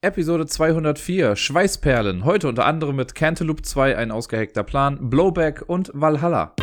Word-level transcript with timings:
Episode 0.00 0.46
204, 0.46 1.34
Schweißperlen. 1.34 2.24
Heute 2.24 2.46
unter 2.46 2.66
anderem 2.66 2.94
mit 2.94 3.16
Cantaloupe 3.16 3.62
2, 3.62 3.96
ein 3.96 4.12
ausgehackter 4.12 4.62
Plan, 4.62 5.10
Blowback 5.10 5.64
und 5.66 5.90
Valhalla. 5.92 6.54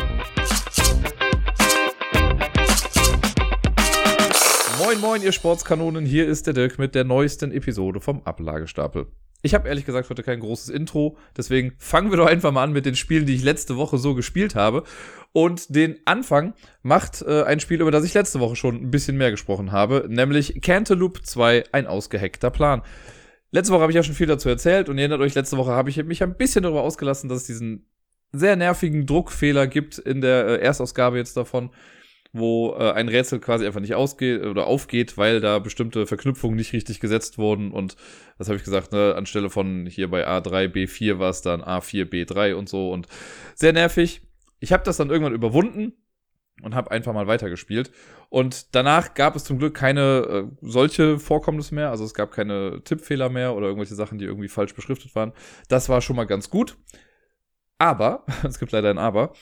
Moin, 4.78 4.98
moin, 5.02 5.22
ihr 5.22 5.32
Sportskanonen. 5.32 6.06
Hier 6.06 6.26
ist 6.26 6.46
der 6.46 6.54
Dirk 6.54 6.78
mit 6.78 6.94
der 6.94 7.04
neuesten 7.04 7.52
Episode 7.52 8.00
vom 8.00 8.22
Ablagestapel. 8.22 9.08
Ich 9.42 9.52
habe 9.52 9.68
ehrlich 9.68 9.84
gesagt 9.84 10.08
heute 10.08 10.22
kein 10.22 10.40
großes 10.40 10.70
Intro, 10.70 11.18
deswegen 11.36 11.74
fangen 11.76 12.10
wir 12.10 12.16
doch 12.16 12.26
einfach 12.26 12.52
mal 12.52 12.64
an 12.64 12.72
mit 12.72 12.86
den 12.86 12.96
Spielen, 12.96 13.26
die 13.26 13.34
ich 13.34 13.44
letzte 13.44 13.76
Woche 13.76 13.98
so 13.98 14.14
gespielt 14.14 14.54
habe. 14.54 14.82
Und 15.32 15.76
den 15.76 15.98
Anfang 16.06 16.54
macht 16.82 17.20
äh, 17.20 17.42
ein 17.42 17.60
Spiel, 17.60 17.82
über 17.82 17.90
das 17.90 18.04
ich 18.04 18.14
letzte 18.14 18.40
Woche 18.40 18.56
schon 18.56 18.76
ein 18.76 18.90
bisschen 18.90 19.18
mehr 19.18 19.30
gesprochen 19.30 19.72
habe, 19.72 20.06
nämlich 20.08 20.62
Cantaloupe 20.62 21.20
2, 21.20 21.64
ein 21.72 21.86
ausgehackter 21.86 22.48
Plan. 22.48 22.80
Letzte 23.50 23.72
Woche 23.72 23.82
habe 23.82 23.92
ich 23.92 23.96
ja 23.96 24.02
schon 24.02 24.14
viel 24.14 24.26
dazu 24.26 24.48
erzählt 24.48 24.88
und 24.88 24.96
ihr 24.98 25.02
erinnert 25.02 25.20
euch, 25.20 25.34
letzte 25.34 25.56
Woche 25.56 25.72
habe 25.72 25.90
ich 25.90 26.02
mich 26.04 26.22
ein 26.22 26.36
bisschen 26.36 26.62
darüber 26.62 26.82
ausgelassen, 26.82 27.28
dass 27.28 27.42
es 27.42 27.46
diesen 27.46 27.86
sehr 28.32 28.56
nervigen 28.56 29.06
Druckfehler 29.06 29.66
gibt 29.66 29.98
in 29.98 30.20
der 30.20 30.46
äh, 30.46 30.56
Erstausgabe 30.60 31.16
jetzt 31.16 31.36
davon, 31.36 31.70
wo 32.32 32.74
äh, 32.74 32.92
ein 32.92 33.08
Rätsel 33.08 33.38
quasi 33.38 33.64
einfach 33.66 33.80
nicht 33.80 33.94
ausgeht 33.94 34.44
oder 34.44 34.66
aufgeht, 34.66 35.16
weil 35.16 35.40
da 35.40 35.58
bestimmte 35.58 36.06
Verknüpfungen 36.06 36.56
nicht 36.56 36.72
richtig 36.72 37.00
gesetzt 37.00 37.38
wurden 37.38 37.70
und 37.70 37.96
das 38.36 38.48
habe 38.48 38.58
ich 38.58 38.64
gesagt, 38.64 38.92
ne, 38.92 39.14
anstelle 39.14 39.48
von 39.48 39.86
hier 39.86 40.10
bei 40.10 40.26
A3, 40.26 40.66
B4 40.66 41.18
war 41.18 41.30
es 41.30 41.40
dann 41.40 41.62
A4, 41.62 42.04
B3 42.04 42.54
und 42.54 42.68
so 42.68 42.90
und 42.90 43.06
sehr 43.54 43.72
nervig. 43.72 44.22
Ich 44.58 44.72
habe 44.72 44.84
das 44.84 44.96
dann 44.96 45.10
irgendwann 45.10 45.34
überwunden 45.34 45.92
und 46.62 46.74
habe 46.74 46.90
einfach 46.90 47.12
mal 47.12 47.26
weitergespielt. 47.26 47.90
Und 48.28 48.74
danach 48.74 49.14
gab 49.14 49.36
es 49.36 49.44
zum 49.44 49.58
Glück 49.58 49.74
keine 49.74 50.00
äh, 50.02 50.56
solche 50.62 51.18
Vorkommnisse 51.18 51.74
mehr. 51.74 51.90
Also 51.90 52.04
es 52.04 52.14
gab 52.14 52.32
keine 52.32 52.82
Tippfehler 52.84 53.28
mehr 53.28 53.54
oder 53.54 53.66
irgendwelche 53.66 53.94
Sachen, 53.94 54.18
die 54.18 54.24
irgendwie 54.24 54.48
falsch 54.48 54.74
beschriftet 54.74 55.14
waren. 55.14 55.32
Das 55.68 55.88
war 55.88 56.00
schon 56.00 56.16
mal 56.16 56.24
ganz 56.24 56.50
gut. 56.50 56.76
Aber, 57.78 58.24
es 58.42 58.58
gibt 58.58 58.72
leider 58.72 58.90
ein 58.90 58.98
Aber. 58.98 59.34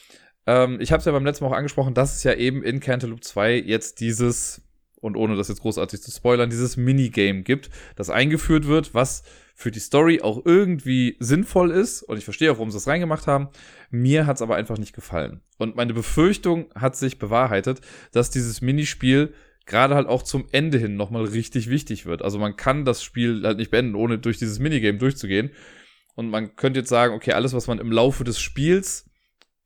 Ähm, 0.45 0.79
ich 0.79 0.91
habe 0.91 0.99
es 0.99 1.05
ja 1.05 1.11
beim 1.11 1.25
letzten 1.25 1.45
Mal 1.45 1.51
auch 1.51 1.57
angesprochen, 1.57 1.93
dass 1.93 2.15
es 2.15 2.23
ja 2.23 2.33
eben 2.33 2.63
in 2.63 2.79
Cantaloupe 2.79 3.21
2 3.21 3.55
jetzt 3.55 3.99
dieses, 4.01 4.61
und 4.99 5.15
ohne 5.15 5.35
das 5.35 5.47
jetzt 5.47 5.61
großartig 5.61 6.01
zu 6.01 6.11
spoilern, 6.11 6.49
dieses 6.49 6.77
Minigame 6.77 7.43
gibt, 7.43 7.69
das 7.95 8.09
eingeführt 8.09 8.67
wird, 8.67 8.93
was 8.93 9.23
für 9.57 9.71
die 9.71 9.79
Story 9.79 10.21
auch 10.21 10.45
irgendwie 10.45 11.15
sinnvoll 11.19 11.71
ist. 11.71 12.03
Und 12.03 12.17
ich 12.17 12.25
verstehe 12.25 12.51
auch, 12.51 12.57
warum 12.57 12.71
sie 12.71 12.75
das 12.75 12.87
reingemacht 12.87 13.25
haben. 13.25 13.47
Mir 13.89 14.27
hat 14.27 14.35
es 14.35 14.41
aber 14.41 14.57
einfach 14.57 14.77
nicht 14.77 14.93
gefallen. 14.93 15.41
Und 15.57 15.77
meine 15.77 15.93
Befürchtung 15.93 16.65
hat 16.75 16.97
sich 16.97 17.19
bewahrheitet, 17.19 17.79
dass 18.11 18.29
dieses 18.29 18.61
Minispiel 18.61 19.33
gerade 19.65 19.95
halt 19.95 20.07
auch 20.07 20.23
zum 20.23 20.45
Ende 20.51 20.77
hin 20.77 20.97
nochmal 20.97 21.23
richtig 21.23 21.69
wichtig 21.69 22.05
wird. 22.05 22.21
Also 22.21 22.37
man 22.37 22.57
kann 22.57 22.83
das 22.83 23.01
Spiel 23.01 23.43
halt 23.43 23.57
nicht 23.57 23.71
beenden, 23.71 23.95
ohne 23.95 24.19
durch 24.19 24.37
dieses 24.37 24.59
Minigame 24.59 24.97
durchzugehen. 24.97 25.51
Und 26.15 26.29
man 26.29 26.57
könnte 26.57 26.81
jetzt 26.81 26.89
sagen, 26.89 27.13
okay, 27.13 27.31
alles, 27.31 27.53
was 27.53 27.67
man 27.67 27.79
im 27.79 27.91
Laufe 27.91 28.25
des 28.25 28.39
Spiels 28.39 29.09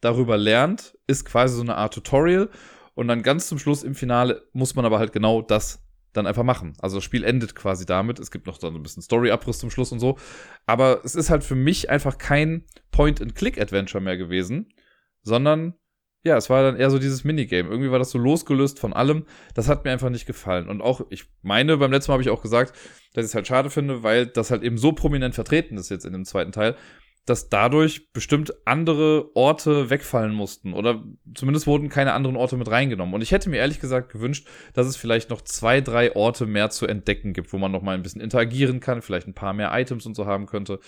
darüber 0.02 0.38
lernt, 0.38 0.98
ist 1.08 1.26
quasi 1.26 1.56
so 1.56 1.62
eine 1.62 1.76
Art 1.76 1.96
Tutorial. 1.96 2.50
Und 2.94 3.08
dann 3.08 3.24
ganz 3.24 3.48
zum 3.48 3.58
Schluss 3.58 3.84
im 3.84 3.96
Finale 3.96 4.48
muss 4.53 4.76
man 4.76 4.86
aber 4.86 5.00
halt 5.00 5.14
genau 5.14 5.42
das 5.42 5.89
dann 6.14 6.28
einfach 6.28 6.44
machen. 6.44 6.74
Also 6.80 6.98
das 6.98 7.04
Spiel 7.04 7.24
endet 7.24 7.56
quasi 7.56 7.86
damit. 7.86 8.20
Es 8.20 8.32
gibt 8.32 8.48
noch 8.48 8.58
dann 8.58 8.76
ein 8.76 8.84
bisschen 8.84 9.04
Story-Abriss 9.04 9.60
zum 9.60 9.70
Schluss 9.70 9.92
und 9.92 10.00
so. 10.00 10.18
Aber 10.66 11.02
es 11.04 11.16
ist 11.16 11.30
halt 11.30 11.44
für 11.44 11.56
mich 11.56 11.90
einfach 11.90 12.18
kein 12.18 12.66
Point-and-Click-Adventure 12.92 14.04
mehr 14.04 14.18
gewesen, 14.18 14.74
sondern 15.22 15.76
ja, 16.24 16.36
es 16.36 16.50
war 16.50 16.64
dann 16.64 16.76
eher 16.76 16.92
so 16.92 17.00
dieses 17.00 17.24
Minigame. 17.24 17.70
Irgendwie 17.70 17.92
war 17.92 18.00
das 18.00 18.12
so 18.12 18.18
losgelöst 18.18 18.78
von 18.80 18.92
allem. 18.92 19.26
Das 19.54 19.70
hat 19.70 19.86
mir 19.86 19.92
einfach 19.92 20.10
nicht 20.10 20.26
gefallen. 20.26 20.68
Und 20.68 20.82
auch, 20.82 21.02
ich 21.10 21.26
meine, 21.42 21.78
beim 21.78 21.92
letzten 21.92 22.12
Mal 22.12 22.16
habe 22.16 22.24
ich 22.24 22.30
auch 22.30 22.42
gesagt, 22.42 22.74
dass 23.14 23.24
ich 23.24 23.30
es 23.30 23.36
halt 23.36 23.48
schade 23.48 23.70
finde, 23.70 24.04
weil 24.04 24.28
das 24.28 24.52
halt 24.52 24.64
eben 24.64 24.78
so 24.78 24.92
prominent 24.92 25.34
vertreten 25.34 25.78
ist 25.78 25.90
jetzt 25.90 26.06
in 26.06 26.12
dem 26.12 26.26
zweiten 26.26 26.52
Teil, 26.52 26.76
dass 27.25 27.50
dadurch 27.50 28.12
bestimmt 28.12 28.53
andere 28.66 29.36
Orte 29.36 29.89
wegfallen 29.89 30.34
mussten 30.34 30.73
oder 30.73 31.03
zumindest 31.36 31.67
wurden 31.67 31.89
keine 31.89 32.14
anderen 32.14 32.35
Orte 32.35 32.57
mit 32.57 32.69
reingenommen. 32.69 33.13
Und 33.13 33.22
ich 33.22 33.31
hätte 33.31 33.50
mir 33.50 33.57
ehrlich 33.57 33.80
gesagt 33.80 34.12
gewünscht, 34.12 34.47
dass 34.74 34.88
es 34.88 34.96
vielleicht 34.96 35.30
noch 35.30 35.41
zwei, 35.41 35.81
drei 35.81 36.16
Orte 36.16 36.46
mehr 36.46 36.69
zu 36.69 36.88
entdecken 36.88 37.34
gibt, 37.34 37.53
wo 37.53 37.57
man 37.57 37.72
noch 37.72 37.84
mal 37.84 37.96
ein 37.96 38.02
bisschen 38.02 38.22
interagieren 38.22 38.80
kann, 38.80 39.02
vielleicht 39.02 39.28
ein 39.28 39.35
paar 39.35 39.53
mehr 39.53 39.72
Items 39.74 40.06
und 40.06 40.16
so 40.16 40.25
haben 40.25 40.47
könnte. 40.47 40.80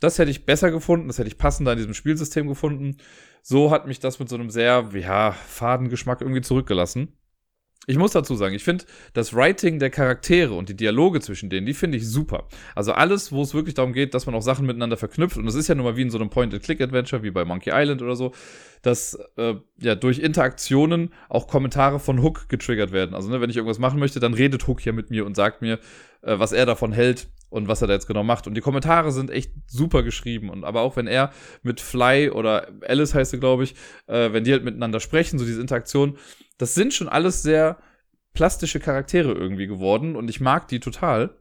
Das 0.00 0.18
hätte 0.18 0.30
ich 0.30 0.46
besser 0.46 0.70
gefunden, 0.70 1.08
das 1.08 1.18
hätte 1.18 1.28
ich 1.28 1.38
passender 1.38 1.72
in 1.72 1.78
diesem 1.78 1.94
Spielsystem 1.94 2.46
gefunden. 2.48 2.96
So 3.42 3.70
hat 3.70 3.86
mich 3.86 4.00
das 4.00 4.18
mit 4.18 4.28
so 4.28 4.36
einem 4.36 4.50
sehr, 4.50 4.88
ja, 4.94 5.32
faden 5.32 5.88
Geschmack 5.88 6.20
irgendwie 6.20 6.40
zurückgelassen. 6.40 7.19
Ich 7.86 7.96
muss 7.96 8.12
dazu 8.12 8.34
sagen, 8.34 8.54
ich 8.54 8.62
finde 8.62 8.84
das 9.14 9.34
Writing 9.34 9.78
der 9.78 9.88
Charaktere 9.88 10.52
und 10.52 10.68
die 10.68 10.76
Dialoge 10.76 11.20
zwischen 11.20 11.48
denen, 11.48 11.66
die 11.66 11.72
finde 11.72 11.96
ich 11.96 12.06
super. 12.06 12.46
Also 12.74 12.92
alles, 12.92 13.32
wo 13.32 13.42
es 13.42 13.54
wirklich 13.54 13.74
darum 13.74 13.94
geht, 13.94 14.12
dass 14.12 14.26
man 14.26 14.34
auch 14.34 14.42
Sachen 14.42 14.66
miteinander 14.66 14.98
verknüpft, 14.98 15.38
und 15.38 15.46
das 15.46 15.54
ist 15.54 15.66
ja 15.66 15.74
nun 15.74 15.86
mal 15.86 15.96
wie 15.96 16.02
in 16.02 16.10
so 16.10 16.18
einem 16.18 16.28
Point-and-Click-Adventure, 16.28 17.22
wie 17.22 17.30
bei 17.30 17.44
Monkey 17.46 17.70
Island 17.72 18.02
oder 18.02 18.16
so, 18.16 18.32
dass 18.82 19.18
äh, 19.36 19.54
ja 19.80 19.94
durch 19.94 20.18
Interaktionen 20.18 21.12
auch 21.30 21.48
Kommentare 21.48 22.00
von 22.00 22.22
Hook 22.22 22.50
getriggert 22.50 22.92
werden. 22.92 23.14
Also 23.14 23.30
ne, 23.30 23.40
wenn 23.40 23.50
ich 23.50 23.56
irgendwas 23.56 23.78
machen 23.78 23.98
möchte, 23.98 24.20
dann 24.20 24.34
redet 24.34 24.66
Hook 24.66 24.80
hier 24.80 24.92
mit 24.92 25.10
mir 25.10 25.24
und 25.24 25.34
sagt 25.34 25.62
mir, 25.62 25.78
äh, 26.20 26.38
was 26.38 26.52
er 26.52 26.66
davon 26.66 26.92
hält 26.92 27.28
und 27.50 27.68
was 27.68 27.82
er 27.82 27.88
da 27.88 27.94
jetzt 27.94 28.06
genau 28.06 28.22
macht. 28.22 28.46
Und 28.46 28.54
die 28.54 28.60
Kommentare 28.60 29.12
sind 29.12 29.30
echt 29.30 29.52
super 29.66 30.02
geschrieben. 30.02 30.48
Und 30.48 30.64
aber 30.64 30.80
auch 30.80 30.96
wenn 30.96 31.06
er 31.06 31.32
mit 31.62 31.80
Fly 31.80 32.30
oder 32.30 32.68
Alice 32.86 33.14
heißt 33.14 33.32
sie, 33.32 33.40
glaube 33.40 33.64
ich, 33.64 33.74
äh, 34.06 34.32
wenn 34.32 34.44
die 34.44 34.52
halt 34.52 34.64
miteinander 34.64 35.00
sprechen, 35.00 35.38
so 35.38 35.44
diese 35.44 35.60
Interaktion, 35.60 36.16
das 36.56 36.74
sind 36.74 36.94
schon 36.94 37.08
alles 37.08 37.42
sehr 37.42 37.78
plastische 38.32 38.80
Charaktere 38.80 39.32
irgendwie 39.32 39.66
geworden 39.66 40.16
und 40.16 40.30
ich 40.30 40.40
mag 40.40 40.68
die 40.68 40.80
total. 40.80 41.36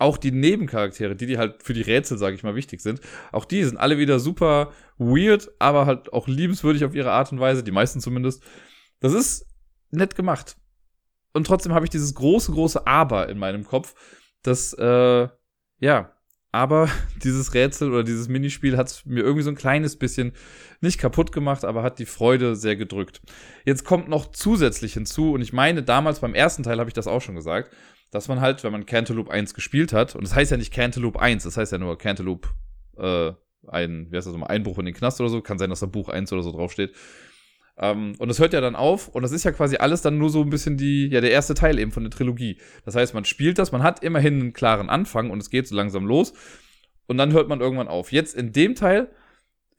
Auch 0.00 0.16
die 0.16 0.30
Nebencharaktere, 0.30 1.16
die, 1.16 1.26
die 1.26 1.38
halt 1.38 1.62
für 1.64 1.72
die 1.72 1.82
Rätsel, 1.82 2.18
sage 2.18 2.36
ich 2.36 2.44
mal, 2.44 2.54
wichtig 2.54 2.80
sind, 2.80 3.00
auch 3.32 3.44
die 3.44 3.64
sind 3.64 3.78
alle 3.78 3.98
wieder 3.98 4.20
super 4.20 4.72
weird, 4.96 5.50
aber 5.58 5.86
halt 5.86 6.12
auch 6.12 6.28
liebenswürdig 6.28 6.84
auf 6.84 6.94
ihre 6.94 7.10
Art 7.10 7.32
und 7.32 7.40
Weise, 7.40 7.64
die 7.64 7.72
meisten 7.72 8.00
zumindest. 8.00 8.42
Das 9.00 9.12
ist 9.12 9.46
nett 9.90 10.14
gemacht. 10.14 10.56
Und 11.32 11.46
trotzdem 11.46 11.72
habe 11.72 11.84
ich 11.84 11.90
dieses 11.90 12.14
große, 12.14 12.52
große 12.52 12.86
Aber 12.86 13.28
in 13.28 13.38
meinem 13.38 13.64
Kopf, 13.64 13.94
das, 14.42 14.72
äh, 14.74 15.28
ja, 15.80 16.12
aber 16.52 16.88
dieses 17.22 17.54
Rätsel 17.54 17.90
oder 17.90 18.04
dieses 18.04 18.28
Minispiel 18.28 18.76
hat 18.76 19.02
mir 19.04 19.22
irgendwie 19.22 19.42
so 19.42 19.50
ein 19.50 19.56
kleines 19.56 19.96
bisschen 19.96 20.32
nicht 20.80 20.98
kaputt 20.98 21.32
gemacht, 21.32 21.64
aber 21.64 21.82
hat 21.82 21.98
die 21.98 22.06
Freude 22.06 22.56
sehr 22.56 22.76
gedrückt. 22.76 23.20
Jetzt 23.64 23.84
kommt 23.84 24.08
noch 24.08 24.30
zusätzlich 24.30 24.94
hinzu, 24.94 25.32
und 25.32 25.42
ich 25.42 25.52
meine, 25.52 25.82
damals 25.82 26.20
beim 26.20 26.34
ersten 26.34 26.62
Teil 26.62 26.78
habe 26.78 26.88
ich 26.88 26.94
das 26.94 27.06
auch 27.06 27.20
schon 27.20 27.34
gesagt, 27.34 27.72
dass 28.10 28.28
man 28.28 28.40
halt, 28.40 28.64
wenn 28.64 28.72
man 28.72 28.86
Cantaloupe 28.86 29.30
1 29.30 29.54
gespielt 29.54 29.92
hat, 29.92 30.14
und 30.14 30.24
das 30.24 30.34
heißt 30.34 30.50
ja 30.50 30.56
nicht 30.56 30.72
Cantaloupe 30.72 31.20
1, 31.20 31.44
das 31.44 31.56
heißt 31.56 31.72
ja 31.72 31.78
nur 31.78 31.98
Cantaloupe, 31.98 32.48
äh, 32.96 33.32
ein, 33.66 34.10
wie 34.10 34.16
heißt 34.16 34.26
das 34.26 34.32
nochmal, 34.32 34.50
Einbruch 34.50 34.78
in 34.78 34.86
den 34.86 34.94
Knast 34.94 35.20
oder 35.20 35.28
so, 35.28 35.42
kann 35.42 35.58
sein, 35.58 35.68
dass 35.68 35.80
da 35.80 35.86
Buch 35.86 36.08
1 36.08 36.32
oder 36.32 36.42
so 36.42 36.52
draufsteht. 36.52 36.94
Ähm, 37.78 38.14
und 38.18 38.28
das 38.28 38.38
hört 38.38 38.52
ja 38.52 38.60
dann 38.60 38.76
auf 38.76 39.08
und 39.08 39.22
das 39.22 39.32
ist 39.32 39.44
ja 39.44 39.52
quasi 39.52 39.76
alles 39.76 40.02
dann 40.02 40.18
nur 40.18 40.30
so 40.30 40.42
ein 40.42 40.50
bisschen 40.50 40.76
die, 40.76 41.08
ja, 41.08 41.20
der 41.20 41.30
erste 41.30 41.54
Teil 41.54 41.78
eben 41.78 41.92
von 41.92 42.02
der 42.02 42.10
Trilogie. 42.10 42.58
Das 42.84 42.96
heißt, 42.96 43.14
man 43.14 43.24
spielt 43.24 43.58
das, 43.58 43.72
man 43.72 43.82
hat 43.82 44.02
immerhin 44.02 44.40
einen 44.40 44.52
klaren 44.52 44.90
Anfang 44.90 45.30
und 45.30 45.40
es 45.40 45.50
geht 45.50 45.68
so 45.68 45.76
langsam 45.76 46.04
los 46.04 46.32
und 47.06 47.18
dann 47.18 47.32
hört 47.32 47.48
man 47.48 47.60
irgendwann 47.60 47.88
auf. 47.88 48.12
Jetzt 48.12 48.34
in 48.34 48.52
dem 48.52 48.74
Teil 48.74 49.08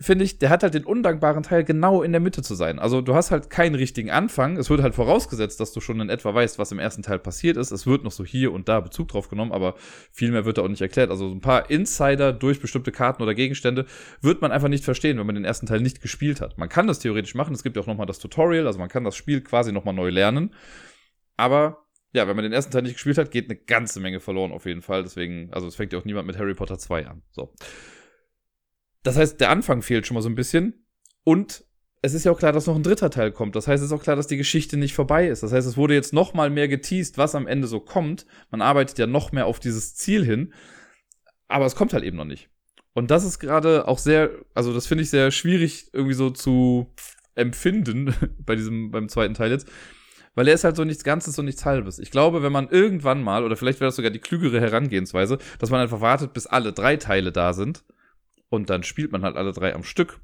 finde 0.02 0.24
ich, 0.24 0.40
der 0.40 0.50
hat 0.50 0.64
halt 0.64 0.74
den 0.74 0.86
undankbaren 0.86 1.44
Teil 1.44 1.66
genau 1.66 2.04
in 2.04 2.14
der 2.14 2.22
Mitte 2.22 2.42
zu 2.42 2.56
sein. 2.56 2.80
Also 2.80 3.02
du 3.02 3.16
hast 3.16 3.32
halt 3.32 3.50
keinen 3.50 3.76
richtigen 3.76 4.12
Anfang. 4.12 4.56
Es 4.56 4.70
wird 4.70 4.82
halt 4.82 4.96
vorausgesetzt, 4.96 5.60
dass 5.60 5.74
du 5.74 5.82
schon 5.82 6.00
in 6.00 6.10
etwa 6.10 6.34
weißt, 6.34 6.58
was 6.58 6.72
im 6.72 6.80
ersten 6.80 7.04
Teil 7.04 7.20
passiert 7.20 7.58
ist. 7.58 7.72
Es 7.72 7.86
wird 7.86 8.06
noch 8.06 8.14
so 8.14 8.24
hier 8.24 8.54
und 8.54 8.70
da 8.70 8.80
Bezug 8.80 9.10
drauf 9.10 9.28
genommen, 9.28 9.52
aber 9.52 9.76
viel 10.12 10.32
mehr 10.32 10.46
wird 10.46 10.58
da 10.58 10.62
auch 10.62 10.70
nicht 10.70 10.82
erklärt. 10.82 11.12
Also 11.12 11.30
ein 11.30 11.42
paar 11.42 11.70
Insider 11.70 12.32
durch 12.32 12.62
bestimmte 12.62 12.94
Karten 12.94 13.22
oder 13.22 13.36
Gegenstände 13.36 13.86
wird 14.22 14.42
man 14.42 14.54
einfach 14.54 14.70
nicht 14.70 14.86
verstehen, 14.86 15.18
wenn 15.20 15.26
man 15.26 15.36
den 15.36 15.44
ersten 15.44 15.66
Teil 15.66 15.82
nicht 15.82 16.02
gespielt 16.02 16.40
hat. 16.40 16.58
Man 16.58 16.70
kann 16.70 16.88
das 16.88 17.00
theoretisch 17.00 17.36
machen. 17.36 17.54
Es 17.54 17.64
gibt 17.64 17.76
ja 17.76 17.82
auch 17.82 17.88
nochmal 17.88 18.08
das 18.08 18.20
Tutorial, 18.20 18.68
also 18.68 18.80
man 18.80 18.90
kann 18.90 19.04
das 19.04 19.18
Spiel 19.18 19.42
quasi 19.42 19.74
nochmal 19.74 19.94
neu 19.94 20.10
lernen. 20.10 20.56
Aber 21.36 21.86
ja, 22.14 22.26
wenn 22.26 22.38
man 22.38 22.44
den 22.44 22.54
ersten 22.54 22.72
Teil 22.72 22.84
nicht 22.84 22.94
gespielt 22.94 23.18
hat, 23.18 23.32
geht 23.32 23.50
eine 23.50 23.60
ganze 23.60 24.00
Menge 24.00 24.22
verloren 24.22 24.54
auf 24.54 24.66
jeden 24.66 24.82
Fall. 24.82 25.04
Deswegen, 25.04 25.52
also 25.52 25.68
es 25.68 25.76
fängt 25.76 25.92
ja 25.92 26.00
auch 26.00 26.06
niemand 26.06 26.26
mit 26.26 26.38
Harry 26.38 26.54
Potter 26.54 26.80
2 26.80 27.06
an. 27.06 27.22
So. 27.32 27.54
Das 29.04 29.18
heißt, 29.18 29.40
der 29.40 29.50
Anfang 29.50 29.82
fehlt 29.82 30.06
schon 30.06 30.16
mal 30.16 30.22
so 30.22 30.30
ein 30.30 30.36
bisschen. 30.36 30.86
Und 31.24 31.64
es 32.02 32.14
ist 32.14 32.24
ja 32.24 32.32
auch 32.32 32.40
klar, 32.40 32.54
dass 32.54 32.68
noch 32.68 32.76
ein 32.76 32.84
dritter 32.84 33.10
Teil 33.10 33.32
kommt. 33.32 33.56
Das 33.56 33.68
heißt, 33.68 33.84
es 33.84 33.92
ist 33.92 33.98
auch 33.98 34.04
klar, 34.04 34.16
dass 34.16 34.28
die 34.28 34.38
Geschichte 34.38 34.78
nicht 34.78 34.94
vorbei 34.94 35.28
ist. 35.28 35.44
Das 35.44 35.52
heißt, 35.52 35.68
es 35.68 35.78
wurde 35.78 35.94
jetzt 35.94 36.14
noch 36.14 36.34
mal 36.34 36.50
mehr 36.50 36.68
geteased, 36.68 37.18
was 37.18 37.36
am 37.36 37.48
Ende 37.48 37.68
so 37.68 37.80
kommt. 37.80 38.26
Man 38.52 38.62
arbeitet 38.62 38.98
ja 38.98 39.08
noch 39.08 39.32
mehr 39.32 39.46
auf 39.46 39.60
dieses 39.60 39.96
Ziel 39.96 40.24
hin. 40.24 40.54
Aber 41.48 41.66
es 41.66 41.76
kommt 41.76 41.94
halt 41.94 42.04
eben 42.04 42.18
noch 42.18 42.26
nicht. 42.26 42.50
Und 42.94 43.12
das 43.12 43.26
ist 43.26 43.40
gerade 43.40 43.88
auch 43.88 43.98
sehr, 43.98 44.32
also 44.54 44.74
das 44.74 44.88
finde 44.88 45.04
ich 45.04 45.10
sehr 45.10 45.32
schwierig 45.32 45.90
irgendwie 45.94 46.14
so 46.14 46.30
zu 46.30 46.94
empfinden 47.36 48.14
bei 48.46 48.56
diesem, 48.56 48.92
beim 48.92 49.10
zweiten 49.10 49.34
Teil 49.34 49.52
jetzt. 49.52 49.68
Weil 50.36 50.48
er 50.48 50.54
ist 50.54 50.64
halt 50.64 50.76
so 50.76 50.86
nichts 50.86 51.04
Ganzes 51.04 51.38
und 51.38 51.46
nichts 51.46 51.66
Halbes. 51.66 52.00
Ich 52.00 52.12
glaube, 52.12 52.44
wenn 52.44 52.52
man 52.52 52.70
irgendwann 52.70 53.24
mal, 53.24 53.44
oder 53.44 53.58
vielleicht 53.58 53.82
wäre 53.82 53.90
das 53.90 53.96
sogar 53.96 54.12
die 54.12 54.20
klügere 54.20 54.62
Herangehensweise, 54.62 55.38
dass 55.58 55.70
man 55.70 55.82
einfach 55.82 56.02
wartet, 56.02 56.34
bis 56.34 56.48
alle 56.48 56.72
drei 56.72 56.96
Teile 56.98 57.32
da 57.32 57.54
sind 57.54 57.84
und 58.50 58.70
dann 58.70 58.84
spielt 58.84 59.12
man 59.12 59.24
halt 59.24 59.36
alle 59.36 59.54
drei 59.54 59.74
am 59.74 59.84
Stück. 59.84 60.20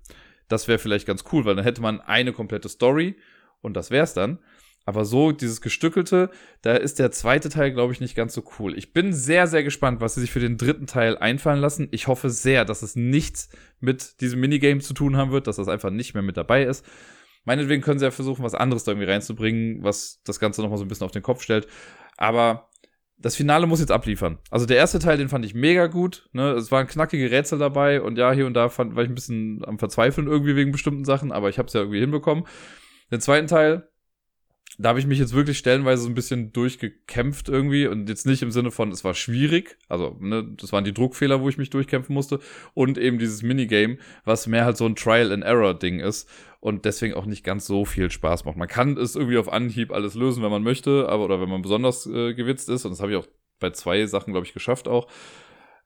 Das 0.47 0.67
wäre 0.67 0.79
vielleicht 0.79 1.07
ganz 1.07 1.23
cool, 1.31 1.45
weil 1.45 1.55
dann 1.55 1.65
hätte 1.65 1.81
man 1.81 2.01
eine 2.01 2.33
komplette 2.33 2.69
Story 2.69 3.15
und 3.61 3.75
das 3.75 3.91
wär's 3.91 4.13
dann. 4.13 4.39
Aber 4.87 5.03
so, 5.03 5.31
dieses 5.31 5.61
Gestückelte, 5.61 6.29
da 6.61 6.75
ist 6.75 6.99
der 6.99 7.11
zweite 7.11 7.49
Teil, 7.49 7.71
glaube 7.71 7.91
ich, 7.91 8.01
nicht 8.01 8.15
ganz 8.15 8.35
so 8.35 8.43
cool. 8.59 8.77
Ich 8.77 8.93
bin 8.93 9.13
sehr, 9.13 9.47
sehr 9.47 9.63
gespannt, 9.63 9.99
was 9.99 10.13
sie 10.13 10.21
sich 10.21 10.31
für 10.31 10.39
den 10.39 10.57
dritten 10.57 10.85
Teil 10.85 11.17
einfallen 11.17 11.59
lassen. 11.59 11.87
Ich 11.89 12.05
hoffe 12.07 12.29
sehr, 12.29 12.65
dass 12.65 12.83
es 12.83 12.95
nichts 12.95 13.49
mit 13.79 14.21
diesem 14.21 14.39
Minigame 14.39 14.81
zu 14.81 14.93
tun 14.93 15.17
haben 15.17 15.31
wird, 15.31 15.47
dass 15.47 15.55
das 15.55 15.67
einfach 15.67 15.89
nicht 15.89 16.13
mehr 16.13 16.21
mit 16.21 16.37
dabei 16.37 16.63
ist. 16.63 16.85
Meinetwegen 17.45 17.81
können 17.81 17.97
sie 17.97 18.05
ja 18.05 18.11
versuchen, 18.11 18.43
was 18.43 18.53
anderes 18.53 18.83
da 18.83 18.91
irgendwie 18.91 19.09
reinzubringen, 19.09 19.83
was 19.83 20.21
das 20.23 20.39
Ganze 20.39 20.61
nochmal 20.61 20.77
so 20.77 20.85
ein 20.85 20.87
bisschen 20.87 21.05
auf 21.05 21.11
den 21.11 21.23
Kopf 21.23 21.41
stellt. 21.41 21.67
Aber 22.15 22.69
das 23.17 23.35
Finale 23.35 23.65
muss 23.65 23.79
jetzt 23.79 23.91
abliefern. 23.91 24.39
Also 24.51 24.65
der 24.65 24.77
erste 24.77 24.99
Teil, 24.99 25.17
den 25.17 25.29
fand 25.29 25.45
ich 25.45 25.53
mega 25.53 25.87
gut. 25.87 26.29
Ne? 26.33 26.51
Es 26.51 26.71
waren 26.71 26.87
knackige 26.87 27.31
Rätsel 27.31 27.57
dabei 27.57 28.01
und 28.01 28.17
ja, 28.17 28.31
hier 28.31 28.45
und 28.45 28.53
da 28.53 28.69
fand, 28.69 28.95
war 28.95 29.03
ich 29.03 29.09
ein 29.09 29.15
bisschen 29.15 29.63
am 29.65 29.79
Verzweifeln 29.79 30.27
irgendwie 30.27 30.55
wegen 30.55 30.71
bestimmten 30.71 31.05
Sachen, 31.05 31.31
aber 31.31 31.49
ich 31.49 31.57
habe 31.57 31.67
es 31.67 31.73
ja 31.73 31.81
irgendwie 31.81 32.01
hinbekommen. 32.01 32.45
Den 33.11 33.21
zweiten 33.21 33.47
Teil, 33.47 33.87
da 34.77 34.89
habe 34.89 34.99
ich 34.99 35.07
mich 35.07 35.19
jetzt 35.19 35.33
wirklich 35.33 35.57
stellenweise 35.57 36.03
so 36.03 36.09
ein 36.09 36.15
bisschen 36.15 36.51
durchgekämpft 36.51 37.49
irgendwie 37.49 37.87
und 37.87 38.09
jetzt 38.09 38.25
nicht 38.25 38.41
im 38.41 38.51
Sinne 38.51 38.71
von, 38.71 38.91
es 38.91 39.03
war 39.03 39.13
schwierig, 39.13 39.77
also 39.87 40.17
ne, 40.19 40.45
das 40.57 40.73
waren 40.73 40.83
die 40.83 40.93
Druckfehler, 40.93 41.41
wo 41.41 41.49
ich 41.49 41.57
mich 41.57 41.69
durchkämpfen 41.69 42.13
musste 42.13 42.39
und 42.73 42.97
eben 42.97 43.17
dieses 43.17 43.41
Minigame, 43.41 43.97
was 44.25 44.47
mehr 44.47 44.65
halt 44.65 44.77
so 44.77 44.85
ein 44.85 44.95
Trial-and-Error-Ding 44.95 45.99
ist 45.99 46.29
und 46.59 46.85
deswegen 46.85 47.13
auch 47.13 47.25
nicht 47.25 47.43
ganz 47.43 47.65
so 47.65 47.85
viel 47.85 48.11
Spaß 48.11 48.45
macht. 48.45 48.57
Man 48.57 48.67
kann 48.67 48.97
es 48.97 49.15
irgendwie 49.15 49.37
auf 49.37 49.51
Anhieb 49.51 49.91
alles 49.91 50.15
lösen, 50.15 50.43
wenn 50.43 50.51
man 50.51 50.63
möchte, 50.63 51.07
aber 51.09 51.25
oder 51.25 51.39
wenn 51.39 51.49
man 51.49 51.61
besonders 51.61 52.05
äh, 52.07 52.33
gewitzt 52.33 52.69
ist 52.69 52.85
und 52.85 52.91
das 52.91 52.99
habe 52.99 53.11
ich 53.11 53.17
auch 53.17 53.27
bei 53.59 53.69
zwei 53.69 54.05
Sachen, 54.05 54.33
glaube 54.33 54.45
ich, 54.45 54.53
geschafft 54.53 54.87
auch. 54.87 55.07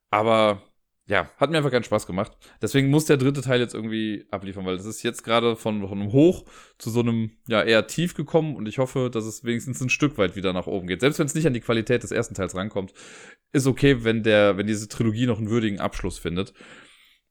Aber 0.10 0.64
ja, 1.10 1.28
hat 1.38 1.50
mir 1.50 1.58
einfach 1.58 1.72
keinen 1.72 1.84
Spaß 1.84 2.06
gemacht. 2.06 2.34
Deswegen 2.62 2.92
muss 2.92 3.06
der 3.06 3.18
dritte 3.18 3.42
Teil 3.42 3.60
jetzt 3.60 3.74
irgendwie 3.74 4.28
abliefern, 4.30 4.64
weil 4.68 4.78
das 4.78 4.86
ist 4.86 5.02
jetzt 5.02 5.24
gerade 5.24 5.56
von, 5.56 5.88
von 5.88 6.00
einem 6.00 6.12
Hoch 6.12 6.46
zu 6.78 6.92
so 6.92 7.00
einem, 7.00 7.32
ja, 7.48 7.64
eher 7.64 7.88
tief 7.88 8.14
gekommen 8.14 8.56
und 8.56 8.68
ich 8.68 8.78
hoffe, 8.78 9.10
dass 9.12 9.26
es 9.26 9.44
wenigstens 9.44 9.82
ein 9.82 9.90
Stück 9.90 10.20
weit 10.20 10.36
wieder 10.36 10.54
nach 10.54 10.68
oben 10.68 10.86
geht. 10.86 11.02
Selbst 11.02 11.18
wenn 11.18 11.26
es 11.26 11.34
nicht 11.34 11.48
an 11.48 11.56
die 11.56 11.62
Qualität 11.62 12.04
des 12.04 12.12
ersten 12.12 12.36
Teils 12.36 12.56
rankommt, 12.56 12.94
ist 13.52 13.66
okay, 13.66 14.04
wenn 14.04 14.22
der, 14.22 14.58
wenn 14.58 14.68
diese 14.68 14.88
Trilogie 14.88 15.26
noch 15.26 15.40
einen 15.40 15.50
würdigen 15.50 15.80
Abschluss 15.80 16.20
findet. 16.20 16.54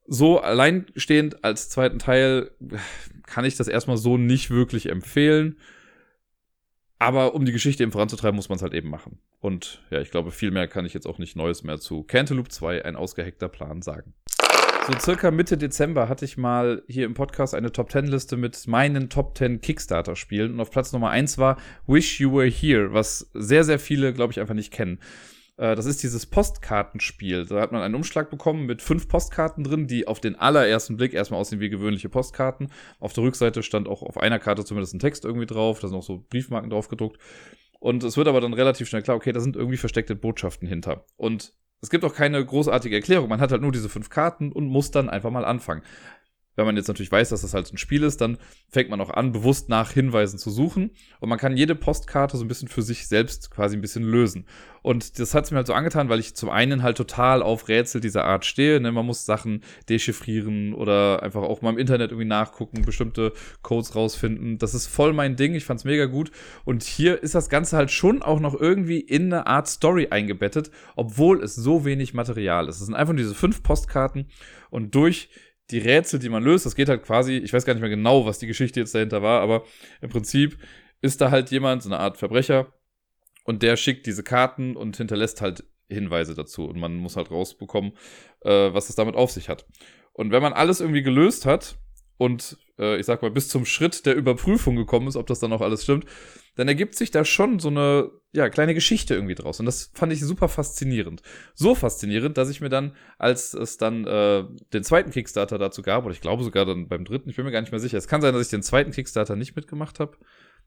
So 0.09 0.41
alleinstehend 0.41 1.45
als 1.45 1.69
zweiten 1.69 2.01
Teil 2.01 2.51
kann 3.27 3.45
ich 3.45 3.57
das 3.57 3.69
erstmal 3.69 3.97
so 3.97 4.19
nicht 4.19 4.51
wirklich 4.51 4.89
empfehlen. 4.89 5.57
Aber 6.99 7.35
um 7.35 7.45
die 7.45 7.53
Geschichte 7.53 7.83
eben 7.83 7.93
voranzutreiben, 7.93 8.35
muss 8.35 8.49
man 8.49 8.57
es 8.57 8.63
halt 8.63 8.75
eben 8.75 8.91
machen. 8.91 9.19
Und 9.41 9.83
ja, 9.91 10.01
ich 10.01 10.11
glaube, 10.11 10.33
viel 10.33 10.51
mehr 10.51 10.67
kann 10.67 10.85
ich 10.85 10.95
jetzt 10.95 11.07
auch 11.07 11.19
nicht 11.19 11.37
Neues 11.37 11.63
mehr 11.63 11.79
zu 11.79 12.03
Cantaloupe 12.03 12.49
2, 12.49 12.85
ein 12.85 12.97
ausgehackter 12.97 13.49
Plan, 13.49 13.83
sagen. 13.83 14.15
So 14.89 14.99
circa 14.99 15.31
Mitte 15.31 15.59
Dezember 15.59 16.09
hatte 16.09 16.25
ich 16.25 16.39
mal 16.39 16.83
hier 16.89 17.05
im 17.05 17.13
Podcast 17.13 17.55
eine 17.55 17.71
Top 17.73 17.93
10 17.93 18.07
Liste 18.07 18.39
mit 18.39 18.67
meinen 18.67 19.11
Top 19.11 19.37
10 19.37 19.61
Kickstarter 19.61 20.17
Spielen 20.17 20.55
und 20.55 20.61
auf 20.61 20.71
Platz 20.71 20.93
Nummer 20.93 21.11
1 21.11 21.37
war 21.37 21.59
Wish 21.87 22.21
You 22.21 22.33
Were 22.33 22.49
Here, 22.49 22.95
was 22.95 23.31
sehr, 23.35 23.65
sehr 23.65 23.79
viele, 23.79 24.15
glaube 24.15 24.33
ich, 24.33 24.41
einfach 24.41 24.55
nicht 24.55 24.73
kennen. 24.73 24.99
Äh, 25.59 25.77
das 25.77 25.85
ist 25.85 26.03
dieses 26.03 26.25
Postkartenspiel. 26.25 27.45
Da 27.45 27.61
hat 27.61 27.73
man 27.73 27.83
einen 27.83 27.95
Umschlag 27.95 28.31
bekommen 28.31 28.65
mit 28.65 28.81
fünf 28.81 29.09
Postkarten 29.09 29.65
drin, 29.65 29.87
die 29.87 30.09
auf 30.09 30.21
den 30.21 30.37
allerersten 30.37 30.97
Blick 30.97 31.13
erstmal 31.13 31.41
aussehen 31.41 31.61
wie 31.61 31.69
gewöhnliche 31.69 32.09
Postkarten. 32.09 32.71
Auf 33.01 33.13
der 33.13 33.25
Rückseite 33.25 33.63
stand 33.63 33.89
auch 33.89 34.03
auf 34.03 34.17
einer 34.19 34.39
Karte 34.39 34.65
zumindest 34.65 34.95
ein 34.95 35.01
Text 35.01 35.25
irgendwie 35.25 35.47
drauf, 35.47 35.81
da 35.81 35.89
sind 35.89 35.97
auch 35.97 36.03
so 36.03 36.25
Briefmarken 36.31 36.71
drauf 36.71 36.89
gedruckt. 36.89 37.19
Und 37.81 38.03
es 38.03 38.17
wird 38.17 38.27
aber 38.27 38.41
dann 38.41 38.55
relativ 38.55 38.89
schnell 38.89 39.03
klar, 39.03 39.17
okay, 39.17 39.33
da 39.33 39.41
sind 39.41 39.55
irgendwie 39.55 39.77
versteckte 39.77 40.17
Botschaften 40.17 40.67
hinter. 40.67 41.05
Und 41.17 41.53
es 41.81 41.91
gibt 41.91 42.05
auch 42.05 42.15
keine 42.15 42.45
großartige 42.45 42.97
Erklärung. 42.97 43.29
Man 43.29 43.41
hat 43.41 43.53
halt 43.53 43.63
nur 43.63 43.71
diese 43.71 43.89
fünf 43.89 44.11
Karten 44.11 44.51
und 44.51 44.67
muss 44.67 44.91
dann 44.91 45.09
einfach 45.09 45.31
mal 45.31 45.45
anfangen. 45.45 45.83
Wenn 46.59 46.67
man 46.67 46.77
jetzt 46.77 46.89
natürlich 46.89 47.13
weiß, 47.13 47.29
dass 47.29 47.43
das 47.43 47.55
halt 47.55 47.69
so 47.69 47.75
ein 47.75 47.79
Spiel 47.79 48.03
ist, 48.03 48.21
dann 48.21 48.37
fängt 48.69 48.91
man 48.91 49.01
auch 49.01 49.11
an, 49.11 49.31
bewusst 49.31 49.69
nach 49.69 49.93
Hinweisen 49.93 50.41
zu 50.41 50.51
suchen. 50.51 50.91
Und 51.21 51.29
man 51.29 51.39
kann 51.39 51.57
jede 51.57 51.77
Postkarte 51.77 52.37
so 52.37 52.45
ein 52.45 52.49
bisschen 52.49 52.67
für 52.67 52.83
sich 52.83 53.07
selbst 53.07 53.53
quasi 53.53 53.77
ein 53.77 53.81
bisschen 53.81 54.03
lösen. 54.03 54.45
Und 54.83 55.21
das 55.21 55.35
hat 55.35 55.45
es 55.45 55.53
mir 55.53 55.59
halt 55.59 55.69
so 55.69 55.73
angetan, 55.73 56.09
weil 56.09 56.19
ich 56.19 56.35
zum 56.35 56.51
einen 56.51 56.83
halt 56.83 56.97
total 56.97 57.45
auf 57.45 57.69
Rätsel 57.69 58.01
dieser 58.01 58.25
Art 58.25 58.45
stehe. 58.45 58.81
Ne? 58.81 58.91
Man 58.91 59.07
muss 59.07 59.25
Sachen 59.25 59.63
dechiffrieren 59.89 60.75
oder 60.75 61.23
einfach 61.23 61.43
auch 61.43 61.63
mal 61.63 61.71
im 61.71 61.79
Internet 61.79 62.11
irgendwie 62.11 62.29
nachgucken, 62.29 62.83
bestimmte 62.83 63.33
Codes 63.63 63.95
rausfinden. 63.95 64.59
Das 64.59 64.75
ist 64.75 64.89
voll 64.89 65.13
mein 65.13 65.37
Ding. 65.37 65.55
Ich 65.55 65.65
fand's 65.65 65.85
mega 65.85 66.07
gut. 66.07 66.33
Und 66.65 66.83
hier 66.83 67.23
ist 67.23 67.37
das 67.37 67.51
Ganze 67.51 67.77
halt 67.77 67.93
schon 67.93 68.21
auch 68.21 68.41
noch 68.41 68.61
irgendwie 68.61 68.99
in 68.99 69.33
eine 69.33 69.47
Art 69.47 69.69
Story 69.69 70.09
eingebettet, 70.11 70.73
obwohl 70.97 71.41
es 71.41 71.55
so 71.55 71.85
wenig 71.85 72.15
Material 72.15 72.67
ist. 72.69 72.81
Es 72.81 72.87
sind 72.87 72.97
einfach 72.97 73.15
diese 73.15 73.37
fünf 73.37 73.63
Postkarten 73.63 74.27
und 74.71 74.95
durch 74.97 75.29
die 75.71 75.79
Rätsel, 75.79 76.19
die 76.19 76.29
man 76.29 76.43
löst, 76.43 76.67
das 76.67 76.75
geht 76.75 76.89
halt 76.89 77.03
quasi, 77.03 77.37
ich 77.37 77.53
weiß 77.53 77.65
gar 77.65 77.75
nicht 77.75 77.83
mehr 77.83 77.91
genau, 77.91 78.27
was 78.27 78.39
die 78.39 78.47
Geschichte 78.47 78.81
jetzt 78.81 78.95
dahinter 78.95 79.23
war, 79.23 79.41
aber 79.41 79.65
im 80.01 80.09
Prinzip 80.09 80.59
ist 81.01 81.21
da 81.21 81.31
halt 81.31 81.51
jemand, 81.51 81.83
so 81.83 81.89
eine 81.89 81.99
Art 81.99 82.17
Verbrecher, 82.17 82.73
und 83.49 83.63
der 83.63 83.79
schickt 83.79 84.05
diese 84.05 84.23
Karten 84.23 84.77
und 84.77 84.99
hinterlässt 84.99 85.41
halt 85.41 85.65
Hinweise 85.89 86.35
dazu. 86.35 86.67
Und 86.67 86.79
man 86.79 86.97
muss 86.97 87.17
halt 87.17 87.31
rausbekommen, 87.31 87.93
äh, 88.43 88.75
was 88.75 88.91
es 88.91 88.95
damit 88.95 89.15
auf 89.15 89.31
sich 89.31 89.49
hat. 89.49 89.65
Und 90.13 90.33
wenn 90.33 90.43
man 90.43 90.53
alles 90.53 90.83
irgendwie 90.83 91.01
gelöst 91.01 91.47
hat 91.47 91.79
und 92.19 92.59
äh, 92.79 92.99
ich 92.99 93.07
sag 93.07 93.23
mal 93.23 93.31
bis 93.31 93.49
zum 93.49 93.65
Schritt 93.65 94.05
der 94.05 94.15
Überprüfung 94.15 94.77
gekommen 94.77 95.09
ist, 95.09 95.17
ob 95.17 95.27
das 95.27 95.41
dann 95.41 95.53
auch 95.53 95.61
alles 95.61 95.85
stimmt, 95.85 96.05
dann 96.57 96.69
ergibt 96.69 96.97
sich 96.97 97.11
da 97.11 97.25
schon 97.25 97.61
so 97.61 97.69
eine 97.69 98.11
ja, 98.33 98.51
kleine 98.51 98.75
Geschichte 98.75 99.15
irgendwie 99.15 99.37
draus. 99.37 99.61
Und 99.61 99.67
das 99.67 99.91
fand 99.95 100.13
ich 100.13 100.21
super 100.21 100.49
faszinierend. 100.49 101.23
So 101.55 101.75
faszinierend, 101.75 102.37
dass 102.37 102.51
ich 102.51 102.61
mir 102.61 102.69
dann, 102.69 102.95
als 103.17 103.55
es 103.55 103.79
dann 103.79 104.05
äh, 104.07 104.45
den 104.73 104.83
zweiten 104.83 105.13
Kickstarter 105.13 105.59
dazu 105.59 105.83
gab, 105.83 106.05
oder 106.05 106.13
ich 106.13 106.21
glaube 106.21 106.43
sogar 106.43 106.67
dann 106.67 106.89
beim 106.89 107.05
dritten, 107.05 107.31
ich 107.31 107.37
bin 107.37 107.45
mir 107.45 107.53
gar 107.53 107.61
nicht 107.61 107.71
mehr 107.71 107.81
sicher. 107.81 107.97
Es 107.97 108.09
kann 108.09 108.21
sein, 108.21 108.35
dass 108.35 108.43
ich 108.43 108.51
den 108.51 108.63
zweiten 108.63 108.91
Kickstarter 108.91 109.37
nicht 109.37 109.55
mitgemacht 109.55 110.01
habe, 110.01 110.19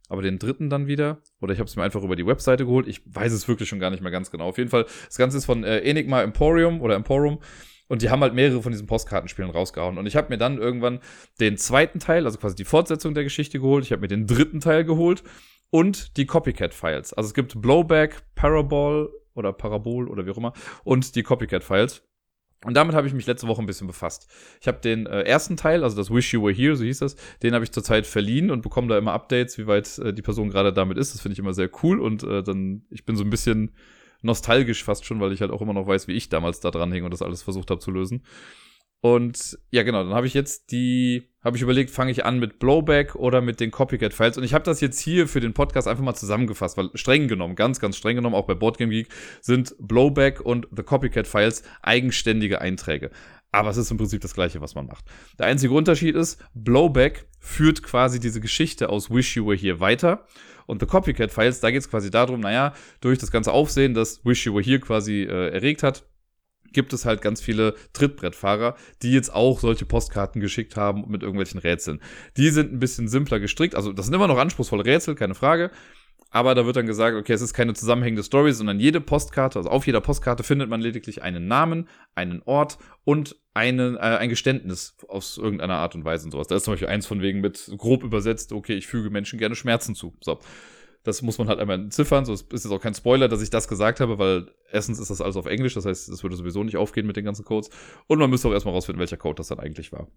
aber 0.07 0.21
den 0.21 0.39
dritten 0.39 0.69
dann 0.69 0.87
wieder. 0.87 1.21
Oder 1.41 1.53
ich 1.53 1.59
habe 1.59 1.67
es 1.67 1.75
mir 1.75 1.83
einfach 1.83 2.03
über 2.03 2.15
die 2.15 2.25
Webseite 2.25 2.65
geholt. 2.65 2.87
Ich 2.87 3.01
weiß 3.05 3.33
es 3.33 3.47
wirklich 3.49 3.67
schon 3.67 3.79
gar 3.79 3.91
nicht 3.91 4.01
mehr 4.01 4.11
ganz 4.11 4.31
genau. 4.31 4.45
Auf 4.45 4.57
jeden 4.57 4.69
Fall, 4.69 4.85
das 5.05 5.17
Ganze 5.17 5.37
ist 5.37 5.45
von 5.45 5.65
äh, 5.65 5.79
Enigma 5.81 6.21
Emporium 6.21 6.81
oder 6.81 6.95
Emporum. 6.95 7.39
Und 7.91 8.01
die 8.01 8.09
haben 8.09 8.21
halt 8.21 8.33
mehrere 8.33 8.61
von 8.61 8.71
diesen 8.71 8.87
Postkartenspielen 8.87 9.51
rausgehauen. 9.51 9.97
Und 9.97 10.05
ich 10.05 10.15
habe 10.15 10.29
mir 10.29 10.37
dann 10.37 10.57
irgendwann 10.59 11.01
den 11.41 11.57
zweiten 11.57 11.99
Teil, 11.99 12.25
also 12.25 12.37
quasi 12.37 12.55
die 12.55 12.63
Fortsetzung 12.63 13.13
der 13.13 13.25
Geschichte 13.25 13.59
geholt. 13.59 13.83
Ich 13.83 13.91
habe 13.91 13.99
mir 13.99 14.07
den 14.07 14.27
dritten 14.27 14.61
Teil 14.61 14.85
geholt 14.85 15.23
und 15.71 16.15
die 16.15 16.25
Copycat-Files. 16.25 17.11
Also 17.11 17.27
es 17.27 17.33
gibt 17.33 17.61
Blowback, 17.61 18.23
Parabol 18.33 19.11
oder 19.33 19.51
Parabol 19.51 20.07
oder 20.07 20.25
wie 20.25 20.31
auch 20.31 20.37
immer 20.37 20.53
und 20.85 21.17
die 21.17 21.21
Copycat-Files. 21.21 22.01
Und 22.63 22.75
damit 22.75 22.95
habe 22.95 23.07
ich 23.07 23.13
mich 23.13 23.27
letzte 23.27 23.49
Woche 23.49 23.61
ein 23.61 23.65
bisschen 23.65 23.87
befasst. 23.87 24.31
Ich 24.61 24.69
habe 24.69 24.79
den 24.79 25.05
äh, 25.05 25.23
ersten 25.23 25.57
Teil, 25.57 25.83
also 25.83 25.97
das 25.97 26.09
Wish 26.09 26.31
You 26.31 26.43
Were 26.43 26.53
Here, 26.53 26.77
so 26.77 26.85
hieß 26.85 26.99
das, 26.99 27.17
den 27.43 27.53
habe 27.53 27.65
ich 27.65 27.73
zurzeit 27.73 28.07
verliehen 28.07 28.51
und 28.51 28.61
bekomme 28.61 28.87
da 28.87 28.97
immer 28.97 29.11
Updates, 29.11 29.57
wie 29.57 29.67
weit 29.67 29.97
äh, 29.97 30.13
die 30.13 30.21
Person 30.21 30.49
gerade 30.49 30.71
damit 30.71 30.97
ist. 30.97 31.13
Das 31.13 31.19
finde 31.19 31.33
ich 31.33 31.39
immer 31.39 31.53
sehr 31.53 31.69
cool 31.83 31.99
und 31.99 32.23
äh, 32.23 32.41
dann, 32.41 32.85
ich 32.89 33.03
bin 33.03 33.17
so 33.17 33.25
ein 33.25 33.29
bisschen 33.29 33.73
nostalgisch 34.21 34.83
fast 34.83 35.05
schon, 35.05 35.19
weil 35.19 35.31
ich 35.31 35.41
halt 35.41 35.51
auch 35.51 35.61
immer 35.61 35.73
noch 35.73 35.87
weiß, 35.87 36.07
wie 36.07 36.13
ich 36.13 36.29
damals 36.29 36.59
da 36.59 36.71
dran 36.71 36.91
hing 36.91 37.03
und 37.03 37.11
das 37.11 37.21
alles 37.21 37.43
versucht 37.43 37.71
habe 37.71 37.79
zu 37.79 37.91
lösen. 37.91 38.23
Und 39.03 39.57
ja, 39.71 39.81
genau, 39.81 40.03
dann 40.03 40.13
habe 40.13 40.27
ich 40.27 40.35
jetzt 40.35 40.71
die, 40.71 41.23
habe 41.43 41.57
ich 41.57 41.63
überlegt, 41.63 41.89
fange 41.89 42.11
ich 42.11 42.23
an 42.23 42.37
mit 42.37 42.59
Blowback 42.59 43.15
oder 43.15 43.41
mit 43.41 43.59
den 43.59 43.71
Copycat-Files. 43.71 44.37
Und 44.37 44.43
ich 44.43 44.53
habe 44.53 44.63
das 44.63 44.79
jetzt 44.79 44.99
hier 44.99 45.27
für 45.27 45.39
den 45.39 45.53
Podcast 45.53 45.87
einfach 45.87 46.03
mal 46.03 46.13
zusammengefasst, 46.13 46.77
weil 46.77 46.91
streng 46.93 47.27
genommen, 47.27 47.55
ganz, 47.55 47.79
ganz 47.79 47.97
streng 47.97 48.15
genommen, 48.15 48.35
auch 48.35 48.45
bei 48.45 48.53
Boardgame 48.53 48.91
Geek, 48.91 49.07
sind 49.41 49.75
Blowback 49.79 50.39
und 50.39 50.67
The 50.75 50.83
Copycat-Files 50.83 51.63
eigenständige 51.81 52.61
Einträge. 52.61 53.09
Aber 53.51 53.71
es 53.71 53.77
ist 53.77 53.89
im 53.89 53.97
Prinzip 53.97 54.21
das 54.21 54.35
gleiche, 54.35 54.61
was 54.61 54.75
man 54.75 54.85
macht. 54.85 55.03
Der 55.39 55.47
einzige 55.47 55.73
Unterschied 55.73 56.15
ist, 56.15 56.39
Blowback 56.53 57.27
führt 57.39 57.81
quasi 57.81 58.19
diese 58.19 58.39
Geschichte 58.39 58.89
aus 58.89 59.09
Wish 59.09 59.35
You 59.35 59.47
Were 59.47 59.57
Here 59.57 59.79
weiter. 59.79 60.27
Und 60.71 60.79
The 60.79 60.85
Copycat 60.85 61.31
Files, 61.31 61.59
da 61.59 61.69
geht 61.69 61.81
es 61.81 61.89
quasi 61.89 62.09
darum, 62.09 62.39
naja, 62.39 62.73
durch 63.01 63.19
das 63.19 63.29
ganze 63.29 63.51
Aufsehen, 63.51 63.93
das 63.93 64.23
Wish 64.23 64.45
You 64.45 64.53
Were 64.53 64.63
Here 64.63 64.79
quasi 64.79 65.23
äh, 65.23 65.49
erregt 65.49 65.83
hat, 65.83 66.05
gibt 66.71 66.93
es 66.93 67.03
halt 67.03 67.21
ganz 67.21 67.41
viele 67.41 67.75
Trittbrettfahrer, 67.91 68.75
die 69.01 69.11
jetzt 69.11 69.35
auch 69.35 69.59
solche 69.59 69.85
Postkarten 69.85 70.39
geschickt 70.39 70.77
haben 70.77 71.03
mit 71.09 71.23
irgendwelchen 71.23 71.59
Rätseln. 71.59 71.99
Die 72.37 72.49
sind 72.51 72.71
ein 72.71 72.79
bisschen 72.79 73.09
simpler 73.09 73.41
gestrickt, 73.41 73.75
also 73.75 73.91
das 73.91 74.05
sind 74.05 74.15
immer 74.15 74.29
noch 74.29 74.37
anspruchsvolle 74.37 74.85
Rätsel, 74.85 75.15
keine 75.15 75.35
Frage. 75.35 75.71
Aber 76.31 76.55
da 76.55 76.65
wird 76.65 76.77
dann 76.77 76.85
gesagt, 76.85 77.15
okay, 77.17 77.33
es 77.33 77.41
ist 77.41 77.53
keine 77.53 77.73
zusammenhängende 77.73 78.23
Story, 78.23 78.53
sondern 78.53 78.79
jede 78.79 79.01
Postkarte, 79.01 79.59
also 79.59 79.69
auf 79.69 79.85
jeder 79.85 79.99
Postkarte 79.99 80.43
findet 80.43 80.69
man 80.69 80.79
lediglich 80.79 81.21
einen 81.21 81.47
Namen, 81.47 81.89
einen 82.15 82.41
Ort 82.45 82.77
und 83.03 83.35
eine, 83.53 83.97
äh, 83.97 84.17
ein 84.17 84.29
Geständnis 84.29 84.95
aus 85.09 85.37
irgendeiner 85.37 85.75
Art 85.75 85.93
und 85.93 86.05
Weise 86.05 86.25
und 86.25 86.31
sowas. 86.31 86.47
Da 86.47 86.55
ist 86.55 86.63
zum 86.63 86.73
Beispiel 86.73 86.87
eins 86.87 87.05
von 87.05 87.21
wegen 87.21 87.41
mit 87.41 87.69
grob 87.77 88.03
übersetzt, 88.03 88.53
okay, 88.53 88.75
ich 88.75 88.87
füge 88.87 89.09
Menschen 89.09 89.39
gerne 89.39 89.55
Schmerzen 89.55 89.93
zu. 89.93 90.15
So. 90.21 90.39
Das 91.03 91.21
muss 91.21 91.37
man 91.37 91.49
halt 91.49 91.59
einmal 91.59 91.79
entziffern. 91.79 92.25
So, 92.25 92.33
es 92.33 92.43
ist 92.43 92.63
jetzt 92.63 92.71
auch 92.71 92.79
kein 92.79 92.93
Spoiler, 92.93 93.27
dass 93.27 93.41
ich 93.41 93.49
das 93.49 93.67
gesagt 93.67 93.99
habe, 93.99 94.17
weil 94.17 94.51
erstens 94.71 94.99
ist 94.99 95.09
das 95.09 95.19
alles 95.19 95.35
auf 95.35 95.47
Englisch, 95.47 95.73
das 95.73 95.85
heißt, 95.85 96.07
es 96.09 96.23
würde 96.23 96.35
sowieso 96.35 96.63
nicht 96.63 96.77
aufgehen 96.77 97.07
mit 97.07 97.17
den 97.17 97.25
ganzen 97.25 97.43
Codes. 97.43 97.71
Und 98.07 98.19
man 98.19 98.29
müsste 98.29 98.47
auch 98.47 98.53
erstmal 98.53 98.73
rausfinden, 98.73 98.99
welcher 98.99 99.17
Code 99.17 99.35
das 99.35 99.47
dann 99.47 99.59
eigentlich 99.59 99.91
war. 99.91 100.07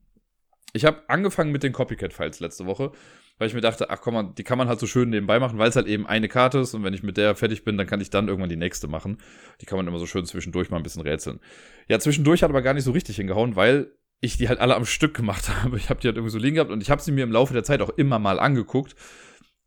Ich 0.75 0.85
habe 0.85 1.03
angefangen 1.09 1.53
mit 1.53 1.63
den 1.63 1.73
Copycat-Files 1.73 2.41
letzte 2.41 2.67
Woche, 2.67 2.93
weil 3.39 3.49
ich 3.49 3.55
mir 3.55 3.61
dachte, 3.61 3.91
ach 3.91 4.01
komm 4.01 4.15
mal, 4.15 4.33
die 4.37 4.43
kann 4.43 4.59
man 4.59 4.69
halt 4.69 4.81
so 4.81 4.87
schön 4.87 5.09
nebenbei 5.09 5.39
machen, 5.39 5.57
weil 5.59 5.69
es 5.69 5.77
halt 5.77 5.87
eben 5.87 6.07
eine 6.07 6.29
Karte 6.29 6.59
ist 6.59 6.75
und 6.75 6.83
wenn 6.83 6.93
ich 6.93 7.05
mit 7.05 7.17
der 7.17 7.37
fertig 7.37 7.65
bin, 7.65 7.79
dann 7.79 7.87
kann 7.87 8.01
ich 8.01 8.11
dann 8.11 8.27
irgendwann 8.29 8.51
die 8.51 8.57
nächste 8.57 8.89
machen. 8.89 9.19
Die 9.61 9.67
kann 9.67 9.79
man 9.79 9.87
immer 9.87 9.99
so 9.99 10.07
schön 10.07 10.27
zwischendurch 10.27 10.71
mal 10.71 10.79
ein 10.79 10.83
bisschen 10.83 11.03
rätseln. 11.03 11.41
Ja, 11.89 12.01
zwischendurch 12.01 12.43
hat 12.43 12.51
aber 12.51 12.63
gar 12.63 12.75
nicht 12.75 12.85
so 12.85 12.91
richtig 12.91 13.17
hingehauen, 13.17 13.57
weil 13.57 13.93
ich 14.21 14.37
die 14.37 14.49
halt 14.49 14.59
alle 14.59 14.75
am 14.75 14.85
Stück 14.85 15.15
gemacht 15.15 15.49
habe. 15.63 15.77
Ich 15.77 15.91
habe 15.91 16.01
die 16.01 16.09
halt 16.09 16.17
irgendwie 16.17 16.33
so 16.33 16.39
liegen 16.39 16.57
gehabt 16.57 16.73
und 16.73 16.83
ich 16.83 16.91
habe 16.91 17.01
sie 17.01 17.13
mir 17.13 17.25
im 17.25 17.33
Laufe 17.33 17.55
der 17.55 17.65
Zeit 17.65 17.81
auch 17.81 17.91
immer 17.91 18.19
mal 18.19 18.41
angeguckt 18.41 18.97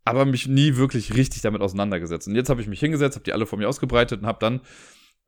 aber 0.08 0.24
mich 0.24 0.48
nie 0.48 0.78
wirklich 0.78 1.16
richtig 1.16 1.42
damit 1.42 1.62
auseinandergesetzt. 1.62 2.30
Und 2.30 2.36
jetzt 2.36 2.50
habe 2.50 2.62
ich 2.62 2.68
mich 2.68 2.80
hingesetzt, 2.80 3.18
habe 3.18 3.26
die 3.26 3.34
alle 3.34 3.46
vor 3.46 3.60
mir 3.60 3.68
ausgebreitet 3.68 4.22
und 4.22 4.26
habe 4.26 4.40
dann 4.40 4.62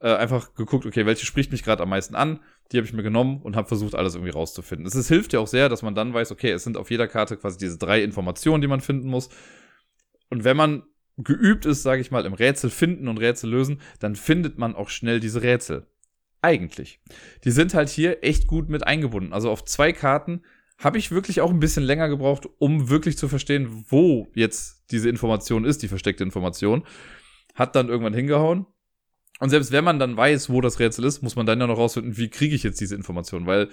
äh, 0.01 0.13
einfach 0.13 0.53
geguckt, 0.55 0.85
okay, 0.85 1.05
welche 1.05 1.25
spricht 1.25 1.51
mich 1.51 1.63
gerade 1.63 1.83
am 1.83 1.89
meisten 1.89 2.15
an? 2.15 2.39
Die 2.71 2.77
habe 2.77 2.85
ich 2.85 2.93
mir 2.93 3.03
genommen 3.03 3.41
und 3.41 3.55
habe 3.55 3.67
versucht, 3.67 3.95
alles 3.95 4.15
irgendwie 4.15 4.31
rauszufinden. 4.31 4.85
Es 4.87 4.95
ist, 4.95 5.07
hilft 5.07 5.33
ja 5.33 5.39
auch 5.39 5.47
sehr, 5.47 5.69
dass 5.69 5.81
man 5.81 5.95
dann 5.95 6.13
weiß, 6.13 6.31
okay, 6.31 6.51
es 6.51 6.63
sind 6.63 6.77
auf 6.77 6.91
jeder 6.91 7.07
Karte 7.07 7.37
quasi 7.37 7.57
diese 7.57 7.77
drei 7.77 8.03
Informationen, 8.03 8.61
die 8.61 8.67
man 8.67 8.81
finden 8.81 9.09
muss. 9.09 9.29
Und 10.29 10.43
wenn 10.43 10.57
man 10.57 10.83
geübt 11.17 11.65
ist, 11.65 11.83
sage 11.83 12.01
ich 12.01 12.11
mal, 12.11 12.25
im 12.25 12.33
Rätsel 12.33 12.69
finden 12.69 13.07
und 13.07 13.17
Rätsel 13.17 13.49
lösen, 13.49 13.81
dann 13.99 14.15
findet 14.15 14.57
man 14.57 14.75
auch 14.75 14.89
schnell 14.89 15.19
diese 15.19 15.41
Rätsel. 15.41 15.87
Eigentlich. 16.41 17.01
Die 17.43 17.51
sind 17.51 17.73
halt 17.73 17.89
hier 17.89 18.23
echt 18.23 18.47
gut 18.47 18.69
mit 18.69 18.87
eingebunden. 18.87 19.33
Also 19.33 19.49
auf 19.51 19.65
zwei 19.65 19.91
Karten 19.91 20.43
habe 20.77 20.97
ich 20.97 21.11
wirklich 21.11 21.41
auch 21.41 21.49
ein 21.49 21.59
bisschen 21.59 21.83
länger 21.83 22.07
gebraucht, 22.07 22.47
um 22.57 22.89
wirklich 22.89 23.17
zu 23.17 23.27
verstehen, 23.27 23.83
wo 23.89 24.31
jetzt 24.33 24.85
diese 24.91 25.09
Information 25.09 25.65
ist, 25.65 25.83
die 25.83 25.89
versteckte 25.89 26.23
Information. 26.23 26.85
Hat 27.53 27.75
dann 27.75 27.89
irgendwann 27.89 28.13
hingehauen. 28.13 28.65
Und 29.39 29.49
selbst 29.49 29.71
wenn 29.71 29.83
man 29.83 29.99
dann 29.99 30.17
weiß, 30.17 30.49
wo 30.49 30.61
das 30.61 30.79
Rätsel 30.79 31.05
ist, 31.05 31.21
muss 31.21 31.35
man 31.35 31.45
dann 31.45 31.59
ja 31.59 31.67
noch 31.67 31.77
rausfinden, 31.77 32.17
wie 32.17 32.29
kriege 32.29 32.55
ich 32.55 32.63
jetzt 32.63 32.81
diese 32.81 32.95
Information, 32.95 33.45
weil 33.45 33.69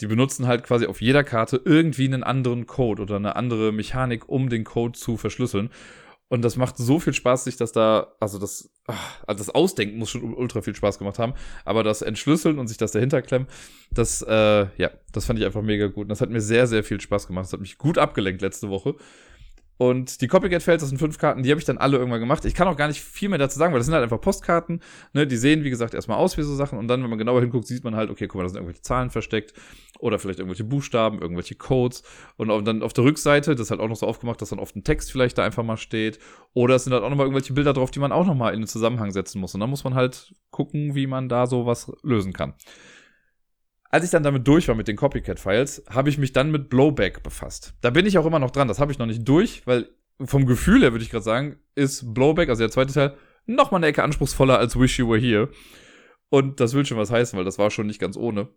die 0.00 0.06
benutzen 0.06 0.46
halt 0.46 0.62
quasi 0.62 0.86
auf 0.86 1.00
jeder 1.00 1.24
Karte 1.24 1.60
irgendwie 1.64 2.04
einen 2.04 2.22
anderen 2.22 2.66
Code 2.66 3.02
oder 3.02 3.16
eine 3.16 3.36
andere 3.36 3.72
Mechanik, 3.72 4.28
um 4.28 4.48
den 4.48 4.64
Code 4.64 4.98
zu 4.98 5.16
verschlüsseln. 5.16 5.70
Und 6.28 6.42
das 6.42 6.56
macht 6.56 6.76
so 6.76 7.00
viel 7.00 7.14
Spaß, 7.14 7.44
sich 7.44 7.56
das 7.56 7.72
da, 7.72 8.12
also 8.20 8.38
das, 8.38 8.70
ach, 8.86 9.24
also 9.26 9.38
das 9.38 9.54
Ausdenken 9.54 9.98
muss 9.98 10.10
schon 10.10 10.34
ultra 10.34 10.60
viel 10.60 10.76
Spaß 10.76 10.98
gemacht 10.98 11.18
haben, 11.18 11.32
aber 11.64 11.82
das 11.82 12.02
Entschlüsseln 12.02 12.58
und 12.58 12.68
sich 12.68 12.76
das 12.76 12.92
dahinter 12.92 13.22
klemmen, 13.22 13.48
das, 13.90 14.20
äh, 14.20 14.66
ja, 14.76 14.90
das 15.10 15.24
fand 15.24 15.38
ich 15.38 15.46
einfach 15.46 15.62
mega 15.62 15.86
gut. 15.86 16.04
Und 16.04 16.10
das 16.10 16.20
hat 16.20 16.28
mir 16.28 16.42
sehr, 16.42 16.66
sehr 16.66 16.84
viel 16.84 17.00
Spaß 17.00 17.26
gemacht. 17.28 17.46
Das 17.46 17.54
hat 17.54 17.60
mich 17.60 17.78
gut 17.78 17.96
abgelenkt 17.96 18.42
letzte 18.42 18.68
Woche. 18.68 18.94
Und 19.78 20.20
die 20.20 20.26
Copycat 20.26 20.62
Fails, 20.62 20.82
das 20.82 20.88
sind 20.90 20.98
fünf 20.98 21.18
Karten, 21.18 21.44
die 21.44 21.50
habe 21.50 21.60
ich 21.60 21.64
dann 21.64 21.78
alle 21.78 21.96
irgendwann 21.96 22.18
gemacht. 22.18 22.44
Ich 22.44 22.54
kann 22.54 22.66
auch 22.66 22.76
gar 22.76 22.88
nicht 22.88 23.00
viel 23.00 23.28
mehr 23.28 23.38
dazu 23.38 23.58
sagen, 23.58 23.72
weil 23.72 23.78
das 23.78 23.86
sind 23.86 23.94
halt 23.94 24.02
einfach 24.02 24.20
Postkarten. 24.20 24.82
Ne? 25.12 25.26
Die 25.26 25.36
sehen, 25.36 25.62
wie 25.62 25.70
gesagt, 25.70 25.94
erstmal 25.94 26.18
aus 26.18 26.36
wie 26.36 26.42
so 26.42 26.54
Sachen. 26.54 26.78
Und 26.78 26.88
dann, 26.88 27.00
wenn 27.02 27.10
man 27.10 27.18
genauer 27.18 27.40
hinguckt, 27.40 27.66
sieht 27.66 27.84
man 27.84 27.94
halt, 27.94 28.10
okay, 28.10 28.26
guck 28.26 28.38
mal, 28.38 28.42
da 28.42 28.48
sind 28.48 28.56
irgendwelche 28.56 28.82
Zahlen 28.82 29.10
versteckt. 29.10 29.54
Oder 30.00 30.18
vielleicht 30.18 30.40
irgendwelche 30.40 30.64
Buchstaben, 30.64 31.20
irgendwelche 31.20 31.54
Codes. 31.54 32.02
Und 32.36 32.48
dann 32.66 32.82
auf 32.82 32.92
der 32.92 33.04
Rückseite, 33.04 33.52
das 33.52 33.66
ist 33.66 33.70
halt 33.70 33.80
auch 33.80 33.88
noch 33.88 33.96
so 33.96 34.06
aufgemacht, 34.06 34.42
dass 34.42 34.50
dann 34.50 34.58
oft 34.58 34.74
ein 34.74 34.82
Text 34.82 35.12
vielleicht 35.12 35.38
da 35.38 35.44
einfach 35.44 35.62
mal 35.62 35.76
steht. 35.76 36.18
Oder 36.54 36.74
es 36.74 36.84
sind 36.84 36.92
halt 36.92 37.04
auch 37.04 37.10
nochmal 37.10 37.26
irgendwelche 37.26 37.52
Bilder 37.52 37.72
drauf, 37.72 37.92
die 37.92 38.00
man 38.00 38.10
auch 38.10 38.26
nochmal 38.26 38.54
in 38.54 38.60
den 38.62 38.66
Zusammenhang 38.66 39.12
setzen 39.12 39.40
muss. 39.40 39.54
Und 39.54 39.60
dann 39.60 39.70
muss 39.70 39.84
man 39.84 39.94
halt 39.94 40.34
gucken, 40.50 40.96
wie 40.96 41.06
man 41.06 41.28
da 41.28 41.46
so 41.46 41.66
was 41.66 41.92
lösen 42.02 42.32
kann. 42.32 42.54
Als 43.90 44.04
ich 44.04 44.10
dann 44.10 44.22
damit 44.22 44.46
durch 44.46 44.68
war 44.68 44.74
mit 44.74 44.88
den 44.88 44.96
Copycat-Files, 44.96 45.84
habe 45.88 46.10
ich 46.10 46.18
mich 46.18 46.32
dann 46.32 46.50
mit 46.50 46.68
Blowback 46.68 47.22
befasst. 47.22 47.74
Da 47.80 47.90
bin 47.90 48.04
ich 48.04 48.18
auch 48.18 48.26
immer 48.26 48.38
noch 48.38 48.50
dran. 48.50 48.68
Das 48.68 48.80
habe 48.80 48.92
ich 48.92 48.98
noch 48.98 49.06
nicht 49.06 49.26
durch, 49.26 49.66
weil 49.66 49.88
vom 50.22 50.46
Gefühl 50.46 50.82
her 50.82 50.92
würde 50.92 51.04
ich 51.04 51.10
gerade 51.10 51.24
sagen, 51.24 51.56
ist 51.74 52.12
Blowback, 52.12 52.48
also 52.48 52.62
der 52.62 52.70
zweite 52.70 52.92
Teil, 52.92 53.16
noch 53.46 53.70
mal 53.70 53.78
eine 53.78 53.86
Ecke 53.86 54.02
anspruchsvoller 54.02 54.58
als 54.58 54.78
Wish 54.78 54.98
You 54.98 55.08
Were 55.08 55.18
Here. 55.18 55.48
Und 56.28 56.60
das 56.60 56.74
will 56.74 56.84
schon 56.84 56.98
was 56.98 57.10
heißen, 57.10 57.36
weil 57.36 57.46
das 57.46 57.58
war 57.58 57.70
schon 57.70 57.86
nicht 57.86 58.00
ganz 58.00 58.16
ohne. 58.16 58.48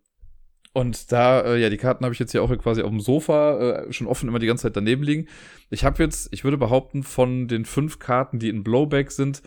Und 0.74 1.12
da, 1.12 1.42
äh, 1.42 1.62
ja, 1.62 1.70
die 1.70 1.78
Karten 1.78 2.04
habe 2.04 2.14
ich 2.14 2.20
jetzt 2.20 2.32
hier 2.32 2.44
auch 2.44 2.58
quasi 2.58 2.82
auf 2.82 2.90
dem 2.90 3.00
Sofa 3.00 3.86
äh, 3.86 3.94
schon 3.94 4.08
offen 4.08 4.28
immer 4.28 4.40
die 4.40 4.48
ganze 4.48 4.64
Zeit 4.64 4.76
daneben 4.76 5.04
liegen. 5.04 5.28
Ich 5.70 5.84
habe 5.84 6.02
jetzt, 6.04 6.30
ich 6.32 6.44
würde 6.44 6.58
behaupten, 6.58 7.04
von 7.04 7.48
den 7.48 7.66
fünf 7.66 8.00
Karten, 8.00 8.40
die 8.40 8.50
in 8.50 8.64
Blowback 8.64 9.12
sind, 9.12 9.42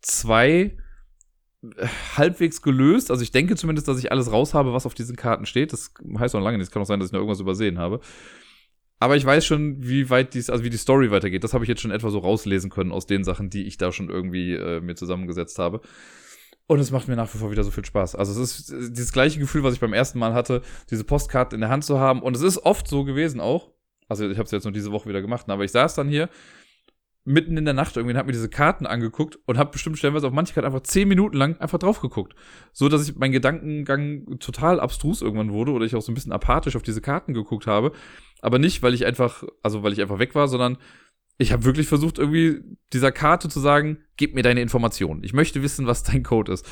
zwei 0.00 0.76
halbwegs 2.16 2.62
gelöst. 2.62 3.10
Also 3.10 3.22
ich 3.22 3.30
denke 3.30 3.56
zumindest, 3.56 3.88
dass 3.88 3.98
ich 3.98 4.10
alles 4.10 4.32
raus 4.32 4.54
habe, 4.54 4.72
was 4.72 4.86
auf 4.86 4.94
diesen 4.94 5.16
Karten 5.16 5.46
steht. 5.46 5.72
Das 5.72 5.92
heißt 6.18 6.34
noch 6.34 6.40
lange 6.40 6.58
nicht. 6.58 6.66
Es 6.66 6.70
kann 6.70 6.82
auch 6.82 6.86
sein, 6.86 7.00
dass 7.00 7.08
ich 7.08 7.12
noch 7.12 7.20
irgendwas 7.20 7.40
übersehen 7.40 7.78
habe. 7.78 8.00
Aber 8.98 9.16
ich 9.16 9.24
weiß 9.24 9.44
schon, 9.44 9.82
wie 9.82 10.10
weit 10.10 10.34
dies, 10.34 10.50
also 10.50 10.64
wie 10.64 10.70
die 10.70 10.76
Story 10.76 11.10
weitergeht. 11.10 11.42
Das 11.42 11.54
habe 11.54 11.64
ich 11.64 11.68
jetzt 11.68 11.80
schon 11.80 11.90
etwa 11.90 12.10
so 12.10 12.18
rauslesen 12.18 12.70
können 12.70 12.92
aus 12.92 13.06
den 13.06 13.24
Sachen, 13.24 13.50
die 13.50 13.64
ich 13.66 13.76
da 13.76 13.90
schon 13.90 14.10
irgendwie 14.10 14.54
äh, 14.54 14.80
mir 14.80 14.94
zusammengesetzt 14.94 15.58
habe. 15.58 15.80
Und 16.66 16.78
es 16.78 16.90
macht 16.90 17.08
mir 17.08 17.16
nach 17.16 17.32
wie 17.34 17.38
vor 17.38 17.50
wieder 17.50 17.64
so 17.64 17.70
viel 17.70 17.84
Spaß. 17.84 18.14
Also 18.14 18.40
es 18.40 18.60
ist 18.60 18.70
dieses 18.70 19.12
gleiche 19.12 19.40
Gefühl, 19.40 19.64
was 19.64 19.74
ich 19.74 19.80
beim 19.80 19.92
ersten 19.92 20.18
Mal 20.18 20.34
hatte, 20.34 20.62
diese 20.90 21.04
Postkarten 21.04 21.56
in 21.56 21.60
der 21.60 21.70
Hand 21.70 21.84
zu 21.84 21.98
haben. 21.98 22.22
Und 22.22 22.36
es 22.36 22.42
ist 22.42 22.58
oft 22.58 22.86
so 22.86 23.04
gewesen 23.04 23.40
auch. 23.40 23.72
Also 24.08 24.28
ich 24.28 24.38
habe 24.38 24.44
es 24.44 24.52
jetzt 24.52 24.64
nur 24.64 24.72
diese 24.72 24.92
Woche 24.92 25.08
wieder 25.08 25.20
gemacht, 25.20 25.48
aber 25.48 25.64
ich 25.64 25.72
saß 25.72 25.94
dann 25.94 26.08
hier 26.08 26.28
mitten 27.24 27.56
in 27.56 27.64
der 27.64 27.74
Nacht 27.74 27.96
irgendwie 27.96 28.14
und 28.14 28.18
habe 28.18 28.26
mir 28.26 28.32
diese 28.32 28.48
Karten 28.48 28.84
angeguckt 28.84 29.38
und 29.46 29.56
habe 29.56 29.70
bestimmt 29.70 29.96
stellenweise 29.96 30.26
auf 30.26 30.32
manche 30.32 30.54
Karten 30.54 30.66
einfach 30.66 30.82
zehn 30.82 31.06
Minuten 31.06 31.36
lang 31.36 31.56
einfach 31.58 31.78
drauf 31.78 32.00
geguckt. 32.00 32.34
So, 32.72 32.88
dass 32.88 33.08
ich 33.08 33.16
mein 33.16 33.30
Gedankengang 33.30 34.38
total 34.40 34.80
abstrus 34.80 35.22
irgendwann 35.22 35.52
wurde 35.52 35.72
oder 35.72 35.84
ich 35.84 35.94
auch 35.94 36.02
so 36.02 36.10
ein 36.10 36.14
bisschen 36.14 36.32
apathisch 36.32 36.74
auf 36.74 36.82
diese 36.82 37.00
Karten 37.00 37.32
geguckt 37.32 37.66
habe. 37.66 37.92
Aber 38.40 38.58
nicht, 38.58 38.82
weil 38.82 38.94
ich 38.94 39.06
einfach, 39.06 39.44
also 39.62 39.84
weil 39.84 39.92
ich 39.92 40.00
einfach 40.00 40.18
weg 40.18 40.34
war, 40.34 40.48
sondern 40.48 40.78
ich 41.38 41.52
habe 41.52 41.64
wirklich 41.64 41.86
versucht, 41.86 42.18
irgendwie 42.18 42.60
dieser 42.92 43.12
Karte 43.12 43.48
zu 43.48 43.60
sagen, 43.60 43.98
gib 44.16 44.34
mir 44.34 44.42
deine 44.42 44.60
Informationen. 44.60 45.22
Ich 45.22 45.32
möchte 45.32 45.62
wissen, 45.62 45.86
was 45.86 46.02
dein 46.02 46.24
Code 46.24 46.52
ist. 46.52 46.68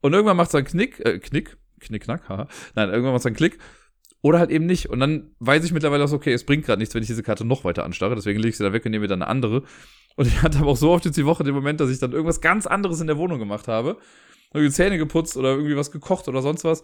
Und 0.00 0.12
irgendwann 0.12 0.36
macht 0.36 0.48
es 0.48 0.54
einen 0.54 0.66
Knick, 0.66 1.00
äh, 1.00 1.18
Knick, 1.18 1.56
Knick, 1.80 2.04
Knack, 2.04 2.28
haha. 2.28 2.48
Nein, 2.74 2.90
irgendwann 2.90 3.12
macht 3.12 3.20
es 3.20 3.26
einen 3.26 3.36
Klick 3.36 3.58
oder 4.24 4.38
halt 4.38 4.50
eben 4.50 4.64
nicht. 4.64 4.88
Und 4.88 5.00
dann 5.00 5.34
weiß 5.40 5.66
ich 5.66 5.72
mittlerweile 5.72 6.02
auch 6.02 6.10
okay, 6.10 6.32
es 6.32 6.46
bringt 6.46 6.64
gerade 6.64 6.80
nichts, 6.80 6.94
wenn 6.94 7.02
ich 7.02 7.08
diese 7.08 7.22
Karte 7.22 7.44
noch 7.44 7.62
weiter 7.62 7.84
anstarre. 7.84 8.14
Deswegen 8.14 8.38
lege 8.38 8.48
ich 8.48 8.56
sie 8.56 8.64
da 8.64 8.72
weg 8.72 8.82
und 8.86 8.90
nehme 8.90 9.02
mir 9.02 9.08
dann 9.08 9.20
eine 9.20 9.30
andere. 9.30 9.64
Und 10.16 10.26
ich 10.26 10.40
hatte 10.40 10.60
aber 10.60 10.70
auch 10.70 10.78
so 10.78 10.92
oft 10.92 11.04
jetzt 11.04 11.18
die 11.18 11.26
Woche 11.26 11.44
den 11.44 11.54
Moment, 11.54 11.78
dass 11.78 11.90
ich 11.90 11.98
dann 11.98 12.12
irgendwas 12.12 12.40
ganz 12.40 12.66
anderes 12.66 13.02
in 13.02 13.06
der 13.06 13.18
Wohnung 13.18 13.38
gemacht 13.38 13.68
habe. 13.68 13.98
Irgendwie 14.54 14.72
Zähne 14.72 14.96
geputzt 14.96 15.36
oder 15.36 15.50
irgendwie 15.50 15.76
was 15.76 15.90
gekocht 15.90 16.26
oder 16.26 16.40
sonst 16.40 16.64
was. 16.64 16.82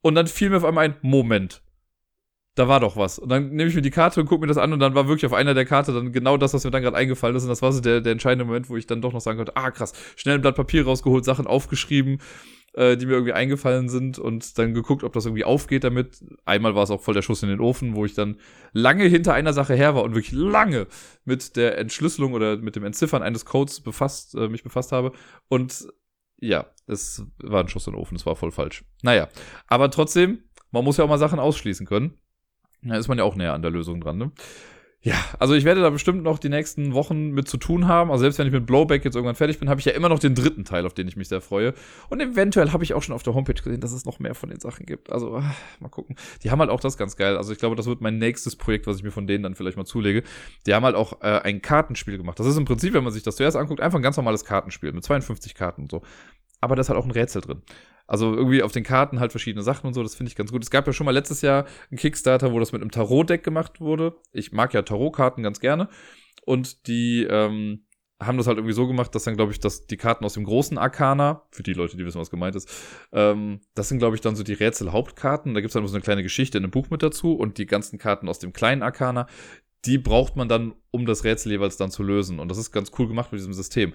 Und 0.00 0.14
dann 0.14 0.28
fiel 0.28 0.48
mir 0.48 0.58
auf 0.58 0.64
einmal 0.64 0.84
ein 0.84 0.96
Moment. 1.02 1.60
Da 2.54 2.68
war 2.68 2.78
doch 2.78 2.96
was. 2.96 3.18
Und 3.18 3.30
dann 3.30 3.48
nehme 3.48 3.68
ich 3.68 3.74
mir 3.74 3.82
die 3.82 3.90
Karte 3.90 4.20
und 4.20 4.28
gucke 4.28 4.42
mir 4.42 4.46
das 4.46 4.56
an 4.56 4.72
und 4.72 4.78
dann 4.78 4.94
war 4.94 5.08
wirklich 5.08 5.26
auf 5.26 5.34
einer 5.34 5.54
der 5.54 5.64
Karte 5.64 5.92
dann 5.92 6.12
genau 6.12 6.36
das, 6.36 6.54
was 6.54 6.62
mir 6.62 6.70
dann 6.70 6.82
gerade 6.82 6.96
eingefallen 6.96 7.34
ist. 7.34 7.42
Und 7.42 7.48
das 7.48 7.62
war 7.62 7.72
so 7.72 7.80
der, 7.80 8.00
der 8.00 8.12
entscheidende 8.12 8.44
Moment, 8.44 8.70
wo 8.70 8.76
ich 8.76 8.86
dann 8.86 9.02
doch 9.02 9.12
noch 9.12 9.20
sagen 9.20 9.38
konnte, 9.38 9.56
ah 9.56 9.72
krass, 9.72 9.92
schnell 10.14 10.36
ein 10.36 10.40
Blatt 10.40 10.54
Papier 10.54 10.84
rausgeholt, 10.84 11.24
Sachen 11.24 11.48
aufgeschrieben 11.48 12.20
äh, 12.76 12.96
die 12.96 13.06
mir 13.06 13.12
irgendwie 13.12 13.32
eingefallen 13.32 13.88
sind 13.88 14.18
und 14.18 14.58
dann 14.58 14.74
geguckt, 14.74 15.02
ob 15.02 15.12
das 15.14 15.24
irgendwie 15.24 15.44
aufgeht 15.44 15.82
damit. 15.82 16.22
Einmal 16.44 16.74
war 16.74 16.82
es 16.82 16.90
auch 16.90 17.00
voll 17.00 17.14
der 17.14 17.22
Schuss 17.22 17.42
in 17.42 17.48
den 17.48 17.60
Ofen, 17.60 17.96
wo 17.96 18.04
ich 18.04 18.14
dann 18.14 18.36
lange 18.72 19.04
hinter 19.04 19.32
einer 19.32 19.54
Sache 19.54 19.74
her 19.74 19.94
war 19.94 20.02
und 20.02 20.14
wirklich 20.14 20.32
lange 20.32 20.86
mit 21.24 21.56
der 21.56 21.78
Entschlüsselung 21.78 22.34
oder 22.34 22.58
mit 22.58 22.76
dem 22.76 22.84
Entziffern 22.84 23.22
eines 23.22 23.46
Codes 23.46 23.80
befasst, 23.80 24.34
äh, 24.34 24.48
mich 24.48 24.62
befasst 24.62 24.92
habe. 24.92 25.12
Und 25.48 25.88
ja, 26.38 26.66
es 26.86 27.24
war 27.38 27.62
ein 27.62 27.68
Schuss 27.68 27.86
in 27.86 27.94
den 27.94 28.00
Ofen, 28.00 28.16
es 28.16 28.26
war 28.26 28.36
voll 28.36 28.52
falsch. 28.52 28.84
Naja, 29.02 29.28
aber 29.66 29.90
trotzdem, 29.90 30.42
man 30.70 30.84
muss 30.84 30.98
ja 30.98 31.04
auch 31.04 31.08
mal 31.08 31.18
Sachen 31.18 31.38
ausschließen 31.38 31.86
können. 31.86 32.18
Da 32.82 32.96
ist 32.96 33.08
man 33.08 33.16
ja 33.16 33.24
auch 33.24 33.36
näher 33.36 33.54
an 33.54 33.62
der 33.62 33.70
Lösung 33.70 34.02
dran, 34.02 34.18
ne? 34.18 34.32
Ja, 35.06 35.24
also 35.38 35.54
ich 35.54 35.62
werde 35.62 35.82
da 35.82 35.90
bestimmt 35.90 36.24
noch 36.24 36.40
die 36.40 36.48
nächsten 36.48 36.92
Wochen 36.92 37.30
mit 37.30 37.46
zu 37.46 37.58
tun 37.58 37.86
haben. 37.86 38.10
Also 38.10 38.22
selbst 38.22 38.40
wenn 38.40 38.48
ich 38.48 38.52
mit 38.52 38.66
Blowback 38.66 39.04
jetzt 39.04 39.14
irgendwann 39.14 39.36
fertig 39.36 39.60
bin, 39.60 39.68
habe 39.68 39.78
ich 39.78 39.86
ja 39.86 39.92
immer 39.92 40.08
noch 40.08 40.18
den 40.18 40.34
dritten 40.34 40.64
Teil, 40.64 40.84
auf 40.84 40.94
den 40.94 41.06
ich 41.06 41.14
mich 41.14 41.28
sehr 41.28 41.40
freue. 41.40 41.74
Und 42.08 42.20
eventuell 42.20 42.72
habe 42.72 42.82
ich 42.82 42.92
auch 42.92 43.04
schon 43.04 43.14
auf 43.14 43.22
der 43.22 43.32
Homepage 43.32 43.54
gesehen, 43.54 43.78
dass 43.80 43.92
es 43.92 44.04
noch 44.04 44.18
mehr 44.18 44.34
von 44.34 44.48
den 44.48 44.58
Sachen 44.58 44.84
gibt. 44.84 45.12
Also 45.12 45.36
ah, 45.36 45.54
mal 45.78 45.90
gucken. 45.90 46.16
Die 46.42 46.50
haben 46.50 46.58
halt 46.58 46.70
auch 46.70 46.80
das 46.80 46.98
ganz 46.98 47.14
geil. 47.14 47.36
Also 47.36 47.52
ich 47.52 47.58
glaube, 47.60 47.76
das 47.76 47.86
wird 47.86 48.00
mein 48.00 48.18
nächstes 48.18 48.56
Projekt, 48.56 48.88
was 48.88 48.96
ich 48.96 49.04
mir 49.04 49.12
von 49.12 49.28
denen 49.28 49.44
dann 49.44 49.54
vielleicht 49.54 49.76
mal 49.76 49.84
zulege. 49.84 50.24
Die 50.66 50.74
haben 50.74 50.84
halt 50.84 50.96
auch 50.96 51.22
äh, 51.22 51.38
ein 51.44 51.62
Kartenspiel 51.62 52.18
gemacht. 52.18 52.40
Das 52.40 52.46
ist 52.48 52.56
im 52.56 52.64
Prinzip, 52.64 52.92
wenn 52.92 53.04
man 53.04 53.12
sich 53.12 53.22
das 53.22 53.36
zuerst 53.36 53.56
anguckt, 53.56 53.80
einfach 53.80 54.00
ein 54.00 54.02
ganz 54.02 54.16
normales 54.16 54.44
Kartenspiel 54.44 54.90
mit 54.90 55.04
52 55.04 55.54
Karten 55.54 55.82
und 55.82 55.90
so. 55.92 56.02
Aber 56.60 56.74
da 56.74 56.80
ist 56.80 56.88
halt 56.88 56.98
auch 56.98 57.04
ein 57.04 57.12
Rätsel 57.12 57.42
drin. 57.42 57.62
Also 58.06 58.34
irgendwie 58.34 58.62
auf 58.62 58.72
den 58.72 58.84
Karten 58.84 59.20
halt 59.20 59.32
verschiedene 59.32 59.62
Sachen 59.62 59.86
und 59.86 59.94
so, 59.94 60.02
das 60.02 60.14
finde 60.14 60.30
ich 60.30 60.36
ganz 60.36 60.52
gut. 60.52 60.62
Es 60.62 60.70
gab 60.70 60.86
ja 60.86 60.92
schon 60.92 61.06
mal 61.06 61.12
letztes 61.12 61.42
Jahr 61.42 61.66
einen 61.90 61.98
Kickstarter, 61.98 62.52
wo 62.52 62.60
das 62.60 62.72
mit 62.72 62.80
einem 62.80 62.90
Tarot-Deck 62.90 63.42
gemacht 63.42 63.80
wurde. 63.80 64.16
Ich 64.32 64.52
mag 64.52 64.74
ja 64.74 64.82
Tarot-Karten 64.82 65.42
ganz 65.42 65.60
gerne. 65.60 65.88
Und 66.44 66.86
die 66.86 67.24
ähm, 67.24 67.86
haben 68.20 68.38
das 68.38 68.46
halt 68.46 68.56
irgendwie 68.56 68.74
so 68.74 68.86
gemacht, 68.86 69.14
dass 69.14 69.24
dann, 69.24 69.36
glaube 69.36 69.52
ich, 69.52 69.60
dass 69.60 69.86
die 69.86 69.96
Karten 69.96 70.24
aus 70.24 70.34
dem 70.34 70.44
großen 70.44 70.78
Arcana, 70.78 71.42
für 71.50 71.62
die 71.62 71.74
Leute, 71.74 71.96
die 71.96 72.04
wissen, 72.06 72.20
was 72.20 72.30
gemeint 72.30 72.56
ist, 72.56 72.70
ähm, 73.12 73.60
das 73.74 73.88
sind, 73.88 73.98
glaube 73.98 74.14
ich, 74.14 74.22
dann 74.22 74.36
so 74.36 74.42
die 74.42 74.54
Rätsel-Hauptkarten. 74.54 75.52
Da 75.52 75.60
gibt 75.60 75.68
es 75.68 75.74
dann 75.74 75.86
so 75.86 75.94
eine 75.94 76.02
kleine 76.02 76.22
Geschichte 76.22 76.56
in 76.56 76.64
einem 76.64 76.70
Buch 76.70 76.88
mit 76.88 77.02
dazu 77.02 77.34
und 77.34 77.58
die 77.58 77.66
ganzen 77.66 77.98
Karten 77.98 78.28
aus 78.28 78.38
dem 78.38 78.52
kleinen 78.52 78.82
Arcana, 78.82 79.26
die 79.86 79.98
braucht 79.98 80.36
man 80.36 80.48
dann, 80.48 80.74
um 80.90 81.06
das 81.06 81.24
Rätsel 81.24 81.52
jeweils 81.52 81.76
dann 81.76 81.90
zu 81.90 82.02
lösen. 82.02 82.40
Und 82.40 82.48
das 82.48 82.58
ist 82.58 82.72
ganz 82.72 82.90
cool 82.98 83.06
gemacht 83.06 83.32
mit 83.32 83.40
diesem 83.40 83.52
System. 83.52 83.92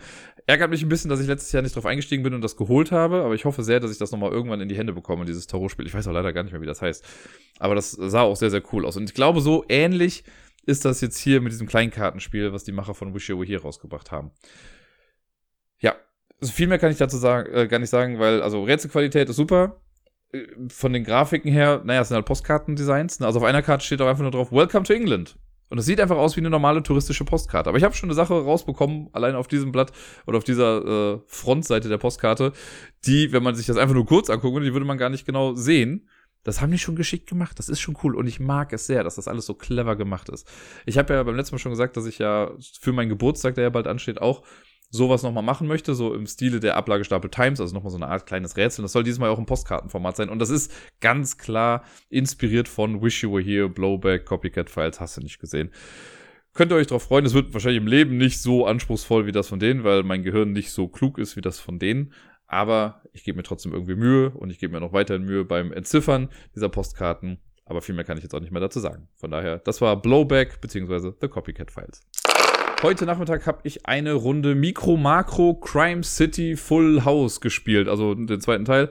Ärgert 0.48 0.70
mich 0.70 0.82
ein 0.82 0.90
bisschen, 0.90 1.10
dass 1.10 1.20
ich 1.20 1.28
letztes 1.28 1.52
Jahr 1.52 1.62
nicht 1.62 1.76
drauf 1.76 1.86
eingestiegen 1.86 2.24
bin 2.24 2.34
und 2.34 2.42
das 2.42 2.56
geholt 2.56 2.92
habe, 2.92 3.24
aber 3.24 3.36
ich 3.36 3.46
hoffe 3.46 3.64
sehr, 3.64 3.80
dass 3.80 3.92
ich 3.92 3.98
das 3.98 4.12
nochmal 4.12 4.32
irgendwann 4.32 4.62
in 4.62 4.70
die 4.70 4.78
Hände 4.78 4.94
bekomme, 4.94 5.26
dieses 5.26 5.48
Tarot-Spiel. 5.48 5.86
Ich 5.86 5.94
weiß 5.94 6.08
auch 6.08 6.14
leider 6.14 6.34
gar 6.34 6.44
nicht 6.44 6.52
mehr, 6.52 6.62
wie 6.62 6.66
das 6.66 6.82
heißt. 6.82 7.06
Aber 7.60 7.76
das 7.76 7.92
sah 7.92 8.22
auch 8.22 8.36
sehr, 8.36 8.50
sehr 8.50 8.64
cool 8.72 8.86
aus. 8.86 8.98
Und 8.98 9.10
ich 9.10 9.14
glaube, 9.14 9.42
so 9.42 9.66
ähnlich 9.70 10.24
ist 10.66 10.86
das 10.86 11.02
jetzt 11.02 11.18
hier 11.18 11.42
mit 11.42 11.52
diesem 11.52 11.68
Kleinkartenspiel, 11.68 12.54
was 12.54 12.64
die 12.64 12.72
Macher 12.72 12.94
von 12.94 13.14
Wish 13.14 13.30
You 13.30 13.38
Were 13.38 13.48
Here 13.48 13.62
rausgebracht 13.62 14.12
haben. 14.12 14.32
Ja, 15.80 15.96
also 16.40 16.54
viel 16.54 16.68
mehr 16.68 16.80
kann 16.80 16.92
ich 16.92 16.98
dazu 16.98 17.18
sagen, 17.18 17.52
äh, 17.54 17.68
gar 17.68 17.80
nicht 17.80 17.90
sagen, 17.90 18.20
weil, 18.20 18.42
also 18.42 18.64
Rätselqualität 18.64 19.30
ist 19.30 19.36
super. 19.36 19.82
Äh, 20.32 20.48
von 20.70 20.94
den 20.94 21.04
Grafiken 21.04 21.52
her, 21.52 21.82
naja, 21.84 22.02
es 22.02 22.10
sind 22.10 22.16
halt 22.16 22.26
Postkartendesigns. 22.26 23.22
Also 23.22 23.40
auf 23.40 23.46
einer 23.46 23.62
Karte 23.62 23.86
steht 23.86 24.02
auch 24.02 24.08
einfach 24.08 24.24
nur 24.24 24.32
drauf, 24.32 24.52
Welcome 24.52 24.86
to 24.86 24.94
England. 24.94 25.38
Und 25.72 25.78
es 25.78 25.86
sieht 25.86 26.02
einfach 26.02 26.18
aus 26.18 26.36
wie 26.36 26.42
eine 26.42 26.50
normale 26.50 26.84
touristische 26.84 27.24
Postkarte. 27.24 27.70
Aber 27.70 27.78
ich 27.78 27.86
habe 27.86 27.96
schon 27.96 28.10
eine 28.10 28.14
Sache 28.14 28.34
rausbekommen, 28.34 29.08
allein 29.14 29.36
auf 29.36 29.48
diesem 29.48 29.72
Blatt 29.72 29.94
oder 30.28 30.38
auf 30.38 30.44
dieser 30.44 31.14
äh, 31.16 31.20
Frontseite 31.28 31.88
der 31.88 31.98
Postkarte, 31.98 32.52
die, 33.06 33.32
wenn 33.32 33.42
man 33.42 33.56
sich 33.56 33.68
das 33.68 33.78
einfach 33.78 33.96
nur 33.96 34.06
kurz 34.06 34.30
anguckt, 34.30 34.62
die 34.66 34.74
würde 34.74 34.86
man 34.86 34.98
gar 34.98 35.10
nicht 35.10 35.26
genau 35.26 35.54
sehen. 35.56 36.10
das 36.44 36.60
haben 36.60 36.72
die 36.72 36.78
schon 36.78 36.98
geschickt 36.98 37.30
gemacht. 37.30 37.58
Das 37.58 37.70
ist 37.70 37.80
schon 37.80 37.98
cool. 38.04 38.18
Und 38.18 38.28
ich 38.28 38.42
mag 38.42 38.74
es 38.74 38.86
sehr, 38.86 39.06
dass 39.06 39.16
das 39.16 39.30
alles 39.30 39.46
so 39.46 39.54
clever 39.54 39.96
gemacht 39.96 40.28
ist. 40.28 40.46
Ich 40.86 40.98
habe 40.98 41.14
ja 41.14 41.24
beim 41.24 41.38
letzten 41.38 41.56
Mal 41.56 41.60
schon 41.60 41.72
gesagt, 41.72 41.96
dass 41.96 42.06
ich 42.06 42.18
ja 42.18 42.52
für 42.82 42.92
meinen 42.92 43.10
Geburtstag, 43.10 43.56
der 43.56 43.64
ja 43.64 43.70
bald 43.70 43.88
ansteht, 43.88 44.22
auch 44.22 44.44
sowas 44.92 45.24
nochmal 45.24 45.44
machen 45.44 45.68
möchte, 45.68 45.96
so 45.96 46.14
im 46.14 46.28
Stile 46.28 46.60
der 46.60 46.76
Ablagestapel 46.76 47.32
Times, 47.32 47.60
also 47.60 47.74
nochmal 47.74 47.92
so 47.92 47.98
eine 47.98 48.08
Art 48.08 48.26
kleines 48.26 48.58
Rätsel. 48.58 48.84
Das 48.84 48.92
soll 48.92 49.04
diesmal 49.04 49.30
auch 49.30 49.40
im 49.40 49.46
Postkartenformat 49.46 50.18
sein. 50.18 50.30
Und 50.30 50.40
das 50.40 50.50
ist 50.50 50.72
ganz 51.00 51.38
klar 51.38 51.84
inspiriert 52.10 52.68
von 52.68 53.02
Wish 53.02 53.24
You 53.24 53.32
Were 53.32 53.42
Here, 53.42 53.70
Blowback, 53.70 54.26
Copycat 54.26 54.70
Files, 54.70 55.00
hast 55.00 55.18
du 55.18 55.22
nicht 55.22 55.40
gesehen. 55.40 55.72
Könnt 56.54 56.74
ihr 56.74 56.76
euch 56.76 56.88
darauf 56.88 57.04
freuen, 57.04 57.26
es 57.26 57.34
wird 57.34 57.54
wahrscheinlich 57.54 57.82
im 57.82 57.88
Leben 57.88 58.18
nicht 58.18 58.42
so 58.42 58.66
anspruchsvoll 58.66 59.26
wie 59.26 59.32
das 59.32 59.48
von 59.48 59.60
denen, 59.60 59.86
weil 59.86 60.04
mein 60.04 60.22
Gehirn 60.22 60.52
nicht 60.52 60.72
so 60.72 60.90
klug 60.90 61.18
ist 61.18 61.38
wie 61.38 61.42
das 61.42 61.60
von 61.60 61.80
denen. 61.80 62.14
Aber 62.46 63.02
ich 63.14 63.24
gebe 63.24 63.38
mir 63.38 63.44
trotzdem 63.44 63.72
irgendwie 63.72 63.96
Mühe 63.96 64.32
und 64.32 64.50
ich 64.50 64.60
gebe 64.60 64.74
mir 64.74 64.82
noch 64.82 64.92
weiterhin 64.92 65.24
Mühe 65.24 65.46
beim 65.46 65.72
Entziffern 65.72 66.28
dieser 66.54 66.68
Postkarten. 66.68 67.40
Aber 67.64 67.82
viel 67.82 67.96
mehr 67.96 68.04
kann 68.04 68.18
ich 68.18 68.24
jetzt 68.24 68.36
auch 68.36 68.42
nicht 68.42 68.52
mehr 68.52 68.60
dazu 68.60 68.82
sagen. 68.82 69.08
Von 69.16 69.32
daher, 69.32 69.60
das 69.60 69.80
war 69.80 70.02
Blowback 70.02 70.60
bzw. 70.60 71.14
The 71.22 71.30
Copycat 71.30 71.72
Files. 71.72 72.02
Heute 72.84 73.06
Nachmittag 73.06 73.46
habe 73.46 73.60
ich 73.62 73.86
eine 73.86 74.14
Runde 74.14 74.56
Micro 74.56 74.98
Macro 74.98 75.54
Crime 75.54 76.02
City 76.04 76.56
Full 76.56 77.06
House 77.06 77.40
gespielt, 77.40 77.88
also 77.88 78.16
den 78.16 78.42
zweiten 78.42 78.66
Teil. 78.66 78.90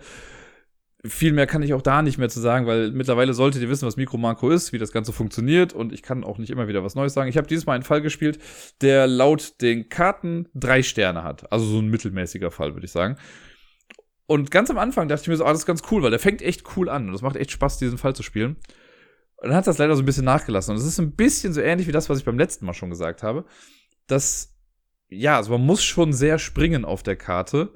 Viel 1.05 1.33
mehr 1.33 1.49
kann 1.49 1.63
ich 1.63 1.75
auch 1.75 1.83
da 1.83 2.01
nicht 2.01 2.17
mehr 2.17 2.29
zu 2.29 2.39
sagen, 2.39 2.69
weil 2.69 2.93
mittlerweile 2.93 3.35
solltet 3.35 3.63
ihr 3.63 3.69
wissen, 3.69 3.89
was 3.89 3.97
Micro 3.97 4.17
Macro 4.17 4.51
ist, 4.51 4.73
wie 4.73 4.79
das 4.79 4.93
Ganze 4.93 5.13
funktioniert 5.13 5.73
und 5.73 5.93
ich 5.93 6.05
kann 6.05 6.23
auch 6.23 6.39
nicht 6.39 6.51
immer 6.51 6.69
wieder 6.69 6.85
was 6.85 6.95
Neues 6.95 7.15
sagen. 7.15 7.29
Ich 7.29 7.37
habe 7.37 7.49
dieses 7.49 7.67
Mal 7.67 7.73
einen 7.73 7.83
Fall 7.83 8.01
gespielt, 8.01 8.39
der 8.81 9.09
laut 9.09 9.61
den 9.61 9.89
Karten 9.89 10.47
drei 10.55 10.85
Sterne 10.85 11.25
hat. 11.25 11.51
Also 11.51 11.65
so 11.65 11.81
ein 11.81 11.89
mittelmäßiger 11.89 12.53
Fall, 12.53 12.75
würde 12.75 12.87
ich 12.87 12.93
sagen. 12.93 13.17
Und 14.27 14.53
ganz 14.53 14.71
am 14.71 14.79
Anfang 14.79 15.09
dachte 15.09 15.23
ich 15.23 15.29
mir 15.29 15.37
so, 15.37 15.45
ah, 15.45 15.51
das 15.51 15.63
ist 15.63 15.67
ganz 15.67 15.83
cool, 15.91 16.05
weil 16.05 16.11
der 16.11 16.21
fängt 16.21 16.43
echt 16.43 16.77
cool 16.77 16.89
an 16.89 17.09
und 17.09 17.15
es 17.15 17.23
macht 17.23 17.35
echt 17.35 17.51
Spaß, 17.51 17.79
diesen 17.79 17.99
Fall 17.99 18.15
zu 18.15 18.23
spielen. 18.23 18.57
Und 19.39 19.49
dann 19.49 19.57
hat 19.57 19.67
das 19.67 19.79
leider 19.79 19.97
so 19.97 20.03
ein 20.03 20.07
bisschen 20.07 20.27
nachgelassen. 20.27 20.73
Und 20.73 20.81
es 20.81 20.87
ist 20.87 21.01
ein 21.01 21.17
bisschen 21.17 21.53
so 21.53 21.61
ähnlich 21.61 21.89
wie 21.89 21.93
das, 21.93 22.09
was 22.09 22.19
ich 22.19 22.25
beim 22.25 22.39
letzten 22.39 22.67
Mal 22.67 22.75
schon 22.75 22.91
gesagt 22.91 23.23
habe. 23.23 23.47
Dass, 24.11 24.57
ja, 25.09 25.37
also 25.37 25.53
man 25.53 25.65
muss 25.65 25.83
schon 25.83 26.13
sehr 26.13 26.39
springen 26.39 26.85
auf 26.85 27.03
der 27.03 27.17
Karte. 27.17 27.75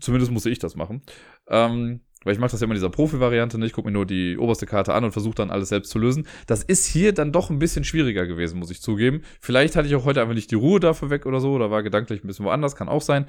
Zumindest 0.00 0.32
musste 0.32 0.50
ich 0.50 0.58
das 0.58 0.76
machen. 0.76 1.02
Ähm, 1.48 2.00
weil 2.24 2.34
ich 2.34 2.38
mache 2.38 2.50
das 2.50 2.60
ja 2.60 2.66
immer 2.66 2.74
in 2.74 2.80
dieser 2.80 2.90
Profi-Variante, 2.90 3.58
ne? 3.58 3.66
Ich 3.66 3.72
gucke 3.72 3.88
mir 3.88 3.92
nur 3.92 4.04
die 4.04 4.36
oberste 4.36 4.66
Karte 4.66 4.92
an 4.92 5.04
und 5.04 5.12
versuche 5.12 5.34
dann 5.34 5.50
alles 5.50 5.70
selbst 5.70 5.90
zu 5.90 5.98
lösen. 5.98 6.26
Das 6.46 6.62
ist 6.62 6.86
hier 6.86 7.14
dann 7.14 7.32
doch 7.32 7.48
ein 7.48 7.58
bisschen 7.58 7.84
schwieriger 7.84 8.26
gewesen, 8.26 8.58
muss 8.58 8.70
ich 8.70 8.82
zugeben. 8.82 9.22
Vielleicht 9.40 9.74
hatte 9.74 9.88
ich 9.88 9.94
auch 9.94 10.04
heute 10.04 10.20
einfach 10.20 10.34
nicht 10.34 10.50
die 10.50 10.56
Ruhe 10.56 10.80
dafür 10.80 11.08
weg 11.08 11.24
oder 11.24 11.40
so, 11.40 11.52
oder 11.52 11.70
war 11.70 11.82
gedanklich 11.82 12.22
ein 12.22 12.26
bisschen 12.26 12.44
woanders, 12.44 12.76
kann 12.76 12.88
auch 12.88 13.00
sein. 13.02 13.26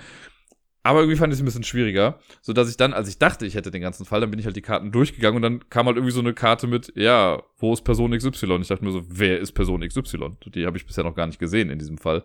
Aber 0.84 1.00
irgendwie 1.00 1.18
fand 1.18 1.32
ich 1.32 1.38
es 1.38 1.44
ein 1.44 1.46
bisschen 1.46 1.64
schwieriger, 1.64 2.20
so 2.42 2.54
dass 2.54 2.70
ich 2.70 2.76
dann, 2.76 2.94
als 2.94 3.08
ich 3.08 3.20
dachte, 3.20 3.46
ich 3.46 3.54
hätte 3.54 3.70
den 3.70 3.82
ganzen 3.82 4.06
Fall, 4.06 4.20
dann 4.20 4.32
bin 4.32 4.40
ich 4.40 4.46
halt 4.46 4.56
die 4.56 4.64
Karten 4.64 4.92
durchgegangen 4.92 5.36
und 5.36 5.42
dann 5.44 5.70
kam 5.70 5.86
halt 5.86 5.98
irgendwie 5.98 6.14
so 6.14 6.22
eine 6.22 6.34
Karte 6.34 6.66
mit, 6.66 6.92
ja, 6.96 7.44
wo 7.58 7.74
ist 7.74 7.84
Person 7.84 8.18
XY? 8.18 8.62
Ich 8.62 8.68
dachte 8.68 8.84
mir 8.84 8.92
so, 8.92 9.04
wer 9.08 9.40
ist 9.40 9.52
Person 9.52 9.88
XY? 9.88 10.32
Die 10.56 10.66
habe 10.66 10.78
ich 10.78 10.88
bisher 10.88 11.04
noch 11.04 11.16
gar 11.16 11.28
nicht 11.28 11.40
gesehen 11.40 11.70
in 11.70 11.78
diesem 11.78 12.00
Fall. 12.00 12.24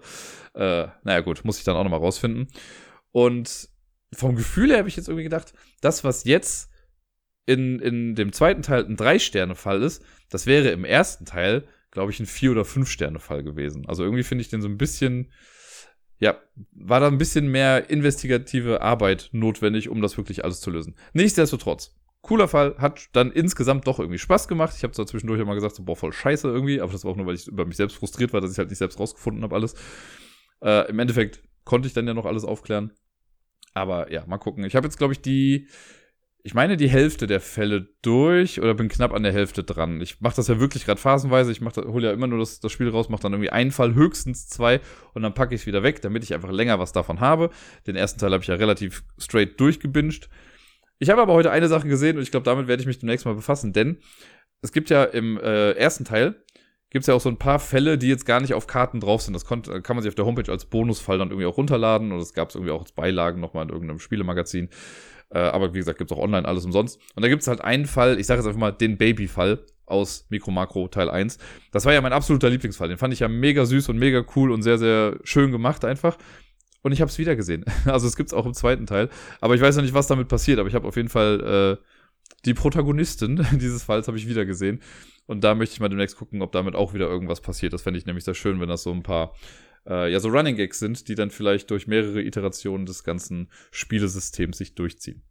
Äh, 0.55 0.89
naja, 1.05 1.21
gut, 1.21 1.45
muss 1.45 1.59
ich 1.59 1.65
dann 1.65 1.77
auch 1.77 1.85
nochmal 1.85 2.01
rausfinden. 2.01 2.49
Und 3.13 3.69
vom 4.15 4.37
Gefühl 4.37 4.71
her 4.71 4.79
habe 4.79 4.89
ich 4.89 4.97
jetzt 4.97 5.09
irgendwie 5.09 5.25
gedacht, 5.25 5.53
das, 5.83 6.03
was 6.03 6.25
jetzt 6.25 6.71
in, 7.45 7.79
in 7.81 8.15
dem 8.15 8.33
zweiten 8.33 8.63
Teil 8.63 8.85
ein 8.85 8.97
Drei-Sterne-Fall 8.97 9.83
ist, 9.83 10.03
das 10.31 10.47
wäre 10.47 10.71
im 10.71 10.85
ersten 10.85 11.27
Teil, 11.27 11.69
glaube 11.91 12.11
ich, 12.11 12.21
ein 12.21 12.27
Vier- 12.27 12.53
oder 12.53 12.65
Fünf-Sterne-Fall 12.65 13.43
gewesen. 13.43 13.87
Also 13.87 14.03
irgendwie 14.03 14.25
finde 14.25 14.43
ich 14.43 14.49
den 14.49 14.63
so 14.63 14.69
ein 14.69 14.79
bisschen 14.79 15.31
ja, 16.19 16.37
war 16.73 17.01
da 17.01 17.09
ein 17.09 17.19
bisschen 17.19 17.49
mehr 17.49 17.91
investigative 17.91 18.81
Arbeit 18.81 19.29
notwendig, 19.33 19.89
um 19.89 20.01
das 20.01 20.17
wirklich 20.17 20.45
alles 20.45 20.61
zu 20.61 20.71
lösen. 20.71 20.95
Nichtsdestotrotz, 21.13 21.95
cooler 22.23 22.49
Fall, 22.49 22.77
hat 22.79 23.09
dann 23.13 23.31
insgesamt 23.31 23.87
doch 23.87 23.99
irgendwie 23.99 24.19
Spaß 24.19 24.49
gemacht. 24.49 24.75
Ich 24.77 24.83
habe 24.83 24.95
zwar 24.95 25.07
zwischendurch 25.07 25.41
immer 25.41 25.55
gesagt, 25.55 25.77
so, 25.77 25.85
boah, 25.85 25.97
voll 25.97 26.13
scheiße 26.13 26.49
irgendwie, 26.49 26.81
aber 26.81 26.93
das 26.93 27.05
war 27.05 27.13
auch 27.13 27.17
nur, 27.17 27.27
weil 27.27 27.35
ich 27.35 27.47
über 27.47 27.67
mich 27.67 27.77
selbst 27.77 27.97
frustriert 27.97 28.33
war, 28.33 28.41
dass 28.41 28.53
ich 28.53 28.59
halt 28.59 28.71
nicht 28.71 28.79
selbst 28.79 28.99
rausgefunden 28.99 29.43
habe 29.43 29.55
alles. 29.55 29.75
Äh, 30.63 30.89
Im 30.89 30.99
Endeffekt 30.99 31.43
konnte 31.65 31.87
ich 31.87 31.95
dann 31.95 32.07
ja 32.07 32.15
noch 32.15 32.27
alles 32.27 32.45
aufklären. 32.45 32.93
Aber 33.75 34.11
ja, 34.11 34.25
mal 34.27 34.39
gucken. 34.39 34.65
Ich 34.65 34.75
habe 34.75 34.87
jetzt, 34.87 34.97
glaube 34.97 35.13
ich, 35.13 35.21
die 35.21 35.69
ich 36.47 36.55
meine, 36.55 36.76
die 36.76 36.88
Hälfte 36.88 37.26
der 37.26 37.41
Fälle 37.41 37.88
durch 38.03 38.61
oder 38.61 38.73
bin 38.73 38.88
knapp 38.88 39.12
an 39.12 39.25
der 39.25 39.33
Hälfte 39.33 39.65
dran. 39.65 40.00
Ich 40.00 40.21
mache 40.21 40.37
das 40.37 40.47
ja 40.47 40.61
wirklich 40.61 40.85
gerade 40.85 41.00
phasenweise. 41.00 41.50
Ich 41.50 41.61
hole 41.61 42.06
ja 42.06 42.13
immer 42.13 42.28
nur 42.28 42.39
das, 42.39 42.61
das 42.61 42.71
Spiel 42.71 42.89
raus, 42.89 43.09
mache 43.09 43.23
dann 43.23 43.32
irgendwie 43.32 43.50
einen 43.50 43.73
Fall, 43.73 43.97
höchstens 43.97 44.47
zwei 44.47 44.80
und 45.13 45.23
dann 45.23 45.35
packe 45.35 45.56
ich 45.56 45.63
es 45.63 45.67
wieder 45.67 45.82
weg, 45.82 46.02
damit 46.02 46.23
ich 46.23 46.35
einfach 46.35 46.52
länger 46.52 46.78
was 46.78 46.93
davon 46.93 47.19
habe. 47.19 47.50
Den 47.89 47.97
ersten 47.97 48.21
Teil 48.21 48.30
habe 48.30 48.43
ich 48.43 48.47
ja 48.47 48.54
relativ 48.54 49.02
straight 49.19 49.59
durchgebinged. 49.59 50.28
Ich 51.00 51.11
habe 51.11 51.21
aber 51.21 51.32
heute 51.32 51.50
eine 51.50 51.67
Sache 51.67 51.89
gesehen 51.89 52.17
und 52.17 52.23
ich 52.23 52.30
glaube, 52.30 52.45
damit 52.45 52.69
werde 52.69 52.80
ich 52.80 52.87
mich 52.87 53.00
demnächst 53.00 53.26
mal 53.26 53.35
befassen, 53.35 53.73
denn 53.73 53.99
es 54.63 54.71
gibt 54.71 54.89
ja 54.89 55.02
im 55.02 55.39
äh, 55.39 55.73
ersten 55.73 56.04
Teil 56.04 56.37
gibt 56.91 57.02
es 57.02 57.09
ja 57.09 57.15
auch 57.15 57.21
so 57.21 57.28
ein 57.28 57.39
paar 57.39 57.59
Fälle, 57.59 57.99
die 57.99 58.06
jetzt 58.06 58.25
gar 58.25 58.41
nicht 58.41 58.54
auf 58.54 58.69
Karten 58.69 59.00
drauf 59.00 59.21
sind. 59.21 59.35
Das 59.35 59.45
konnte, 59.45 59.82
kann 59.82 59.97
man 59.97 60.04
sich 60.04 60.11
auf 60.11 60.15
der 60.15 60.25
Homepage 60.25 60.50
als 60.50 60.67
Bonusfall 60.67 61.19
dann 61.19 61.30
irgendwie 61.30 61.47
auch 61.47 61.56
runterladen 61.56 62.13
und 62.13 62.21
das 62.21 62.32
gab 62.32 62.50
es 62.50 62.54
irgendwie 62.54 62.71
auch 62.71 62.82
als 62.82 62.93
Beilagen 62.93 63.41
nochmal 63.41 63.65
in 63.65 63.71
irgendeinem 63.71 63.99
Spielemagazin. 63.99 64.71
Äh, 65.30 65.39
aber 65.39 65.75
wie 65.75 65.78
gesagt, 65.78 65.99
gibt's 65.99 66.12
auch 66.12 66.19
online 66.19 66.47
alles 66.47 66.65
umsonst. 66.65 67.00
Und 67.15 67.23
da 67.23 67.28
gibt's 67.28 67.49
halt 67.49 67.60
einen 67.60 67.86
Fall, 67.86 68.19
ich 68.19 68.26
sage 68.26 68.41
jetzt 68.41 68.47
einfach 68.47 68.60
mal 68.60 68.73
den 68.73 68.97
Baby-Fall 68.97 69.65
aus 69.86 70.26
Mikro 70.30 70.50
Makro 70.50 70.89
Teil 70.89 71.08
1. 71.08 71.39
Das 71.73 71.84
war 71.84 71.93
ja 71.93 72.00
mein 72.00 72.12
absoluter 72.12 72.50
Lieblingsfall. 72.50 72.89
Den 72.89 72.99
fand 72.99 73.15
ich 73.15 73.21
ja 73.21 73.28
mega 73.28 73.65
süß 73.65 73.89
und 73.89 73.99
mega 73.99 74.25
cool 74.34 74.50
und 74.50 74.62
sehr, 74.62 74.78
sehr 74.78 75.19
schön 75.25 75.52
gemacht 75.52 75.84
einfach. 75.84 76.19
Und 76.82 76.93
ich 76.93 77.00
habe 77.00 77.10
es 77.10 77.19
wieder 77.19 77.36
gesehen. 77.36 77.65
Also 77.86 78.06
es 78.06 78.17
gibt's 78.17 78.34
auch 78.34 78.47
im 78.47 78.54
zweiten 78.54 78.86
Teil. 78.86 79.08
Aber 79.41 79.54
ich 79.54 79.60
weiß 79.60 79.76
noch 79.76 79.82
nicht, 79.82 79.95
was 79.95 80.06
damit 80.06 80.28
passiert. 80.28 80.58
Aber 80.58 80.69
ich 80.69 80.75
habe 80.75 80.86
auf 80.86 80.97
jeden 80.97 81.08
Fall 81.08 81.78
äh, 81.80 81.84
die 82.45 82.54
Protagonistin 82.54 83.45
dieses 83.52 83.84
Falls 83.84 84.08
habe 84.08 84.19
ich 84.19 84.28
wieder 84.28 84.45
gesehen. 84.45 84.80
Und 85.26 85.43
da 85.43 85.54
möchte 85.54 85.75
ich 85.75 85.80
mal 85.80 85.89
demnächst 85.89 86.17
gucken, 86.17 86.43
ob 86.43 86.52
damit 86.52 86.76
auch 86.76 86.95
wieder 86.95 87.08
irgendwas 87.08 87.41
passiert. 87.41 87.73
Das 87.73 87.82
fände 87.82 87.99
ich 87.99 88.06
nämlich 88.06 88.25
sehr 88.25 88.34
schön, 88.34 88.60
wenn 88.60 88.69
das 88.69 88.84
so 88.84 88.93
ein 88.93 89.02
paar 89.02 89.34
äh, 89.89 90.11
ja 90.11 90.21
so 90.21 90.29
Running 90.29 90.57
Gags 90.57 90.79
sind, 90.79 91.09
die 91.09 91.15
dann 91.15 91.31
vielleicht 91.31 91.71
durch 91.71 91.87
mehrere 91.87 92.23
Iterationen 92.23 92.87
des 92.87 93.05
ganzen 93.05 93.51
Spielesystems 93.71 94.59
sich 94.59 94.75
durchziehen. 94.75 95.23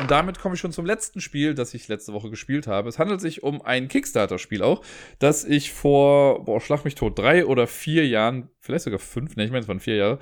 Und 0.00 0.10
damit 0.10 0.38
komme 0.38 0.54
ich 0.54 0.60
schon 0.60 0.72
zum 0.72 0.86
letzten 0.86 1.20
Spiel, 1.20 1.54
das 1.54 1.74
ich 1.74 1.88
letzte 1.88 2.12
Woche 2.12 2.30
gespielt 2.30 2.68
habe. 2.68 2.88
Es 2.88 3.00
handelt 3.00 3.20
sich 3.20 3.42
um 3.42 3.62
ein 3.62 3.88
Kickstarter-Spiel 3.88 4.62
auch, 4.62 4.84
das 5.18 5.44
ich 5.44 5.72
vor, 5.72 6.44
boah, 6.44 6.60
schlag 6.60 6.84
mich 6.84 6.94
tot, 6.94 7.18
drei 7.18 7.44
oder 7.44 7.66
vier 7.66 8.06
Jahren, 8.06 8.48
vielleicht 8.60 8.84
sogar 8.84 9.00
fünf, 9.00 9.34
ne, 9.34 9.44
ich 9.44 9.50
meine, 9.50 9.62
es 9.62 9.68
waren 9.68 9.80
vier 9.80 9.96
Jahre, 9.96 10.18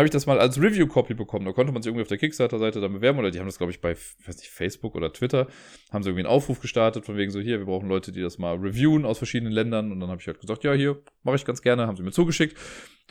habe 0.00 0.06
ich 0.06 0.12
das 0.12 0.26
mal 0.26 0.40
als 0.40 0.60
Review-Copy 0.60 1.12
bekommen. 1.14 1.44
Da 1.44 1.52
konnte 1.52 1.72
man 1.72 1.82
sich 1.82 1.90
irgendwie 1.90 2.02
auf 2.02 2.08
der 2.08 2.16
Kickstarter-Seite 2.16 2.80
dann 2.80 2.94
bewerben 2.94 3.18
oder 3.18 3.30
die 3.30 3.38
haben 3.38 3.46
das, 3.46 3.58
glaube 3.58 3.70
ich, 3.70 3.80
bei, 3.80 3.94
weiß 3.94 4.36
nicht, 4.38 4.48
Facebook 4.48 4.94
oder 4.94 5.12
Twitter, 5.12 5.46
haben 5.92 6.02
sie 6.02 6.08
irgendwie 6.08 6.26
einen 6.26 6.34
Aufruf 6.34 6.60
gestartet, 6.60 7.04
von 7.04 7.18
wegen 7.18 7.30
so, 7.30 7.38
hier, 7.38 7.58
wir 7.58 7.66
brauchen 7.66 7.88
Leute, 7.88 8.10
die 8.10 8.22
das 8.22 8.38
mal 8.38 8.56
reviewen 8.56 9.04
aus 9.04 9.18
verschiedenen 9.18 9.52
Ländern. 9.52 9.92
Und 9.92 10.00
dann 10.00 10.08
habe 10.08 10.20
ich 10.20 10.26
halt 10.26 10.40
gesagt, 10.40 10.64
ja, 10.64 10.72
hier, 10.72 11.02
mache 11.22 11.36
ich 11.36 11.44
ganz 11.44 11.60
gerne, 11.60 11.86
haben 11.86 11.96
sie 11.96 12.02
mir 12.02 12.12
zugeschickt. 12.12 12.56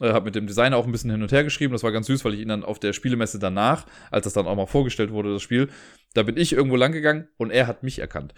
Äh, 0.02 0.14
habe 0.14 0.26
mit 0.26 0.36
dem 0.36 0.48
Designer 0.48 0.78
auch 0.78 0.86
ein 0.86 0.92
bisschen 0.92 1.12
hin 1.12 1.22
und 1.22 1.32
her 1.32 1.44
geschrieben. 1.44 1.74
Das 1.74 1.84
war 1.84 1.92
ganz 1.92 2.08
süß, 2.08 2.26
weil 2.26 2.34
ich 2.34 2.40
ihn 2.40 2.48
dann 2.48 2.64
auf 2.64 2.80
der 2.80 2.94
Spielemesse 2.94 3.38
danach, 3.38 3.86
als 4.10 4.24
das 4.24 4.34
dann 4.34 4.48
auch 4.48 4.56
mal 4.56 4.66
vorgestellt 4.66 5.12
wurde, 5.12 5.32
das 5.32 5.44
Spiel, 5.44 5.70
da 6.16 6.24
bin 6.24 6.38
ich 6.38 6.54
irgendwo 6.54 6.76
lang 6.76 6.92
gegangen 6.92 7.28
und 7.38 7.52
er 7.52 7.68
hat 7.68 7.84
mich 7.84 8.00
erkannt. 8.00 8.34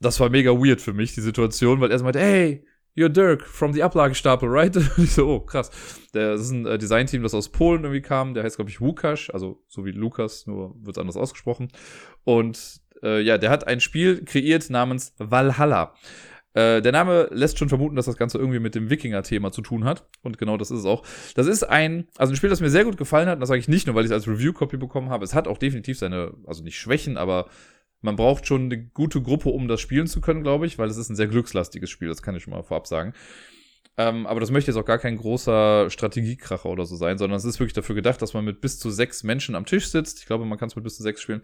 Das 0.00 0.18
war 0.18 0.28
mega 0.28 0.50
weird 0.50 0.80
für 0.80 0.92
mich, 0.92 1.14
die 1.14 1.20
Situation, 1.20 1.80
weil 1.80 1.92
er 1.92 1.98
so 1.98 2.04
meinte, 2.04 2.18
hey, 2.18 2.64
You're 2.94 3.08
Dirk 3.08 3.46
from 3.46 3.72
the 3.72 3.82
Ablagestapel, 3.82 4.48
right? 4.48 4.76
Und 4.76 4.90
ich 4.98 5.12
so, 5.12 5.26
oh, 5.26 5.40
krass. 5.40 5.70
Das 6.12 6.40
ist 6.40 6.50
ein 6.50 6.66
äh, 6.66 6.78
Designteam, 6.78 7.22
das 7.22 7.34
aus 7.34 7.50
Polen 7.50 7.84
irgendwie 7.84 8.02
kam. 8.02 8.34
Der 8.34 8.44
heißt, 8.44 8.56
glaube 8.56 8.70
ich, 8.70 8.80
Łukasz, 8.80 9.30
also 9.30 9.62
so 9.68 9.84
wie 9.84 9.92
Lukas, 9.92 10.46
nur 10.46 10.74
wird 10.82 10.96
es 10.96 11.00
anders 11.00 11.16
ausgesprochen. 11.16 11.68
Und 12.24 12.80
äh, 13.02 13.20
ja, 13.20 13.38
der 13.38 13.50
hat 13.50 13.66
ein 13.66 13.80
Spiel 13.80 14.24
kreiert 14.24 14.68
namens 14.68 15.14
Valhalla. 15.18 15.94
Äh, 16.54 16.82
der 16.82 16.92
Name 16.92 17.28
lässt 17.30 17.58
schon 17.58 17.70
vermuten, 17.70 17.96
dass 17.96 18.06
das 18.06 18.18
Ganze 18.18 18.36
irgendwie 18.36 18.58
mit 18.58 18.74
dem 18.74 18.90
Wikinger-Thema 18.90 19.52
zu 19.52 19.62
tun 19.62 19.84
hat. 19.84 20.06
Und 20.22 20.36
genau 20.36 20.58
das 20.58 20.70
ist 20.70 20.80
es 20.80 20.84
auch. 20.84 21.02
Das 21.34 21.46
ist 21.46 21.62
ein, 21.62 22.08
also 22.18 22.32
ein 22.32 22.36
Spiel, 22.36 22.50
das 22.50 22.60
mir 22.60 22.70
sehr 22.70 22.84
gut 22.84 22.98
gefallen 22.98 23.28
hat. 23.28 23.36
Und 23.36 23.40
das 23.40 23.48
sage 23.48 23.60
ich 23.60 23.68
nicht 23.68 23.86
nur, 23.86 23.96
weil 23.96 24.04
ich 24.04 24.10
es 24.10 24.14
als 24.14 24.28
Review-Copy 24.28 24.76
bekommen 24.76 25.08
habe. 25.08 25.24
Es 25.24 25.34
hat 25.34 25.48
auch 25.48 25.56
definitiv 25.56 25.98
seine, 25.98 26.34
also 26.46 26.62
nicht 26.62 26.78
Schwächen, 26.78 27.16
aber 27.16 27.46
man 28.02 28.16
braucht 28.16 28.46
schon 28.46 28.64
eine 28.64 28.84
gute 28.84 29.22
Gruppe, 29.22 29.48
um 29.48 29.68
das 29.68 29.80
spielen 29.80 30.06
zu 30.06 30.20
können, 30.20 30.42
glaube 30.42 30.66
ich, 30.66 30.78
weil 30.78 30.88
es 30.88 30.96
ist 30.96 31.08
ein 31.08 31.16
sehr 31.16 31.28
glückslastiges 31.28 31.90
Spiel, 31.90 32.08
das 32.08 32.22
kann 32.22 32.36
ich 32.36 32.42
schon 32.42 32.52
mal 32.52 32.62
vorab 32.62 32.86
sagen. 32.86 33.14
Ähm, 33.98 34.26
aber 34.26 34.40
das 34.40 34.50
möchte 34.50 34.70
jetzt 34.70 34.78
auch 34.78 34.86
gar 34.86 34.98
kein 34.98 35.18
großer 35.18 35.90
Strategiekracher 35.90 36.68
oder 36.68 36.86
so 36.86 36.96
sein, 36.96 37.18
sondern 37.18 37.36
es 37.36 37.44
ist 37.44 37.60
wirklich 37.60 37.74
dafür 37.74 37.94
gedacht, 37.94 38.22
dass 38.22 38.32
man 38.32 38.44
mit 38.44 38.62
bis 38.62 38.78
zu 38.78 38.90
sechs 38.90 39.22
Menschen 39.22 39.54
am 39.54 39.66
Tisch 39.66 39.88
sitzt. 39.88 40.20
Ich 40.20 40.26
glaube, 40.26 40.46
man 40.46 40.58
kann 40.58 40.68
es 40.68 40.76
mit 40.76 40.84
bis 40.84 40.96
zu 40.96 41.02
sechs 41.02 41.20
spielen 41.20 41.42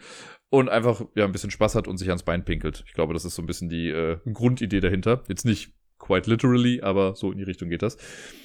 und 0.49 0.71
einfach 0.71 1.03
ja 1.14 1.27
ein 1.27 1.33
bisschen 1.33 1.51
Spaß 1.51 1.75
hat 1.75 1.87
und 1.87 1.99
sich 1.99 2.09
ans 2.09 2.23
Bein 2.23 2.44
pinkelt. 2.44 2.85
Ich 2.87 2.94
glaube, 2.94 3.12
das 3.12 3.27
ist 3.27 3.35
so 3.35 3.42
ein 3.42 3.47
bisschen 3.47 3.68
die 3.68 3.90
äh, 3.90 4.18
Grundidee 4.33 4.81
dahinter. 4.81 5.25
Jetzt 5.29 5.44
nicht 5.44 5.75
quite 5.99 6.31
literally, 6.31 6.81
aber 6.81 7.14
so 7.16 7.31
in 7.33 7.38
die 7.38 7.44
Richtung 7.44 7.68
geht 7.68 7.83
das. 7.83 7.99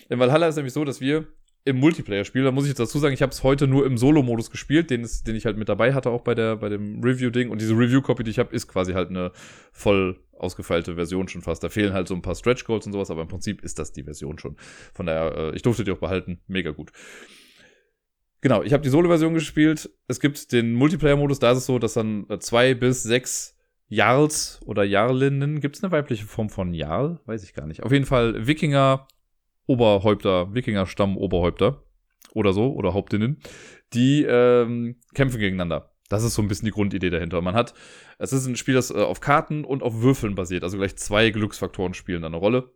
In 0.09 0.19
Valhalla 0.19 0.47
ist 0.49 0.57
nämlich 0.57 0.73
so, 0.73 0.83
dass 0.83 0.99
wir 0.99 1.27
im 1.65 1.79
Multiplayer-Spiel. 1.79 2.43
Da 2.43 2.51
muss 2.51 2.65
ich 2.65 2.69
jetzt 2.69 2.79
dazu 2.79 2.99
sagen, 2.99 3.13
ich 3.13 3.21
habe 3.21 3.31
es 3.31 3.43
heute 3.43 3.67
nur 3.67 3.85
im 3.85 3.97
Solo-Modus 3.97 4.51
gespielt, 4.51 4.89
den, 4.89 5.01
ist, 5.01 5.27
den 5.27 5.35
ich 5.35 5.45
halt 5.45 5.57
mit 5.57 5.69
dabei 5.69 5.93
hatte, 5.93 6.09
auch 6.09 6.21
bei, 6.21 6.35
der, 6.35 6.57
bei 6.57 6.69
dem 6.69 7.01
Review-Ding. 7.01 7.49
Und 7.49 7.61
diese 7.61 7.73
Review-Copy, 7.73 8.23
die 8.23 8.31
ich 8.31 8.39
habe, 8.39 8.53
ist 8.53 8.67
quasi 8.67 8.93
halt 8.93 9.09
eine 9.09 9.31
voll 9.71 10.19
ausgefeilte 10.37 10.95
Version 10.95 11.27
schon 11.27 11.41
fast. 11.41 11.63
Da 11.63 11.69
fehlen 11.69 11.93
halt 11.93 12.07
so 12.07 12.15
ein 12.15 12.21
paar 12.21 12.35
Stretch-Goals 12.35 12.85
und 12.85 12.91
sowas, 12.91 13.09
aber 13.09 13.21
im 13.21 13.29
Prinzip 13.29 13.63
ist 13.63 13.79
das 13.79 13.93
die 13.93 14.03
Version 14.03 14.37
schon. 14.39 14.57
Von 14.93 15.05
daher, 15.05 15.37
äh, 15.37 15.55
ich 15.55 15.61
durfte 15.61 15.83
die 15.83 15.91
auch 15.91 15.99
behalten. 15.99 16.41
Mega 16.47 16.71
gut. 16.71 16.91
Genau, 18.41 18.61
ich 18.61 18.73
habe 18.73 18.83
die 18.83 18.89
Solo-Version 18.89 19.33
gespielt. 19.33 19.89
Es 20.09 20.19
gibt 20.19 20.51
den 20.51 20.73
Multiplayer-Modus, 20.73 21.39
da 21.39 21.53
ist 21.53 21.59
es 21.59 21.65
so, 21.65 21.79
dass 21.79 21.93
dann 21.93 22.25
äh, 22.29 22.39
zwei 22.39 22.73
bis 22.73 23.03
sechs 23.03 23.57
Jarls 23.87 24.59
oder 24.65 24.83
Jarlinnen. 24.83 25.61
Gibt 25.61 25.77
es 25.77 25.83
eine 25.83 25.93
weibliche 25.93 26.25
Form 26.25 26.49
von 26.49 26.73
Jarl? 26.73 27.21
Weiß 27.25 27.43
ich 27.43 27.53
gar 27.53 27.67
nicht. 27.67 27.83
Auf 27.83 27.91
jeden 27.91 28.05
Fall 28.05 28.47
Wikinger, 28.47 29.07
Oberhäupter, 29.67 30.53
Wikinger-Stamm, 30.53 31.17
Oberhäupter 31.17 31.83
oder 32.33 32.53
so, 32.53 32.73
oder 32.73 32.93
Hauptinnen, 32.93 33.39
die 33.93 34.23
ähm, 34.23 34.95
kämpfen 35.13 35.39
gegeneinander. 35.39 35.91
Das 36.09 36.23
ist 36.23 36.35
so 36.35 36.41
ein 36.41 36.47
bisschen 36.47 36.65
die 36.65 36.71
Grundidee 36.71 37.09
dahinter. 37.09 37.41
Man 37.41 37.55
hat, 37.55 37.73
es 38.19 38.33
ist 38.33 38.45
ein 38.45 38.55
Spiel, 38.55 38.75
das 38.75 38.91
äh, 38.91 38.95
auf 38.95 39.19
Karten 39.19 39.63
und 39.63 39.83
auf 39.83 40.01
Würfeln 40.01 40.35
basiert. 40.35 40.63
Also 40.63 40.77
gleich 40.77 40.95
zwei 40.95 41.29
Glücksfaktoren 41.29 41.93
spielen 41.93 42.21
da 42.21 42.27
eine 42.27 42.37
Rolle. 42.37 42.71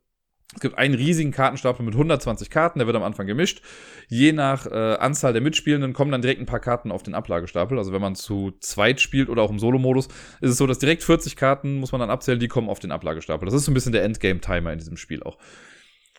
Es 0.55 0.61
gibt 0.61 0.77
einen 0.77 0.95
riesigen 0.95 1.31
Kartenstapel 1.31 1.85
mit 1.85 1.93
120 1.93 2.49
Karten, 2.49 2.79
der 2.79 2.87
wird 2.87 2.95
am 2.95 3.03
Anfang 3.03 3.27
gemischt. 3.27 3.61
Je 4.07 4.31
nach 4.31 4.65
äh, 4.65 4.95
Anzahl 4.95 5.33
der 5.33 5.41
Mitspielenden 5.41 5.91
kommen 5.91 6.11
dann 6.11 6.21
direkt 6.21 6.39
ein 6.39 6.45
paar 6.45 6.61
Karten 6.61 6.91
auf 6.91 7.03
den 7.03 7.15
Ablagestapel. 7.15 7.77
Also 7.77 7.91
wenn 7.91 8.01
man 8.01 8.15
zu 8.15 8.53
zweit 8.61 9.01
spielt 9.01 9.29
oder 9.29 9.41
auch 9.41 9.51
im 9.51 9.59
Solo-Modus, 9.59 10.07
ist 10.39 10.51
es 10.51 10.57
so, 10.57 10.65
dass 10.65 10.79
direkt 10.79 11.03
40 11.03 11.35
Karten 11.35 11.75
muss 11.75 11.91
man 11.91 11.99
dann 11.99 12.09
abzählen, 12.09 12.39
die 12.39 12.47
kommen 12.47 12.69
auf 12.69 12.79
den 12.79 12.91
Ablagestapel. 12.91 13.45
Das 13.45 13.53
ist 13.53 13.65
so 13.65 13.71
ein 13.71 13.73
bisschen 13.73 13.91
der 13.91 14.03
Endgame-Timer 14.03 14.71
in 14.71 14.79
diesem 14.79 14.95
Spiel 14.95 15.21
auch. 15.21 15.37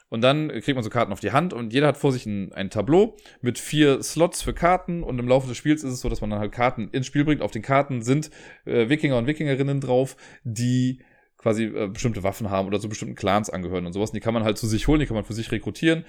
Und 0.09 0.23
dann 0.23 0.49
kriegt 0.49 0.75
man 0.75 0.83
so 0.83 0.91
Karten 0.91 1.13
auf 1.13 1.21
die 1.21 1.33
Hand 1.33 1.53
und 1.53 1.73
jeder 1.73 1.89
hat 1.89 1.99
vor 1.99 2.13
sich 2.13 2.25
ein, 2.25 2.53
ein 2.53 2.71
Tableau 2.71 3.17
mit 3.43 3.59
vier 3.59 4.03
Slots 4.03 4.43
für 4.43 4.55
Karten 4.55 5.03
und 5.03 5.19
im 5.19 5.29
Laufe 5.29 5.49
des 5.49 5.57
Spiels 5.57 5.85
ist 5.85 5.93
es 5.93 6.01
so, 6.01 6.09
dass 6.09 6.21
man 6.21 6.31
dann 6.31 6.39
halt 6.39 6.53
Karten 6.53 6.89
ins 6.89 7.07
Spiel 7.07 7.25
bringt. 7.25 7.43
Auf 7.43 7.51
den 7.51 7.63
Karten 7.63 8.03
sind 8.03 8.31
äh, 8.65 8.89
Wikinger 8.89 9.19
und 9.19 9.27
Wikingerinnen 9.27 9.81
drauf, 9.81 10.17
die 10.45 11.01
quasi 11.37 11.65
äh, 11.65 11.89
bestimmte 11.89 12.23
Waffen 12.23 12.51
haben 12.51 12.67
oder 12.67 12.81
zu 12.81 12.89
bestimmten 12.89 13.15
Clans 13.15 13.51
angehören 13.51 13.87
und 13.87 13.93
sowas. 13.93 14.11
Und 14.11 14.15
die 14.15 14.21
kann 14.21 14.35
man 14.35 14.45
halt 14.45 14.59
zu 14.59 14.67
sich 14.67 14.89
holen, 14.89 15.01
die 15.01 15.07
kann 15.07 15.15
man 15.15 15.25
für 15.25 15.35
sich 15.35 15.53
rekrutieren. 15.53 16.05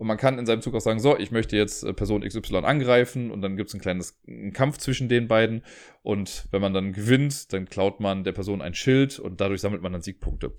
Und 0.00 0.06
man 0.06 0.16
kann 0.16 0.38
in 0.38 0.46
seinem 0.46 0.62
Zug 0.62 0.74
auch 0.74 0.80
sagen, 0.80 0.98
so, 0.98 1.18
ich 1.18 1.30
möchte 1.30 1.58
jetzt 1.58 1.84
äh, 1.84 1.92
Person 1.92 2.22
XY 2.22 2.56
angreifen 2.64 3.30
und 3.30 3.42
dann 3.42 3.58
gibt 3.58 3.68
es 3.68 3.74
ein 3.74 3.82
kleines 3.82 4.18
einen 4.26 4.54
Kampf 4.54 4.78
zwischen 4.78 5.10
den 5.10 5.28
beiden. 5.28 5.62
Und 6.02 6.46
wenn 6.50 6.62
man 6.62 6.72
dann 6.72 6.94
gewinnt, 6.94 7.52
dann 7.52 7.66
klaut 7.66 8.00
man 8.00 8.24
der 8.24 8.32
Person 8.32 8.62
ein 8.62 8.72
Schild 8.72 9.18
und 9.18 9.42
dadurch 9.42 9.60
sammelt 9.60 9.82
man 9.82 9.92
dann 9.92 10.00
Siegpunkte. 10.00 10.52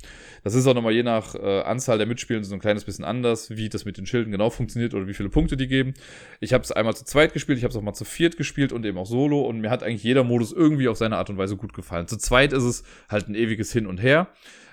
Das 0.43 0.53
ist 0.53 0.67
auch 0.67 0.75
nochmal 0.75 0.93
je 0.93 1.01
nach 1.01 1.33
äh, 1.33 1.61
Anzahl 1.61 1.97
der 1.97 2.05
Mitspielenden 2.05 2.47
so 2.47 2.53
ein 2.53 2.59
kleines 2.59 2.83
bisschen 2.83 3.03
anders, 3.03 3.49
wie 3.49 3.67
das 3.67 3.83
mit 3.83 3.97
den 3.97 4.05
Schilden 4.05 4.31
genau 4.31 4.51
funktioniert 4.51 4.93
oder 4.93 5.07
wie 5.07 5.15
viele 5.15 5.29
Punkte 5.29 5.57
die 5.57 5.67
geben. 5.67 5.95
Ich 6.39 6.53
habe 6.53 6.63
es 6.63 6.71
einmal 6.71 6.95
zu 6.95 7.03
zweit 7.03 7.33
gespielt, 7.33 7.57
ich 7.57 7.63
habe 7.63 7.71
es 7.71 7.77
auch 7.77 7.81
mal 7.81 7.95
zu 7.95 8.05
viert 8.05 8.37
gespielt 8.37 8.71
und 8.71 8.85
eben 8.85 8.99
auch 8.99 9.07
solo 9.07 9.41
und 9.41 9.59
mir 9.59 9.71
hat 9.71 9.81
eigentlich 9.81 10.03
jeder 10.03 10.23
Modus 10.23 10.51
irgendwie 10.51 10.87
auf 10.87 10.97
seine 10.97 11.17
Art 11.17 11.31
und 11.31 11.39
Weise 11.39 11.57
gut 11.57 11.73
gefallen. 11.73 12.05
Zu 12.07 12.17
zweit 12.17 12.53
ist 12.53 12.61
es 12.61 12.83
halt 13.09 13.27
ein 13.27 13.33
ewiges 13.33 13.73
Hin 13.73 13.87
und 13.87 14.03
Her 14.03 14.27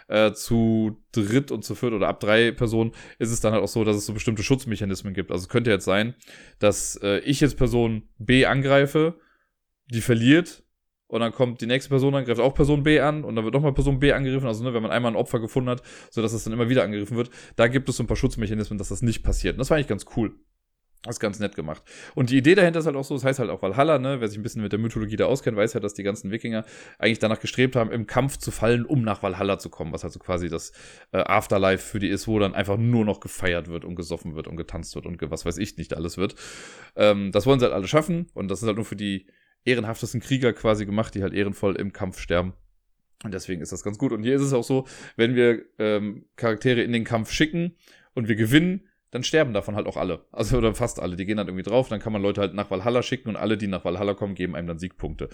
äh, 0.09 0.33
zu 0.33 0.97
dritt 1.13 1.51
und 1.51 1.65
zu 1.65 1.75
viert 1.75 1.93
oder 1.93 2.09
ab 2.09 2.21
drei 2.21 2.51
Personen 2.51 2.93
ist 3.19 3.31
es 3.31 3.41
dann 3.41 3.53
halt 3.53 3.63
auch 3.63 3.69
so, 3.69 3.85
dass 3.85 3.97
es 3.97 4.07
so 4.07 4.13
bestimmte 4.13 4.43
Schutzmechanismen 4.43 5.15
gibt. 5.15 5.31
Also 5.31 5.49
könnte 5.49 5.71
jetzt 5.71 5.85
sein, 5.85 6.15
dass 6.59 6.97
äh, 7.03 7.19
ich 7.21 7.41
jetzt 7.41 7.57
Person 7.57 8.09
B 8.19 8.47
angreife, 8.47 9.15
die 9.91 10.01
verliert 10.01 10.65
und 11.09 11.21
dann 11.21 11.33
kommt 11.33 11.61
die 11.63 11.67
nächste 11.67 11.89
Person, 11.89 12.13
dann 12.13 12.25
greift 12.25 12.41
auch 12.41 12.55
Person 12.55 12.83
B 12.83 13.01
an 13.01 13.25
und 13.25 13.35
dann 13.35 13.45
wird 13.45 13.55
nochmal 13.55 13.73
Person 13.73 13.99
B 13.99 14.13
angegriffen. 14.13 14.47
Also, 14.47 14.63
ne, 14.63 14.75
wenn 14.75 14.83
man 14.83 14.91
einmal 14.91 15.13
ein 15.13 15.17
Opfer 15.17 15.41
gefunden 15.41 15.71
hat, 15.71 15.83
sodass 16.11 16.35
es 16.35 16.45
dann 16.45 16.53
immer 16.53 16.69
wieder 16.69 16.85
angegriffen 16.85 17.17
wird, 17.17 17.31
da 17.57 17.67
gibt 17.67 17.89
es 17.89 17.97
so 17.97 18.03
ein 18.03 18.07
paar 18.07 18.17
Schutzmechanismen, 18.17 18.79
dass 18.79 18.89
das 18.89 19.01
nicht 19.01 19.23
passiert. 19.23 19.55
Und 19.55 19.59
das 19.59 19.71
war 19.71 19.77
eigentlich 19.77 19.89
ganz 19.89 20.05
cool. 20.17 20.35
Das 21.03 21.17
ist 21.17 21.21
ganz 21.21 21.39
nett 21.39 21.55
gemacht. 21.55 21.83
Und 22.17 22.31
die 22.31 22.39
Idee 22.39 22.57
dahinter 22.57 22.81
ist 22.81 22.87
halt 22.87 22.97
auch 22.97 23.05
so, 23.05 23.15
das 23.15 23.23
heißt 23.23 23.39
halt 23.39 23.51
auch 23.51 23.63
Valhalla, 23.63 24.01
ne? 24.01 24.21
Wer 24.21 24.27
sich 24.27 24.37
ein 24.37 24.43
bisschen 24.43 24.63
mit 24.63 24.73
der 24.73 24.81
Mythologie 24.81 25.15
da 25.15 25.27
auskennt, 25.27 25.57
weiß 25.57 25.75
ja, 25.75 25.81
dass 25.81 25.95
die 25.95 26.03
ganzen 26.03 26.33
Wikinger 26.33 26.65
eigentlich 26.99 27.21
danach 27.21 27.39
gestrebt 27.39 27.77
haben, 27.77 27.93
im 27.93 28.09
Kampf 28.09 28.39
zu 28.39 28.51
fallen, 28.51 28.85
um 28.85 29.03
nach 29.03 29.23
Valhalla 29.23 29.61
zu 29.61 29.71
kommen, 29.71 29.93
was 29.93 30.03
halt 30.03 30.13
so 30.13 30.19
quasi 30.19 30.49
das 30.49 30.73
äh, 31.13 31.19
Afterlife 31.19 31.87
für 31.87 32.01
die 32.01 32.09
ist, 32.09 32.27
wo 32.27 32.41
dann 32.41 32.53
einfach 32.53 32.77
nur 32.77 33.05
noch 33.05 33.21
gefeiert 33.21 33.69
wird 33.69 33.85
und 33.85 33.95
gesoffen 33.95 34.35
wird 34.35 34.49
und 34.49 34.57
getanzt 34.57 34.97
wird 34.97 35.07
und 35.07 35.19
was 35.31 35.45
weiß 35.45 35.59
ich 35.59 35.77
nicht 35.77 35.95
alles 35.95 36.19
wird. 36.19 36.35
Ähm, 36.97 37.31
das 37.31 37.47
wollen 37.47 37.61
sie 37.61 37.67
halt 37.67 37.75
alle 37.75 37.87
schaffen 37.87 38.27
und 38.35 38.51
das 38.51 38.61
ist 38.63 38.67
halt 38.67 38.77
nur 38.77 38.85
für 38.85 38.97
die 38.97 39.29
ehrenhaftesten 39.65 40.21
Krieger 40.21 40.53
quasi 40.53 40.85
gemacht, 40.85 41.15
die 41.15 41.23
halt 41.23 41.33
ehrenvoll 41.33 41.77
im 41.77 41.93
Kampf 41.93 42.19
sterben. 42.19 42.55
Und 43.25 43.35
deswegen 43.35 43.63
ist 43.63 43.73
das 43.73 43.83
ganz 43.83 43.99
gut. 43.99 44.13
Und 44.13 44.23
hier 44.23 44.37
ist 44.37 44.43
es 44.43 44.53
auch 44.53 44.65
so, 44.65 44.87
wenn 45.17 45.35
wir 45.35 45.65
ähm, 45.79 46.27
Charaktere 46.37 46.83
in 46.83 46.93
den 46.93 47.05
Kampf 47.05 47.33
schicken 47.33 47.77
und 48.15 48.29
wir 48.29 48.37
gewinnen, 48.37 48.88
dann 49.11 49.23
sterben 49.23 49.55
davon 49.55 49.75
halt 49.75 49.87
auch 49.87 49.97
alle. 49.97 50.25
Also 50.33 50.59
oder 50.59 50.75
fast 50.75 51.01
alle. 51.01 51.17
Die 51.17 51.25
gehen 51.25 51.37
dann 51.37 51.47
irgendwie 51.47 51.69
drauf, 51.69 51.89
dann 51.89 52.01
kann 52.01 52.13
man 52.13 52.21
Leute 52.21 52.41
halt 52.41 52.55
nach 52.55 52.71
Valhalla 52.71 53.03
schicken 53.03 53.31
und 53.31 53.37
alle, 53.37 53.57
die 53.57 53.67
nach 53.67 53.85
Valhalla 53.85 54.15
kommen, 54.15 54.35
geben 54.35 54.55
einem 54.55 54.69
dann 54.69 54.79
Siegpunkte. 54.79 55.29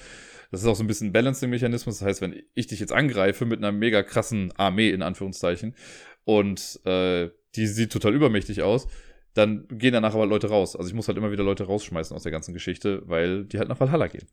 Das 0.51 0.63
ist 0.63 0.67
auch 0.67 0.77
so 0.77 0.85
ein 0.85 0.87
bisschen 0.87 1.09
ein 1.09 1.13
Balancing-Mechanismus. 1.13 1.99
Das 1.99 2.07
heißt, 2.07 2.21
wenn 2.21 2.41
ich 2.55 2.67
dich 2.69 2.81
jetzt 2.81 2.93
angreife 2.93 3.47
mit 3.47 3.59
einer 3.59 3.73
mega 3.73 4.03
krassen 4.03 4.53
Armee, 4.57 4.91
in 4.91 5.03
Anführungszeichen, 5.03 5.75
und 6.25 6.81
äh, 6.85 7.31
die 7.57 7.67
sieht 7.67 7.93
total 7.93 8.15
übermächtig 8.15 8.63
aus, 8.63 8.89
dann 9.35 9.67
gehen 9.69 9.93
danach 9.93 10.15
aber 10.15 10.27
Leute 10.27 10.49
raus. 10.49 10.77
Also 10.77 10.89
ich 10.89 10.95
muss 10.95 11.09
halt 11.09 11.19
immer 11.19 11.33
wieder 11.33 11.45
Leute 11.45 11.65
rausschmeißen 11.65 12.15
aus 12.17 12.23
der 12.23 12.33
ganzen 12.33 12.55
Geschichte, 12.55 13.03
weil 13.07 13.45
die 13.45 13.59
halt 13.59 13.69
nach 13.69 13.81
Valhalla 13.81 14.07
gehen. 14.07 14.27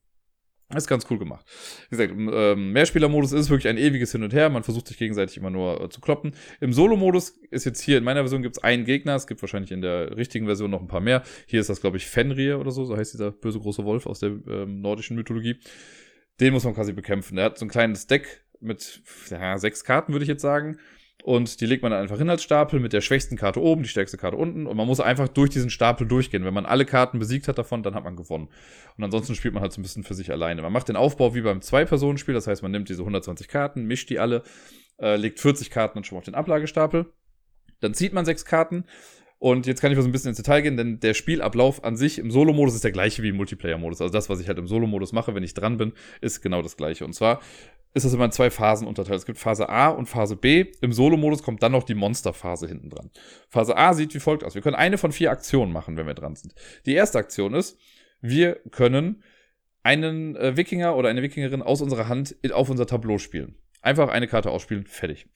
Ist 0.76 0.88
ganz 0.88 1.06
cool 1.10 1.20
gemacht. 1.20 1.46
Wie 1.90 1.98
gesagt, 1.98 2.12
im 2.12 2.30
ähm, 2.34 2.72
Mehrspielermodus 2.72 3.32
ist 3.34 3.50
wirklich 3.50 3.68
ein 3.68 3.78
ewiges 3.78 4.12
Hin 4.12 4.24
und 4.24 4.34
Her. 4.34 4.50
Man 4.50 4.64
versucht 4.64 4.88
sich 4.88 4.98
gegenseitig 4.98 5.38
immer 5.38 5.50
nur 5.50 5.82
äh, 5.82 5.90
zu 5.90 6.02
kloppen. 6.02 6.34
Im 6.60 6.74
Solo-Modus 6.74 7.40
ist 7.50 7.66
jetzt 7.66 7.82
hier 7.82 7.98
in 7.98 8.04
meiner 8.04 8.22
Version 8.22 8.42
gibt 8.42 8.58
es 8.58 8.64
einen 8.64 8.86
Gegner. 8.86 9.16
Es 9.16 9.28
gibt 9.28 9.42
wahrscheinlich 9.42 9.72
in 9.72 9.82
der 9.82 10.16
richtigen 10.16 10.46
Version 10.46 10.72
noch 10.72 10.82
ein 10.82 10.88
paar 10.88 11.02
mehr. 11.02 11.24
Hier 11.46 11.60
ist 11.60 11.70
das, 11.70 11.82
glaube 11.82 11.98
ich, 11.98 12.06
Fenrir 12.06 12.60
oder 12.60 12.72
so. 12.72 12.86
So 12.86 12.96
heißt 12.96 13.14
dieser 13.14 13.32
böse 13.32 13.60
große 13.60 13.84
Wolf 13.84 14.06
aus 14.06 14.20
der 14.20 14.30
ähm, 14.30 14.82
nordischen 14.82 15.16
Mythologie. 15.16 15.58
Den 16.40 16.54
muss 16.54 16.64
man 16.64 16.74
quasi 16.74 16.94
bekämpfen. 16.94 17.36
Der 17.36 17.46
hat 17.46 17.58
so 17.58 17.66
ein 17.66 17.70
kleines 17.70 18.08
Deck 18.08 18.44
mit 18.60 19.02
ja, 19.30 19.58
sechs 19.58 19.84
Karten, 19.84 20.14
würde 20.14 20.24
ich 20.24 20.30
jetzt 20.30 20.42
sagen. 20.42 20.78
Und 21.24 21.62
die 21.62 21.66
legt 21.66 21.84
man 21.84 21.92
dann 21.92 22.02
einfach 22.02 22.18
hin 22.18 22.30
als 22.30 22.42
Stapel 22.44 22.80
mit 22.80 22.94
der 22.94 23.02
schwächsten 23.02 23.38
Karte 23.38 23.62
oben, 23.62 23.84
die 23.84 23.90
stärkste 23.90 24.18
Karte 24.18 24.38
unten. 24.38 24.66
Und 24.66 24.76
man 24.76 24.88
muss 24.88 25.00
einfach 25.00 25.28
durch 25.28 25.52
diesen 25.52 25.70
Stapel 25.70 26.08
durchgehen. 26.08 26.46
Wenn 26.46 26.54
man 26.54 26.66
alle 26.66 26.86
Karten 26.86 27.20
besiegt 27.20 27.48
hat 27.48 27.58
davon, 27.58 27.84
dann 27.84 27.94
hat 27.94 28.04
man 28.04 28.16
gewonnen. 28.16 28.50
Und 28.98 29.04
ansonsten 29.04 29.36
spielt 29.36 29.54
man 29.54 29.62
halt 29.62 29.72
so 29.72 29.80
ein 29.80 29.84
bisschen 29.84 30.04
für 30.04 30.16
sich 30.16 30.32
alleine. 30.32 30.62
Man 30.62 30.74
macht 30.74 30.90
den 30.90 30.96
Aufbau 30.96 31.36
wie 31.36 31.42
beim 31.42 31.62
Zwei-Personen-Spiel. 31.62 32.34
Das 32.34 32.48
heißt, 32.48 32.64
man 32.64 32.72
nimmt 32.72 32.90
diese 32.90 33.02
120 33.02 33.48
Karten, 33.48 33.86
mischt 33.86 34.10
die 34.10 34.20
alle, 34.20 34.44
äh, 35.00 35.16
legt 35.16 35.40
40 35.40 35.70
Karten 35.70 35.96
dann 35.96 36.04
schon 36.04 36.16
mal 36.16 36.20
auf 36.20 36.26
den 36.26 36.36
Ablagestapel. 36.36 37.12
Dann 37.82 37.94
zieht 37.94 38.14
man 38.14 38.26
sechs 38.26 38.46
Karten. 38.46 38.86
Und 39.38 39.66
jetzt 39.66 39.82
kann 39.82 39.92
ich 39.92 39.98
mal 39.98 40.04
so 40.04 40.10
ein 40.10 40.12
bisschen 40.12 40.30
ins 40.30 40.38
Detail 40.38 40.62
gehen, 40.62 40.78
denn 40.78 41.00
der 41.00 41.16
Spielablauf 41.16 41.84
an 41.84 41.98
sich 41.98 42.20
im 42.20 42.30
Solo-Modus 42.30 42.76
ist 42.76 42.84
der 42.84 42.92
gleiche 42.92 43.24
wie 43.24 43.30
im 43.30 43.38
Multiplayer-Modus. 43.38 44.00
Also 44.00 44.14
das, 44.14 44.30
was 44.30 44.40
ich 44.40 44.48
halt 44.48 44.60
im 44.60 44.68
Solo-Modus 44.68 45.14
mache, 45.14 45.34
wenn 45.34 45.42
ich 45.42 45.56
dran 45.56 45.78
bin, 45.78 45.94
ist 46.22 46.42
genau 46.42 46.62
das 46.62 46.78
gleiche. 46.78 47.06
Und 47.06 47.14
zwar 47.14 47.42
ist 47.94 48.06
das 48.06 48.14
immer 48.14 48.26
in 48.26 48.32
zwei 48.32 48.50
Phasen 48.50 48.88
unterteilt. 48.88 49.20
Es 49.20 49.26
gibt 49.26 49.38
Phase 49.38 49.68
A 49.68 49.90
und 49.90 50.08
Phase 50.08 50.36
B. 50.36 50.72
Im 50.82 50.94
Solo-Modus 50.94 51.44
kommt 51.44 51.62
dann 51.62 51.74
noch 51.74 51.84
die 51.84 51.96
Monsterphase 51.96 52.68
hinten 52.68 52.90
dran. 52.90 53.10
Phase 53.50 53.76
A 53.76 53.94
sieht 53.94 54.14
wie 54.14 54.20
folgt 54.20 54.44
aus. 54.44 54.56
Wir 54.56 54.62
können 54.62 54.76
eine 54.76 54.98
von 54.98 55.12
vier 55.12 55.32
Aktionen 55.32 55.74
machen, 55.74 55.98
wenn 55.98 56.08
wir 56.08 56.14
dran 56.14 56.36
sind. 56.36 56.54
Die 56.86 56.94
erste 56.94 57.20
Aktion 57.20 57.54
ist, 57.54 57.78
wir 58.22 58.56
können 58.72 59.24
einen 59.84 60.36
äh, 60.36 60.56
Wikinger 60.56 60.96
oder 60.96 61.10
eine 61.10 61.22
Wikingerin 61.22 61.62
aus 61.62 61.82
unserer 61.82 62.08
Hand 62.08 62.36
auf 62.54 62.70
unser 62.70 62.86
Tableau 62.86 63.18
spielen. 63.18 63.56
Einfach 63.82 64.10
eine 64.10 64.28
Karte 64.28 64.52
ausspielen, 64.52 64.86
fertig. 64.86 65.28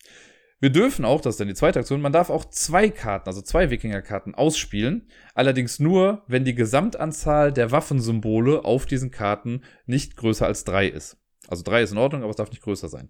Wir 0.62 0.70
dürfen 0.70 1.04
auch, 1.04 1.20
das 1.20 1.34
ist 1.34 1.40
dann 1.40 1.50
die 1.50 1.54
zweite 1.54 1.80
Aktion, 1.80 2.00
man 2.00 2.14
darf 2.14 2.30
auch 2.30 2.46
zwei 2.46 2.90
Karten, 2.90 3.28
also 3.28 3.42
zwei 3.42 3.70
Wikinger-Karten 3.70 4.36
ausspielen. 4.36 5.10
Allerdings 5.34 5.80
nur, 5.80 6.24
wenn 6.28 6.46
die 6.46 6.56
Gesamtanzahl 6.56 7.52
der 7.52 7.72
Waffensymbole 7.72 8.64
auf 8.64 8.86
diesen 8.86 9.12
Karten 9.12 9.62
nicht 9.86 10.16
größer 10.16 10.46
als 10.46 10.64
drei 10.64 10.88
ist. 10.88 11.18
Also 11.48 11.64
drei 11.64 11.82
ist 11.82 11.92
in 11.92 11.98
Ordnung, 11.98 12.22
aber 12.22 12.32
es 12.32 12.38
darf 12.38 12.50
nicht 12.50 12.64
größer 12.64 12.90
sein. 12.90 13.10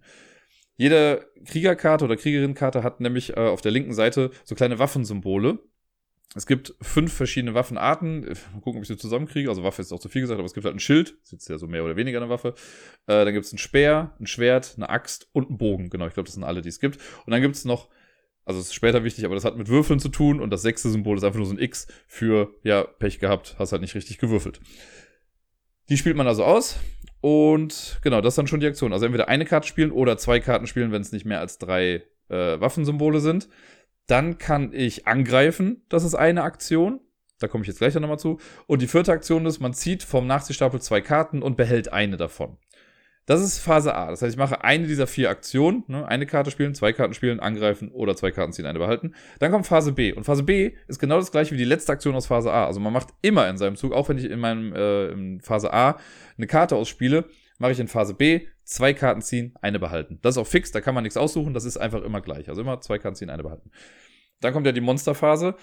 Jede 0.77 1.29
Kriegerkarte 1.45 2.05
oder 2.05 2.17
Kriegerinnenkarte 2.17 2.83
hat 2.83 2.99
nämlich 2.99 3.37
äh, 3.37 3.39
auf 3.39 3.61
der 3.61 3.71
linken 3.71 3.93
Seite 3.93 4.31
so 4.43 4.55
kleine 4.55 4.77
Waffensymbole. 4.79 5.59
Es 6.35 6.45
gibt 6.45 6.75
fünf 6.81 7.13
verschiedene 7.13 7.53
Waffenarten. 7.53 8.21
Mal 8.21 8.61
gucken, 8.61 8.77
ob 8.77 8.81
ich 8.81 8.89
sie 8.89 8.97
zusammenkriege. 8.97 9.47
Also 9.47 9.63
Waffe 9.63 9.81
ist 9.81 9.93
auch 9.93 9.99
zu 9.99 10.09
viel 10.09 10.21
gesagt, 10.21 10.37
aber 10.37 10.45
es 10.45 10.53
gibt 10.53 10.65
halt 10.65 10.75
ein 10.75 10.81
Schild. 10.81 11.17
Das 11.21 11.31
ist 11.31 11.47
ja 11.47 11.57
so 11.57 11.65
mehr 11.65 11.85
oder 11.85 11.95
weniger 11.95 12.19
eine 12.19 12.29
Waffe. 12.29 12.55
Äh, 13.07 13.23
dann 13.23 13.33
gibt 13.33 13.45
es 13.45 13.53
ein 13.53 13.57
Speer, 13.57 14.13
ein 14.19 14.27
Schwert, 14.27 14.73
eine 14.75 14.89
Axt 14.89 15.29
und 15.31 15.47
einen 15.47 15.57
Bogen. 15.57 15.89
Genau, 15.89 16.07
ich 16.07 16.13
glaube, 16.13 16.27
das 16.27 16.33
sind 16.33 16.43
alle, 16.43 16.61
die 16.61 16.69
es 16.69 16.81
gibt. 16.81 16.97
Und 17.25 17.31
dann 17.31 17.41
gibt 17.41 17.55
es 17.55 17.63
noch, 17.63 17.87
also 18.43 18.59
es 18.59 18.67
ist 18.67 18.73
später 18.73 19.05
wichtig, 19.05 19.23
aber 19.23 19.35
das 19.35 19.45
hat 19.45 19.55
mit 19.57 19.69
Würfeln 19.69 19.99
zu 20.01 20.09
tun. 20.09 20.41
Und 20.41 20.49
das 20.49 20.61
sechste 20.61 20.89
Symbol 20.89 21.15
ist 21.15 21.23
einfach 21.23 21.37
nur 21.37 21.47
so 21.47 21.53
ein 21.53 21.59
X 21.59 21.87
für, 22.05 22.53
ja, 22.63 22.83
Pech 22.83 23.19
gehabt, 23.19 23.55
hast 23.57 23.71
halt 23.71 23.81
nicht 23.81 23.95
richtig 23.95 24.17
gewürfelt. 24.17 24.59
Die 25.87 25.95
spielt 25.97 26.17
man 26.17 26.27
also 26.27 26.43
aus. 26.43 26.79
Und 27.21 27.99
genau, 28.03 28.21
das 28.21 28.33
ist 28.33 28.37
dann 28.37 28.47
schon 28.47 28.59
die 28.59 28.67
Aktion. 28.67 28.93
Also 28.93 29.05
entweder 29.05 29.27
eine 29.27 29.45
Karte 29.45 29.67
spielen 29.67 29.91
oder 29.91 30.17
zwei 30.17 30.39
Karten 30.39 30.67
spielen, 30.67 30.91
wenn 30.91 31.01
es 31.01 31.11
nicht 31.11 31.25
mehr 31.25 31.39
als 31.39 31.57
drei 31.57 32.03
äh, 32.29 32.59
Waffensymbole 32.59 33.19
sind. 33.19 33.49
Dann 34.07 34.37
kann 34.37 34.71
ich 34.73 35.07
angreifen. 35.07 35.83
Das 35.89 36.03
ist 36.03 36.15
eine 36.15 36.43
Aktion. 36.43 36.99
Da 37.39 37.47
komme 37.47 37.63
ich 37.63 37.67
jetzt 37.67 37.79
gleich 37.79 37.95
nochmal 37.95 38.19
zu. 38.19 38.39
Und 38.67 38.81
die 38.81 38.87
vierte 38.87 39.11
Aktion 39.11 39.45
ist, 39.45 39.59
man 39.59 39.73
zieht 39.73 40.03
vom 40.03 40.27
Nachziehstapel 40.27 40.81
zwei 40.81 41.01
Karten 41.01 41.41
und 41.41 41.57
behält 41.57 41.91
eine 41.91 42.17
davon. 42.17 42.57
Das 43.25 43.41
ist 43.41 43.57
Phase 43.57 43.95
A. 43.95 44.11
Das 44.11 44.21
heißt, 44.21 44.33
ich 44.33 44.37
mache 44.37 44.63
eine 44.63 44.85
dieser 44.85 45.07
vier 45.07 45.31
Aktionen. 45.31 45.83
Ne? 45.87 46.07
Eine 46.07 46.27
Karte 46.27 46.51
spielen, 46.51 46.75
zwei 46.75 46.93
Karten 46.93 47.15
spielen, 47.15 47.39
angreifen 47.39 47.89
oder 47.89 48.15
zwei 48.15 48.31
Karten 48.31 48.53
ziehen, 48.53 48.67
eine 48.67 48.77
behalten. 48.77 49.15
Dann 49.39 49.51
kommt 49.51 49.65
Phase 49.65 49.93
B. 49.93 50.13
Und 50.13 50.25
Phase 50.25 50.43
B 50.43 50.73
ist 50.87 50.99
genau 50.99 51.17
das 51.17 51.31
gleiche 51.31 51.51
wie 51.53 51.57
die 51.57 51.65
letzte 51.65 51.91
Aktion 51.91 52.13
aus 52.15 52.27
Phase 52.27 52.51
A. 52.51 52.67
Also 52.67 52.79
man 52.79 52.93
macht 52.93 53.09
immer 53.21 53.49
in 53.49 53.57
seinem 53.57 53.77
Zug, 53.77 53.93
auch 53.93 54.09
wenn 54.09 54.19
ich 54.19 54.25
in 54.25 54.39
meinem 54.39 54.73
äh, 54.73 55.07
in 55.07 55.41
Phase 55.41 55.73
A 55.73 55.97
eine 56.37 56.47
Karte 56.47 56.75
ausspiele, 56.75 57.25
mache 57.57 57.71
ich 57.71 57.79
in 57.79 57.87
Phase 57.87 58.13
B 58.13 58.41
zwei 58.63 58.93
Karten 58.93 59.21
ziehen, 59.21 59.53
eine 59.61 59.79
behalten. 59.79 60.19
Das 60.21 60.35
ist 60.35 60.37
auch 60.37 60.47
fix, 60.47 60.71
da 60.71 60.81
kann 60.81 60.93
man 60.93 61.03
nichts 61.03 61.17
aussuchen, 61.17 61.53
das 61.53 61.65
ist 61.65 61.77
einfach 61.77 62.03
immer 62.03 62.21
gleich. 62.21 62.49
Also 62.49 62.61
immer 62.61 62.81
zwei 62.81 62.99
Karten 62.99 63.15
ziehen, 63.15 63.29
eine 63.29 63.43
behalten. 63.43 63.71
Dann 64.41 64.53
kommt 64.53 64.65
ja 64.65 64.71
die 64.71 64.81
Monsterphase 64.81 65.55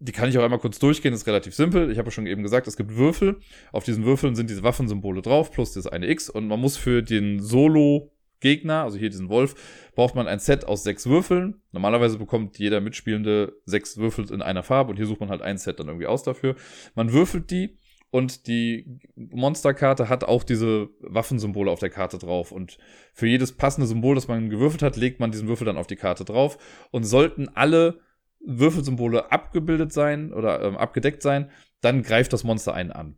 die 0.00 0.12
kann 0.12 0.28
ich 0.30 0.38
auch 0.38 0.42
einmal 0.42 0.58
kurz 0.58 0.78
durchgehen, 0.78 1.12
ist 1.12 1.26
relativ 1.26 1.54
simpel. 1.54 1.90
Ich 1.90 1.98
habe 1.98 2.08
ja 2.08 2.10
schon 2.12 2.26
eben 2.26 2.42
gesagt, 2.42 2.66
es 2.66 2.76
gibt 2.76 2.96
Würfel. 2.96 3.38
Auf 3.70 3.84
diesen 3.84 4.04
Würfeln 4.04 4.34
sind 4.34 4.48
diese 4.48 4.62
Waffensymbole 4.62 5.20
drauf, 5.20 5.52
plus 5.52 5.74
das 5.74 5.86
eine 5.86 6.08
X. 6.08 6.30
Und 6.30 6.48
man 6.48 6.58
muss 6.58 6.78
für 6.78 7.02
den 7.02 7.40
Solo 7.40 8.10
Gegner, 8.40 8.84
also 8.84 8.96
hier 8.96 9.10
diesen 9.10 9.28
Wolf, 9.28 9.54
braucht 9.94 10.14
man 10.14 10.26
ein 10.26 10.38
Set 10.38 10.64
aus 10.64 10.82
sechs 10.82 11.06
Würfeln. 11.06 11.60
Normalerweise 11.72 12.18
bekommt 12.18 12.58
jeder 12.58 12.80
Mitspielende 12.80 13.52
sechs 13.66 13.98
Würfel 13.98 14.32
in 14.32 14.40
einer 14.40 14.62
Farbe 14.62 14.90
und 14.90 14.96
hier 14.96 15.06
sucht 15.06 15.20
man 15.20 15.28
halt 15.28 15.42
ein 15.42 15.58
Set 15.58 15.78
dann 15.78 15.88
irgendwie 15.88 16.06
aus 16.06 16.22
dafür. 16.22 16.56
Man 16.94 17.12
würfelt 17.12 17.50
die 17.50 17.76
und 18.10 18.48
die 18.48 18.98
Monsterkarte 19.14 20.08
hat 20.08 20.24
auch 20.24 20.42
diese 20.42 20.88
Waffensymbole 21.00 21.70
auf 21.70 21.78
der 21.78 21.90
Karte 21.90 22.18
drauf. 22.18 22.50
Und 22.50 22.78
für 23.12 23.28
jedes 23.28 23.52
passende 23.52 23.86
Symbol, 23.86 24.16
das 24.16 24.26
man 24.26 24.50
gewürfelt 24.50 24.82
hat, 24.82 24.96
legt 24.96 25.20
man 25.20 25.30
diesen 25.30 25.46
Würfel 25.46 25.66
dann 25.66 25.76
auf 25.76 25.86
die 25.86 25.96
Karte 25.96 26.24
drauf. 26.24 26.58
Und 26.90 27.04
sollten 27.04 27.48
alle 27.48 28.00
Würfelsymbole 28.44 29.30
abgebildet 29.30 29.92
sein 29.92 30.32
oder 30.32 30.62
ähm, 30.62 30.76
abgedeckt 30.76 31.22
sein, 31.22 31.50
dann 31.80 32.02
greift 32.02 32.32
das 32.32 32.44
Monster 32.44 32.74
einen 32.74 32.92
an. 32.92 33.16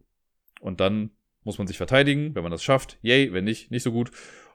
Und 0.60 0.80
dann 0.80 1.10
muss 1.44 1.58
man 1.58 1.66
sich 1.66 1.76
verteidigen, 1.76 2.34
wenn 2.34 2.42
man 2.42 2.52
das 2.52 2.62
schafft. 2.62 2.98
Yay, 3.02 3.32
wenn 3.32 3.44
nicht, 3.44 3.70
nicht 3.70 3.82
so 3.82 3.92
gut. 3.92 4.10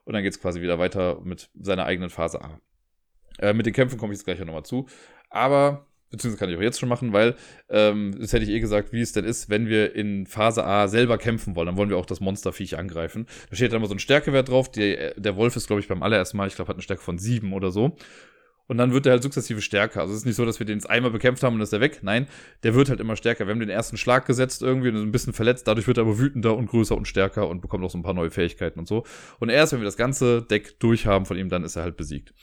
Und 0.06 0.14
dann 0.14 0.24
geht 0.24 0.34
es 0.34 0.40
quasi 0.40 0.62
wieder 0.62 0.80
weiter 0.80 1.20
mit 1.24 1.50
seiner 1.60 1.86
eigenen 1.86 2.10
Phase 2.10 2.42
A. 2.42 2.62
Äh, 3.40 3.54
mit 3.54 3.66
den 3.66 3.74
Kämpfen 3.74 3.98
komme 3.98 4.14
ich 4.14 4.20
jetzt 4.20 4.26
gleich 4.26 4.40
nochmal 4.40 4.64
zu. 4.64 4.88
Aber, 5.30 5.88
beziehungsweise 6.10 6.40
kann 6.40 6.50
ich 6.50 6.58
auch 6.58 6.62
jetzt 6.62 6.80
schon 6.80 6.88
machen, 6.88 7.12
weil 7.12 7.36
ähm, 7.70 8.16
das 8.18 8.32
hätte 8.32 8.46
ich 8.46 8.52
eh 8.52 8.62
gesagt, 8.62 8.94
wie 8.94 9.02
es 9.02 9.12
denn 9.12 9.26
ist, 9.26 9.50
wenn 9.50 9.68
wir 9.68 9.96
in 9.96 10.26
Phase 10.26 10.66
A 10.66 10.88
selber 10.88 11.18
kämpfen 11.18 11.56
wollen. 11.56 11.66
Dann 11.66 11.78
wollen 11.78 11.90
wir 11.90 11.98
auch 11.98 12.06
das 12.06 12.22
Monsterviech 12.22 12.78
angreifen. 12.78 13.28
Da 13.50 13.56
steht 13.58 13.74
dann 13.74 13.82
mal 13.82 13.88
so 13.88 13.96
ein 13.96 14.00
Stärkewert 14.00 14.48
drauf. 14.48 14.72
Die, 14.72 14.98
der 15.18 15.36
Wolf 15.36 15.58
ist, 15.58 15.68
glaube 15.68 15.82
ich, 15.82 15.90
beim 15.90 16.04
allerersten 16.04 16.38
Mal, 16.38 16.48
ich 16.48 16.56
glaube, 16.56 16.70
hat 16.70 16.78
eine 16.78 16.84
Stärke 16.84 17.04
von 17.04 17.18
sieben 17.18 17.52
oder 17.52 17.72
so. 17.72 17.98
Und 18.68 18.78
dann 18.78 18.92
wird 18.92 19.06
er 19.06 19.14
halt 19.14 19.24
sukzessive 19.24 19.62
stärker. 19.62 20.02
Also 20.02 20.14
es 20.14 20.20
ist 20.20 20.26
nicht 20.26 20.36
so, 20.36 20.46
dass 20.46 20.60
wir 20.60 20.66
den 20.66 20.78
jetzt 20.78 20.90
einmal 20.90 21.12
bekämpft 21.12 21.42
haben 21.42 21.56
und 21.56 21.62
ist 21.62 21.72
er 21.72 21.80
weg. 21.80 22.00
Nein, 22.02 22.28
der 22.64 22.76
wird 22.76 22.90
halt 22.90 23.00
immer 23.00 23.16
stärker. 23.16 23.48
Wir 23.48 23.52
haben 23.52 23.62
den 23.62 23.70
ersten 23.70 23.96
Schlag 23.98 24.26
gesetzt 24.26 24.62
irgendwie 24.62 24.90
und 24.90 24.96
ist 24.96 25.02
ein 25.02 25.12
bisschen 25.12 25.32
verletzt. 25.32 25.68
Dadurch 25.68 25.88
wird 25.88 25.98
er 25.98 26.04
aber 26.04 26.20
wütender 26.20 26.56
und 26.56 26.68
größer 26.68 26.96
und 26.96 27.08
stärker 27.08 27.48
und 27.48 27.62
bekommt 27.62 27.86
auch 27.86 27.90
so 27.90 27.98
ein 27.98 28.04
paar 28.04 28.14
neue 28.14 28.30
Fähigkeiten 28.30 28.80
und 28.80 28.88
so. 28.88 29.06
Und 29.40 29.50
erst, 29.50 29.72
wenn 29.72 29.80
wir 29.80 29.86
das 29.86 29.96
ganze 29.96 30.42
Deck 30.42 30.80
durchhaben 30.80 31.26
von 31.26 31.38
ihm, 31.38 31.48
dann 31.48 31.64
ist 31.64 31.78
er 31.78 31.84
halt 31.84 31.96
besiegt. 31.96 32.34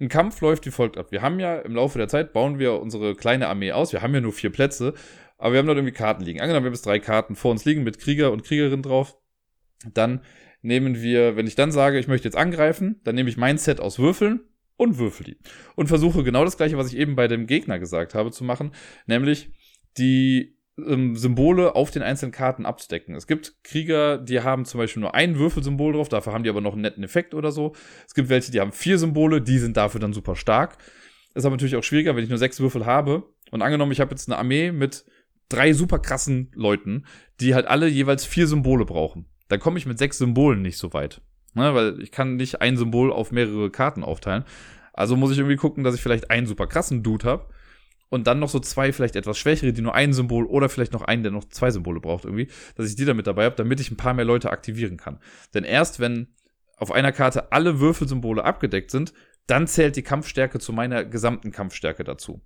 Ein 0.00 0.08
Kampf 0.08 0.40
läuft 0.40 0.66
wie 0.66 0.70
folgt 0.70 0.98
ab. 0.98 1.12
Wir 1.12 1.22
haben 1.22 1.38
ja 1.38 1.58
im 1.58 1.74
Laufe 1.74 1.98
der 1.98 2.08
Zeit, 2.08 2.32
bauen 2.32 2.58
wir 2.58 2.80
unsere 2.80 3.14
kleine 3.14 3.46
Armee 3.46 3.70
aus. 3.70 3.92
Wir 3.92 4.02
haben 4.02 4.14
ja 4.14 4.20
nur 4.20 4.32
vier 4.32 4.50
Plätze, 4.50 4.94
aber 5.38 5.52
wir 5.52 5.58
haben 5.60 5.66
dort 5.66 5.78
irgendwie 5.78 5.94
Karten 5.94 6.24
liegen. 6.24 6.40
Angenommen, 6.40 6.64
wir 6.64 6.70
haben 6.70 6.74
jetzt 6.74 6.86
drei 6.86 6.98
Karten 6.98 7.36
vor 7.36 7.52
uns 7.52 7.64
liegen 7.64 7.84
mit 7.84 8.00
Krieger 8.00 8.32
und 8.32 8.42
Kriegerin 8.42 8.82
drauf. 8.82 9.16
Dann 9.92 10.22
nehmen 10.62 11.00
wir, 11.00 11.36
wenn 11.36 11.46
ich 11.46 11.54
dann 11.54 11.70
sage, 11.70 11.98
ich 11.98 12.08
möchte 12.08 12.26
jetzt 12.26 12.36
angreifen, 12.36 13.00
dann 13.04 13.14
nehme 13.14 13.30
ich 13.30 13.36
mein 13.36 13.56
Set 13.56 13.78
aus 13.78 13.98
Würfeln 13.98 14.40
und 14.80 14.96
würfel 14.96 15.26
die. 15.26 15.36
Und 15.76 15.88
versuche 15.88 16.24
genau 16.24 16.42
das 16.42 16.56
gleiche, 16.56 16.78
was 16.78 16.90
ich 16.90 16.96
eben 16.96 17.14
bei 17.14 17.28
dem 17.28 17.46
Gegner 17.46 17.78
gesagt 17.78 18.14
habe, 18.14 18.30
zu 18.30 18.44
machen, 18.44 18.72
nämlich 19.06 19.50
die 19.98 20.56
ähm, 20.78 21.16
Symbole 21.16 21.74
auf 21.74 21.90
den 21.90 22.02
einzelnen 22.02 22.32
Karten 22.32 22.64
abzudecken. 22.64 23.14
Es 23.14 23.26
gibt 23.26 23.62
Krieger, 23.62 24.16
die 24.16 24.40
haben 24.40 24.64
zum 24.64 24.78
Beispiel 24.78 25.02
nur 25.02 25.14
ein 25.14 25.38
Würfelsymbol 25.38 25.92
drauf, 25.92 26.08
dafür 26.08 26.32
haben 26.32 26.44
die 26.44 26.48
aber 26.48 26.62
noch 26.62 26.72
einen 26.72 26.80
netten 26.80 27.04
Effekt 27.04 27.34
oder 27.34 27.52
so. 27.52 27.74
Es 28.06 28.14
gibt 28.14 28.30
welche, 28.30 28.52
die 28.52 28.60
haben 28.60 28.72
vier 28.72 28.98
Symbole, 28.98 29.42
die 29.42 29.58
sind 29.58 29.76
dafür 29.76 30.00
dann 30.00 30.14
super 30.14 30.34
stark. 30.34 30.78
Ist 31.34 31.44
aber 31.44 31.56
natürlich 31.56 31.76
auch 31.76 31.84
schwieriger, 31.84 32.16
wenn 32.16 32.24
ich 32.24 32.30
nur 32.30 32.38
sechs 32.38 32.58
Würfel 32.58 32.86
habe. 32.86 33.24
Und 33.50 33.60
angenommen, 33.60 33.92
ich 33.92 34.00
habe 34.00 34.12
jetzt 34.12 34.30
eine 34.30 34.38
Armee 34.38 34.72
mit 34.72 35.04
drei 35.50 35.74
super 35.74 35.98
krassen 35.98 36.52
Leuten, 36.54 37.04
die 37.40 37.54
halt 37.54 37.66
alle 37.66 37.86
jeweils 37.86 38.24
vier 38.24 38.46
Symbole 38.46 38.86
brauchen. 38.86 39.26
Dann 39.48 39.60
komme 39.60 39.78
ich 39.78 39.84
mit 39.84 39.98
sechs 39.98 40.16
Symbolen 40.16 40.62
nicht 40.62 40.78
so 40.78 40.94
weit. 40.94 41.20
Ne, 41.54 41.74
weil 41.74 42.00
ich 42.00 42.12
kann 42.12 42.36
nicht 42.36 42.60
ein 42.60 42.76
Symbol 42.76 43.12
auf 43.12 43.32
mehrere 43.32 43.70
Karten 43.70 44.04
aufteilen. 44.04 44.44
Also 44.92 45.16
muss 45.16 45.32
ich 45.32 45.38
irgendwie 45.38 45.56
gucken, 45.56 45.82
dass 45.82 45.94
ich 45.94 46.02
vielleicht 46.02 46.30
einen 46.30 46.46
super 46.46 46.66
krassen 46.66 47.02
Dude 47.02 47.26
habe 47.26 47.46
und 48.08 48.26
dann 48.26 48.38
noch 48.38 48.48
so 48.48 48.60
zwei 48.60 48.92
vielleicht 48.92 49.16
etwas 49.16 49.38
schwächere, 49.38 49.72
die 49.72 49.82
nur 49.82 49.94
ein 49.94 50.12
Symbol 50.12 50.44
oder 50.44 50.68
vielleicht 50.68 50.92
noch 50.92 51.02
einen, 51.02 51.22
der 51.22 51.32
noch 51.32 51.44
zwei 51.48 51.70
Symbole 51.70 52.00
braucht 52.00 52.24
irgendwie, 52.24 52.48
dass 52.76 52.88
ich 52.88 52.96
die 52.96 53.04
damit 53.04 53.26
dabei 53.26 53.44
habe, 53.44 53.56
damit 53.56 53.80
ich 53.80 53.90
ein 53.90 53.96
paar 53.96 54.14
mehr 54.14 54.24
Leute 54.24 54.50
aktivieren 54.50 54.96
kann. 54.96 55.18
Denn 55.54 55.64
erst 55.64 56.00
wenn 56.00 56.28
auf 56.76 56.92
einer 56.92 57.12
Karte 57.12 57.52
alle 57.52 57.80
Würfelsymbole 57.80 58.44
abgedeckt 58.44 58.90
sind, 58.90 59.12
dann 59.46 59.66
zählt 59.66 59.96
die 59.96 60.02
Kampfstärke 60.02 60.58
zu 60.58 60.72
meiner 60.72 61.04
gesamten 61.04 61.50
Kampfstärke 61.50 62.04
dazu. 62.04 62.40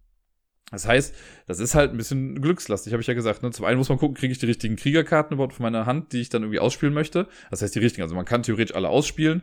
Das 0.75 0.87
heißt, 0.87 1.15
das 1.47 1.59
ist 1.59 1.75
halt 1.75 1.93
ein 1.93 1.97
bisschen 1.97 2.41
glückslastig, 2.41 2.93
habe 2.93 3.01
ich 3.01 3.07
ja 3.07 3.15
gesagt. 3.15 3.43
Ne? 3.43 3.51
Zum 3.51 3.65
einen 3.65 3.79
muss 3.79 3.89
man 3.89 3.99
gucken, 3.99 4.17
kriege 4.17 4.33
ich 4.33 4.39
die 4.39 4.47
richtigen 4.47 4.77
Kriegerkarten 4.77 5.35
überhaupt 5.35 5.55
von 5.55 5.63
meiner 5.63 5.87
Hand, 5.87 6.13
die 6.13 6.21
ich 6.21 6.29
dann 6.29 6.43
irgendwie 6.43 6.61
ausspielen 6.61 6.95
möchte. 6.95 7.29
Das 7.51 7.63
heißt, 7.63 7.75
die 7.75 7.79
richtigen. 7.79 8.03
Also 8.03 8.15
man 8.15 8.25
kann 8.25 8.43
theoretisch 8.43 8.77
alle 8.77 8.89
ausspielen, 8.89 9.43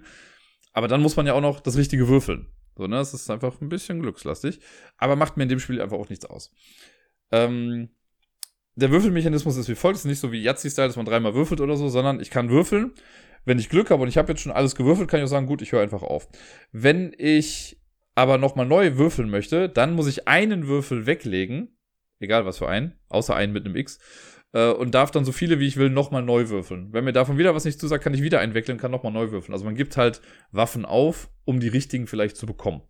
aber 0.73 0.87
dann 0.87 1.01
muss 1.01 1.15
man 1.15 1.25
ja 1.25 1.33
auch 1.33 1.41
noch 1.41 1.59
das 1.59 1.77
richtige 1.77 2.07
würfeln. 2.07 2.47
So, 2.77 2.87
ne? 2.87 2.97
Das 2.97 3.13
ist 3.13 3.29
einfach 3.29 3.59
ein 3.61 3.69
bisschen 3.69 4.01
glückslastig. 4.01 4.59
Aber 4.97 5.15
macht 5.15 5.37
mir 5.37 5.43
in 5.43 5.49
dem 5.49 5.59
Spiel 5.59 5.81
einfach 5.81 5.97
auch 5.97 6.09
nichts 6.09 6.25
aus. 6.25 6.51
Ähm, 7.31 7.89
der 8.75 8.91
Würfelmechanismus 8.91 9.57
ist 9.57 9.69
wie 9.69 9.75
folgt. 9.75 9.97
Es 9.97 10.05
ist 10.05 10.09
nicht 10.09 10.19
so 10.19 10.31
wie 10.31 10.41
Yahtzee-Style, 10.41 10.87
dass 10.87 10.95
man 10.95 11.05
dreimal 11.05 11.33
würfelt 11.33 11.61
oder 11.61 11.75
so, 11.75 11.89
sondern 11.89 12.19
ich 12.19 12.29
kann 12.29 12.49
würfeln. 12.49 12.93
Wenn 13.43 13.59
ich 13.59 13.69
Glück 13.69 13.89
habe 13.89 14.03
und 14.03 14.09
ich 14.09 14.17
habe 14.17 14.31
jetzt 14.31 14.41
schon 14.41 14.51
alles 14.51 14.75
gewürfelt, 14.75 15.09
kann 15.09 15.19
ich 15.19 15.25
auch 15.25 15.29
sagen, 15.29 15.47
gut, 15.47 15.61
ich 15.61 15.71
höre 15.71 15.81
einfach 15.81 16.03
auf. 16.03 16.29
Wenn 16.71 17.13
ich 17.17 17.80
aber 18.15 18.37
nochmal 18.37 18.65
neu 18.65 18.97
würfeln 18.97 19.29
möchte, 19.29 19.69
dann 19.69 19.93
muss 19.93 20.07
ich 20.07 20.27
einen 20.27 20.67
Würfel 20.67 21.05
weglegen, 21.05 21.77
egal 22.19 22.45
was 22.45 22.57
für 22.57 22.67
einen, 22.67 22.95
außer 23.09 23.35
einen 23.35 23.53
mit 23.53 23.65
einem 23.65 23.75
X, 23.75 23.99
äh, 24.53 24.71
und 24.71 24.93
darf 24.93 25.11
dann 25.11 25.25
so 25.25 25.31
viele 25.31 25.59
wie 25.59 25.67
ich 25.67 25.77
will 25.77 25.89
nochmal 25.89 26.23
neu 26.23 26.49
würfeln. 26.49 26.91
Wenn 26.91 27.03
mir 27.03 27.13
davon 27.13 27.37
wieder 27.37 27.55
was 27.55 27.65
nicht 27.65 27.79
zusagt, 27.79 28.03
kann 28.03 28.13
ich 28.13 28.21
wieder 28.21 28.39
einen 28.39 28.53
weggeln, 28.53 28.77
kann 28.77 28.91
nochmal 28.91 29.13
neu 29.13 29.31
würfeln. 29.31 29.53
Also 29.53 29.65
man 29.65 29.75
gibt 29.75 29.97
halt 29.97 30.21
Waffen 30.51 30.85
auf, 30.85 31.29
um 31.45 31.59
die 31.59 31.69
richtigen 31.69 32.07
vielleicht 32.07 32.37
zu 32.37 32.45
bekommen. 32.45 32.81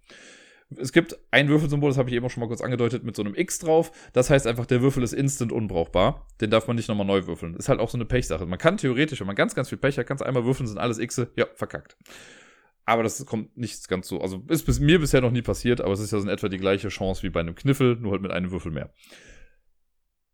Es 0.78 0.94
gibt 0.94 1.20
ein 1.32 1.50
Würfelsymbol, 1.50 1.90
das 1.90 1.98
habe 1.98 2.10
ich 2.10 2.16
eben 2.16 2.26
auch 2.26 2.30
schon 2.30 2.40
mal 2.40 2.48
kurz 2.48 2.62
angedeutet, 2.62 3.04
mit 3.04 3.16
so 3.16 3.24
einem 3.24 3.36
X 3.36 3.60
drauf. 3.60 3.92
Das 4.14 4.30
heißt 4.30 4.48
einfach, 4.48 4.66
der 4.66 4.82
Würfel 4.82 5.04
ist 5.04 5.12
instant 5.12 5.52
unbrauchbar. 5.52 6.28
Den 6.40 6.50
darf 6.50 6.68
man 6.68 6.78
nicht 6.78 6.88
nochmal 6.88 7.06
neu 7.06 7.28
würfeln. 7.28 7.56
Ist 7.56 7.68
halt 7.68 7.82
auch 7.82 7.90
so 7.90 7.98
eine 7.98 8.06
Pechsache. 8.06 8.46
Man 8.46 8.58
kann 8.58 8.78
theoretisch, 8.78 9.20
wenn 9.20 9.28
man 9.28 9.36
ganz, 9.36 9.54
ganz 9.54 9.68
viel 9.68 9.78
Pech 9.78 9.98
hat, 9.98 10.08
kannst 10.08 10.24
einmal 10.24 10.46
würfeln, 10.46 10.68
sind 10.68 10.78
alles 10.78 10.98
Xe, 10.98 11.30
ja, 11.36 11.46
verkackt. 11.56 11.98
Aber 12.86 13.04
das 13.04 13.26
kommt 13.26 13.56
nicht 13.58 13.88
ganz 13.88 14.08
so. 14.08 14.22
Also 14.22 14.44
ist 14.48 14.66
bis, 14.66 14.80
mir 14.80 15.00
bisher 15.00 15.22
noch 15.22 15.32
nie 15.32 15.42
passiert, 15.42 15.82
aber 15.82 15.94
es 15.94 16.00
ist 16.00 16.12
ja 16.12 16.20
so 16.20 16.26
in 16.26 16.34
etwa 16.34 16.50
die 16.50 16.58
gleiche 16.58 16.90
Chance 16.90 17.24
wie 17.24 17.30
bei 17.30 17.40
einem 17.40 17.56
Kniffel, 17.56 17.96
nur 17.98 18.12
halt 18.12 18.22
mit 18.22 18.32
einem 18.32 18.52
Würfel 18.52 18.72
mehr. 18.72 18.94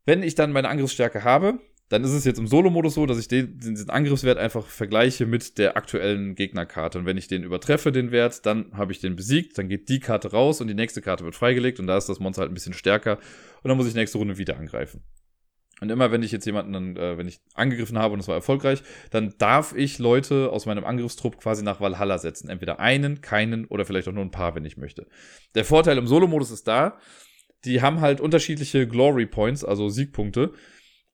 Wenn 0.06 0.24
ich 0.24 0.36
dann 0.36 0.54
meine 0.54 0.70
Angriffsstärke 0.70 1.24
habe, 1.24 1.60
dann 1.90 2.04
ist 2.04 2.12
es 2.12 2.26
jetzt 2.26 2.38
im 2.38 2.48
Solo-Modus 2.48 2.96
so, 2.96 3.06
dass 3.06 3.18
ich 3.18 3.28
den, 3.28 3.60
diesen 3.60 3.90
Angriffswert 3.90 4.38
einfach 4.38 4.66
vergleiche 4.66 5.26
mit 5.26 5.58
der 5.58 5.78
aktuellen 5.78 6.36
Gegnerkarte. 6.36 7.00
Und 7.00 7.06
wenn 7.06 7.18
ich 7.18 7.28
den 7.28 7.44
übertreffe, 7.44 7.92
den 7.92 8.12
Wert, 8.12 8.46
dann 8.46 8.72
habe 8.74 8.92
ich 8.92 9.00
den 9.00 9.16
besiegt, 9.16 9.58
dann 9.58 9.70
geht 9.70 9.88
die 9.88 10.00
Karte 10.00 10.32
raus 10.32 10.60
und 10.60 10.68
die 10.68 10.74
nächste 10.74 11.02
Karte 11.02 11.24
wird 11.24 11.36
freigelegt 11.36 11.80
und 11.80 11.88
da 11.88 11.98
ist 11.98 12.10
das 12.10 12.20
Monster 12.20 12.42
halt 12.42 12.52
ein 12.52 12.56
bisschen 12.56 12.74
stärker 12.74 13.18
und 13.64 13.70
dann 13.70 13.78
muss 13.78 13.88
ich 13.88 13.96
nächste 13.96 14.18
Runde 14.18 14.38
wieder 14.38 14.58
angreifen. 14.58 15.02
Und 15.80 15.92
immer 15.92 16.12
wenn 16.12 16.24
ich 16.24 16.32
jetzt 16.32 16.46
jemanden 16.46 16.74
dann, 16.74 16.98
äh, 16.98 17.18
wenn 17.18 17.28
ich 17.28 17.40
angegriffen 17.54 17.98
habe 17.98 18.13
und 18.13 18.20
es 18.20 18.28
war 18.28 18.36
erfolgreich, 18.36 18.82
dann 19.12 19.36
darf 19.38 19.76
ich 19.76 20.00
Leute 20.00 20.50
aus 20.52 20.66
meinem 20.66 20.84
Angriffstrupp 20.84 21.40
quasi 21.40 21.63
nach 21.63 21.80
Valhalla 21.80 22.18
setzen. 22.18 22.50
Entweder 22.50 22.80
einen, 22.80 23.22
keinen 23.22 23.66
oder 23.66 23.86
vielleicht 23.86 24.08
auch 24.08 24.13
nur 24.13 24.24
ein 24.24 24.32
paar, 24.32 24.56
wenn 24.56 24.66
ich 24.66 24.78
möchte. 24.78 25.08
Der 25.54 25.66
Vorteil 25.66 25.98
im 25.98 26.08
Solo-Modus 26.08 26.52
ist 26.52 26.68
da, 26.68 26.98
die 27.66 27.82
haben 27.82 28.02
halt 28.02 28.22
unterschiedliche 28.22 28.88
Glory 28.88 29.28
Points, 29.28 29.63
also 29.63 29.90
Siegpunkte. 29.90 30.54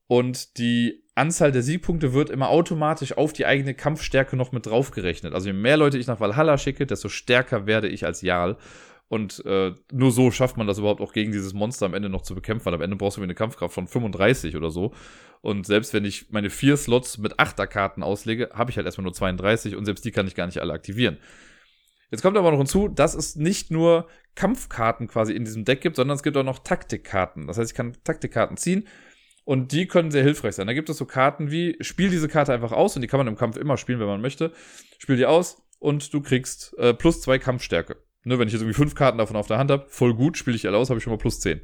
Und 0.07 0.57
die 0.57 1.03
Anzahl 1.15 1.51
der 1.51 1.61
Siegpunkte 1.61 2.13
wird 2.13 2.29
immer 2.29 2.49
automatisch 2.49 3.17
auf 3.17 3.33
die 3.33 3.45
eigene 3.45 3.73
Kampfstärke 3.73 4.35
noch 4.35 4.51
mit 4.51 4.65
draufgerechnet. 4.65 5.33
Also 5.33 5.47
je 5.47 5.53
mehr 5.53 5.77
Leute 5.77 5.97
ich 5.97 6.07
nach 6.07 6.19
Valhalla 6.19 6.57
schicke, 6.57 6.85
desto 6.85 7.09
stärker 7.09 7.65
werde 7.67 7.87
ich 7.87 8.05
als 8.05 8.21
Jarl. 8.21 8.57
Und 9.13 9.45
äh, 9.45 9.75
nur 9.91 10.11
so 10.11 10.31
schafft 10.31 10.57
man 10.57 10.65
das 10.65 10.79
überhaupt 10.79 10.99
auch 10.99 11.13
gegen 11.13 11.31
dieses 11.31 11.53
Monster 11.53 11.85
am 11.85 11.93
Ende 11.93 12.09
noch 12.09 12.23
zu 12.23 12.33
bekämpfen, 12.33 12.65
weil 12.65 12.73
am 12.73 12.81
Ende 12.81 12.95
brauchst 12.95 13.17
du 13.17 13.21
eine 13.21 13.35
Kampfkraft 13.35 13.71
von 13.71 13.85
35 13.85 14.55
oder 14.55 14.71
so. 14.71 14.91
Und 15.41 15.67
selbst 15.67 15.93
wenn 15.93 16.03
ich 16.03 16.31
meine 16.31 16.49
vier 16.49 16.77
Slots 16.77 17.19
mit 17.19 17.39
Achterkarten 17.39 18.01
auslege, 18.01 18.49
habe 18.55 18.71
ich 18.71 18.77
halt 18.77 18.87
erstmal 18.87 19.03
nur 19.03 19.13
32 19.13 19.75
und 19.75 19.85
selbst 19.85 20.03
die 20.03 20.09
kann 20.09 20.25
ich 20.25 20.33
gar 20.33 20.47
nicht 20.47 20.57
alle 20.57 20.73
aktivieren. 20.73 21.19
Jetzt 22.09 22.23
kommt 22.23 22.37
aber 22.37 22.49
noch 22.49 22.57
hinzu, 22.57 22.87
dass 22.87 23.13
es 23.13 23.35
nicht 23.35 23.69
nur 23.69 24.07
Kampfkarten 24.33 25.07
quasi 25.07 25.33
in 25.33 25.45
diesem 25.45 25.63
Deck 25.63 25.81
gibt, 25.81 25.97
sondern 25.97 26.15
es 26.15 26.23
gibt 26.23 26.35
auch 26.35 26.43
noch 26.43 26.57
Taktikkarten. 26.57 27.45
Das 27.45 27.59
heißt, 27.59 27.69
ich 27.69 27.77
kann 27.77 27.95
Taktikkarten 28.03 28.57
ziehen 28.57 28.87
und 29.45 29.73
die 29.73 29.85
können 29.85 30.09
sehr 30.09 30.23
hilfreich 30.23 30.55
sein. 30.55 30.65
Da 30.65 30.73
gibt 30.73 30.89
es 30.89 30.97
so 30.97 31.05
Karten 31.05 31.51
wie, 31.51 31.77
spiel 31.81 32.09
diese 32.09 32.29
Karte 32.29 32.51
einfach 32.51 32.71
aus 32.71 32.95
und 32.95 33.03
die 33.03 33.07
kann 33.07 33.19
man 33.19 33.27
im 33.27 33.37
Kampf 33.37 33.57
immer 33.57 33.77
spielen, 33.77 33.99
wenn 33.99 34.07
man 34.07 34.21
möchte. 34.21 34.53
Spiel 34.97 35.17
die 35.17 35.27
aus 35.27 35.61
und 35.77 36.11
du 36.15 36.21
kriegst 36.21 36.75
äh, 36.79 36.95
plus 36.95 37.21
zwei 37.21 37.37
Kampfstärke. 37.37 37.97
Ne, 38.25 38.39
wenn 38.39 38.47
ich 38.47 38.53
jetzt 38.53 38.61
irgendwie 38.61 38.77
fünf 38.77 38.95
Karten 38.95 39.17
davon 39.17 39.35
auf 39.35 39.47
der 39.47 39.57
Hand 39.57 39.71
habe, 39.71 39.85
voll 39.89 40.13
gut, 40.13 40.37
spiele 40.37 40.55
ich 40.55 40.65
alle 40.67 40.77
aus, 40.77 40.89
habe 40.89 40.97
ich 40.97 41.03
schon 41.03 41.11
mal 41.11 41.17
plus 41.17 41.39
zehn. 41.41 41.61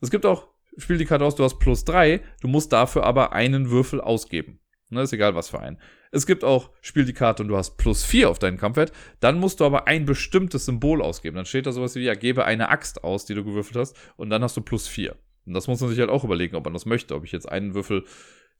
Es 0.00 0.10
gibt 0.10 0.26
auch, 0.26 0.48
spiel 0.76 0.98
die 0.98 1.04
Karte 1.04 1.24
aus, 1.24 1.36
du 1.36 1.44
hast 1.44 1.58
plus 1.58 1.84
drei, 1.84 2.20
du 2.40 2.48
musst 2.48 2.72
dafür 2.72 3.04
aber 3.04 3.32
einen 3.32 3.70
Würfel 3.70 4.00
ausgeben. 4.00 4.60
Ne, 4.90 5.02
ist 5.02 5.12
egal, 5.12 5.36
was 5.36 5.50
für 5.50 5.60
einen. 5.60 5.78
Es 6.10 6.26
gibt 6.26 6.42
auch, 6.42 6.70
spiel 6.80 7.04
die 7.04 7.12
Karte 7.12 7.44
und 7.44 7.48
du 7.48 7.56
hast 7.56 7.76
plus 7.76 8.04
vier 8.04 8.28
auf 8.28 8.40
deinen 8.40 8.58
Kampfwert, 8.58 8.90
dann 9.20 9.38
musst 9.38 9.60
du 9.60 9.64
aber 9.64 9.86
ein 9.86 10.04
bestimmtes 10.04 10.66
Symbol 10.66 11.00
ausgeben. 11.00 11.36
Dann 11.36 11.46
steht 11.46 11.66
da 11.66 11.72
sowas 11.72 11.94
wie, 11.94 12.00
ja, 12.00 12.14
gebe 12.14 12.44
eine 12.44 12.70
Axt 12.70 13.04
aus, 13.04 13.24
die 13.24 13.34
du 13.34 13.44
gewürfelt 13.44 13.76
hast, 13.76 13.96
und 14.16 14.30
dann 14.30 14.42
hast 14.42 14.56
du 14.56 14.62
plus 14.62 14.88
vier. 14.88 15.14
Und 15.46 15.54
das 15.54 15.68
muss 15.68 15.80
man 15.80 15.90
sich 15.90 16.00
halt 16.00 16.10
auch 16.10 16.24
überlegen, 16.24 16.56
ob 16.56 16.64
man 16.64 16.72
das 16.72 16.86
möchte, 16.86 17.14
ob 17.14 17.24
ich 17.24 17.30
jetzt 17.30 17.48
einen 17.48 17.74
Würfel, 17.74 18.04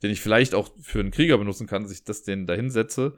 den 0.04 0.12
ich 0.12 0.20
vielleicht 0.20 0.54
auch 0.54 0.70
für 0.80 1.00
einen 1.00 1.10
Krieger 1.10 1.36
benutzen 1.36 1.66
kann, 1.66 1.88
sich 1.88 2.04
das 2.04 2.22
den 2.22 2.46
dahin 2.46 2.70
setze 2.70 3.16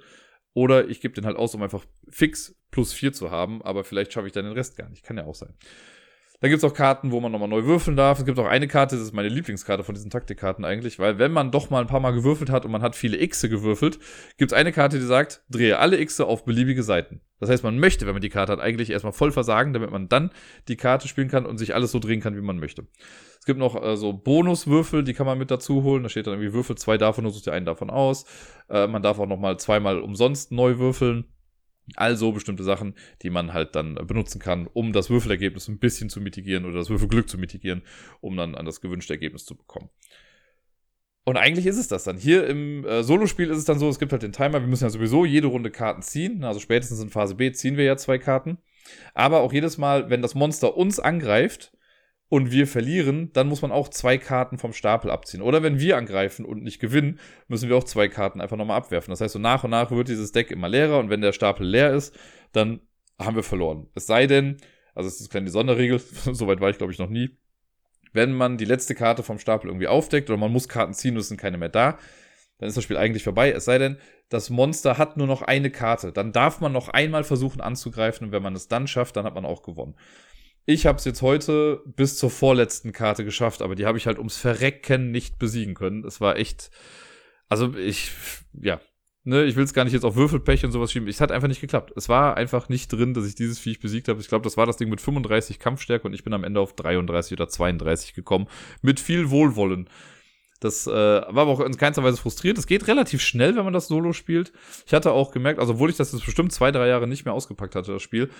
oder 0.54 0.88
ich 0.88 1.00
gebe 1.00 1.14
den 1.14 1.26
halt 1.26 1.36
aus, 1.36 1.54
um 1.54 1.62
einfach 1.62 1.84
fix 2.08 2.54
plus 2.70 2.92
4 2.92 3.12
zu 3.12 3.30
haben, 3.30 3.62
aber 3.62 3.84
vielleicht 3.84 4.12
schaffe 4.12 4.26
ich 4.26 4.32
dann 4.32 4.44
den 4.44 4.54
Rest 4.54 4.76
gar 4.76 4.88
nicht. 4.88 5.04
Kann 5.04 5.16
ja 5.16 5.24
auch 5.24 5.34
sein. 5.34 5.54
Dann 6.42 6.50
gibt 6.50 6.60
es 6.60 6.68
auch 6.68 6.74
Karten, 6.74 7.12
wo 7.12 7.20
man 7.20 7.30
nochmal 7.30 7.48
neu 7.48 7.66
würfeln 7.66 7.96
darf. 7.96 8.18
Es 8.18 8.24
gibt 8.24 8.36
auch 8.36 8.48
eine 8.48 8.66
Karte, 8.66 8.96
das 8.96 9.04
ist 9.04 9.14
meine 9.14 9.28
Lieblingskarte 9.28 9.84
von 9.84 9.94
diesen 9.94 10.10
Taktikkarten 10.10 10.64
eigentlich, 10.64 10.98
weil 10.98 11.20
wenn 11.20 11.30
man 11.30 11.52
doch 11.52 11.70
mal 11.70 11.80
ein 11.80 11.86
paar 11.86 12.00
Mal 12.00 12.10
gewürfelt 12.10 12.50
hat 12.50 12.64
und 12.64 12.72
man 12.72 12.82
hat 12.82 12.96
viele 12.96 13.16
Xe 13.28 13.48
gewürfelt, 13.48 14.00
gibt 14.38 14.50
es 14.50 14.58
eine 14.58 14.72
Karte, 14.72 14.98
die 14.98 15.04
sagt, 15.04 15.44
drehe 15.50 15.78
alle 15.78 16.04
Xe 16.04 16.26
auf 16.26 16.44
beliebige 16.44 16.82
Seiten. 16.82 17.20
Das 17.38 17.48
heißt, 17.48 17.62
man 17.62 17.78
möchte, 17.78 18.06
wenn 18.06 18.14
man 18.14 18.22
die 18.22 18.28
Karte 18.28 18.50
hat, 18.50 18.58
eigentlich 18.58 18.90
erstmal 18.90 19.12
voll 19.12 19.30
versagen, 19.30 19.72
damit 19.72 19.92
man 19.92 20.08
dann 20.08 20.32
die 20.66 20.74
Karte 20.74 21.06
spielen 21.06 21.28
kann 21.28 21.46
und 21.46 21.58
sich 21.58 21.76
alles 21.76 21.92
so 21.92 22.00
drehen 22.00 22.20
kann, 22.20 22.34
wie 22.34 22.40
man 22.40 22.58
möchte. 22.58 22.88
Es 23.38 23.46
gibt 23.46 23.60
noch 23.60 23.80
äh, 23.80 23.96
so 23.96 24.12
Bonuswürfel, 24.12 25.04
die 25.04 25.14
kann 25.14 25.26
man 25.26 25.38
mit 25.38 25.52
dazu 25.52 25.84
holen. 25.84 26.02
Da 26.02 26.08
steht 26.08 26.26
dann 26.26 26.34
irgendwie 26.34 26.54
Würfel 26.54 26.76
zwei 26.76 26.98
davon 26.98 27.24
und 27.24 27.30
sucht 27.30 27.46
ihr 27.46 27.52
einen 27.52 27.66
davon 27.66 27.88
aus. 27.88 28.24
Äh, 28.68 28.88
man 28.88 29.02
darf 29.02 29.20
auch 29.20 29.26
nochmal 29.26 29.60
zweimal 29.60 30.00
umsonst 30.00 30.50
neu 30.50 30.78
würfeln. 30.78 31.26
Also 31.96 32.32
bestimmte 32.32 32.64
Sachen, 32.64 32.94
die 33.22 33.30
man 33.30 33.52
halt 33.52 33.74
dann 33.74 33.94
benutzen 33.94 34.38
kann, 34.38 34.68
um 34.72 34.92
das 34.92 35.10
Würfelergebnis 35.10 35.68
ein 35.68 35.78
bisschen 35.78 36.08
zu 36.08 36.20
mitigieren 36.20 36.64
oder 36.64 36.78
das 36.78 36.90
Würfelglück 36.90 37.28
zu 37.28 37.38
mitigieren, 37.38 37.82
um 38.20 38.36
dann 38.36 38.54
an 38.54 38.66
das 38.66 38.80
gewünschte 38.80 39.14
Ergebnis 39.14 39.44
zu 39.44 39.56
bekommen. 39.56 39.90
Und 41.24 41.36
eigentlich 41.36 41.66
ist 41.66 41.78
es 41.78 41.88
das 41.88 42.04
dann. 42.04 42.16
Hier 42.16 42.46
im 42.48 42.84
äh, 42.84 43.04
Solospiel 43.04 43.48
ist 43.48 43.58
es 43.58 43.64
dann 43.64 43.78
so, 43.78 43.88
es 43.88 44.00
gibt 44.00 44.12
halt 44.12 44.22
den 44.22 44.32
Timer, 44.32 44.60
wir 44.60 44.66
müssen 44.66 44.84
ja 44.84 44.90
sowieso 44.90 45.24
jede 45.24 45.46
Runde 45.46 45.70
Karten 45.70 46.02
ziehen. 46.02 46.42
Also 46.42 46.58
spätestens 46.58 47.00
in 47.00 47.10
Phase 47.10 47.36
B 47.36 47.52
ziehen 47.52 47.76
wir 47.76 47.84
ja 47.84 47.96
zwei 47.96 48.18
Karten. 48.18 48.58
Aber 49.14 49.40
auch 49.40 49.52
jedes 49.52 49.78
Mal, 49.78 50.10
wenn 50.10 50.22
das 50.22 50.34
Monster 50.34 50.76
uns 50.76 50.98
angreift, 50.98 51.71
und 52.32 52.50
wir 52.50 52.66
verlieren, 52.66 53.30
dann 53.34 53.46
muss 53.46 53.60
man 53.60 53.70
auch 53.70 53.88
zwei 53.90 54.16
Karten 54.16 54.56
vom 54.56 54.72
Stapel 54.72 55.10
abziehen. 55.10 55.42
Oder 55.42 55.62
wenn 55.62 55.78
wir 55.78 55.98
angreifen 55.98 56.46
und 56.46 56.62
nicht 56.62 56.80
gewinnen, 56.80 57.20
müssen 57.46 57.68
wir 57.68 57.76
auch 57.76 57.84
zwei 57.84 58.08
Karten 58.08 58.40
einfach 58.40 58.56
nochmal 58.56 58.78
abwerfen. 58.78 59.10
Das 59.12 59.20
heißt, 59.20 59.34
so 59.34 59.38
nach 59.38 59.64
und 59.64 59.70
nach 59.70 59.90
wird 59.90 60.08
dieses 60.08 60.32
Deck 60.32 60.50
immer 60.50 60.70
leerer 60.70 60.98
und 60.98 61.10
wenn 61.10 61.20
der 61.20 61.34
Stapel 61.34 61.66
leer 61.66 61.92
ist, 61.92 62.16
dann 62.52 62.80
haben 63.18 63.36
wir 63.36 63.42
verloren. 63.42 63.86
Es 63.94 64.06
sei 64.06 64.26
denn, 64.26 64.56
also 64.94 65.08
es 65.08 65.20
ist 65.20 65.28
keine 65.28 65.50
Sonderregel, 65.50 65.98
soweit 66.32 66.62
war 66.62 66.70
ich 66.70 66.78
glaube 66.78 66.90
ich 66.90 66.98
noch 66.98 67.10
nie, 67.10 67.36
wenn 68.14 68.32
man 68.32 68.56
die 68.56 68.64
letzte 68.64 68.94
Karte 68.94 69.22
vom 69.22 69.38
Stapel 69.38 69.68
irgendwie 69.68 69.88
aufdeckt 69.88 70.30
oder 70.30 70.38
man 70.38 70.52
muss 70.52 70.70
Karten 70.70 70.94
ziehen 70.94 71.16
und 71.16 71.20
es 71.20 71.28
sind 71.28 71.36
keine 71.38 71.58
mehr 71.58 71.68
da, 71.68 71.98
dann 72.56 72.68
ist 72.68 72.78
das 72.78 72.84
Spiel 72.84 72.96
eigentlich 72.96 73.24
vorbei. 73.24 73.52
Es 73.52 73.66
sei 73.66 73.76
denn, 73.76 73.98
das 74.30 74.48
Monster 74.48 74.96
hat 74.96 75.18
nur 75.18 75.26
noch 75.26 75.42
eine 75.42 75.70
Karte. 75.70 76.12
Dann 76.12 76.32
darf 76.32 76.62
man 76.62 76.72
noch 76.72 76.88
einmal 76.88 77.24
versuchen 77.24 77.60
anzugreifen 77.60 78.28
und 78.28 78.32
wenn 78.32 78.42
man 78.42 78.54
es 78.54 78.68
dann 78.68 78.86
schafft, 78.86 79.16
dann 79.16 79.26
hat 79.26 79.34
man 79.34 79.44
auch 79.44 79.62
gewonnen. 79.62 79.96
Ich 80.64 80.86
habe 80.86 80.98
es 80.98 81.04
jetzt 81.04 81.22
heute 81.22 81.82
bis 81.86 82.16
zur 82.16 82.30
vorletzten 82.30 82.92
Karte 82.92 83.24
geschafft, 83.24 83.62
aber 83.62 83.74
die 83.74 83.84
habe 83.84 83.98
ich 83.98 84.06
halt 84.06 84.18
ums 84.18 84.36
Verrecken 84.36 85.10
nicht 85.10 85.38
besiegen 85.38 85.74
können. 85.74 86.04
Es 86.04 86.20
war 86.20 86.36
echt, 86.36 86.70
also 87.48 87.74
ich, 87.74 88.12
ja, 88.52 88.80
ne, 89.24 89.44
ich 89.44 89.56
will 89.56 89.64
es 89.64 89.74
gar 89.74 89.84
nicht 89.84 89.92
jetzt 89.92 90.04
auf 90.04 90.14
Würfelpech 90.14 90.64
und 90.64 90.70
sowas 90.70 90.92
schieben. 90.92 91.08
Es 91.08 91.20
hat 91.20 91.32
einfach 91.32 91.48
nicht 91.48 91.60
geklappt. 91.60 91.92
Es 91.96 92.08
war 92.08 92.36
einfach 92.36 92.68
nicht 92.68 92.92
drin, 92.92 93.12
dass 93.12 93.26
ich 93.26 93.34
dieses 93.34 93.58
Viech 93.58 93.80
besiegt 93.80 94.06
habe. 94.06 94.20
Ich 94.20 94.28
glaube, 94.28 94.44
das 94.44 94.56
war 94.56 94.66
das 94.66 94.76
Ding 94.76 94.88
mit 94.88 95.00
35 95.00 95.58
Kampfstärke 95.58 96.06
und 96.06 96.14
ich 96.14 96.22
bin 96.22 96.32
am 96.32 96.44
Ende 96.44 96.60
auf 96.60 96.74
33 96.74 97.32
oder 97.32 97.48
32 97.48 98.14
gekommen. 98.14 98.46
Mit 98.82 99.00
viel 99.00 99.30
Wohlwollen. 99.30 99.88
Das 100.60 100.86
äh, 100.86 100.92
war 100.92 101.38
aber 101.38 101.50
auch 101.50 101.60
in 101.60 101.76
keinster 101.76 102.04
Weise 102.04 102.18
frustriert. 102.18 102.56
Es 102.56 102.68
geht 102.68 102.86
relativ 102.86 103.20
schnell, 103.20 103.56
wenn 103.56 103.64
man 103.64 103.72
das 103.72 103.88
Solo 103.88 104.12
spielt. 104.12 104.52
Ich 104.86 104.94
hatte 104.94 105.10
auch 105.10 105.32
gemerkt, 105.32 105.58
also 105.58 105.72
obwohl 105.72 105.90
ich 105.90 105.96
das 105.96 106.12
jetzt 106.12 106.24
bestimmt 106.24 106.52
zwei, 106.52 106.70
drei 106.70 106.86
Jahre 106.86 107.08
nicht 107.08 107.24
mehr 107.24 107.34
ausgepackt 107.34 107.74
hatte, 107.74 107.92
das 107.92 108.02
Spiel, 108.02 108.30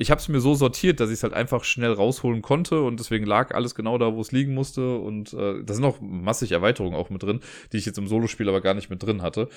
ich 0.00 0.10
habe 0.10 0.18
es 0.18 0.28
mir 0.28 0.40
so 0.40 0.54
sortiert, 0.54 0.98
dass 0.98 1.10
ich 1.10 1.16
es 1.16 1.22
halt 1.22 1.34
einfach 1.34 1.62
schnell 1.62 1.92
rausholen 1.92 2.40
konnte 2.40 2.80
und 2.80 2.98
deswegen 2.98 3.26
lag 3.26 3.54
alles 3.54 3.74
genau 3.74 3.98
da, 3.98 4.14
wo 4.14 4.22
es 4.22 4.32
liegen 4.32 4.54
musste. 4.54 4.96
Und 4.96 5.34
äh, 5.34 5.62
da 5.62 5.74
sind 5.74 5.84
auch 5.84 6.00
massig 6.00 6.52
Erweiterungen 6.52 6.96
auch 6.96 7.10
mit 7.10 7.22
drin, 7.22 7.40
die 7.70 7.76
ich 7.76 7.84
jetzt 7.84 7.98
im 7.98 8.08
Solospiel 8.08 8.48
aber 8.48 8.62
gar 8.62 8.72
nicht 8.72 8.88
mit 8.88 9.02
drin 9.02 9.20
hatte. 9.20 9.50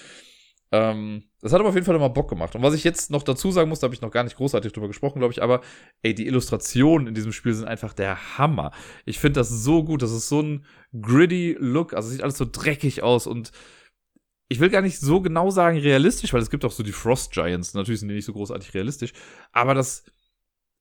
Ähm, 0.73 1.23
das 1.39 1.53
hat 1.53 1.62
aber 1.62 1.69
auf 1.69 1.75
jeden 1.75 1.86
Fall 1.86 1.95
immer 1.95 2.10
Bock 2.10 2.29
gemacht. 2.29 2.56
Und 2.56 2.62
was 2.62 2.73
ich 2.73 2.84
jetzt 2.84 3.10
noch 3.10 3.23
dazu 3.23 3.51
sagen 3.51 3.69
muss, 3.69 3.79
da 3.79 3.86
habe 3.86 3.95
ich 3.95 4.01
noch 4.01 4.12
gar 4.12 4.25
nicht 4.25 4.36
großartig 4.36 4.73
drüber 4.73 4.89
gesprochen, 4.89 5.19
glaube 5.19 5.32
ich, 5.32 5.41
aber 5.41 5.62
ey, 6.01 6.13
die 6.13 6.27
Illustrationen 6.27 7.08
in 7.08 7.15
diesem 7.15 7.32
Spiel 7.32 7.53
sind 7.53 7.69
einfach 7.69 7.93
der 7.93 8.38
Hammer. 8.38 8.71
Ich 9.06 9.19
finde 9.19 9.39
das 9.39 9.49
so 9.49 9.86
gut. 9.86 10.01
Das 10.01 10.12
ist 10.12 10.27
so 10.27 10.41
ein 10.41 10.65
gritty 10.99 11.56
Look. 11.58 11.93
Also 11.93 12.10
sieht 12.10 12.21
alles 12.21 12.38
so 12.38 12.45
dreckig 12.51 13.01
aus 13.01 13.27
und 13.27 13.53
ich 14.49 14.60
will 14.60 14.69
gar 14.69 14.82
nicht 14.82 14.99
so 14.99 15.21
genau 15.21 15.51
sagen 15.51 15.77
realistisch, 15.77 16.34
weil 16.34 16.41
es 16.41 16.49
gibt 16.49 16.65
auch 16.65 16.71
so 16.73 16.84
die 16.84 16.91
Frost 16.91 17.32
Giants. 17.32 17.73
Natürlich 17.75 18.01
sind 18.01 18.10
die 18.10 18.15
nicht 18.15 18.25
so 18.25 18.34
großartig 18.34 18.73
realistisch, 18.73 19.13
aber 19.53 19.73
das 19.73 20.03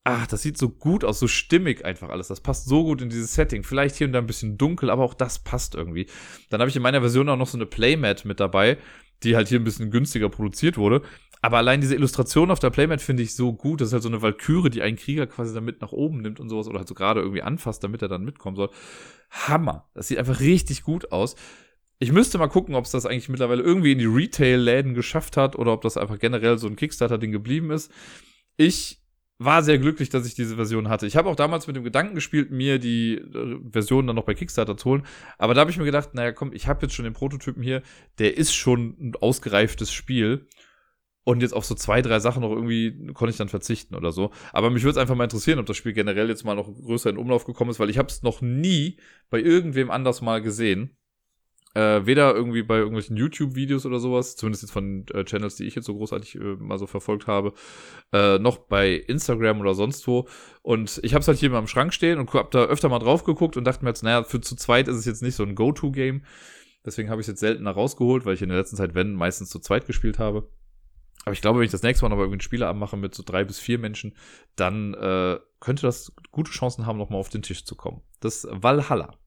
ach, 0.03 0.27
das 0.27 0.41
sieht 0.41 0.57
so 0.57 0.69
gut 0.69 1.03
aus, 1.03 1.19
so 1.19 1.27
stimmig 1.27 1.85
einfach 1.85 2.09
alles. 2.09 2.27
Das 2.27 2.41
passt 2.41 2.67
so 2.67 2.83
gut 2.83 3.01
in 3.01 3.09
dieses 3.09 3.33
Setting. 3.33 3.63
Vielleicht 3.63 3.95
hier 3.95 4.07
und 4.07 4.13
da 4.13 4.19
ein 4.19 4.27
bisschen 4.27 4.57
dunkel, 4.57 4.89
aber 4.89 5.03
auch 5.03 5.13
das 5.13 5.39
passt 5.39 5.75
irgendwie. 5.75 6.07
Dann 6.49 6.59
habe 6.59 6.69
ich 6.69 6.75
in 6.75 6.81
meiner 6.81 7.01
Version 7.01 7.29
auch 7.29 7.37
noch 7.37 7.47
so 7.47 7.57
eine 7.57 7.65
Playmat 7.65 8.25
mit 8.25 8.39
dabei, 8.39 8.77
die 9.23 9.35
halt 9.35 9.47
hier 9.47 9.59
ein 9.59 9.63
bisschen 9.63 9.91
günstiger 9.91 10.29
produziert 10.29 10.77
wurde. 10.77 11.01
Aber 11.41 11.57
allein 11.57 11.81
diese 11.81 11.95
Illustration 11.95 12.51
auf 12.51 12.59
der 12.59 12.69
Playmat 12.69 13.01
finde 13.01 13.23
ich 13.23 13.35
so 13.35 13.53
gut. 13.53 13.81
Das 13.81 13.89
ist 13.89 13.93
halt 13.93 14.03
so 14.03 14.09
eine 14.09 14.21
Valkyrie, 14.21 14.69
die 14.69 14.81
einen 14.81 14.97
Krieger 14.97 15.27
quasi 15.27 15.53
damit 15.53 15.81
nach 15.81 15.91
oben 15.91 16.21
nimmt 16.21 16.39
und 16.39 16.49
sowas 16.49 16.67
oder 16.67 16.79
halt 16.79 16.87
so 16.87 16.95
gerade 16.95 17.21
irgendwie 17.21 17.41
anfasst, 17.41 17.83
damit 17.83 18.01
er 18.01 18.07
dann 18.07 18.23
mitkommen 18.23 18.55
soll. 18.55 18.69
Hammer. 19.29 19.89
Das 19.93 20.07
sieht 20.07 20.17
einfach 20.17 20.39
richtig 20.39 20.83
gut 20.83 21.11
aus. 21.11 21.35
Ich 21.99 22.11
müsste 22.11 22.37
mal 22.37 22.47
gucken, 22.47 22.75
ob 22.75 22.85
es 22.85 22.91
das 22.91 23.05
eigentlich 23.05 23.29
mittlerweile 23.29 23.61
irgendwie 23.61 23.93
in 23.93 23.99
die 23.99 24.05
Retail-Läden 24.05 24.93
geschafft 24.93 25.37
hat 25.37 25.57
oder 25.57 25.71
ob 25.71 25.81
das 25.81 25.95
einfach 25.95 26.19
generell 26.19 26.57
so 26.57 26.67
ein 26.67 26.75
Kickstarter-Ding 26.75 27.31
geblieben 27.31 27.71
ist. 27.71 27.91
Ich 28.57 29.02
war 29.43 29.63
sehr 29.63 29.77
glücklich, 29.77 30.09
dass 30.09 30.25
ich 30.25 30.35
diese 30.35 30.55
Version 30.55 30.89
hatte. 30.89 31.05
Ich 31.05 31.15
habe 31.15 31.29
auch 31.29 31.35
damals 31.35 31.67
mit 31.67 31.75
dem 31.75 31.83
Gedanken 31.83 32.15
gespielt, 32.15 32.51
mir 32.51 32.79
die 32.79 33.15
äh, 33.15 33.59
Version 33.71 34.07
dann 34.07 34.15
noch 34.15 34.25
bei 34.25 34.33
Kickstarter 34.33 34.77
zu 34.77 34.89
holen. 34.89 35.05
Aber 35.37 35.53
da 35.53 35.61
habe 35.61 35.71
ich 35.71 35.77
mir 35.77 35.85
gedacht, 35.85 36.13
naja, 36.13 36.31
komm, 36.31 36.53
ich 36.53 36.67
habe 36.67 36.83
jetzt 36.83 36.93
schon 36.93 37.05
den 37.05 37.13
Prototypen 37.13 37.63
hier. 37.63 37.81
Der 38.19 38.37
ist 38.37 38.53
schon 38.53 38.95
ein 38.99 39.15
ausgereiftes 39.19 39.91
Spiel. 39.91 40.47
Und 41.25 41.41
jetzt 41.41 41.53
auf 41.53 41.63
so 41.63 41.73
zwei, 41.73 42.01
drei 42.01 42.19
Sachen 42.19 42.41
noch 42.41 42.51
irgendwie 42.51 43.13
konnte 43.13 43.31
ich 43.31 43.37
dann 43.37 43.47
verzichten 43.47 43.95
oder 43.95 44.11
so. 44.11 44.31
Aber 44.51 44.69
mich 44.69 44.83
würde 44.83 44.91
es 44.91 44.97
einfach 44.97 45.15
mal 45.15 45.23
interessieren, 45.23 45.59
ob 45.59 45.65
das 45.65 45.77
Spiel 45.77 45.93
generell 45.93 46.27
jetzt 46.27 46.43
mal 46.43 46.55
noch 46.55 46.73
größer 46.73 47.09
in 47.09 47.17
Umlauf 47.17 47.45
gekommen 47.45 47.71
ist, 47.71 47.79
weil 47.79 47.89
ich 47.89 47.97
habe 47.97 48.09
es 48.09 48.23
noch 48.23 48.41
nie 48.41 48.97
bei 49.29 49.39
irgendwem 49.39 49.89
anders 49.89 50.21
mal 50.21 50.41
gesehen. 50.41 50.97
Äh, 51.75 52.05
weder 52.05 52.35
irgendwie 52.35 52.61
bei 52.61 52.77
irgendwelchen 52.77 53.17
YouTube-Videos 53.17 53.85
oder 53.87 53.99
sowas, 53.99 54.35
zumindest 54.35 54.63
jetzt 54.63 54.71
von 54.71 55.05
äh, 55.13 55.23
Channels, 55.23 55.55
die 55.55 55.65
ich 55.65 55.73
jetzt 55.73 55.85
so 55.85 55.95
großartig 55.95 56.35
äh, 56.35 56.55
mal 56.59 56.77
so 56.77 56.85
verfolgt 56.85 57.25
habe, 57.25 57.53
äh, 58.11 58.37
noch 58.37 58.59
bei 58.59 58.93
Instagram 58.93 59.59
oder 59.59 59.73
sonst 59.73 60.07
wo. 60.07 60.27
Und 60.61 60.99
ich 61.03 61.15
habe 61.15 61.21
es 61.21 61.27
halt 61.27 61.39
hier 61.39 61.49
mal 61.49 61.59
im 61.59 61.67
Schrank 61.67 61.93
stehen 61.93 62.19
und 62.19 62.31
hab 62.33 62.51
da 62.51 62.65
öfter 62.65 62.89
mal 62.89 62.99
drauf 62.99 63.23
geguckt 63.23 63.57
und 63.57 63.63
dachte 63.63 63.83
mir 63.83 63.89
jetzt, 63.89 64.03
naja, 64.03 64.23
für 64.23 64.39
zu 64.39 64.55
zweit 64.55 64.87
ist 64.87 64.97
es 64.97 65.05
jetzt 65.05 65.23
nicht 65.23 65.35
so 65.35 65.43
ein 65.43 65.55
Go-To-Game. 65.55 66.23
Deswegen 66.85 67.09
habe 67.09 67.21
ich 67.21 67.25
es 67.25 67.31
jetzt 67.31 67.39
seltener 67.39 67.71
rausgeholt, 67.71 68.25
weil 68.25 68.35
ich 68.35 68.41
in 68.41 68.49
der 68.49 68.57
letzten 68.57 68.75
Zeit, 68.75 68.93
wenn, 68.93 69.13
meistens 69.13 69.49
zu 69.49 69.59
zweit 69.59 69.87
gespielt 69.87 70.19
habe. 70.19 70.49
Aber 71.25 71.33
ich 71.33 71.41
glaube, 71.41 71.59
wenn 71.59 71.65
ich 71.65 71.71
das 71.71 71.83
nächste 71.83 72.03
Mal 72.03 72.09
noch 72.09 72.17
irgendwie 72.17 72.35
einen 72.35 72.41
Spieler 72.41 72.73
mache 72.73 72.97
mit 72.97 73.15
so 73.15 73.23
drei 73.25 73.45
bis 73.45 73.59
vier 73.59 73.79
Menschen, 73.79 74.15
dann 74.55 74.93
äh, 74.93 75.39
könnte 75.59 75.83
das 75.83 76.13
gute 76.31 76.51
Chancen 76.51 76.85
haben, 76.85 76.97
noch 76.97 77.09
mal 77.09 77.17
auf 77.17 77.29
den 77.29 77.41
Tisch 77.41 77.65
zu 77.65 77.75
kommen. 77.75 78.01
Das 78.19 78.45
Valhalla. 78.51 79.17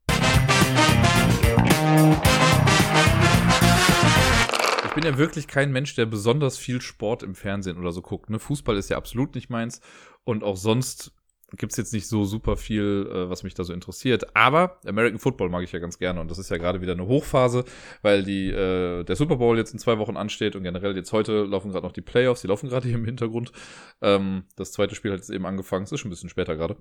Ich 4.87 4.94
bin 4.94 5.05
ja 5.05 5.18
wirklich 5.18 5.46
kein 5.46 5.72
Mensch, 5.72 5.94
der 5.94 6.07
besonders 6.07 6.57
viel 6.57 6.81
Sport 6.81 7.22
im 7.22 7.35
Fernsehen 7.35 7.79
oder 7.79 7.92
so 7.92 8.00
guckt. 8.00 8.31
Ne? 8.31 8.38
Fußball 8.38 8.76
ist 8.76 8.88
ja 8.88 8.96
absolut 8.96 9.35
nicht 9.35 9.50
meins. 9.50 9.81
Und 10.24 10.42
auch 10.42 10.57
sonst 10.57 11.12
gibt 11.52 11.72
es 11.72 11.79
jetzt 11.79 11.92
nicht 11.92 12.09
so 12.09 12.24
super 12.24 12.57
viel, 12.57 13.09
äh, 13.12 13.31
was 13.31 13.42
mich 13.42 13.55
da 13.55 13.62
so 13.62 13.72
interessiert. 13.72 14.35
Aber 14.35 14.81
American 14.85 15.18
Football 15.18 15.48
mag 15.48 15.62
ich 15.62 15.72
ja 15.72 15.79
ganz 15.79 15.98
gerne. 15.98 16.20
Und 16.20 16.31
das 16.31 16.38
ist 16.38 16.50
ja 16.50 16.57
gerade 16.57 16.81
wieder 16.81 16.92
eine 16.92 17.07
Hochphase, 17.07 17.64
weil 18.02 18.24
die, 18.24 18.48
äh, 18.50 19.05
der 19.05 19.16
Super 19.16 19.37
Bowl 19.37 19.57
jetzt 19.57 19.72
in 19.72 19.79
zwei 19.79 19.98
Wochen 19.98 20.16
ansteht 20.16 20.57
und 20.57 20.64
generell 20.64 20.96
jetzt 20.96 21.12
heute 21.12 21.44
laufen 21.44 21.70
gerade 21.70 21.87
noch 21.87 21.92
die 21.92 22.00
Playoffs, 22.00 22.40
die 22.40 22.48
laufen 22.48 22.68
gerade 22.68 22.88
hier 22.88 22.96
im 22.96 23.05
Hintergrund. 23.05 23.52
Ähm, 24.02 24.44
das 24.57 24.72
zweite 24.72 24.94
Spiel 24.94 25.12
hat 25.12 25.18
jetzt 25.18 25.31
eben 25.31 25.46
angefangen. 25.46 25.85
Es 25.85 25.92
ist 25.92 26.00
schon 26.00 26.09
ein 26.09 26.14
bisschen 26.14 26.31
später 26.31 26.57
gerade. 26.57 26.76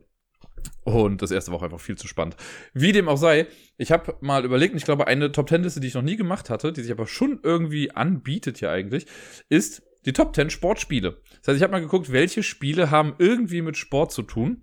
Und 0.83 1.21
das 1.21 1.31
erste 1.31 1.51
war 1.51 1.59
auch 1.59 1.63
einfach 1.63 1.79
viel 1.79 1.97
zu 1.97 2.07
spannend. 2.07 2.35
Wie 2.73 2.91
dem 2.91 3.07
auch 3.07 3.17
sei, 3.17 3.47
ich 3.77 3.91
habe 3.91 4.15
mal 4.21 4.45
überlegt, 4.45 4.73
und 4.73 4.77
ich 4.77 4.85
glaube, 4.85 5.07
eine 5.07 5.31
Top 5.31 5.47
Ten 5.47 5.63
Liste, 5.63 5.79
die 5.79 5.87
ich 5.87 5.93
noch 5.93 6.01
nie 6.01 6.17
gemacht 6.17 6.49
hatte, 6.49 6.73
die 6.73 6.81
sich 6.81 6.91
aber 6.91 7.07
schon 7.07 7.39
irgendwie 7.43 7.91
anbietet 7.91 8.61
ja 8.61 8.71
eigentlich, 8.71 9.05
ist 9.49 9.83
die 10.05 10.13
Top 10.13 10.35
10 10.35 10.49
Sportspiele. 10.49 11.17
Das 11.39 11.47
heißt, 11.47 11.57
ich 11.57 11.63
habe 11.63 11.71
mal 11.71 11.81
geguckt, 11.81 12.11
welche 12.11 12.43
Spiele 12.43 12.91
haben 12.91 13.15
irgendwie 13.17 13.61
mit 13.61 13.77
Sport 13.77 14.11
zu 14.11 14.21
tun. 14.21 14.61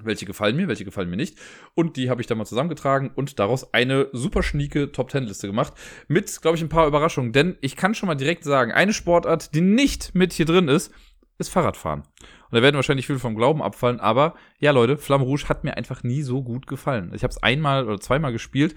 Welche 0.00 0.26
gefallen 0.26 0.54
mir, 0.54 0.68
welche 0.68 0.84
gefallen 0.84 1.10
mir 1.10 1.16
nicht. 1.16 1.36
Und 1.74 1.96
die 1.96 2.08
habe 2.08 2.20
ich 2.20 2.28
dann 2.28 2.38
mal 2.38 2.44
zusammengetragen 2.44 3.10
und 3.16 3.40
daraus 3.40 3.74
eine 3.74 4.08
super 4.12 4.44
schnieke 4.44 4.92
Top 4.92 5.10
10 5.10 5.24
Liste 5.24 5.48
gemacht. 5.48 5.72
Mit, 6.06 6.40
glaube 6.40 6.56
ich, 6.56 6.62
ein 6.62 6.68
paar 6.68 6.86
Überraschungen. 6.86 7.32
Denn 7.32 7.56
ich 7.60 7.74
kann 7.74 7.94
schon 7.94 8.06
mal 8.06 8.14
direkt 8.14 8.44
sagen, 8.44 8.70
eine 8.70 8.92
Sportart, 8.92 9.54
die 9.54 9.60
nicht 9.60 10.14
mit 10.14 10.32
hier 10.32 10.46
drin 10.46 10.68
ist, 10.68 10.92
ist 11.38 11.48
Fahrradfahren. 11.50 12.00
Und 12.00 12.56
da 12.56 12.62
werden 12.62 12.76
wahrscheinlich 12.76 13.06
viele 13.06 13.18
vom 13.18 13.36
Glauben 13.36 13.62
abfallen, 13.62 14.00
aber 14.00 14.34
ja, 14.58 14.72
Leute, 14.72 14.96
Flamme 14.96 15.24
Rouge 15.24 15.48
hat 15.48 15.64
mir 15.64 15.76
einfach 15.76 16.02
nie 16.02 16.22
so 16.22 16.42
gut 16.42 16.66
gefallen. 16.66 17.12
Ich 17.14 17.22
habe 17.22 17.30
es 17.30 17.42
einmal 17.42 17.86
oder 17.86 18.00
zweimal 18.00 18.32
gespielt, 18.32 18.74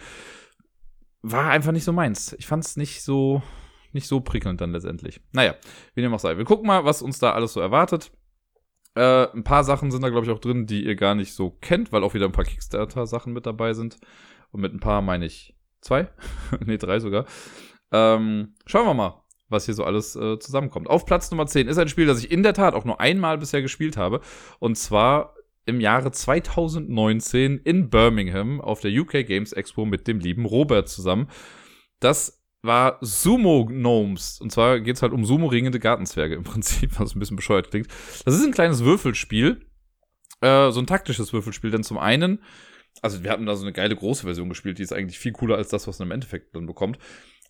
war 1.21 1.49
einfach 1.49 1.71
nicht 1.71 1.83
so 1.83 1.93
meins. 1.93 2.33
Ich 2.33 2.47
fand 2.47 2.63
es 2.63 2.77
nicht 2.77 3.03
so, 3.03 3.41
nicht 3.91 4.07
so 4.07 4.21
prickelnd 4.21 4.61
dann 4.61 4.71
letztendlich. 4.71 5.21
Naja, 5.31 5.55
wie 5.95 6.01
dem 6.01 6.13
auch 6.13 6.19
sei. 6.19 6.37
Wir 6.37 6.45
gucken 6.45 6.67
mal, 6.67 6.85
was 6.85 7.01
uns 7.01 7.19
da 7.19 7.33
alles 7.33 7.53
so 7.53 7.59
erwartet. 7.59 8.11
Äh, 8.95 9.27
ein 9.31 9.43
paar 9.43 9.63
Sachen 9.63 9.91
sind 9.91 10.01
da, 10.03 10.09
glaube 10.09 10.25
ich, 10.25 10.31
auch 10.31 10.39
drin, 10.39 10.65
die 10.65 10.85
ihr 10.85 10.95
gar 10.95 11.15
nicht 11.15 11.33
so 11.33 11.49
kennt, 11.49 11.91
weil 11.91 12.03
auch 12.03 12.13
wieder 12.13 12.25
ein 12.25 12.31
paar 12.33 12.45
Kickstarter-Sachen 12.45 13.33
mit 13.33 13.45
dabei 13.45 13.73
sind. 13.73 13.97
Und 14.51 14.61
mit 14.61 14.73
ein 14.73 14.79
paar 14.79 15.01
meine 15.01 15.25
ich 15.25 15.55
zwei. 15.79 16.09
nee, 16.65 16.77
drei 16.77 16.99
sogar. 16.99 17.25
Ähm, 17.91 18.55
schauen 18.65 18.85
wir 18.85 18.93
mal, 18.93 19.21
was 19.51 19.65
hier 19.65 19.73
so 19.73 19.83
alles 19.83 20.15
äh, 20.15 20.39
zusammenkommt. 20.39 20.89
Auf 20.89 21.05
Platz 21.05 21.29
Nummer 21.31 21.45
10 21.45 21.67
ist 21.67 21.77
ein 21.77 21.87
Spiel, 21.87 22.05
das 22.05 22.23
ich 22.23 22.31
in 22.31 22.43
der 22.43 22.53
Tat 22.53 22.73
auch 22.73 22.85
nur 22.85 22.99
einmal 22.99 23.37
bisher 23.37 23.61
gespielt 23.61 23.97
habe. 23.97 24.21
Und 24.59 24.77
zwar 24.77 25.35
im 25.65 25.79
Jahre 25.79 26.11
2019 26.11 27.59
in 27.59 27.89
Birmingham 27.89 28.61
auf 28.61 28.81
der 28.81 28.91
UK 28.91 29.25
Games 29.25 29.53
Expo 29.53 29.85
mit 29.85 30.07
dem 30.07 30.19
lieben 30.19 30.45
Robert 30.45 30.89
zusammen. 30.89 31.29
Das 31.99 32.41
war 32.63 32.97
Sumo 33.01 33.65
Gnomes. 33.65 34.39
Und 34.39 34.51
zwar 34.51 34.79
geht 34.79 34.95
es 34.95 35.01
halt 35.01 35.13
um 35.13 35.25
Sumo 35.25 35.47
ringende 35.47 35.79
Gartenzwerge 35.79 36.35
im 36.35 36.43
Prinzip, 36.45 36.99
was 36.99 37.15
ein 37.15 37.19
bisschen 37.19 37.35
bescheuert 37.35 37.69
klingt. 37.69 37.87
Das 38.25 38.35
ist 38.35 38.43
ein 38.43 38.51
kleines 38.51 38.83
Würfelspiel. 38.83 39.65
Äh, 40.41 40.71
so 40.71 40.79
ein 40.79 40.87
taktisches 40.87 41.33
Würfelspiel, 41.33 41.69
denn 41.69 41.83
zum 41.83 41.99
einen, 41.99 42.43
also 43.01 43.23
wir 43.23 43.31
hatten 43.31 43.45
da 43.45 43.55
so 43.55 43.63
eine 43.63 43.73
geile 43.73 43.95
große 43.95 44.23
Version 44.23 44.49
gespielt, 44.49 44.79
die 44.79 44.83
ist 44.83 44.93
eigentlich 44.93 45.19
viel 45.19 45.33
cooler 45.33 45.55
als 45.55 45.69
das, 45.69 45.87
was 45.87 45.99
man 45.99 46.07
im 46.07 46.13
Endeffekt 46.13 46.55
dann 46.55 46.65
bekommt. 46.65 46.97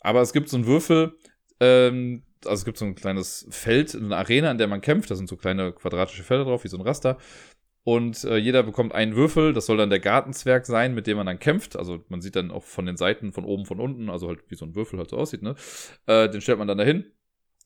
Aber 0.01 0.21
es 0.21 0.33
gibt 0.33 0.49
so 0.49 0.57
einen 0.57 0.65
Würfel, 0.65 1.17
ähm, 1.61 2.23
also 2.43 2.55
es 2.61 2.65
gibt 2.65 2.77
so 2.77 2.85
ein 2.85 2.95
kleines 2.95 3.47
Feld, 3.51 3.95
eine 3.95 4.17
Arena, 4.17 4.51
in 4.51 4.57
der 4.57 4.67
man 4.67 4.81
kämpft. 4.81 5.11
Da 5.11 5.15
sind 5.15 5.29
so 5.29 5.37
kleine 5.37 5.71
quadratische 5.71 6.23
Felder 6.23 6.45
drauf, 6.45 6.63
wie 6.63 6.67
so 6.67 6.77
ein 6.77 6.81
Raster. 6.81 7.17
Und 7.83 8.23
äh, 8.25 8.37
jeder 8.37 8.63
bekommt 8.63 8.93
einen 8.93 9.15
Würfel, 9.15 9.53
das 9.53 9.65
soll 9.65 9.77
dann 9.77 9.89
der 9.89 9.99
Gartenzwerg 9.99 10.65
sein, 10.65 10.93
mit 10.93 11.07
dem 11.07 11.17
man 11.17 11.25
dann 11.25 11.39
kämpft. 11.39 11.75
Also 11.75 12.03
man 12.09 12.21
sieht 12.21 12.35
dann 12.35 12.51
auch 12.51 12.63
von 12.63 12.85
den 12.85 12.97
Seiten, 12.97 13.31
von 13.31 13.45
oben, 13.45 13.65
von 13.65 13.79
unten, 13.79 14.09
also 14.09 14.27
halt 14.27 14.41
wie 14.49 14.55
so 14.55 14.65
ein 14.65 14.75
Würfel 14.75 14.99
halt 14.99 15.09
so 15.09 15.17
aussieht, 15.17 15.41
ne? 15.41 15.55
Äh, 16.05 16.29
den 16.29 16.41
stellt 16.41 16.59
man 16.59 16.67
dann 16.67 16.77
dahin. 16.77 17.05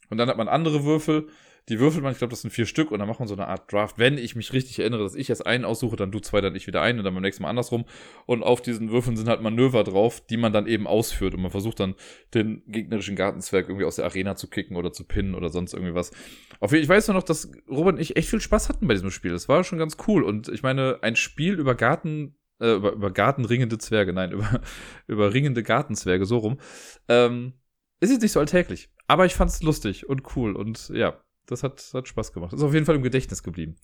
Und 0.09 0.17
dann 0.17 0.29
hat 0.29 0.37
man 0.37 0.47
andere 0.47 0.85
Würfel, 0.85 1.27
die 1.69 1.79
würfelt 1.79 2.03
man, 2.03 2.11
ich 2.11 2.19
glaube, 2.19 2.29
das 2.31 2.41
sind 2.41 2.51
vier 2.51 2.67
Stück 2.67 2.91
und 2.91 2.99
dann 2.99 3.07
macht 3.07 3.19
man 3.19 3.27
so 3.27 3.33
eine 3.33 3.47
Art 3.47 3.71
Draft. 3.71 3.97
Wenn 3.97 4.19
ich 4.19 4.35
mich 4.35 4.53
richtig 4.53 4.77
erinnere, 4.77 5.01
dass 5.01 5.15
ich 5.15 5.29
erst 5.29 5.47
einen 5.47 5.65
aussuche, 5.65 5.95
dann 5.95 6.11
du 6.11 6.19
zwei, 6.19 6.39
dann 6.39 6.55
ich 6.55 6.67
wieder 6.67 6.81
einen 6.81 6.99
und 6.99 7.05
dann 7.05 7.13
beim 7.15 7.23
nächsten 7.23 7.41
Mal 7.41 7.49
andersrum. 7.49 7.85
Und 8.27 8.43
auf 8.43 8.61
diesen 8.61 8.91
Würfeln 8.91 9.17
sind 9.17 9.27
halt 9.27 9.41
Manöver 9.41 9.83
drauf, 9.83 10.21
die 10.21 10.37
man 10.37 10.53
dann 10.53 10.67
eben 10.67 10.85
ausführt 10.85 11.33
und 11.33 11.41
man 11.41 11.49
versucht 11.49 11.79
dann 11.79 11.95
den 12.35 12.61
gegnerischen 12.67 13.15
Gartenzwerg 13.15 13.67
irgendwie 13.67 13.85
aus 13.85 13.95
der 13.95 14.05
Arena 14.05 14.35
zu 14.35 14.47
kicken 14.47 14.77
oder 14.77 14.91
zu 14.91 15.05
pinnen 15.05 15.33
oder 15.33 15.49
sonst 15.49 15.73
irgendwie 15.73 15.95
was. 15.95 16.11
Auf 16.59 16.71
jeden, 16.71 16.83
ich 16.83 16.89
weiß 16.89 17.07
nur 17.07 17.15
noch, 17.15 17.23
dass 17.23 17.51
Robert 17.67 17.95
und 17.95 18.01
ich 18.01 18.15
echt 18.15 18.29
viel 18.29 18.41
Spaß 18.41 18.69
hatten 18.69 18.87
bei 18.87 18.93
diesem 18.93 19.09
Spiel. 19.09 19.31
Das 19.31 19.49
war 19.49 19.63
schon 19.63 19.79
ganz 19.79 19.97
cool 20.07 20.23
und 20.23 20.49
ich 20.49 20.61
meine, 20.61 20.99
ein 21.01 21.15
Spiel 21.15 21.59
über 21.59 21.73
Garten 21.73 22.35
äh, 22.59 22.75
über, 22.75 22.93
über 22.93 23.11
gartenringende 23.11 23.77
Zwerge, 23.79 24.13
nein, 24.13 24.31
über, 24.33 24.61
über 25.07 25.33
ringende 25.33 25.63
Gartenzwerge, 25.63 26.25
so 26.25 26.37
rum, 26.37 26.59
ähm, 27.09 27.53
ist 27.99 28.11
jetzt 28.11 28.21
nicht 28.21 28.33
so 28.33 28.39
alltäglich. 28.39 28.89
Aber 29.07 29.25
ich 29.25 29.35
fand's 29.35 29.61
lustig 29.61 30.07
und 30.07 30.35
cool 30.35 30.55
und 30.55 30.89
ja, 30.89 31.21
das 31.47 31.63
hat, 31.63 31.83
hat 31.93 32.07
Spaß 32.07 32.33
gemacht. 32.33 32.53
Ist 32.53 32.63
auf 32.63 32.73
jeden 32.73 32.85
Fall 32.85 32.95
im 32.95 33.03
Gedächtnis 33.03 33.43
geblieben. 33.43 33.75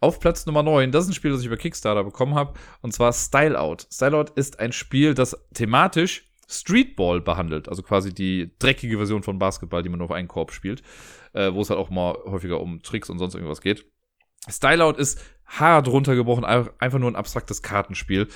Auf 0.00 0.20
Platz 0.20 0.46
Nummer 0.46 0.62
9, 0.62 0.92
das 0.92 1.04
ist 1.04 1.10
ein 1.10 1.14
Spiel, 1.14 1.30
das 1.30 1.40
ich 1.40 1.46
über 1.46 1.56
Kickstarter 1.56 2.04
bekommen 2.04 2.34
habe, 2.34 2.54
und 2.82 2.92
zwar 2.92 3.12
Style 3.12 3.58
Out. 3.58 3.86
Style 3.92 4.16
Out 4.16 4.30
ist 4.30 4.60
ein 4.60 4.72
Spiel, 4.72 5.14
das 5.14 5.36
thematisch 5.54 6.24
Streetball 6.48 7.20
behandelt, 7.20 7.68
also 7.68 7.82
quasi 7.82 8.14
die 8.14 8.54
dreckige 8.58 8.96
Version 8.96 9.22
von 9.22 9.38
Basketball, 9.38 9.82
die 9.82 9.90
man 9.90 9.98
nur 9.98 10.06
auf 10.06 10.14
einen 10.14 10.28
Korb 10.28 10.52
spielt, 10.52 10.82
äh, 11.34 11.52
wo 11.52 11.60
es 11.60 11.68
halt 11.68 11.78
auch 11.78 11.90
mal 11.90 12.14
häufiger 12.24 12.60
um 12.60 12.82
Tricks 12.82 13.10
und 13.10 13.18
sonst 13.18 13.34
irgendwas 13.34 13.60
geht. 13.60 13.84
Style 14.48 14.82
Out 14.82 14.96
ist 14.96 15.22
hart 15.44 15.88
runtergebrochen, 15.88 16.44
einfach 16.44 16.98
nur 16.98 17.10
ein 17.10 17.16
abstraktes 17.16 17.62
Kartenspiel. 17.62 18.28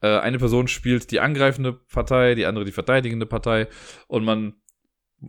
Äh, 0.00 0.18
eine 0.18 0.38
Person 0.38 0.66
spielt 0.66 1.12
die 1.12 1.20
angreifende 1.20 1.72
Partei, 1.72 2.34
die 2.34 2.46
andere 2.46 2.64
die 2.64 2.72
verteidigende 2.72 3.26
Partei 3.26 3.68
und 4.08 4.24
man 4.24 4.54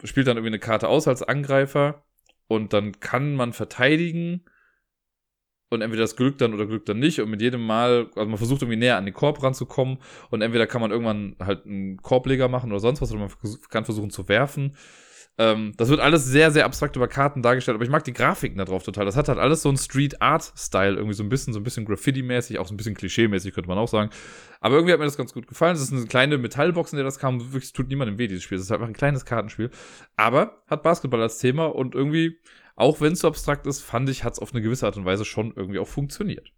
spielt 0.04 0.28
dann 0.28 0.38
irgendwie 0.38 0.52
eine 0.52 0.60
Karte 0.60 0.88
aus 0.88 1.08
als 1.08 1.22
Angreifer 1.22 2.04
und 2.48 2.74
dann 2.74 3.00
kann 3.00 3.36
man 3.36 3.54
verteidigen. 3.54 4.46
Und 5.70 5.82
entweder 5.82 6.02
das 6.02 6.18
Glück 6.18 6.38
dann 6.38 6.54
oder 6.54 6.66
Glück 6.66 6.86
dann 6.86 7.00
nicht. 7.00 7.22
Und 7.22 7.30
mit 7.30 7.42
jedem 7.42 7.66
Mal, 7.66 8.10
also 8.16 8.30
man 8.30 8.38
versucht 8.38 8.62
irgendwie 8.62 8.78
näher 8.78 8.98
an 8.98 9.06
den 9.06 9.14
Korb 9.14 9.42
ranzukommen. 9.42 10.00
Und 10.30 10.42
entweder 10.42 10.68
kann 10.68 10.82
man 10.82 10.92
irgendwann 10.92 11.38
halt 11.40 11.66
einen 11.66 11.96
Korbleger 12.02 12.50
machen 12.50 12.72
oder 12.72 12.82
sonst 12.82 13.02
was. 13.02 13.12
Oder 13.14 13.22
man 13.22 13.32
kann 13.70 13.86
versuchen 13.86 14.10
zu 14.10 14.28
werfen. 14.28 14.76
Ähm, 15.38 15.74
das 15.78 15.90
wird 15.90 16.02
alles 16.02 16.26
sehr, 16.26 16.52
sehr 16.52 16.66
abstrakt 16.66 16.96
über 16.96 17.08
Karten 17.08 17.42
dargestellt, 17.42 17.76
aber 17.76 17.84
ich 17.84 17.90
mag 17.90 18.04
die 18.04 18.14
Grafiken 18.14 18.58
da 18.58 18.66
drauf 18.66 18.84
total. 18.84 19.06
Das 19.06 19.16
hat 19.16 19.30
halt 19.30 19.40
alles 19.40 19.62
so 19.62 19.70
einen 19.70 19.78
Street 19.78 20.22
Art 20.22 20.54
Style, 20.58 20.96
irgendwie 20.96 21.14
so 21.14 21.24
ein 21.24 21.30
bisschen, 21.30 21.54
so 21.54 21.60
ein 21.60 21.64
bisschen 21.64 21.86
Graffiti-mäßig, 21.86 22.60
auch 22.60 22.68
so 22.68 22.74
ein 22.74 22.78
bisschen 22.78 22.96
Klischee-mäßig, 22.96 23.54
könnte 23.54 23.70
man 23.70 23.78
auch 23.78 23.88
sagen. 23.88 24.10
Aber 24.60 24.76
irgendwie 24.76 24.94
hat 24.94 25.00
mir 25.00 25.06
das 25.06 25.18
ganz 25.18 25.34
gut 25.34 25.48
gefallen. 25.48 25.76
Es 25.76 25.82
ist 25.82 25.94
eine 25.94 26.06
kleine 26.06 26.38
Metallbox, 26.38 26.92
in 26.92 26.98
der 26.98 27.06
das 27.06 27.18
kam. 27.18 27.54
Wirklich 27.54 27.72
tut 27.72 27.88
niemandem 27.88 28.18
weh, 28.18 28.28
dieses 28.28 28.44
Spiel. 28.44 28.58
Es 28.58 28.66
ist 28.66 28.72
einfach 28.72 28.88
ein 28.88 28.94
kleines 28.94 29.26
Kartenspiel. 29.26 29.72
Aber 30.18 30.64
hat 30.68 30.84
Basketball 30.84 31.22
als 31.22 31.40
Thema 31.40 31.66
und 31.66 31.96
irgendwie, 31.96 32.38
auch 32.76 33.00
wenn 33.00 33.14
es 33.14 33.20
so 33.20 33.28
abstrakt 33.28 33.66
ist, 33.68 33.82
fand 33.82 34.10
ich, 34.10 34.24
hat 34.24 34.34
es 34.34 34.40
auf 34.40 34.54
eine 34.54 34.62
gewisse 34.62 34.86
Art 34.86 34.98
und 34.98 35.06
Weise 35.06 35.24
schon 35.24 35.54
irgendwie 35.56 35.80
auch 35.80 35.88
funktioniert. 35.88 36.52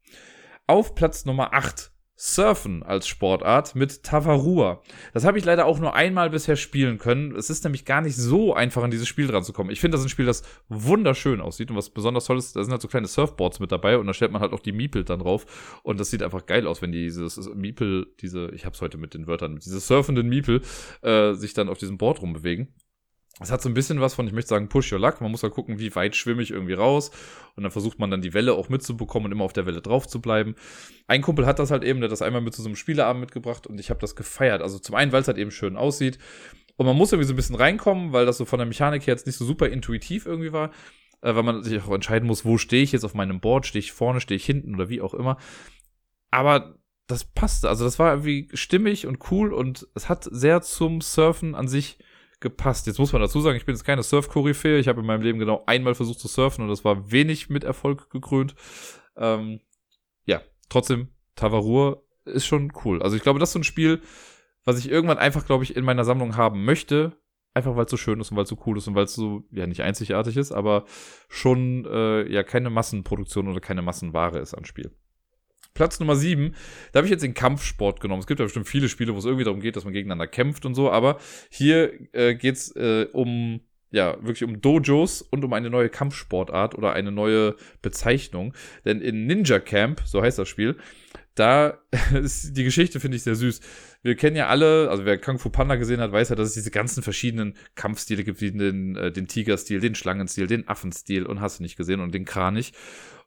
Auf 0.66 0.96
Platz 0.96 1.26
Nummer 1.26 1.54
8 1.54 1.93
Surfen 2.16 2.84
als 2.84 3.08
Sportart 3.08 3.76
mit 3.76 4.04
Tavarua. 4.04 4.82
Das 5.14 5.26
habe 5.26 5.40
ich 5.40 5.46
leider 5.46 5.66
auch 5.66 5.80
nur 5.80 5.96
einmal 5.96 6.30
bisher 6.30 6.56
spielen 6.56 7.00
können. 7.00 7.36
Es 7.36 7.50
ist 7.50 7.64
nämlich 7.64 7.86
gar 7.86 8.02
nicht 8.02 8.16
so 8.16 8.54
einfach, 8.54 8.84
an 8.84 8.92
dieses 8.92 9.08
Spiel 9.08 9.28
dran 9.28 9.44
zu 9.44 9.52
kommen. 9.52 9.72
Ich 9.72 9.80
finde, 9.80 9.96
das 9.96 10.02
ist 10.02 10.08
ein 10.08 10.10
Spiel, 10.10 10.26
das 10.26 10.44
wunderschön 10.70 11.42
aussieht 11.42 11.72
und 11.72 11.78
was 11.78 11.90
besonders 11.90 12.26
toll 12.26 12.38
ist, 12.38 12.56
da 12.56 12.64
sind 12.64 12.72
halt 12.72 12.82
so 12.82 12.88
kleine 12.88 13.08
Surfboards 13.08 13.60
mit 13.60 13.72
dabei 13.72 13.98
und 13.98 14.06
da 14.08 14.14
stellt 14.14 14.32
man 14.32 14.42
halt 14.42 14.54
auch 14.54 14.60
die 14.60 14.72
Miepel 14.72 15.04
dann 15.04 15.20
drauf 15.20 15.80
und 15.84 16.00
das 16.00 16.12
sieht 16.12 16.22
einfach 16.22 16.46
geil 16.46 16.68
aus, 16.68 16.82
wenn 16.82 16.92
dieses 16.92 17.38
Miepel, 17.56 18.08
diese, 18.22 18.50
ich 18.52 18.66
hab's 18.66 18.82
heute 18.82 18.98
mit 18.98 19.14
den 19.14 19.28
Wörtern, 19.28 19.58
diese 19.58 19.80
surfenden 19.80 20.30
Miepel 20.30 20.62
äh, 21.02 21.34
sich 21.34 21.54
dann 21.54 21.70
auf 21.70 21.78
diesem 21.80 21.98
Board 21.98 22.22
rumbewegen 22.22 22.74
es 23.40 23.52
hat 23.52 23.62
so 23.64 23.70
ein 23.70 23.74
bisschen 23.74 24.00
was 24.00 24.14
von, 24.14 24.28
ich 24.28 24.34
möchte 24.34 24.50
sagen, 24.50 24.70
push 24.70 24.92
your 24.94 25.00
luck. 25.00 25.20
Man 25.20 25.32
muss 25.32 25.42
halt 25.42 25.54
gucken, 25.54 25.80
wie 25.80 25.96
weit 25.96 26.16
schwimme 26.16 26.44
ich 26.44 26.52
irgendwie 26.52 26.74
raus. 26.74 27.10
Und 27.56 27.64
dann 27.64 27.72
versucht 27.72 27.98
man 27.98 28.12
dann 28.12 28.22
die 28.22 28.34
Welle 28.34 28.54
auch 28.54 28.70
mitzubekommen 28.70 29.26
und 29.26 29.32
immer 29.32 29.44
auf 29.44 29.54
der 29.54 29.66
Welle 29.66 29.82
drauf 29.82 30.08
zu 30.08 30.22
bleiben. 30.22 30.56
Ein 31.08 31.24
Kumpel 31.24 31.48
hat 31.48 31.58
das 31.58 31.72
halt 31.72 31.84
eben, 31.84 32.00
der 32.00 32.10
hat 32.10 32.12
das 32.12 32.22
einmal 32.22 32.42
mit 32.42 32.54
zu 32.54 32.62
so 32.62 32.70
einem 32.70 32.76
Spieleabend 32.76 33.22
mitgebracht 33.22 33.66
und 33.66 33.80
ich 33.80 33.90
habe 33.90 34.00
das 34.00 34.16
gefeiert. 34.16 34.62
Also 34.62 34.78
zum 34.78 34.96
einen, 34.96 35.12
weil 35.12 35.22
es 35.22 35.28
halt 35.28 35.40
eben 35.40 35.52
schön 35.52 35.78
aussieht. 35.78 36.20
Und 36.76 36.86
man 36.86 36.96
muss 36.96 37.12
irgendwie 37.12 37.28
so 37.28 37.34
ein 37.34 37.36
bisschen 37.36 37.56
reinkommen, 37.56 38.14
weil 38.14 38.26
das 38.26 38.38
so 38.38 38.46
von 38.46 38.60
der 38.60 38.68
Mechanik 38.68 39.08
her 39.08 39.14
jetzt 39.14 39.26
nicht 39.26 39.38
so 39.38 39.46
super 39.46 39.68
intuitiv 39.68 40.28
irgendwie 40.28 40.54
war. 40.54 40.70
Äh, 41.22 41.36
weil 41.36 41.44
man 41.44 41.64
sich 41.64 41.82
auch 41.82 41.92
entscheiden 41.92 42.28
muss, 42.28 42.46
wo 42.46 42.60
stehe 42.60 42.84
ich 42.84 42.92
jetzt 42.92 43.04
auf 43.04 43.16
meinem 43.16 43.40
Board? 43.40 43.66
Stehe 43.66 43.80
ich 43.80 43.94
vorne, 43.94 44.22
stehe 44.22 44.36
ich 44.36 44.46
hinten 44.46 44.76
oder 44.76 44.90
wie 44.90 45.02
auch 45.02 45.16
immer. 45.16 45.38
Aber 46.30 46.76
das 47.08 47.26
passte. 47.26 47.68
Also 47.68 47.84
das 47.84 47.98
war 47.98 48.12
irgendwie 48.12 48.48
stimmig 48.54 49.08
und 49.08 49.32
cool 49.32 49.54
und 49.54 49.88
es 49.96 50.08
hat 50.08 50.28
sehr 50.30 50.62
zum 50.62 51.02
Surfen 51.02 51.56
an 51.56 51.68
sich 51.68 51.98
gepasst. 52.44 52.86
Jetzt 52.86 53.00
muss 53.00 53.12
man 53.12 53.22
dazu 53.22 53.42
sagen, 53.42 53.58
ich 53.58 53.66
bin 53.66 53.74
jetzt 53.74 53.86
keine 53.86 54.04
Surf-Koryphäe. 54.04 54.78
Ich 54.78 54.88
habe 54.88 55.02
in 55.02 55.08
meinem 55.08 55.24
Leben 55.24 55.40
genau 55.40 55.64
einmal 55.66 55.96
versucht 55.96 56.20
zu 56.20 56.28
surfen 56.28 56.64
und 56.64 56.70
das 56.70 56.86
war 56.86 57.12
wenig 57.12 57.50
mit 57.50 57.64
Erfolg 57.64 58.12
gekrönt. 58.12 58.54
Ähm, 59.18 59.62
ja, 60.26 60.42
trotzdem, 60.70 61.08
Tavarur 61.36 62.06
ist 62.26 62.46
schon 62.46 62.72
cool. 62.86 63.02
Also 63.02 63.16
ich 63.16 63.24
glaube, 63.24 63.40
das 63.40 63.50
ist 63.50 63.54
so 63.54 63.60
ein 63.60 63.64
Spiel, 63.64 64.02
was 64.64 64.78
ich 64.78 64.90
irgendwann 64.90 65.18
einfach, 65.18 65.46
glaube 65.46 65.64
ich, 65.64 65.76
in 65.76 65.84
meiner 65.84 66.06
Sammlung 66.06 66.38
haben 66.38 66.64
möchte. 66.66 67.18
Einfach 67.56 67.76
weil 67.76 67.86
es 67.86 67.92
so 67.92 67.98
schön 67.98 68.20
ist 68.20 68.32
und 68.32 68.38
weil 68.38 68.44
es 68.44 68.50
so 68.50 68.58
cool 68.66 68.78
ist 68.78 68.88
und 68.88 68.96
weil 68.96 69.06
es 69.06 69.14
so, 69.14 69.44
ja, 69.52 69.68
nicht 69.68 69.82
einzigartig 69.82 70.38
ist, 70.38 70.52
aber 70.52 70.86
schon, 71.30 71.86
äh, 71.86 72.28
ja, 72.32 72.42
keine 72.42 72.72
Massenproduktion 72.72 73.48
oder 73.48 73.60
keine 73.60 73.84
Massenware 73.84 74.40
ist 74.40 74.56
an 74.56 74.66
Spiel. 74.66 74.92
Platz 75.74 76.00
Nummer 76.00 76.16
7, 76.16 76.56
da 76.92 76.98
habe 76.98 77.08
ich 77.08 77.12
jetzt 77.12 77.24
den 77.24 77.34
Kampfsport 77.34 78.00
genommen. 78.00 78.20
Es 78.20 78.28
gibt 78.28 78.40
ja 78.40 78.46
bestimmt 78.46 78.68
viele 78.68 78.90
Spiele, 78.90 79.14
wo 79.14 79.18
es 79.18 79.26
irgendwie 79.26 79.46
darum 79.46 79.60
geht, 79.60 79.76
dass 79.76 79.84
man 79.84 79.94
gegeneinander 79.94 80.28
kämpft 80.28 80.66
und 80.66 80.76
so, 80.76 80.92
aber 80.92 81.20
hier 81.50 81.94
äh, 82.14 82.36
geht 82.36 82.56
es 82.56 82.76
äh, 82.76 83.08
um 83.12 83.62
ja, 83.94 84.18
wirklich 84.22 84.44
um 84.44 84.60
Dojos 84.60 85.22
und 85.22 85.46
um 85.46 85.54
eine 85.54 85.70
neue 85.70 85.88
Kampfsportart 85.88 86.76
oder 86.76 86.94
eine 86.94 87.12
neue 87.12 87.56
Bezeichnung. 87.84 88.56
Denn 88.86 89.00
in 89.00 89.28
Ninja 89.28 89.60
Camp, 89.60 90.02
so 90.04 90.20
heißt 90.20 90.40
das 90.40 90.50
Spiel, 90.50 90.78
da 91.36 91.78
ist 92.14 92.58
die 92.58 92.64
Geschichte, 92.64 93.00
finde 93.00 93.18
ich, 93.18 93.24
sehr 93.24 93.36
süß. 93.36 93.62
Wir 94.02 94.16
kennen 94.16 94.36
ja 94.36 94.48
alle, 94.48 94.90
also 94.90 95.06
wer 95.06 95.20
Kung 95.20 95.38
Fu 95.38 95.50
Panda 95.50 95.76
gesehen 95.76 96.02
hat, 96.02 96.12
weiß 96.12 96.30
ja, 96.30 96.36
dass 96.36 96.50
es 96.50 96.54
diese 96.56 96.72
ganzen 96.72 97.04
verschiedenen 97.04 97.54
Kampfstile 97.76 98.24
gibt, 98.24 98.42
wie 98.42 98.52
den, 98.52 98.96
äh, 98.96 99.12
den 99.12 99.28
Tigerstil, 99.28 99.80
den 99.80 99.94
Schlangenstil, 99.94 100.48
den 100.48 100.68
Affenstil 100.68 101.28
und 101.28 101.40
hast 101.40 101.60
du 101.60 101.64
nicht 101.64 101.78
gesehen 101.78 102.00
und 102.00 102.16
den 102.16 102.26
Kranich. 102.26 102.74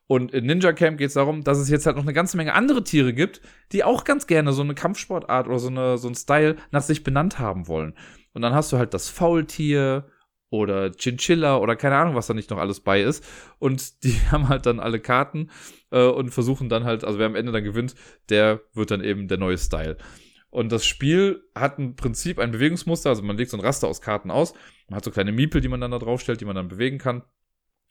Und 0.09 0.33
in 0.33 0.47
Ninja 0.47 0.73
Camp 0.73 0.99
geht 0.99 1.09
es 1.09 1.15
darum, 1.15 1.43
dass 1.43 1.59
es 1.59 1.69
jetzt 1.69 1.87
halt 1.87 1.97
noch 1.97 2.05
eine 2.05 2.13
ganze 2.13 2.37
Menge 2.37 2.55
andere 2.55 2.85
Tiere 2.85 3.13
gibt, 3.13 3.41
die 3.73 3.83
auch 3.83 4.05
ganz 4.05 4.27
gerne 4.27 4.53
so 4.53 4.63
eine 4.63 4.75
Kampfsportart 4.75 5.49
oder 5.49 5.59
so, 5.59 5.69
eine, 5.69 5.99
so 5.99 6.09
ein 6.09 6.15
Style 6.15 6.57
nach 6.71 6.83
sich 6.83 7.03
benannt 7.03 7.39
haben 7.39 7.67
wollen. 7.67 7.95
Und 8.33 8.43
dann 8.43 8.55
hast 8.55 8.73
du 8.73 8.79
halt 8.79 8.95
das 8.95 9.09
Faultier 9.09 10.07
oder 10.51 10.93
Chinchilla 10.93 11.57
oder 11.57 11.75
keine 11.75 11.97
Ahnung, 11.97 12.15
was 12.15 12.29
da 12.29 12.35
nicht 12.35 12.51
noch 12.51 12.59
alles 12.59 12.81
bei 12.81 13.03
ist. 13.03 13.25
Und 13.59 14.05
die 14.05 14.15
haben 14.31 14.49
halt 14.49 14.67
dann 14.67 14.81
alle 14.81 15.01
Karten 15.01 15.51
äh, 15.91 16.07
und 16.07 16.31
versuchen 16.31 16.69
dann 16.69 16.85
halt, 16.85 17.05
also 17.05 17.19
wer 17.19 17.27
am 17.27 17.35
Ende 17.35 17.53
dann 17.53 17.65
gewinnt, 17.65 17.95
der 18.29 18.61
wird 18.75 18.91
dann 18.91 19.03
eben 19.03 19.27
der 19.27 19.39
neue 19.39 19.59
Style. 19.59 19.97
Und 20.51 20.71
das 20.71 20.87
Spiel 20.87 21.43
hat 21.55 21.79
im 21.79 21.97
Prinzip 21.97 22.39
ein 22.39 22.53
Bewegungsmuster, 22.53 23.11
also 23.11 23.23
man 23.23 23.37
legt 23.37 23.51
so 23.51 23.57
ein 23.57 23.63
Raster 23.63 23.89
aus 23.89 24.01
Karten 24.01 24.31
aus, 24.31 24.55
man 24.89 24.97
hat 24.97 25.05
so 25.05 25.11
kleine 25.11 25.33
Miepel, 25.33 25.61
die 25.61 25.69
man 25.69 25.81
dann 25.81 25.91
da 25.91 25.99
draufstellt, 25.99 26.41
die 26.41 26.45
man 26.45 26.57
dann 26.57 26.69
bewegen 26.69 26.99
kann. 26.99 27.25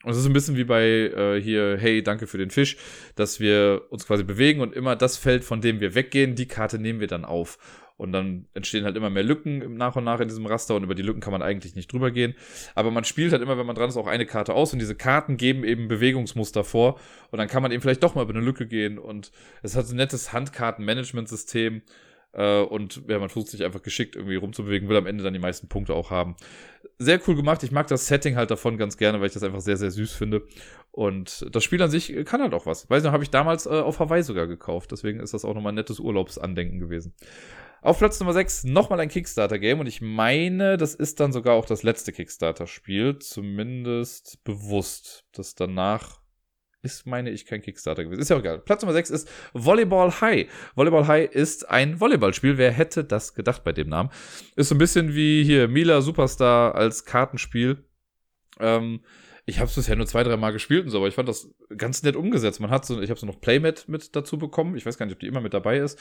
Und 0.06 0.12
es 0.12 0.18
ist 0.20 0.28
ein 0.28 0.34
bisschen 0.34 0.56
wie 0.56 0.64
bei 0.64 0.84
äh, 0.84 1.42
hier, 1.42 1.78
hey, 1.80 2.04
danke 2.04 2.28
für 2.28 2.38
den 2.38 2.52
Fisch, 2.52 2.78
dass 3.16 3.40
wir 3.40 3.88
uns 3.90 4.06
quasi 4.06 4.24
bewegen 4.24 4.62
und 4.62 4.76
immer 4.76 4.96
das 4.96 5.18
Feld, 5.18 5.44
von 5.44 5.62
dem 5.62 5.80
wir 5.80 5.96
weggehen, 5.96 6.36
die 6.36 6.48
Karte 6.48 6.78
nehmen 6.78 7.00
wir 7.00 7.08
dann 7.08 7.26
auf. 7.26 7.58
Und 7.98 8.12
dann 8.12 8.46
entstehen 8.54 8.86
halt 8.86 8.98
immer 8.98 9.10
mehr 9.10 9.24
Lücken 9.24 9.78
nach 9.78 9.96
und 9.96 10.04
nach 10.04 10.20
in 10.20 10.28
diesem 10.28 10.46
Raster 10.46 10.76
und 10.76 10.84
über 10.84 10.94
die 10.94 11.02
Lücken 11.02 11.22
kann 11.22 11.32
man 11.32 11.42
eigentlich 11.42 11.76
nicht 11.76 11.92
drüber 11.92 12.12
gehen. 12.12 12.36
Aber 12.76 12.92
man 12.92 13.04
spielt 13.04 13.32
halt 13.32 13.42
immer, 13.42 13.58
wenn 13.58 13.66
man 13.66 13.76
dran 13.76 13.90
ist, 13.90 13.98
auch 13.98 14.06
eine 14.06 14.28
Karte 14.28 14.54
aus 14.54 14.74
und 14.74 14.80
diese 14.80 14.94
Karten 14.94 15.38
geben 15.38 15.64
eben 15.64 15.88
Bewegungsmuster 15.88 16.64
vor 16.64 17.00
und 17.32 17.40
dann 17.40 17.48
kann 17.48 17.64
man 17.64 17.72
eben 17.72 17.82
vielleicht 17.82 18.04
doch 18.04 18.14
mal 18.14 18.22
über 18.22 18.36
eine 18.36 18.46
Lücke 18.46 18.68
gehen 18.68 19.00
und 19.00 19.32
es 19.64 19.76
hat 19.76 19.90
ein 19.90 19.96
nettes 19.96 20.34
Handkartenmanagementsystem. 20.34 21.82
Äh, 22.36 22.62
und 22.62 23.02
ja, 23.08 23.18
man 23.20 23.30
versucht 23.30 23.50
sich 23.50 23.64
einfach 23.64 23.82
geschickt 23.82 24.16
irgendwie 24.16 24.36
rumzubewegen, 24.36 24.90
will 24.90 24.98
am 24.98 25.08
Ende 25.08 25.24
dann 25.24 25.34
die 25.34 25.40
meisten 25.40 25.68
Punkte 25.68 25.94
auch 25.94 26.12
haben. 26.12 26.36
Sehr 26.98 27.20
cool 27.28 27.36
gemacht. 27.36 27.64
Ich 27.64 27.72
mag 27.72 27.88
das 27.88 28.08
Setting 28.08 28.36
halt 28.36 28.52
davon 28.52 28.78
ganz 28.78 28.98
gerne, 28.98 29.20
weil 29.20 29.28
ich 29.28 29.34
das 29.34 29.44
einfach 29.44 29.62
sehr, 29.62 29.78
sehr 29.78 29.92
süß 29.92 30.14
finde. 30.14 30.44
Und 30.92 31.46
das 31.52 31.64
Spiel 31.64 31.82
an 31.82 31.90
sich 31.90 32.14
kann 32.26 32.42
halt 32.42 32.54
auch 32.54 32.66
was. 32.66 32.90
Weiß 32.90 33.04
nicht, 33.04 33.12
habe 33.12 33.24
ich 33.24 33.30
damals 33.30 33.66
äh, 33.66 33.70
auf 33.70 34.00
Hawaii 34.00 34.24
sogar 34.24 34.48
gekauft. 34.48 34.92
Deswegen 34.92 35.20
ist 35.20 35.34
das 35.34 35.46
auch 35.46 35.54
nochmal 35.54 35.72
ein 35.72 35.76
nettes 35.76 36.00
Urlaubsandenken 36.00 36.80
gewesen. 36.80 37.14
Auf 37.82 38.00
Platz 38.00 38.20
Nummer 38.20 38.34
6 38.34 38.64
nochmal 38.64 39.00
ein 39.00 39.10
Kickstarter-Game 39.10 39.80
und 39.80 39.86
ich 39.86 40.02
meine, 40.02 40.76
das 40.76 40.96
ist 40.96 41.20
dann 41.20 41.32
sogar 41.32 41.54
auch 41.54 41.66
das 41.66 41.84
letzte 41.84 42.12
Kickstarter-Spiel, 42.12 43.20
zumindest 43.20 44.44
bewusst. 44.44 45.26
Das 45.34 45.54
danach 45.54 46.25
ist, 46.86 47.06
meine 47.06 47.32
ich, 47.32 47.46
kein 47.46 47.62
Kickstarter 47.62 48.04
gewesen. 48.04 48.22
Ist 48.22 48.30
ja 48.30 48.36
auch 48.36 48.42
egal. 48.42 48.60
Platz 48.60 48.82
Nummer 48.82 48.94
6 48.94 49.10
ist 49.10 49.30
Volleyball 49.54 50.12
High. 50.22 50.48
Volleyball 50.76 51.08
High 51.08 51.32
ist 51.32 51.70
ein 51.70 52.00
Volleyballspiel. 52.00 52.58
Wer 52.58 52.72
hätte 52.72 53.04
das 53.04 53.34
gedacht 53.34 53.64
bei 53.64 53.74
dem 53.74 53.90
Namen? 53.90 54.10
Ist 54.56 54.70
so 54.70 54.76
ein 54.76 54.80
bisschen 54.80 55.16
wie 55.16 55.44
hier 55.44 55.68
Mila 55.68 56.02
Superstar 56.02 56.76
als 56.76 57.06
Kartenspiel. 57.06 57.84
Ähm, 58.60 59.02
ich 59.48 59.60
habe 59.60 59.70
es 59.70 59.76
bisher 59.76 59.96
nur 59.96 60.08
zwei, 60.08 60.24
drei 60.24 60.38
Mal 60.38 60.52
gespielt 60.52 60.86
und 60.86 60.90
so, 60.90 60.98
aber 60.98 61.08
ich 61.08 61.14
fand 61.14 61.30
das 61.30 61.54
ganz 61.78 62.02
nett 62.02 62.16
umgesetzt. 62.16 62.60
Man 62.60 62.72
hat 62.72 62.84
so, 62.84 63.00
ich 63.00 63.12
habe 63.12 63.20
so 63.20 63.28
noch 63.28 63.40
Playmat 63.40 63.88
mit 63.88 64.16
dazu 64.16 64.40
bekommen. 64.40 64.76
Ich 64.76 64.88
weiß 64.88 64.98
gar 64.98 65.06
nicht, 65.06 65.14
ob 65.14 65.20
die 65.20 65.28
immer 65.28 65.42
mit 65.42 65.54
dabei 65.54 65.78
ist. 65.78 66.00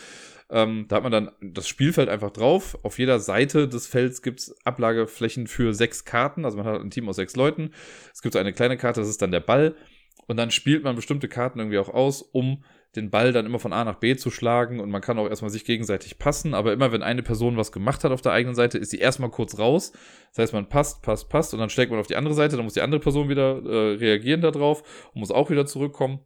Ähm, 0.48 0.86
da 0.88 0.96
hat 0.96 1.02
man 1.02 1.12
dann 1.12 1.30
das 1.42 1.68
Spielfeld 1.68 2.08
einfach 2.08 2.30
drauf. 2.30 2.78
Auf 2.82 2.98
jeder 2.98 3.20
Seite 3.20 3.68
des 3.68 3.86
Felds 3.86 4.22
gibt's 4.22 4.54
Ablageflächen 4.64 5.46
für 5.46 5.74
sechs 5.74 6.06
Karten. 6.06 6.46
Also 6.46 6.56
man 6.56 6.66
hat 6.66 6.80
ein 6.80 6.90
Team 6.90 7.06
aus 7.06 7.16
sechs 7.16 7.36
Leuten. 7.36 7.72
Es 8.14 8.22
gibt 8.22 8.32
so 8.32 8.38
eine 8.38 8.54
kleine 8.54 8.78
Karte, 8.78 9.00
das 9.00 9.10
ist 9.10 9.20
dann 9.20 9.30
der 9.30 9.40
Ball. 9.40 9.76
Und 10.26 10.36
dann 10.36 10.50
spielt 10.50 10.84
man 10.84 10.96
bestimmte 10.96 11.28
Karten 11.28 11.58
irgendwie 11.58 11.78
auch 11.78 11.88
aus, 11.88 12.22
um 12.22 12.64
den 12.96 13.10
Ball 13.10 13.32
dann 13.32 13.46
immer 13.46 13.58
von 13.58 13.72
A 13.72 13.84
nach 13.84 13.96
B 13.96 14.16
zu 14.16 14.30
schlagen 14.30 14.80
und 14.80 14.90
man 14.90 15.02
kann 15.02 15.18
auch 15.18 15.28
erstmal 15.28 15.50
sich 15.50 15.64
gegenseitig 15.64 16.18
passen, 16.18 16.54
aber 16.54 16.72
immer 16.72 16.92
wenn 16.92 17.02
eine 17.02 17.22
Person 17.22 17.56
was 17.56 17.72
gemacht 17.72 18.04
hat 18.04 18.12
auf 18.12 18.22
der 18.22 18.32
eigenen 18.32 18.54
Seite, 18.54 18.78
ist 18.78 18.90
sie 18.90 18.98
erstmal 18.98 19.30
kurz 19.30 19.58
raus. 19.58 19.92
Das 20.30 20.44
heißt, 20.44 20.52
man 20.52 20.68
passt, 20.68 21.02
passt, 21.02 21.28
passt 21.28 21.54
und 21.54 21.60
dann 21.60 21.70
schlägt 21.70 21.90
man 21.90 22.00
auf 22.00 22.06
die 22.06 22.16
andere 22.16 22.34
Seite, 22.34 22.56
dann 22.56 22.64
muss 22.64 22.74
die 22.74 22.82
andere 22.82 23.00
Person 23.00 23.28
wieder 23.28 23.62
äh, 23.64 23.94
reagieren 23.96 24.40
darauf 24.40 24.82
und 25.12 25.20
muss 25.20 25.30
auch 25.30 25.50
wieder 25.50 25.66
zurückkommen. 25.66 26.20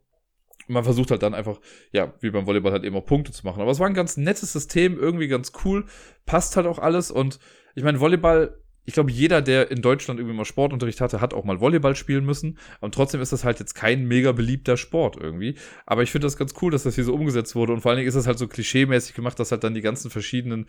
Und 0.67 0.73
man 0.73 0.83
versucht 0.83 1.09
halt 1.09 1.23
dann 1.23 1.33
einfach, 1.33 1.59
ja, 1.91 2.13
wie 2.19 2.29
beim 2.29 2.45
Volleyball 2.45 2.71
halt 2.71 2.83
eben 2.83 2.95
auch 2.95 3.05
Punkte 3.05 3.31
zu 3.31 3.45
machen. 3.45 3.61
Aber 3.61 3.71
es 3.71 3.79
war 3.79 3.87
ein 3.87 3.95
ganz 3.95 4.17
nettes 4.17 4.53
System, 4.53 4.99
irgendwie 4.99 5.27
ganz 5.27 5.51
cool, 5.65 5.85
passt 6.25 6.55
halt 6.55 6.67
auch 6.67 6.79
alles 6.79 7.09
und 7.09 7.39
ich 7.75 7.83
meine, 7.83 7.99
Volleyball 7.99 8.59
ich 8.89 8.93
glaube, 8.93 9.11
jeder, 9.11 9.43
der 9.43 9.69
in 9.69 9.83
Deutschland 9.83 10.19
irgendwie 10.19 10.35
mal 10.35 10.45
Sportunterricht 10.45 10.99
hatte, 10.99 11.21
hat 11.21 11.35
auch 11.35 11.43
mal 11.43 11.59
Volleyball 11.59 11.95
spielen 11.95 12.25
müssen. 12.25 12.57
Und 12.79 12.95
trotzdem 12.95 13.21
ist 13.21 13.31
das 13.31 13.43
halt 13.43 13.59
jetzt 13.59 13.75
kein 13.75 14.07
mega 14.07 14.31
beliebter 14.31 14.77
Sport 14.77 15.15
irgendwie. 15.15 15.53
Aber 15.85 16.01
ich 16.01 16.09
finde 16.09 16.25
das 16.25 16.37
ganz 16.37 16.55
cool, 16.59 16.71
dass 16.71 16.81
das 16.81 16.95
hier 16.95 17.03
so 17.03 17.13
umgesetzt 17.13 17.53
wurde. 17.53 17.71
Und 17.71 17.81
vor 17.81 17.91
allen 17.91 17.99
Dingen 17.99 18.07
ist 18.07 18.15
das 18.15 18.25
halt 18.25 18.39
so 18.39 18.47
klischeemäßig 18.47 19.13
gemacht, 19.13 19.39
dass 19.39 19.51
halt 19.51 19.63
dann 19.63 19.75
die 19.75 19.81
ganzen 19.81 20.09
verschiedenen, 20.09 20.65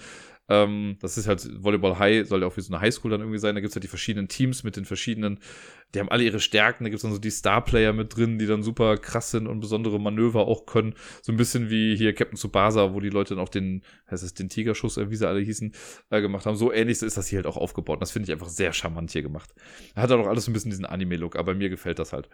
ähm, 0.50 0.96
das 1.00 1.16
ist 1.16 1.26
halt 1.26 1.48
Volleyball 1.62 1.98
High, 1.98 2.28
soll 2.28 2.42
ja 2.42 2.46
auch 2.46 2.56
wie 2.56 2.60
so 2.60 2.74
eine 2.74 2.82
Highschool 2.82 3.10
dann 3.10 3.20
irgendwie 3.20 3.38
sein. 3.38 3.54
Da 3.54 3.62
gibt 3.62 3.70
es 3.70 3.76
halt 3.76 3.84
die 3.84 3.88
verschiedenen 3.88 4.28
Teams 4.28 4.62
mit 4.62 4.76
den 4.76 4.84
verschiedenen 4.84 5.40
die 5.94 6.00
haben 6.00 6.08
alle 6.08 6.22
ihre 6.22 6.40
Stärken. 6.40 6.84
Da 6.84 6.90
gibt 6.90 6.98
es 6.98 7.02
dann 7.02 7.12
so 7.12 7.18
die 7.18 7.30
Star-Player 7.30 7.92
mit 7.92 8.16
drin, 8.16 8.38
die 8.38 8.46
dann 8.46 8.62
super 8.62 8.96
krass 8.96 9.30
sind 9.30 9.46
und 9.46 9.60
besondere 9.60 9.98
Manöver 9.98 10.46
auch 10.46 10.66
können. 10.66 10.94
So 11.22 11.32
ein 11.32 11.36
bisschen 11.36 11.70
wie 11.70 11.96
hier 11.96 12.14
Captain 12.14 12.36
Tsubasa, 12.36 12.94
wo 12.94 13.00
die 13.00 13.10
Leute 13.10 13.34
dann 13.34 13.42
auch 13.42 13.48
den, 13.48 13.82
heißt 14.10 14.22
es, 14.22 14.34
den 14.34 14.48
Tigerschuss, 14.48 14.96
äh, 14.96 15.10
wie 15.10 15.16
sie 15.16 15.26
alle 15.26 15.40
hießen, 15.40 15.72
äh, 16.10 16.20
gemacht 16.20 16.46
haben. 16.46 16.56
So 16.56 16.72
ähnlich 16.72 17.02
ist 17.02 17.16
das 17.16 17.26
hier 17.26 17.38
halt 17.38 17.46
auch 17.46 17.56
aufgebaut. 17.56 17.96
Und 17.96 18.02
das 18.02 18.12
finde 18.12 18.26
ich 18.26 18.32
einfach 18.32 18.48
sehr 18.48 18.72
charmant 18.72 19.10
hier 19.10 19.22
gemacht. 19.22 19.52
Hat 19.96 20.10
halt 20.10 20.20
auch 20.20 20.28
alles 20.28 20.44
so 20.44 20.50
ein 20.50 20.54
bisschen 20.54 20.70
diesen 20.70 20.86
Anime-Look, 20.86 21.36
aber 21.36 21.54
mir 21.54 21.70
gefällt 21.70 21.98
das 21.98 22.12
halt. 22.12 22.28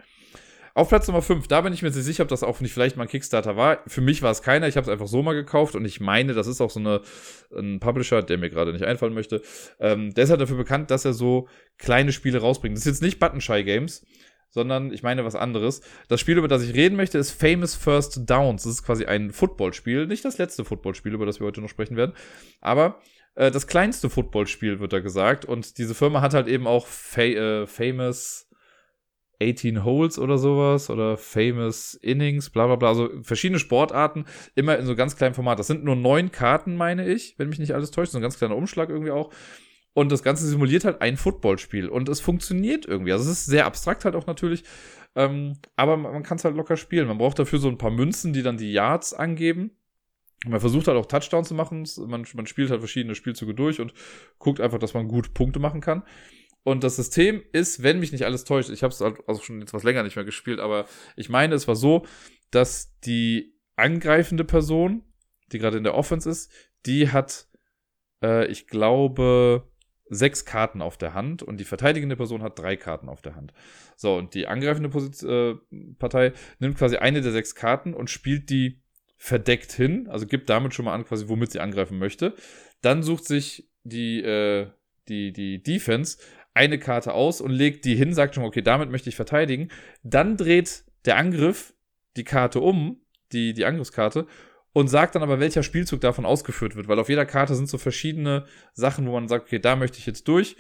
Auf 0.77 0.91
Platz 0.91 1.09
Nummer 1.09 1.23
5, 1.23 1.49
da 1.49 1.63
bin 1.63 1.73
ich 1.73 1.81
mir 1.81 1.91
sehr 1.91 2.03
sicher, 2.03 2.23
ob 2.23 2.29
das 2.29 2.43
auch 2.43 2.61
nicht 2.61 2.75
vielleicht 2.75 2.99
mal 2.99 3.05
ein 3.05 3.09
Kickstarter 3.09 3.57
war. 3.57 3.79
Für 3.87 4.03
mich 4.03 4.21
war 4.21 4.31
es 4.31 4.43
keiner, 4.43 4.69
ich 4.69 4.77
habe 4.77 4.85
es 4.85 4.91
einfach 4.91 5.07
so 5.07 5.23
mal 5.23 5.33
gekauft 5.33 5.75
und 5.75 5.87
ich 5.87 6.01
meine, 6.01 6.35
das 6.35 6.47
ist 6.47 6.61
auch 6.61 6.69
so 6.69 6.79
eine, 6.79 7.01
ein 7.57 7.81
Publisher, 7.81 8.23
der 8.23 8.37
mir 8.37 8.51
gerade 8.51 8.75
nicht 8.75 8.85
einfallen 8.85 9.15
möchte. 9.15 9.41
Ähm, 9.81 10.13
der 10.13 10.25
ist 10.25 10.29
halt 10.29 10.43
dafür 10.43 10.59
bekannt, 10.59 10.91
dass 10.91 11.07
er 11.07 11.15
so 11.15 11.49
kleine 11.79 12.13
Spiele 12.13 12.43
rausbringt. 12.43 12.77
Das 12.77 12.83
ist 12.85 12.93
jetzt 12.93 13.01
nicht 13.01 13.19
Button 13.19 13.41
Shy 13.41 13.65
Games, 13.65 14.05
sondern 14.51 14.93
ich 14.93 15.03
meine 15.03 15.25
was 15.25 15.35
anderes. 15.35 15.81
Das 16.09 16.21
Spiel, 16.21 16.37
über 16.37 16.47
das 16.47 16.63
ich 16.63 16.75
reden 16.75 16.97
möchte, 16.97 17.17
ist 17.17 17.31
Famous 17.31 17.75
First 17.75 18.29
Downs. 18.29 18.65
Das 18.65 18.73
ist 18.73 18.83
quasi 18.83 19.07
ein 19.07 19.31
Footballspiel, 19.31 20.07
nicht 20.07 20.27
das 20.27 20.37
letzte 20.37 20.67
Footballspiel, 20.67 21.15
über 21.15 21.25
das 21.25 21.41
wir 21.41 21.47
heute 21.47 21.63
noch 21.63 21.71
sprechen 21.71 21.97
werden, 21.97 22.13
aber 22.61 23.01
äh, 23.35 23.51
das 23.51 23.67
kleinste 23.67 24.11
Footballspiel 24.11 24.79
wird 24.79 24.93
da 24.93 25.01
gesagt 25.01 25.47
und 25.47 25.79
diese 25.79 25.95
Firma 25.95 26.21
hat 26.21 26.35
halt 26.35 26.49
eben 26.49 26.67
auch 26.67 26.87
fa 26.87 27.23
äh, 27.23 27.67
Famous 27.67 28.46
18 29.43 29.85
Holes 29.85 30.19
oder 30.19 30.39
sowas 30.39 30.91
oder 30.91 31.17
Famous 31.17 31.95
Innings, 31.95 32.51
bla 32.51 32.67
bla 32.67 32.77
bla. 32.77 32.89
Also 32.89 33.11
verschiedene 33.23 33.59
Sportarten, 33.59 34.25
immer 34.55 34.79
in 34.79 34.87
so 34.87 34.95
ganz 34.95 35.17
kleinem 35.17 35.35
Format. 35.35 35.59
Das 35.59 35.67
sind 35.67 35.85
nur 35.85 35.97
neun 35.97 36.31
Karten, 36.31 36.77
meine 36.77 37.07
ich, 37.07 37.39
wenn 37.39 37.49
mich 37.49 37.59
nicht 37.59 37.75
alles 37.75 37.91
täuscht. 37.91 38.13
So 38.13 38.19
ein 38.19 38.23
ganz 38.23 38.39
kleiner 38.39 38.57
Umschlag 38.57 38.89
irgendwie 38.89 39.11
auch. 39.11 39.33
Und 39.93 40.13
das 40.13 40.23
Ganze 40.23 40.47
simuliert 40.47 40.85
halt 40.85 41.01
ein 41.01 41.17
Footballspiel. 41.17 41.89
Und 41.89 42.09
es 42.09 42.21
funktioniert 42.21 42.85
irgendwie. 42.87 43.13
Also 43.13 43.25
es 43.25 43.39
ist 43.39 43.47
sehr 43.47 43.65
abstrakt 43.67 44.05
halt 44.05 44.15
auch 44.15 44.27
natürlich. 44.27 44.63
Ähm, 45.15 45.55
aber 45.75 45.97
man 45.97 46.23
kann 46.23 46.37
es 46.37 46.45
halt 46.45 46.55
locker 46.55 46.77
spielen. 46.77 47.09
Man 47.09 47.17
braucht 47.17 47.39
dafür 47.39 47.59
so 47.59 47.69
ein 47.69 47.79
paar 47.79 47.91
Münzen, 47.91 48.35
die 48.35 48.43
dann 48.43 48.59
die 48.59 48.73
Yards 48.73 49.15
angeben. 49.15 49.71
Man 50.47 50.61
versucht 50.61 50.87
halt 50.87 50.99
auch 50.99 51.07
Touchdown 51.07 51.45
zu 51.45 51.55
machen. 51.55 51.89
Man, 52.07 52.27
man 52.35 52.47
spielt 52.47 52.71
halt 52.71 52.81
verschiedene 52.81 53.15
Spielzüge 53.15 53.55
durch 53.55 53.81
und 53.81 53.95
guckt 54.39 54.61
einfach, 54.61 54.79
dass 54.79 54.93
man 54.93 55.09
gut 55.09 55.33
Punkte 55.33 55.59
machen 55.59 55.81
kann. 55.81 56.03
Und 56.67 56.83
das 56.83 56.97
System 56.97 57.45
ist, 57.53 57.85
wenn 57.85 58.01
mich 58.01 58.11
nicht 58.11 58.25
alles 58.25 58.43
täuscht, 58.43 58.71
ich 58.71 58.83
habe 58.83 58.93
es 58.93 59.01
halt 59.01 59.21
also 59.29 59.41
schon 59.41 59.63
etwas 59.63 59.85
länger 59.85 60.03
nicht 60.03 60.17
mehr 60.17 60.25
gespielt, 60.25 60.59
aber 60.59 60.87
ich 61.15 61.29
meine, 61.29 61.55
es 61.55 61.69
war 61.69 61.77
so, 61.77 62.05
dass 62.51 62.99
die 63.03 63.55
angreifende 63.77 64.43
Person, 64.43 65.05
die 65.53 65.61
gerade 65.61 65.79
in 65.79 65.85
der 65.85 65.95
Offense 65.95 66.29
ist, 66.29 66.51
die 66.85 67.13
hat, 67.13 67.47
äh, 68.21 68.49
ich 68.49 68.67
glaube, 68.67 69.71
sechs 70.07 70.45
Karten 70.45 70.83
auf 70.83 70.97
der 70.97 71.15
Hand 71.15 71.45
und 71.45 71.59
die 71.59 71.65
verteidigende 71.65 72.17
Person 72.17 72.43
hat 72.43 72.59
drei 72.59 72.75
Karten 72.75 73.09
auf 73.09 73.23
der 73.23 73.37
Hand. 73.37 73.53
So, 73.95 74.17
und 74.17 74.35
die 74.35 74.49
angreifende 74.49 74.89
Position, 74.89 75.61
äh, 75.71 75.95
Partei 76.01 76.33
nimmt 76.59 76.79
quasi 76.79 76.97
eine 76.97 77.21
der 77.21 77.31
sechs 77.31 77.55
Karten 77.55 77.95
und 77.95 78.11
spielt 78.11 78.51
die 78.51 78.83
verdeckt 79.19 79.71
hin, 79.71 80.09
also 80.09 80.27
gibt 80.27 80.51
damit 80.51 80.75
schon 80.75 80.87
mal 80.87 80.95
an, 80.95 81.05
quasi, 81.05 81.29
womit 81.29 81.53
sie 81.53 81.61
angreifen 81.61 81.97
möchte. 81.97 82.35
Dann 82.81 83.05
sucht 83.05 83.25
sich 83.25 83.71
die, 83.85 84.21
äh, 84.21 84.67
die, 85.09 85.33
die 85.33 85.63
Defense 85.63 86.19
eine 86.57 86.79
Karte 86.79 87.13
aus 87.13 87.41
und 87.41 87.51
legt 87.51 87.85
die 87.85 87.95
hin, 87.95 88.15
sagt 88.15 88.35
schon, 88.35 88.45
okay, 88.45 88.63
damit 88.63 88.91
möchte 88.91 89.09
ich 89.09 89.17
verteidigen. 89.17 89.69
Dann 90.03 90.37
dreht 90.37 90.85
der 91.05 91.17
Angriff 91.17 91.75
die 92.17 92.25
Karte 92.25 92.61
um, 92.61 93.01
die, 93.33 93.53
die 93.53 93.65
Angriffskarte, 93.65 94.27
und 94.73 94.89
sagt 94.89 95.15
dann 95.15 95.23
aber, 95.23 95.41
welcher 95.41 95.63
Spielzug 95.63 96.03
davon 96.03 96.27
ausgeführt 96.27 96.77
wird, 96.77 96.87
weil 96.87 96.99
auf 96.99 97.09
jeder 97.09 97.25
Karte 97.25 97.55
sind 97.55 97.69
so 97.69 97.79
verschiedene 97.79 98.45
Sachen, 98.75 99.07
wo 99.07 99.13
man 99.13 99.27
sagt, 99.27 99.47
okay, 99.47 99.59
da 99.59 99.75
möchte 99.75 99.99
ich 99.99 100.05
jetzt 100.07 100.29
durch. 100.29 100.57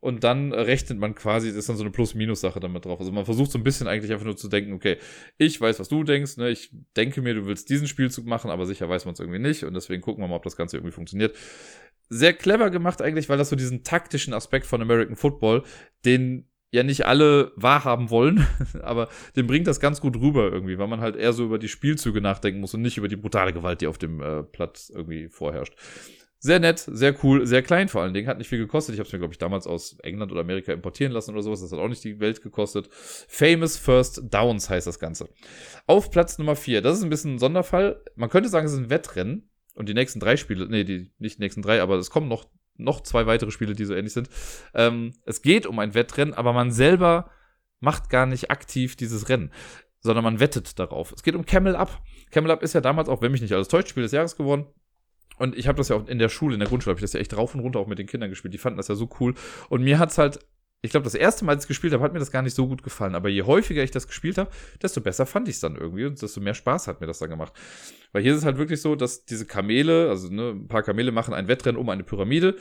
Und 0.00 0.22
dann 0.22 0.52
rechnet 0.52 0.98
man 0.98 1.16
quasi, 1.16 1.48
ist 1.48 1.68
dann 1.68 1.76
so 1.76 1.82
eine 1.82 1.90
Plus-Minus-Sache 1.90 2.60
damit 2.60 2.84
drauf. 2.84 3.00
Also 3.00 3.10
man 3.10 3.24
versucht 3.24 3.50
so 3.50 3.58
ein 3.58 3.64
bisschen 3.64 3.88
eigentlich 3.88 4.12
einfach 4.12 4.24
nur 4.24 4.36
zu 4.36 4.48
denken, 4.48 4.72
okay, 4.72 4.96
ich 5.38 5.60
weiß, 5.60 5.80
was 5.80 5.88
du 5.88 6.04
denkst, 6.04 6.36
ne? 6.36 6.50
ich 6.50 6.70
denke 6.96 7.20
mir, 7.20 7.34
du 7.34 7.46
willst 7.46 7.68
diesen 7.68 7.88
Spielzug 7.88 8.24
machen, 8.24 8.50
aber 8.50 8.64
sicher 8.64 8.88
weiß 8.88 9.06
man 9.06 9.14
es 9.14 9.20
irgendwie 9.20 9.40
nicht. 9.40 9.64
Und 9.64 9.74
deswegen 9.74 10.00
gucken 10.00 10.22
wir 10.22 10.28
mal, 10.28 10.36
ob 10.36 10.44
das 10.44 10.56
Ganze 10.56 10.76
irgendwie 10.76 10.94
funktioniert 10.94 11.36
sehr 12.08 12.32
clever 12.32 12.70
gemacht 12.70 13.02
eigentlich, 13.02 13.28
weil 13.28 13.38
das 13.38 13.50
so 13.50 13.56
diesen 13.56 13.84
taktischen 13.84 14.34
Aspekt 14.34 14.66
von 14.66 14.80
American 14.82 15.16
Football, 15.16 15.62
den 16.04 16.48
ja 16.70 16.82
nicht 16.82 17.06
alle 17.06 17.52
wahrhaben 17.56 18.10
wollen, 18.10 18.46
aber 18.82 19.08
den 19.36 19.46
bringt 19.46 19.66
das 19.66 19.80
ganz 19.80 20.00
gut 20.00 20.16
rüber 20.16 20.50
irgendwie, 20.52 20.78
weil 20.78 20.88
man 20.88 21.00
halt 21.00 21.16
eher 21.16 21.32
so 21.32 21.44
über 21.44 21.58
die 21.58 21.68
Spielzüge 21.68 22.20
nachdenken 22.20 22.60
muss 22.60 22.74
und 22.74 22.82
nicht 22.82 22.98
über 22.98 23.08
die 23.08 23.16
brutale 23.16 23.52
Gewalt, 23.52 23.80
die 23.80 23.86
auf 23.86 23.98
dem 23.98 24.20
äh, 24.20 24.42
Platz 24.42 24.90
irgendwie 24.94 25.28
vorherrscht. 25.28 25.74
Sehr 26.40 26.60
nett, 26.60 26.78
sehr 26.78 27.16
cool, 27.24 27.46
sehr 27.46 27.62
klein 27.62 27.88
vor 27.88 28.02
allen 28.02 28.14
Dingen, 28.14 28.28
hat 28.28 28.38
nicht 28.38 28.46
viel 28.48 28.60
gekostet. 28.60 28.94
Ich 28.94 29.00
habe 29.00 29.08
es 29.08 29.12
mir, 29.12 29.18
glaube 29.18 29.34
ich, 29.34 29.38
damals 29.38 29.66
aus 29.66 29.98
England 30.04 30.30
oder 30.30 30.42
Amerika 30.42 30.72
importieren 30.72 31.12
lassen 31.12 31.32
oder 31.32 31.42
sowas. 31.42 31.62
Das 31.62 31.72
hat 31.72 31.80
auch 31.80 31.88
nicht 31.88 32.04
die 32.04 32.20
Welt 32.20 32.42
gekostet. 32.42 32.88
Famous 32.92 33.76
First 33.76 34.22
Downs 34.32 34.70
heißt 34.70 34.86
das 34.86 35.00
Ganze. 35.00 35.28
Auf 35.88 36.12
Platz 36.12 36.38
Nummer 36.38 36.54
4, 36.54 36.80
das 36.80 36.98
ist 36.98 37.02
ein 37.02 37.10
bisschen 37.10 37.34
ein 37.34 37.38
Sonderfall. 37.40 38.00
Man 38.14 38.30
könnte 38.30 38.48
sagen, 38.50 38.66
es 38.66 38.72
ist 38.72 38.78
ein 38.78 38.90
Wettrennen, 38.90 39.50
und 39.78 39.88
die 39.88 39.94
nächsten 39.94 40.18
drei 40.18 40.36
Spiele, 40.36 40.66
nee, 40.68 40.82
die, 40.82 41.12
nicht 41.18 41.38
die 41.38 41.42
nächsten 41.42 41.62
drei, 41.62 41.80
aber 41.80 41.96
es 41.96 42.10
kommen 42.10 42.26
noch, 42.26 42.48
noch 42.76 43.00
zwei 43.00 43.26
weitere 43.26 43.52
Spiele, 43.52 43.74
die 43.74 43.84
so 43.84 43.94
ähnlich 43.94 44.12
sind. 44.12 44.28
Ähm, 44.74 45.14
es 45.24 45.40
geht 45.40 45.66
um 45.66 45.78
ein 45.78 45.94
Wettrennen, 45.94 46.34
aber 46.34 46.52
man 46.52 46.72
selber 46.72 47.30
macht 47.78 48.10
gar 48.10 48.26
nicht 48.26 48.50
aktiv 48.50 48.96
dieses 48.96 49.28
Rennen, 49.28 49.52
sondern 50.00 50.24
man 50.24 50.40
wettet 50.40 50.80
darauf. 50.80 51.12
Es 51.12 51.22
geht 51.22 51.36
um 51.36 51.46
Camel 51.46 51.76
Up. 51.76 52.02
Camel 52.32 52.50
Up 52.50 52.64
ist 52.64 52.72
ja 52.72 52.80
damals 52.80 53.08
auch, 53.08 53.22
wenn 53.22 53.30
mich 53.30 53.40
nicht 53.40 53.52
alles 53.52 53.68
täuscht, 53.68 53.88
Spiel 53.88 54.02
des 54.02 54.10
Jahres 54.10 54.36
geworden. 54.36 54.66
Und 55.38 55.56
ich 55.56 55.68
habe 55.68 55.78
das 55.78 55.90
ja 55.90 55.96
auch 55.96 56.08
in 56.08 56.18
der 56.18 56.28
Schule, 56.28 56.54
in 56.54 56.60
der 56.60 56.68
Grundschule, 56.68 56.92
habe 56.92 56.98
ich 56.98 57.04
das 57.04 57.12
ja 57.12 57.20
echt 57.20 57.36
rauf 57.36 57.54
und 57.54 57.60
runter 57.60 57.78
auch 57.78 57.86
mit 57.86 58.00
den 58.00 58.08
Kindern 58.08 58.30
gespielt. 58.30 58.54
Die 58.54 58.58
fanden 58.58 58.78
das 58.78 58.88
ja 58.88 58.96
so 58.96 59.08
cool. 59.20 59.34
Und 59.68 59.84
mir 59.84 60.00
hat's 60.00 60.18
halt 60.18 60.40
ich 60.80 60.92
glaube, 60.92 61.04
das 61.04 61.14
erste 61.14 61.44
Mal, 61.44 61.52
als 61.52 61.62
ich 61.62 61.64
es 61.64 61.68
gespielt 61.68 61.92
habe, 61.92 62.04
hat 62.04 62.12
mir 62.12 62.20
das 62.20 62.30
gar 62.30 62.42
nicht 62.42 62.54
so 62.54 62.68
gut 62.68 62.84
gefallen. 62.84 63.16
Aber 63.16 63.28
je 63.28 63.42
häufiger 63.42 63.82
ich 63.82 63.90
das 63.90 64.06
gespielt 64.06 64.38
habe, 64.38 64.50
desto 64.80 65.00
besser 65.00 65.26
fand 65.26 65.48
ich 65.48 65.56
es 65.56 65.60
dann 65.60 65.74
irgendwie 65.74 66.04
und 66.04 66.20
desto 66.22 66.40
mehr 66.40 66.54
Spaß 66.54 66.86
hat 66.86 67.00
mir 67.00 67.08
das 67.08 67.18
dann 67.18 67.30
gemacht. 67.30 67.52
Weil 68.12 68.22
hier 68.22 68.32
ist 68.32 68.38
es 68.38 68.44
halt 68.44 68.58
wirklich 68.58 68.80
so, 68.80 68.94
dass 68.94 69.24
diese 69.24 69.44
Kamele, 69.44 70.08
also 70.08 70.28
ne, 70.32 70.50
ein 70.50 70.68
paar 70.68 70.84
Kamele 70.84 71.10
machen 71.10 71.34
ein 71.34 71.48
Wettrennen 71.48 71.80
um 71.80 71.88
eine 71.88 72.04
Pyramide. 72.04 72.56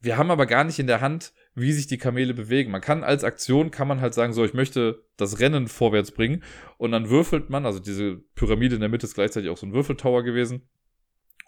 Wir 0.00 0.16
haben 0.16 0.30
aber 0.30 0.46
gar 0.46 0.62
nicht 0.62 0.78
in 0.78 0.86
der 0.86 1.00
Hand, 1.00 1.32
wie 1.56 1.72
sich 1.72 1.88
die 1.88 1.98
Kamele 1.98 2.32
bewegen. 2.32 2.70
Man 2.70 2.80
kann 2.80 3.02
als 3.02 3.24
Aktion, 3.24 3.72
kann 3.72 3.88
man 3.88 4.00
halt 4.00 4.14
sagen, 4.14 4.32
so, 4.32 4.44
ich 4.44 4.54
möchte 4.54 5.04
das 5.16 5.40
Rennen 5.40 5.66
vorwärts 5.66 6.12
bringen. 6.12 6.44
Und 6.76 6.92
dann 6.92 7.10
würfelt 7.10 7.50
man, 7.50 7.66
also 7.66 7.80
diese 7.80 8.18
Pyramide 8.36 8.76
in 8.76 8.80
der 8.80 8.88
Mitte 8.88 9.06
ist 9.06 9.14
gleichzeitig 9.14 9.50
auch 9.50 9.58
so 9.58 9.66
ein 9.66 9.74
Würfeltower 9.74 10.22
gewesen. 10.22 10.68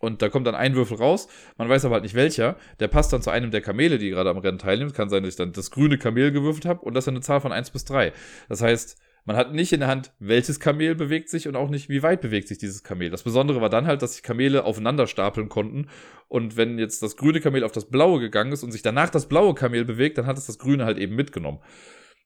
Und 0.01 0.23
da 0.23 0.31
kommt 0.31 0.47
dann 0.47 0.55
ein 0.55 0.75
Würfel 0.75 0.97
raus, 0.97 1.29
man 1.59 1.69
weiß 1.69 1.85
aber 1.85 1.95
halt 1.95 2.05
nicht 2.05 2.15
welcher. 2.15 2.57
Der 2.81 2.89
passt 2.89 3.13
dann 3.13 3.23
zu 3.23 3.31
einem 3.31 3.51
der 3.51 3.61
Kamele, 3.61 3.99
die 3.99 4.11
gerade 4.11 4.31
am 4.31 4.39
Rennen 4.39 4.59
teilnimmt. 4.59 4.95
Kann 4.95 5.11
sein, 5.11 5.23
dass 5.23 5.35
ich 5.35 5.37
dann 5.37 5.53
das 5.53 5.71
grüne 5.71 5.99
Kamel 5.99 6.33
gewürfelt 6.33 6.65
habe 6.65 6.81
und 6.81 6.95
das 6.95 7.05
ist 7.05 7.09
eine 7.09 7.21
Zahl 7.21 7.41
von 7.41 7.53
1 7.53 7.71
bis 7.71 7.85
3. 7.85 8.13
Das 8.49 8.63
heißt, 8.63 8.99
man 9.27 9.37
hat 9.37 9.53
nicht 9.53 9.73
in 9.73 9.81
der 9.81 9.89
Hand, 9.89 10.13
welches 10.19 10.59
Kamel 10.59 10.95
bewegt 10.95 11.29
sich 11.29 11.47
und 11.47 11.55
auch 11.55 11.69
nicht, 11.69 11.91
wie 11.91 12.03
weit 12.03 12.23
bewegt 12.23 12.49
sich 12.49 12.57
dieses 12.57 12.83
Kamel. 12.83 13.11
Das 13.11 13.23
Besondere 13.23 13.61
war 13.61 13.69
dann 13.69 13.87
halt, 13.87 14.01
dass 14.01 14.15
sich 14.15 14.23
Kamele 14.23 14.65
aufeinander 14.65 15.07
stapeln 15.07 15.51
konnten. 15.51 15.89
Und 16.29 16.57
wenn 16.57 16.79
jetzt 16.79 17.03
das 17.03 17.17
grüne 17.17 17.41
Kamel 17.41 17.63
auf 17.63 17.73
das 17.73 17.91
blaue 17.91 18.21
gegangen 18.21 18.53
ist 18.53 18.63
und 18.63 18.73
sich 18.73 18.83
danach 18.83 19.11
das 19.11 19.29
blaue 19.29 19.55
Kamel 19.55 19.85
bewegt, 19.85 20.17
dann 20.17 20.27
hat 20.27 20.39
es 20.39 20.47
das 20.47 20.59
grüne 20.59 20.87
halt 20.87 20.99
eben 20.99 21.15
mitgenommen. 21.15 21.61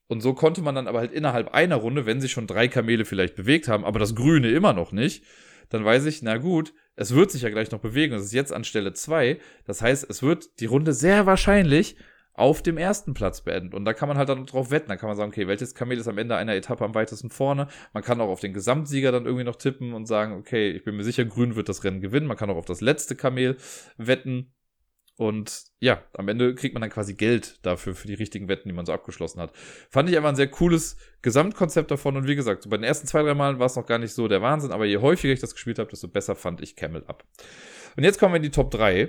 Und 0.07 0.20
so 0.20 0.35
konnte 0.35 0.62
man 0.62 0.75
dann 0.75 0.87
aber 0.87 1.01
halt 1.01 1.12
innerhalb 1.12 1.53
einer 1.53 1.77
Runde, 1.77 2.07
wenn 2.07 2.20
sich 2.20 2.31
schon 2.31 2.47
drei 2.47 2.68
Kamele 2.68 3.05
vielleicht 3.05 3.35
bewegt 3.35 3.68
haben, 3.68 3.85
aber 3.85 3.99
das 3.99 4.14
grüne 4.14 4.51
immer 4.51 4.72
noch 4.72 4.93
nicht, 4.93 5.25
dann 5.70 5.85
weiß 5.85 6.05
ich, 6.05 6.22
na 6.22 6.37
gut, 6.37 6.75
es 6.97 7.15
wird 7.15 7.31
sich 7.31 7.43
ja 7.43 7.51
gleich 7.51 7.71
noch 7.71 7.81
bewegen. 7.81 8.15
Es 8.15 8.25
ist 8.25 8.33
jetzt 8.33 8.53
an 8.53 8.65
Stelle 8.65 8.93
2. 8.93 9.39
Das 9.67 9.83
heißt, 9.83 10.09
es 10.09 10.23
wird 10.23 10.61
die 10.61 10.67
Runde 10.67 10.93
sehr 10.93 11.27
wahrscheinlich 11.27 11.97
auf 12.35 12.63
dem 12.63 12.79
ersten 12.79 13.15
Platz 13.15 13.43
beenden. 13.43 13.75
Und 13.75 13.85
da 13.85 13.93
kann 13.93 14.09
man 14.09 14.19
halt 14.19 14.29
dann 14.29 14.47
drauf 14.47 14.71
wetten. 14.71 14.89
Da 14.89 14.97
kann 14.97 15.09
man 15.09 15.17
sagen, 15.17 15.31
okay, 15.31 15.47
welches 15.47 15.75
Kamel 15.75 15.99
ist 15.99 16.09
am 16.09 16.19
Ende 16.19 16.37
einer 16.37 16.55
Etappe 16.55 16.85
am 16.85 16.95
weitesten 16.95 17.31
vorne. 17.31 17.69
Man 17.93 18.03
kann 18.03 18.21
auch 18.21 18.29
auf 18.29 18.41
den 18.41 18.53
Gesamtsieger 18.53 19.13
dann 19.13 19.25
irgendwie 19.25 19.45
noch 19.45 19.57
tippen 19.57 19.93
und 19.95 20.07
sagen, 20.07 20.35
okay, 20.35 20.71
ich 20.71 20.85
bin 20.85 20.97
mir 20.97 21.05
sicher, 21.05 21.25
Grün 21.25 21.55
wird 21.55 21.69
das 21.69 21.85
Rennen 21.85 22.01
gewinnen. 22.01 22.27
Man 22.27 22.37
kann 22.37 22.51
auch 22.51 22.57
auf 22.57 22.67
das 22.67 22.81
letzte 22.81 23.15
Kamel 23.15 23.57
wetten. 23.97 24.53
Und 25.17 25.67
ja, 25.79 26.03
am 26.15 26.29
Ende 26.29 26.55
kriegt 26.55 26.75
man 26.75 26.81
dann 26.81 26.91
quasi 26.91 27.15
Geld 27.15 27.59
dafür, 27.62 27.95
für 27.95 28.09
die 28.09 28.15
richtigen 28.15 28.49
Wetten, 28.49 28.69
die 28.69 28.75
man 28.75 28.85
so 28.85 28.93
abgeschlossen 28.93 29.41
hat. 29.41 29.53
Fand 29.91 30.11
ich 30.11 30.17
einfach 30.17 30.31
ein 30.31 30.37
sehr 30.37 30.51
cooles 30.51 30.97
Gesamtkonzept 31.23 31.91
davon. 31.91 32.17
Und 32.17 32.27
wie 32.27 32.35
gesagt, 32.35 32.65
so 32.65 32.71
bei 32.71 32.77
den 32.77 32.85
ersten 32.85 33.07
zwei, 33.07 33.23
drei 33.23 33.35
Malen 33.35 33.61
war 33.61 33.67
es 33.67 33.77
noch 33.77 33.87
gar 33.87 33.99
nicht 33.99 34.12
so 34.12 34.27
der 34.27 34.43
Wahnsinn, 34.43 34.73
aber 34.73 34.87
je 34.87 34.99
häufiger 34.99 35.33
ich 35.33 35.41
das 35.41 35.55
gespielt 35.55 35.79
habe, 35.79 35.91
desto 35.91 36.09
besser 36.09 36.35
fand 36.35 36.61
ich 36.61 36.75
Camel 36.75 37.05
ab. 37.07 37.25
Und 37.97 38.03
jetzt 38.03 38.19
kommen 38.19 38.33
wir 38.33 38.39
in 38.39 38.43
die 38.43 38.51
Top 38.51 38.73
3. 38.73 39.09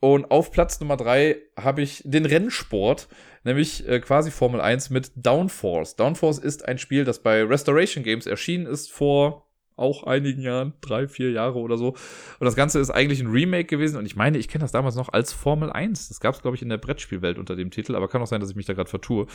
Und 0.00 0.30
auf 0.30 0.52
Platz 0.52 0.78
Nummer 0.78 0.96
3 0.96 1.38
habe 1.58 1.82
ich 1.82 2.02
den 2.04 2.24
Rennsport, 2.24 3.08
nämlich 3.42 3.88
äh, 3.88 3.98
quasi 4.00 4.30
Formel 4.30 4.60
1 4.60 4.90
mit 4.90 5.10
Downforce. 5.16 5.96
Downforce 5.96 6.38
ist 6.38 6.66
ein 6.66 6.78
Spiel, 6.78 7.04
das 7.04 7.22
bei 7.22 7.42
Restoration 7.42 8.04
Games 8.04 8.26
erschienen 8.26 8.66
ist 8.66 8.92
vor 8.92 9.47
auch 9.78 10.04
einigen 10.04 10.42
Jahren, 10.42 10.74
drei, 10.80 11.08
vier 11.08 11.30
Jahre 11.30 11.58
oder 11.58 11.76
so. 11.76 11.88
Und 11.88 12.44
das 12.44 12.56
Ganze 12.56 12.78
ist 12.78 12.90
eigentlich 12.90 13.20
ein 13.20 13.30
Remake 13.30 13.66
gewesen. 13.66 13.96
Und 13.96 14.06
ich 14.06 14.16
meine, 14.16 14.38
ich 14.38 14.48
kenne 14.48 14.62
das 14.62 14.72
damals 14.72 14.96
noch 14.96 15.10
als 15.10 15.32
Formel 15.32 15.70
1. 15.70 16.08
Das 16.08 16.20
gab 16.20 16.34
es, 16.34 16.42
glaube 16.42 16.56
ich, 16.56 16.62
in 16.62 16.68
der 16.68 16.78
Brettspielwelt 16.78 17.38
unter 17.38 17.56
dem 17.56 17.70
Titel, 17.70 17.94
aber 17.94 18.08
kann 18.08 18.22
auch 18.22 18.26
sein, 18.26 18.40
dass 18.40 18.50
ich 18.50 18.56
mich 18.56 18.66
da 18.66 18.74
gerade 18.74 18.90
vertue. 18.90 19.26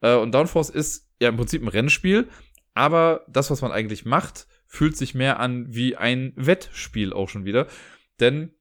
Äh, 0.00 0.16
und 0.16 0.34
Downforce 0.34 0.70
ist 0.70 1.08
ja 1.20 1.28
im 1.28 1.36
Prinzip 1.36 1.62
ein 1.62 1.68
Rennspiel, 1.68 2.28
aber 2.74 3.24
das, 3.28 3.50
was 3.50 3.62
man 3.62 3.72
eigentlich 3.72 4.04
macht, 4.04 4.46
fühlt 4.66 4.96
sich 4.96 5.14
mehr 5.14 5.38
an 5.40 5.66
wie 5.68 5.96
ein 5.96 6.32
Wettspiel 6.36 7.12
auch 7.12 7.28
schon 7.28 7.44
wieder. 7.44 7.66
Denn 8.20 8.54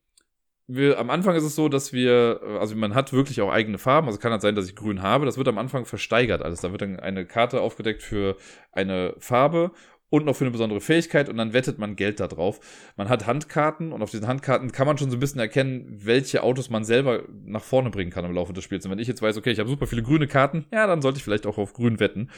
wir, 0.68 1.00
am 1.00 1.10
Anfang 1.10 1.36
ist 1.36 1.44
es 1.44 1.56
so, 1.56 1.70
dass 1.70 1.92
wir, 1.92 2.42
also 2.60 2.76
man 2.76 2.96
hat 2.96 3.14
wirklich 3.14 3.42
auch 3.42 3.52
eigene 3.52 3.78
Farben, 3.78 4.08
also 4.08 4.20
kann 4.20 4.32
halt 4.32 4.42
sein, 4.42 4.56
dass 4.56 4.68
ich 4.68 4.76
grün 4.76 5.02
habe. 5.02 5.26
Das 5.26 5.38
wird 5.38 5.48
am 5.48 5.58
Anfang 5.58 5.86
versteigert 5.86 6.42
alles. 6.42 6.62
Da 6.62 6.72
wird 6.72 6.82
dann 6.82 7.00
eine 7.00 7.26
Karte 7.26 7.62
aufgedeckt 7.62 8.02
für 8.04 8.38
eine 8.72 9.14
Farbe 9.18 9.72
und 10.12 10.26
noch 10.26 10.36
für 10.36 10.44
eine 10.44 10.52
besondere 10.52 10.82
Fähigkeit 10.82 11.30
und 11.30 11.38
dann 11.38 11.54
wettet 11.54 11.80
man 11.80 11.96
Geld 11.96 12.20
da 12.20 12.28
drauf. 12.28 12.60
Man 12.98 13.10
hat 13.10 13.26
Handkarten 13.26 13.92
und 13.92 14.04
auf 14.04 14.12
diesen 14.12 14.28
Handkarten 14.28 14.72
kann 14.72 14.86
man 14.86 14.98
schon 14.98 15.10
so 15.10 15.18
ein 15.18 15.20
bisschen 15.20 15.40
erkennen, 15.40 15.88
welche 16.04 16.44
Autos 16.44 16.70
man 16.70 16.84
selber 16.84 17.24
nach 17.46 17.64
vorne 17.64 17.90
bringen 17.90 18.12
kann 18.12 18.26
im 18.26 18.34
Laufe 18.34 18.54
des 18.54 18.64
Spiels. 18.64 18.86
Und 18.86 18.92
wenn 18.92 19.00
ich 19.00 19.08
jetzt 19.08 19.22
weiß, 19.22 19.38
okay, 19.38 19.52
ich 19.52 19.60
habe 19.60 19.70
super 19.70 19.88
viele 19.88 20.04
grüne 20.04 20.28
Karten, 20.28 20.66
ja, 20.72 20.86
dann 20.86 21.02
sollte 21.02 21.18
ich 21.18 21.24
vielleicht 21.24 21.48
auch 21.48 21.58
auf 21.58 21.74
grün 21.74 22.00
wetten, 22.00 22.30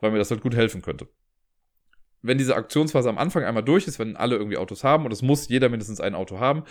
weil 0.00 0.10
mir 0.10 0.18
das 0.18 0.30
halt 0.30 0.42
gut 0.42 0.56
helfen 0.56 0.82
könnte 0.82 1.08
wenn 2.22 2.38
diese 2.38 2.54
Aktionsphase 2.54 3.08
am 3.08 3.18
Anfang 3.18 3.44
einmal 3.44 3.64
durch 3.64 3.86
ist, 3.86 3.98
wenn 3.98 4.16
alle 4.16 4.36
irgendwie 4.36 4.56
Autos 4.56 4.84
haben 4.84 5.04
und 5.04 5.12
es 5.12 5.22
muss 5.22 5.48
jeder 5.48 5.68
mindestens 5.68 6.00
ein 6.00 6.14
Auto 6.14 6.38
haben, 6.38 6.62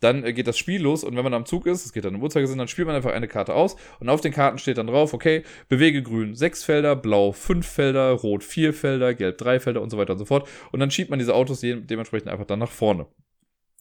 dann 0.00 0.24
äh, 0.24 0.32
geht 0.32 0.46
das 0.46 0.58
Spiel 0.58 0.82
los. 0.82 1.04
Und 1.04 1.16
wenn 1.16 1.24
man 1.24 1.34
am 1.34 1.44
Zug 1.44 1.66
ist, 1.66 1.84
es 1.84 1.92
geht 1.92 2.04
dann 2.04 2.14
im 2.14 2.22
Uhrzeigersinn, 2.22 2.58
dann 2.58 2.68
spielt 2.68 2.86
man 2.86 2.96
einfach 2.96 3.12
eine 3.12 3.28
Karte 3.28 3.54
aus. 3.54 3.76
Und 4.00 4.08
auf 4.08 4.22
den 4.22 4.32
Karten 4.32 4.58
steht 4.58 4.78
dann 4.78 4.86
drauf, 4.86 5.12
okay, 5.12 5.44
bewege 5.68 6.02
grün 6.02 6.34
sechs 6.34 6.64
Felder, 6.64 6.96
blau 6.96 7.32
fünf 7.32 7.66
Felder, 7.66 8.10
rot 8.12 8.42
vier 8.42 8.72
Felder, 8.72 9.14
gelb 9.14 9.38
drei 9.38 9.60
Felder 9.60 9.82
und 9.82 9.90
so 9.90 9.98
weiter 9.98 10.12
und 10.12 10.18
so 10.18 10.24
fort. 10.24 10.48
Und 10.72 10.80
dann 10.80 10.90
schiebt 10.90 11.10
man 11.10 11.18
diese 11.18 11.34
Autos 11.34 11.60
dementsprechend 11.60 12.28
einfach 12.28 12.46
dann 12.46 12.58
nach 12.58 12.70
vorne. 12.70 13.06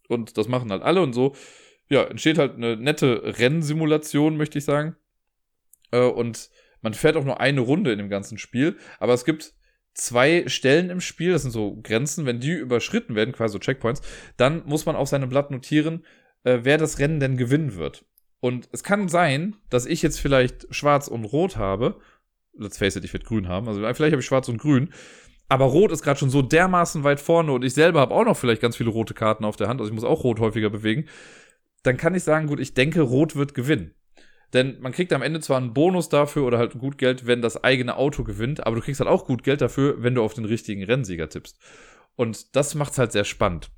Und 0.09 0.38
das 0.38 0.47
machen 0.47 0.71
halt 0.71 0.84
alle 0.84 1.01
und 1.01 1.13
so, 1.13 1.34
ja, 1.89 2.03
entsteht 2.03 2.38
halt 2.38 2.55
eine 2.55 2.76
nette 2.76 3.38
Rennsimulation, 3.39 4.36
möchte 4.36 4.57
ich 4.57 4.65
sagen. 4.65 4.95
Äh, 5.91 6.01
und 6.01 6.49
man 6.82 6.93
fährt 6.93 7.15
auch 7.15 7.24
nur 7.24 7.39
eine 7.39 7.61
Runde 7.61 7.93
in 7.93 7.97
dem 7.97 8.09
ganzen 8.09 8.38
Spiel, 8.38 8.78
aber 8.99 9.13
es 9.13 9.24
gibt 9.24 9.53
zwei 9.94 10.44
Stellen 10.48 10.89
im 10.89 11.02
Spiel, 11.02 11.32
das 11.32 11.44
sind 11.44 11.52
so 11.52 11.80
Grenzen, 11.82 12.26
wenn 12.26 12.39
die 12.39 12.52
überschritten 12.52 13.16
werden, 13.16 13.34
quasi 13.34 13.54
so 13.54 13.60
Checkpoints, 13.60 14.02
dann 14.38 14.64
muss 14.66 14.86
man 14.86 14.96
auf 14.96 15.10
seinem 15.10 15.30
Blatt 15.30 15.52
notieren, 15.52 16.06
äh, 16.44 16.60
wer 16.64 16.78
das 16.78 17.00
Rennen 17.00 17.20
denn 17.20 17.38
gewinnen 17.38 17.76
wird. 17.76 18.06
Und 18.39 18.68
es 18.72 18.84
kann 18.84 19.08
sein, 19.08 19.56
dass 19.70 19.86
ich 19.86 20.02
jetzt 20.02 20.20
vielleicht 20.20 20.68
schwarz 20.74 21.08
und 21.08 21.24
rot 21.26 21.56
habe. 21.58 22.00
Let's 22.58 22.78
face 22.78 22.96
it, 22.96 23.06
ich 23.06 23.14
werde 23.14 23.26
grün 23.26 23.48
haben. 23.48 23.68
Also 23.68 23.80
vielleicht 23.80 24.12
habe 24.12 24.20
ich 24.20 24.26
schwarz 24.26 24.50
und 24.50 24.58
grün. 24.58 24.89
Aber 25.48 25.66
rot 25.66 25.91
ist 25.91 26.04
gerade 26.04 26.20
schon 26.20 26.30
so 26.30 26.41
dermaßen 26.41 27.04
weit 27.04 27.20
vorne 27.20 27.52
und 27.52 27.64
ich 27.64 27.74
selber 27.74 28.00
habe 28.00 28.14
auch 28.14 28.26
noch 28.26 28.38
vielleicht 28.38 28.62
ganz 28.62 28.76
viele 28.76 28.89
rote 28.89 29.14
Karten 29.14 29.46
auf 29.46 29.56
der 29.56 29.68
Hand. 29.68 29.80
Also 29.80 29.91
ich 29.91 29.96
muss 29.96 30.04
auch 30.04 30.24
rot 30.24 30.39
häufiger 30.39 30.70
bewegen. 30.70 31.06
Dann 31.84 31.98
kann 31.98 32.16
ich 32.16 32.24
sagen, 32.24 32.48
gut, 32.48 32.60
ich 32.60 32.74
denke, 32.74 33.02
rot 33.02 33.36
wird 33.36 33.54
gewinnen. 33.54 33.94
Denn 34.54 34.80
man 34.80 34.91
kriegt 34.91 35.12
am 35.14 35.22
Ende 35.22 35.39
zwar 35.39 35.58
einen 35.58 35.74
Bonus 35.74 36.10
dafür 36.10 36.43
oder 36.43 36.60
halt 36.60 36.78
gut 36.78 36.97
Geld, 36.97 37.26
wenn 37.26 37.41
das 37.41 37.64
eigene 37.64 37.97
Auto 37.97 38.24
gewinnt, 38.24 38.66
aber 38.66 38.76
du 38.76 38.82
kriegst 38.82 38.99
halt 38.99 39.10
auch 39.10 39.26
gut 39.26 39.43
Geld 39.43 39.62
dafür, 39.62 40.01
wenn 40.04 40.16
du 40.16 40.24
auf 40.24 40.36
den 40.36 40.45
richtigen 40.45 40.84
Rennsieger 40.84 41.30
tippst. 41.30 41.60
Und 42.16 42.56
das 42.56 42.76
macht 42.76 42.93
es 42.93 42.99
halt 42.99 43.12
sehr 43.12 43.24
spannend. 43.24 43.72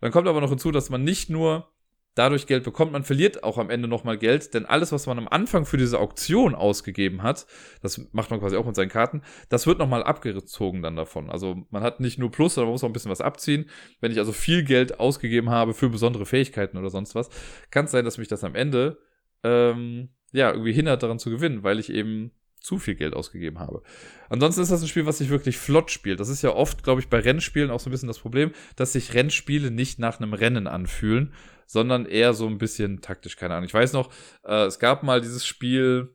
Dann 0.00 0.12
kommt 0.12 0.28
aber 0.28 0.40
noch 0.40 0.50
hinzu, 0.50 0.70
dass 0.70 0.90
man 0.90 1.04
nicht 1.04 1.30
nur 1.30 1.70
dadurch 2.14 2.46
Geld 2.46 2.64
bekommt, 2.64 2.92
man 2.92 3.04
verliert 3.04 3.44
auch 3.44 3.56
am 3.56 3.70
Ende 3.70 3.86
nochmal 3.86 4.18
Geld, 4.18 4.52
denn 4.52 4.66
alles, 4.66 4.92
was 4.92 5.06
man 5.06 5.18
am 5.18 5.28
Anfang 5.28 5.64
für 5.64 5.76
diese 5.76 5.98
Auktion 5.98 6.54
ausgegeben 6.54 7.22
hat, 7.22 7.46
das 7.82 8.12
macht 8.12 8.30
man 8.30 8.40
quasi 8.40 8.56
auch 8.56 8.66
mit 8.66 8.74
seinen 8.74 8.88
Karten, 8.88 9.22
das 9.48 9.66
wird 9.66 9.78
nochmal 9.78 10.02
abgezogen 10.02 10.82
dann 10.82 10.96
davon. 10.96 11.30
Also 11.30 11.66
man 11.70 11.82
hat 11.82 12.00
nicht 12.00 12.18
nur 12.18 12.30
Plus, 12.30 12.54
sondern 12.54 12.68
man 12.68 12.74
muss 12.74 12.84
auch 12.84 12.88
ein 12.88 12.92
bisschen 12.92 13.12
was 13.12 13.20
abziehen. 13.20 13.70
Wenn 14.00 14.10
ich 14.12 14.18
also 14.18 14.32
viel 14.32 14.64
Geld 14.64 14.98
ausgegeben 14.98 15.50
habe 15.50 15.72
für 15.72 15.88
besondere 15.88 16.26
Fähigkeiten 16.26 16.76
oder 16.76 16.90
sonst 16.90 17.14
was, 17.14 17.30
kann 17.70 17.84
es 17.84 17.92
sein, 17.92 18.04
dass 18.04 18.18
mich 18.18 18.28
das 18.28 18.44
am 18.44 18.54
Ende 18.54 18.98
ähm, 19.44 20.10
ja, 20.32 20.50
irgendwie 20.50 20.72
hindert 20.72 21.02
daran 21.02 21.18
zu 21.18 21.30
gewinnen, 21.30 21.62
weil 21.62 21.78
ich 21.78 21.90
eben 21.90 22.32
zu 22.60 22.78
viel 22.78 22.94
Geld 22.94 23.14
ausgegeben 23.14 23.58
habe. 23.58 23.82
Ansonsten 24.28 24.62
ist 24.62 24.70
das 24.70 24.82
ein 24.82 24.88
Spiel, 24.88 25.06
was 25.06 25.18
sich 25.18 25.30
wirklich 25.30 25.56
flott 25.56 25.90
spielt. 25.90 26.20
Das 26.20 26.28
ist 26.28 26.42
ja 26.42 26.50
oft, 26.50 26.82
glaube 26.82 27.00
ich, 27.00 27.08
bei 27.08 27.18
Rennspielen 27.18 27.70
auch 27.70 27.80
so 27.80 27.88
ein 27.88 27.92
bisschen 27.92 28.06
das 28.06 28.18
Problem, 28.18 28.52
dass 28.76 28.92
sich 28.92 29.14
Rennspiele 29.14 29.70
nicht 29.70 29.98
nach 29.98 30.20
einem 30.20 30.34
Rennen 30.34 30.66
anfühlen, 30.66 31.32
sondern 31.66 32.04
eher 32.04 32.34
so 32.34 32.46
ein 32.46 32.58
bisschen 32.58 33.00
taktisch, 33.00 33.36
keine 33.36 33.54
Ahnung. 33.54 33.66
Ich 33.66 33.74
weiß 33.74 33.92
noch, 33.92 34.12
äh, 34.44 34.64
es 34.64 34.78
gab 34.78 35.02
mal 35.02 35.20
dieses 35.20 35.46
Spiel, 35.46 36.14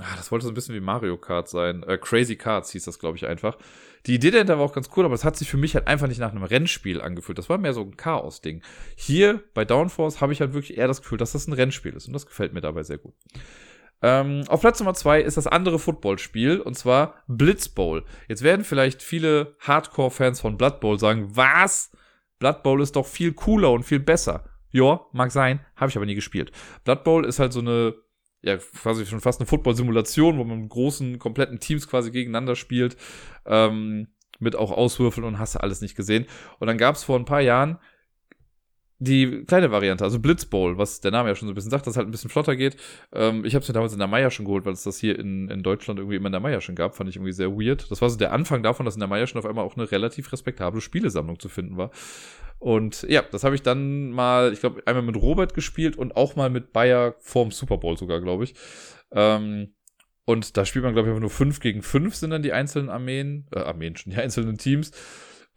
ah, 0.00 0.16
das 0.16 0.30
wollte 0.30 0.44
so 0.44 0.50
ein 0.50 0.54
bisschen 0.54 0.74
wie 0.74 0.80
Mario 0.80 1.16
Kart 1.18 1.48
sein, 1.48 1.82
äh, 1.84 1.98
Crazy 1.98 2.36
Cards 2.36 2.70
hieß 2.72 2.84
das, 2.84 2.98
glaube 2.98 3.16
ich, 3.16 3.26
einfach. 3.26 3.56
Die 4.06 4.14
Idee 4.14 4.30
dahinter 4.30 4.58
war 4.58 4.64
auch 4.64 4.72
ganz 4.72 4.90
cool, 4.96 5.04
aber 5.04 5.14
es 5.14 5.24
hat 5.24 5.36
sich 5.36 5.48
für 5.48 5.56
mich 5.56 5.74
halt 5.74 5.86
einfach 5.86 6.08
nicht 6.08 6.18
nach 6.18 6.32
einem 6.32 6.42
Rennspiel 6.42 7.00
angefühlt. 7.00 7.38
Das 7.38 7.48
war 7.48 7.58
mehr 7.58 7.72
so 7.72 7.82
ein 7.82 7.96
Chaos-Ding. 7.96 8.62
Hier 8.96 9.42
bei 9.54 9.64
Downforce 9.64 10.20
habe 10.20 10.32
ich 10.32 10.40
halt 10.40 10.54
wirklich 10.54 10.76
eher 10.76 10.88
das 10.88 11.02
Gefühl, 11.02 11.18
dass 11.18 11.32
das 11.32 11.46
ein 11.46 11.52
Rennspiel 11.52 11.94
ist 11.94 12.06
und 12.06 12.12
das 12.12 12.26
gefällt 12.26 12.52
mir 12.52 12.60
dabei 12.60 12.82
sehr 12.82 12.98
gut. 12.98 13.14
Ähm, 14.04 14.42
auf 14.48 14.60
Platz 14.60 14.80
Nummer 14.80 14.94
zwei 14.94 15.20
ist 15.20 15.36
das 15.36 15.46
andere 15.46 15.78
Footballspiel 15.78 16.60
und 16.60 16.76
zwar 16.76 17.22
Blitz 17.28 17.68
Bowl. 17.68 18.04
Jetzt 18.28 18.42
werden 18.42 18.64
vielleicht 18.64 19.00
viele 19.00 19.54
Hardcore-Fans 19.60 20.40
von 20.40 20.56
Blood 20.56 20.80
Bowl 20.80 20.98
sagen, 20.98 21.36
was? 21.36 21.92
Blood 22.40 22.64
Bowl 22.64 22.82
ist 22.82 22.96
doch 22.96 23.06
viel 23.06 23.32
cooler 23.32 23.70
und 23.70 23.84
viel 23.84 24.00
besser. 24.00 24.44
Ja, 24.72 25.02
mag 25.12 25.30
sein, 25.30 25.60
habe 25.76 25.90
ich 25.90 25.96
aber 25.96 26.06
nie 26.06 26.16
gespielt. 26.16 26.50
Blood 26.82 27.04
Bowl 27.04 27.24
ist 27.24 27.38
halt 27.38 27.52
so 27.52 27.60
eine 27.60 27.94
ja, 28.42 28.56
quasi 28.56 29.06
schon 29.06 29.20
fast 29.20 29.40
eine 29.40 29.46
Football-Simulation, 29.46 30.36
wo 30.36 30.44
man 30.44 30.62
mit 30.62 30.70
großen, 30.70 31.18
kompletten 31.18 31.60
Teams 31.60 31.88
quasi 31.88 32.10
gegeneinander 32.10 32.56
spielt, 32.56 32.96
ähm, 33.46 34.08
mit 34.40 34.56
auch 34.56 34.72
Auswürfeln 34.72 35.24
und 35.24 35.38
hast 35.38 35.54
du 35.54 35.60
alles 35.60 35.80
nicht 35.80 35.94
gesehen. 35.94 36.26
Und 36.58 36.66
dann 36.66 36.78
gab 36.78 36.96
es 36.96 37.04
vor 37.04 37.18
ein 37.18 37.24
paar 37.24 37.40
Jahren 37.40 37.78
die 39.02 39.44
kleine 39.44 39.72
Variante, 39.72 40.04
also 40.04 40.20
Blitzbowl, 40.20 40.78
was 40.78 41.00
der 41.00 41.10
Name 41.10 41.28
ja 41.28 41.34
schon 41.34 41.48
so 41.48 41.52
ein 41.52 41.54
bisschen 41.54 41.70
sagt, 41.70 41.86
dass 41.86 41.96
halt 41.96 42.06
ein 42.06 42.10
bisschen 42.10 42.30
flotter 42.30 42.54
geht. 42.54 42.76
Ähm, 43.12 43.44
ich 43.44 43.54
habe 43.54 43.62
es 43.62 43.68
mir 43.68 43.74
damals 43.74 43.92
in 43.92 43.98
der 43.98 44.08
Meier 44.08 44.30
schon 44.30 44.44
geholt, 44.44 44.64
weil 44.64 44.74
es 44.74 44.84
das 44.84 44.98
hier 44.98 45.18
in, 45.18 45.48
in 45.48 45.62
Deutschland 45.62 45.98
irgendwie 45.98 46.16
immer 46.16 46.26
in 46.26 46.32
der 46.32 46.40
Meier 46.40 46.60
schon 46.60 46.74
gab, 46.74 46.94
fand 46.94 47.10
ich 47.10 47.16
irgendwie 47.16 47.32
sehr 47.32 47.50
weird. 47.50 47.90
Das 47.90 48.00
war 48.00 48.08
so 48.08 48.16
der 48.16 48.32
Anfang 48.32 48.62
davon, 48.62 48.86
dass 48.86 48.94
in 48.94 49.00
der 49.00 49.08
Meier 49.08 49.26
schon 49.26 49.40
auf 49.40 49.46
einmal 49.46 49.64
auch 49.64 49.76
eine 49.76 49.90
relativ 49.90 50.32
respektable 50.32 50.80
Spielesammlung 50.80 51.40
zu 51.40 51.48
finden 51.48 51.76
war. 51.76 51.90
Und 52.58 53.02
ja, 53.08 53.22
das 53.22 53.42
habe 53.42 53.56
ich 53.56 53.62
dann 53.62 54.12
mal, 54.12 54.52
ich 54.52 54.60
glaube, 54.60 54.82
einmal 54.86 55.02
mit 55.02 55.16
Robert 55.16 55.52
gespielt 55.52 55.96
und 55.96 56.14
auch 56.14 56.36
mal 56.36 56.48
mit 56.48 56.72
Bayer 56.72 57.16
vorm 57.18 57.50
Super 57.50 57.78
Bowl 57.78 57.96
sogar, 57.98 58.20
glaube 58.20 58.44
ich. 58.44 58.54
Ähm, 59.10 59.74
und 60.24 60.56
da 60.56 60.64
spielt 60.64 60.84
man, 60.84 60.94
glaube 60.94 61.08
ich, 61.08 61.10
einfach 61.10 61.22
nur 61.22 61.30
5 61.30 61.58
gegen 61.58 61.82
5 61.82 62.14
sind 62.14 62.30
dann 62.30 62.42
die 62.42 62.52
einzelnen 62.52 62.88
Armeen, 62.88 63.48
äh, 63.52 63.58
Armeen 63.58 63.96
schon, 63.96 64.12
die 64.12 64.18
einzelnen 64.18 64.58
Teams. 64.58 64.92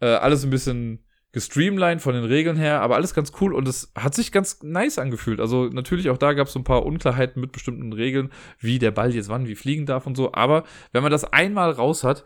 Äh, 0.00 0.06
alles 0.06 0.42
ein 0.42 0.50
bisschen 0.50 1.05
gestreamlined 1.36 2.00
von 2.00 2.14
den 2.14 2.24
Regeln 2.24 2.56
her, 2.56 2.80
aber 2.80 2.94
alles 2.94 3.12
ganz 3.12 3.30
cool 3.42 3.52
und 3.52 3.68
es 3.68 3.92
hat 3.94 4.14
sich 4.14 4.32
ganz 4.32 4.62
nice 4.62 4.98
angefühlt. 4.98 5.38
Also 5.38 5.66
natürlich 5.66 6.08
auch 6.08 6.16
da 6.16 6.32
gab 6.32 6.46
es 6.46 6.54
so 6.54 6.58
ein 6.58 6.64
paar 6.64 6.86
Unklarheiten 6.86 7.42
mit 7.42 7.52
bestimmten 7.52 7.92
Regeln, 7.92 8.30
wie 8.58 8.78
der 8.78 8.90
Ball 8.90 9.14
jetzt 9.14 9.28
wann 9.28 9.46
wie 9.46 9.54
fliegen 9.54 9.84
darf 9.84 10.06
und 10.06 10.16
so, 10.16 10.32
aber 10.32 10.64
wenn 10.92 11.02
man 11.02 11.12
das 11.12 11.24
einmal 11.24 11.72
raus 11.72 12.04
hat, 12.04 12.24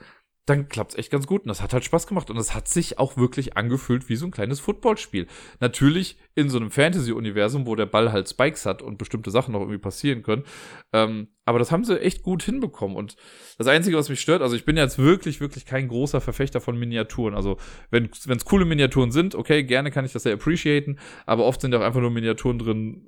dann 0.51 0.69
klappt 0.69 0.93
es 0.93 0.99
echt 0.99 1.11
ganz 1.11 1.27
gut. 1.27 1.43
Und 1.43 1.49
das 1.49 1.63
hat 1.63 1.73
halt 1.73 1.85
Spaß 1.85 2.07
gemacht. 2.07 2.31
Und 2.31 2.37
es 2.37 2.55
hat 2.55 2.69
sich 2.69 2.99
auch 2.99 3.17
wirklich 3.17 3.57
angefühlt 3.57 4.09
wie 4.09 4.17
so 4.17 4.27
ein 4.27 4.31
kleines 4.31 4.61
Footballspiel. 4.61 5.27
Natürlich 5.61 6.19
in 6.35 6.51
so 6.51 6.59
einem 6.59 6.71
Fantasy-Universum, 6.71 7.67
wo 7.67 7.77
der 7.77 7.87
Ball 7.87 8.13
halt 8.13 8.29
Spikes 8.29 8.67
hat 8.67 8.83
und 8.83 8.99
bestimmte 8.99 9.31
Sachen 9.31 9.53
noch 9.53 9.61
irgendwie 9.61 9.79
passieren 9.79 10.23
können. 10.23 10.45
Ähm, 10.93 11.29
aber 11.45 11.59
das 11.59 11.73
haben 11.73 11.85
sie 11.85 12.01
echt 12.01 12.23
gut 12.23 12.43
hinbekommen. 12.43 12.97
Und 12.97 13.17
das 13.59 13.67
Einzige, 13.67 13.97
was 13.97 14.09
mich 14.09 14.21
stört, 14.21 14.43
also 14.43 14.55
ich 14.57 14.65
bin 14.65 14.77
jetzt 14.77 14.99
wirklich, 14.99 15.41
wirklich 15.41 15.67
kein 15.67 15.89
großer 15.89 16.21
Verfechter 16.21 16.61
von 16.61 16.79
Miniaturen. 16.79 17.35
Also 17.35 17.57
wenn 17.91 18.11
es 18.13 18.45
coole 18.45 18.65
Miniaturen 18.65 19.13
sind, 19.13 19.35
okay, 19.35 19.63
gerne 19.65 19.91
kann 19.91 20.05
ich 20.05 20.13
das 20.13 20.25
sehr 20.25 20.35
appreciaten. 20.35 20.99
Aber 21.27 21.45
oft 21.45 21.61
sind 21.61 21.73
ja 21.73 21.79
auch 21.79 21.85
einfach 21.85 22.01
nur 22.01 22.11
Miniaturen 22.11 22.59
drin, 22.59 23.07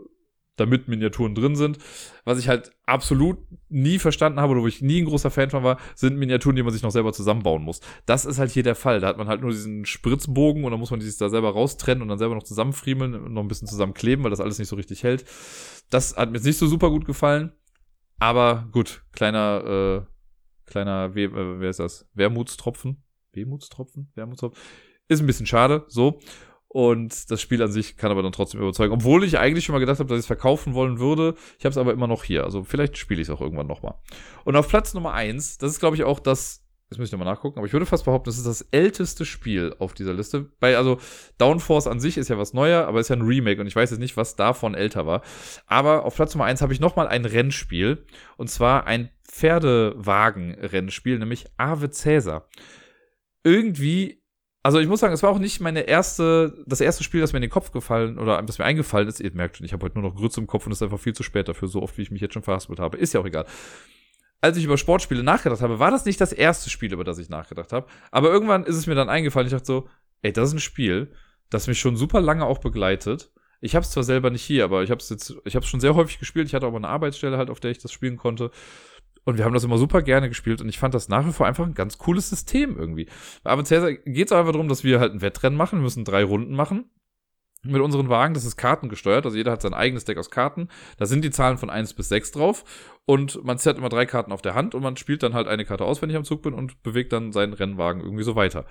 damit 0.56 0.88
Miniaturen 0.88 1.34
drin 1.34 1.56
sind. 1.56 1.78
Was 2.24 2.38
ich 2.38 2.48
halt 2.48 2.72
absolut 2.84 3.38
nie 3.68 3.98
verstanden 3.98 4.40
habe 4.40 4.52
oder 4.52 4.62
wo 4.62 4.66
ich 4.66 4.82
nie 4.82 5.00
ein 5.00 5.06
großer 5.06 5.30
Fan 5.30 5.50
von 5.50 5.64
war, 5.64 5.78
sind 5.94 6.18
Miniaturen, 6.18 6.56
die 6.56 6.62
man 6.62 6.72
sich 6.72 6.82
noch 6.82 6.90
selber 6.90 7.12
zusammenbauen 7.12 7.62
muss. 7.62 7.80
Das 8.06 8.24
ist 8.24 8.38
halt 8.38 8.50
hier 8.50 8.62
der 8.62 8.74
Fall. 8.74 9.00
Da 9.00 9.08
hat 9.08 9.18
man 9.18 9.28
halt 9.28 9.40
nur 9.40 9.50
diesen 9.50 9.86
Spritzbogen 9.86 10.64
und 10.64 10.70
dann 10.70 10.80
muss 10.80 10.90
man 10.90 11.00
sich 11.00 11.16
da 11.16 11.28
selber 11.28 11.50
raustrennen 11.52 12.02
und 12.02 12.08
dann 12.08 12.18
selber 12.18 12.34
noch 12.34 12.42
zusammenfriemeln 12.42 13.14
und 13.14 13.32
noch 13.32 13.42
ein 13.42 13.48
bisschen 13.48 13.68
zusammenkleben, 13.68 14.24
weil 14.24 14.30
das 14.30 14.40
alles 14.40 14.58
nicht 14.58 14.68
so 14.68 14.76
richtig 14.76 15.02
hält. 15.02 15.24
Das 15.90 16.16
hat 16.16 16.30
mir 16.30 16.36
jetzt 16.36 16.46
nicht 16.46 16.58
so 16.58 16.66
super 16.66 16.90
gut 16.90 17.06
gefallen. 17.06 17.52
Aber 18.18 18.68
gut, 18.70 19.02
kleiner, 19.12 20.06
äh, 20.06 20.70
kleiner, 20.70 21.14
We 21.14 21.24
äh, 21.24 21.60
wer 21.60 21.70
ist 21.70 21.80
das? 21.80 22.08
Wermutstropfen? 22.14 23.02
Wehmutstropfen? 23.32 24.12
Wermutstropfen? 24.14 24.62
Ist 25.08 25.20
ein 25.20 25.26
bisschen 25.26 25.46
schade, 25.46 25.84
so. 25.88 26.20
Und 26.72 27.30
das 27.30 27.42
Spiel 27.42 27.62
an 27.62 27.70
sich 27.70 27.98
kann 27.98 28.10
aber 28.10 28.22
dann 28.22 28.32
trotzdem 28.32 28.58
überzeugen. 28.58 28.94
Obwohl 28.94 29.24
ich 29.24 29.38
eigentlich 29.38 29.66
schon 29.66 29.74
mal 29.74 29.78
gedacht 29.78 29.98
habe, 29.98 30.08
dass 30.08 30.16
ich 30.16 30.22
es 30.22 30.26
verkaufen 30.26 30.72
wollen 30.72 30.98
würde. 30.98 31.34
Ich 31.58 31.66
habe 31.66 31.72
es 31.72 31.76
aber 31.76 31.92
immer 31.92 32.06
noch 32.06 32.24
hier. 32.24 32.44
Also 32.44 32.64
vielleicht 32.64 32.96
spiele 32.96 33.20
ich 33.20 33.28
es 33.28 33.34
auch 33.34 33.42
irgendwann 33.42 33.66
nochmal. 33.66 33.96
Und 34.46 34.56
auf 34.56 34.68
Platz 34.68 34.94
Nummer 34.94 35.12
eins, 35.12 35.58
das 35.58 35.72
ist, 35.72 35.80
glaube 35.80 35.96
ich, 35.96 36.04
auch 36.04 36.18
das. 36.18 36.64
Jetzt 36.88 36.98
muss 36.98 37.08
ich 37.08 37.12
nochmal 37.12 37.28
nachgucken, 37.28 37.58
aber 37.58 37.66
ich 37.66 37.74
würde 37.74 37.84
fast 37.84 38.06
behaupten, 38.06 38.28
das 38.30 38.38
ist 38.38 38.46
das 38.46 38.62
älteste 38.70 39.26
Spiel 39.26 39.74
auf 39.78 39.92
dieser 39.92 40.14
Liste. 40.14 40.50
Bei, 40.60 40.78
also, 40.78 40.98
Downforce 41.36 41.86
an 41.86 42.00
sich 42.00 42.16
ist 42.16 42.28
ja 42.28 42.38
was 42.38 42.54
neuer, 42.54 42.86
aber 42.86 43.00
ist 43.00 43.08
ja 43.08 43.16
ein 43.16 43.22
Remake 43.22 43.60
und 43.60 43.66
ich 43.66 43.76
weiß 43.76 43.90
jetzt 43.90 44.00
nicht, 44.00 44.16
was 44.16 44.36
davon 44.36 44.74
älter 44.74 45.06
war. 45.06 45.20
Aber 45.66 46.06
auf 46.06 46.16
Platz 46.16 46.34
Nummer 46.34 46.46
eins 46.46 46.62
habe 46.62 46.72
ich 46.72 46.80
nochmal 46.80 47.08
ein 47.08 47.26
Rennspiel. 47.26 48.06
Und 48.38 48.48
zwar 48.48 48.86
ein 48.86 49.10
Pferdewagen-Rennspiel, 49.24 51.18
nämlich 51.18 51.46
Ave 51.58 51.90
Caesar. 51.90 52.48
Irgendwie 53.44 54.21
also 54.62 54.78
ich 54.78 54.86
muss 54.86 55.00
sagen, 55.00 55.12
es 55.12 55.22
war 55.22 55.30
auch 55.30 55.38
nicht 55.38 55.60
meine 55.60 55.80
erste, 55.80 56.62
das 56.66 56.80
erste 56.80 57.02
Spiel, 57.02 57.20
das 57.20 57.32
mir 57.32 57.38
in 57.38 57.42
den 57.42 57.50
Kopf 57.50 57.72
gefallen 57.72 58.18
oder 58.18 58.40
das 58.42 58.58
mir 58.58 58.64
eingefallen 58.64 59.08
ist. 59.08 59.20
Ihr 59.20 59.32
merkt 59.32 59.56
schon, 59.56 59.66
ich 59.66 59.72
habe 59.72 59.84
heute 59.84 59.98
nur 59.98 60.08
noch 60.08 60.16
Grütze 60.16 60.40
im 60.40 60.46
Kopf 60.46 60.66
und 60.66 60.72
es 60.72 60.78
ist 60.78 60.82
einfach 60.82 61.00
viel 61.00 61.14
zu 61.14 61.24
spät 61.24 61.48
dafür, 61.48 61.66
so 61.66 61.82
oft 61.82 61.98
wie 61.98 62.02
ich 62.02 62.10
mich 62.12 62.20
jetzt 62.20 62.34
schon 62.34 62.44
verhaspelt 62.44 62.78
habe. 62.78 62.96
Ist 62.96 63.12
ja 63.12 63.20
auch 63.20 63.26
egal. 63.26 63.44
Als 64.40 64.56
ich 64.56 64.64
über 64.64 64.78
Sportspiele 64.78 65.22
nachgedacht 65.22 65.62
habe, 65.62 65.78
war 65.78 65.90
das 65.90 66.04
nicht 66.04 66.20
das 66.20 66.32
erste 66.32 66.70
Spiel, 66.70 66.92
über 66.92 67.04
das 67.04 67.18
ich 67.18 67.28
nachgedacht 67.28 67.72
habe. 67.72 67.86
Aber 68.10 68.30
irgendwann 68.30 68.64
ist 68.64 68.76
es 68.76 68.86
mir 68.86 68.94
dann 68.94 69.08
eingefallen. 69.08 69.46
Ich 69.46 69.52
dachte 69.52 69.66
so, 69.66 69.88
ey, 70.22 70.32
das 70.32 70.48
ist 70.48 70.54
ein 70.54 70.60
Spiel, 70.60 71.12
das 71.50 71.66
mich 71.66 71.80
schon 71.80 71.96
super 71.96 72.20
lange 72.20 72.44
auch 72.44 72.58
begleitet. 72.58 73.32
Ich 73.60 73.74
habe 73.76 73.84
es 73.84 73.90
zwar 73.90 74.02
selber 74.02 74.30
nicht 74.30 74.42
hier, 74.42 74.64
aber 74.64 74.82
ich 74.82 74.90
habe 74.90 75.00
es 75.00 75.08
jetzt, 75.08 75.36
ich 75.44 75.54
habe 75.54 75.64
schon 75.66 75.80
sehr 75.80 75.94
häufig 75.94 76.18
gespielt. 76.18 76.48
Ich 76.48 76.54
hatte 76.54 76.66
auch 76.66 76.74
eine 76.74 76.88
Arbeitsstelle 76.88 77.36
halt, 77.36 77.50
auf 77.50 77.60
der 77.60 77.70
ich 77.70 77.78
das 77.78 77.92
spielen 77.92 78.16
konnte. 78.16 78.50
Und 79.24 79.38
wir 79.38 79.44
haben 79.44 79.54
das 79.54 79.64
immer 79.64 79.78
super 79.78 80.02
gerne 80.02 80.28
gespielt 80.28 80.60
und 80.60 80.68
ich 80.68 80.78
fand 80.78 80.94
das 80.94 81.08
nach 81.08 81.26
wie 81.26 81.32
vor 81.32 81.46
einfach 81.46 81.64
ein 81.64 81.74
ganz 81.74 81.98
cooles 81.98 82.28
System 82.28 82.76
irgendwie. 82.76 83.08
Bei 83.42 83.50
Avanzaza 83.50 83.92
geht 83.92 84.26
es 84.26 84.32
einfach 84.32 84.52
darum, 84.52 84.68
dass 84.68 84.82
wir 84.82 84.98
halt 84.98 85.12
ein 85.12 85.22
Wettrennen 85.22 85.56
machen. 85.56 85.78
Wir 85.78 85.84
müssen 85.84 86.04
drei 86.04 86.24
Runden 86.24 86.54
machen 86.54 86.90
mit 87.64 87.80
unseren 87.80 88.08
Wagen. 88.08 88.34
Das 88.34 88.44
ist 88.44 88.56
kartengesteuert. 88.56 89.24
Also 89.24 89.36
jeder 89.36 89.52
hat 89.52 89.62
sein 89.62 89.74
eigenes 89.74 90.04
Deck 90.04 90.18
aus 90.18 90.30
Karten. 90.30 90.68
Da 90.96 91.06
sind 91.06 91.24
die 91.24 91.30
Zahlen 91.30 91.58
von 91.58 91.70
1 91.70 91.94
bis 91.94 92.08
6 92.08 92.32
drauf. 92.32 92.64
Und 93.04 93.44
man 93.44 93.58
zerrt 93.58 93.78
immer 93.78 93.88
drei 93.88 94.06
Karten 94.06 94.32
auf 94.32 94.42
der 94.42 94.54
Hand 94.54 94.74
und 94.74 94.82
man 94.82 94.96
spielt 94.96 95.22
dann 95.22 95.34
halt 95.34 95.48
eine 95.48 95.64
Karte 95.64 95.84
aus, 95.84 96.02
wenn 96.02 96.10
ich 96.10 96.16
am 96.16 96.24
Zug 96.24 96.42
bin 96.42 96.54
und 96.54 96.82
bewegt 96.82 97.12
dann 97.12 97.32
seinen 97.32 97.52
Rennwagen 97.52 98.02
irgendwie 98.02 98.24
so 98.24 98.36
weiter. 98.36 98.64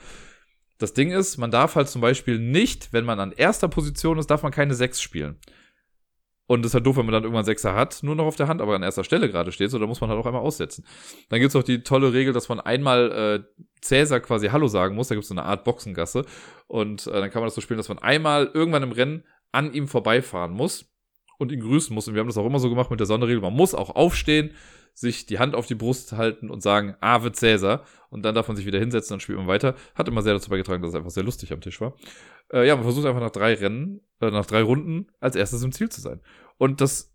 Das 0.77 0.93
Ding 0.93 1.11
ist, 1.11 1.37
man 1.37 1.51
darf 1.51 1.75
halt 1.75 1.89
zum 1.89 2.01
Beispiel 2.01 2.39
nicht, 2.39 2.91
wenn 2.91 3.05
man 3.05 3.19
an 3.19 3.31
erster 3.31 3.67
Position 3.67 4.17
ist, 4.17 4.31
darf 4.31 4.43
man 4.43 4.51
keine 4.51 4.73
6 4.73 5.01
spielen. 5.01 5.37
Und 6.51 6.63
das 6.63 6.71
ist 6.71 6.73
halt 6.73 6.85
doof, 6.85 6.97
wenn 6.97 7.05
man 7.05 7.13
dann 7.13 7.23
irgendwann 7.23 7.45
Sechser 7.45 7.75
hat, 7.75 8.03
nur 8.03 8.13
noch 8.13 8.25
auf 8.25 8.35
der 8.35 8.49
Hand, 8.49 8.61
aber 8.61 8.75
an 8.75 8.83
erster 8.83 9.05
Stelle 9.05 9.29
gerade 9.29 9.53
steht, 9.53 9.71
so, 9.71 9.79
da 9.79 9.87
muss 9.87 10.01
man 10.01 10.09
halt 10.09 10.19
auch 10.19 10.25
einmal 10.25 10.41
aussetzen. 10.41 10.85
Dann 11.29 11.39
gibt's 11.39 11.55
auch 11.55 11.63
die 11.63 11.81
tolle 11.81 12.11
Regel, 12.11 12.33
dass 12.33 12.49
man 12.49 12.59
einmal 12.59 13.45
äh, 13.47 13.63
Cäsar 13.79 14.19
quasi 14.19 14.49
Hallo 14.49 14.67
sagen 14.67 14.93
muss, 14.95 15.07
da 15.07 15.15
gibt's 15.15 15.29
so 15.29 15.33
eine 15.33 15.45
Art 15.45 15.63
Boxengasse. 15.63 16.25
Und 16.67 17.07
äh, 17.07 17.21
dann 17.21 17.31
kann 17.31 17.41
man 17.41 17.47
das 17.47 17.55
so 17.55 17.61
spielen, 17.61 17.77
dass 17.77 17.87
man 17.87 17.99
einmal 17.99 18.51
irgendwann 18.53 18.83
im 18.83 18.91
Rennen 18.91 19.23
an 19.53 19.71
ihm 19.71 19.87
vorbeifahren 19.87 20.51
muss 20.51 20.90
und 21.41 21.51
ihn 21.51 21.59
grüßen 21.59 21.93
muss. 21.93 22.07
Und 22.07 22.13
wir 22.13 22.19
haben 22.19 22.27
das 22.27 22.37
auch 22.37 22.45
immer 22.45 22.59
so 22.59 22.69
gemacht 22.69 22.91
mit 22.91 22.99
der 22.99 23.07
Sonderregel. 23.07 23.41
Man 23.41 23.53
muss 23.53 23.73
auch 23.73 23.89
aufstehen, 23.89 24.51
sich 24.93 25.25
die 25.25 25.39
Hand 25.39 25.55
auf 25.55 25.65
die 25.65 25.75
Brust 25.75 26.11
halten 26.13 26.51
und 26.51 26.61
sagen, 26.61 26.95
Ave 27.01 27.31
Cäsar. 27.31 27.83
Und 28.11 28.23
dann 28.23 28.35
darf 28.35 28.47
man 28.47 28.55
sich 28.55 28.67
wieder 28.67 28.77
hinsetzen, 28.77 29.15
dann 29.15 29.19
spielt 29.21 29.39
man 29.39 29.47
weiter. 29.47 29.75
Hat 29.95 30.07
immer 30.07 30.21
sehr 30.21 30.33
dazu 30.33 30.51
beigetragen, 30.51 30.83
dass 30.83 30.89
es 30.89 30.95
einfach 30.95 31.09
sehr 31.09 31.23
lustig 31.23 31.51
am 31.51 31.59
Tisch 31.59 31.81
war. 31.81 31.95
Äh, 32.53 32.67
ja, 32.67 32.75
man 32.75 32.83
versucht 32.83 33.07
einfach 33.07 33.21
nach 33.21 33.31
drei 33.31 33.55
Rennen, 33.55 34.01
äh, 34.19 34.29
nach 34.29 34.45
drei 34.45 34.61
Runden 34.61 35.07
als 35.19 35.35
erstes 35.35 35.63
im 35.63 35.71
Ziel 35.71 35.89
zu 35.89 35.99
sein. 35.99 36.21
Und 36.59 36.79
das 36.79 37.11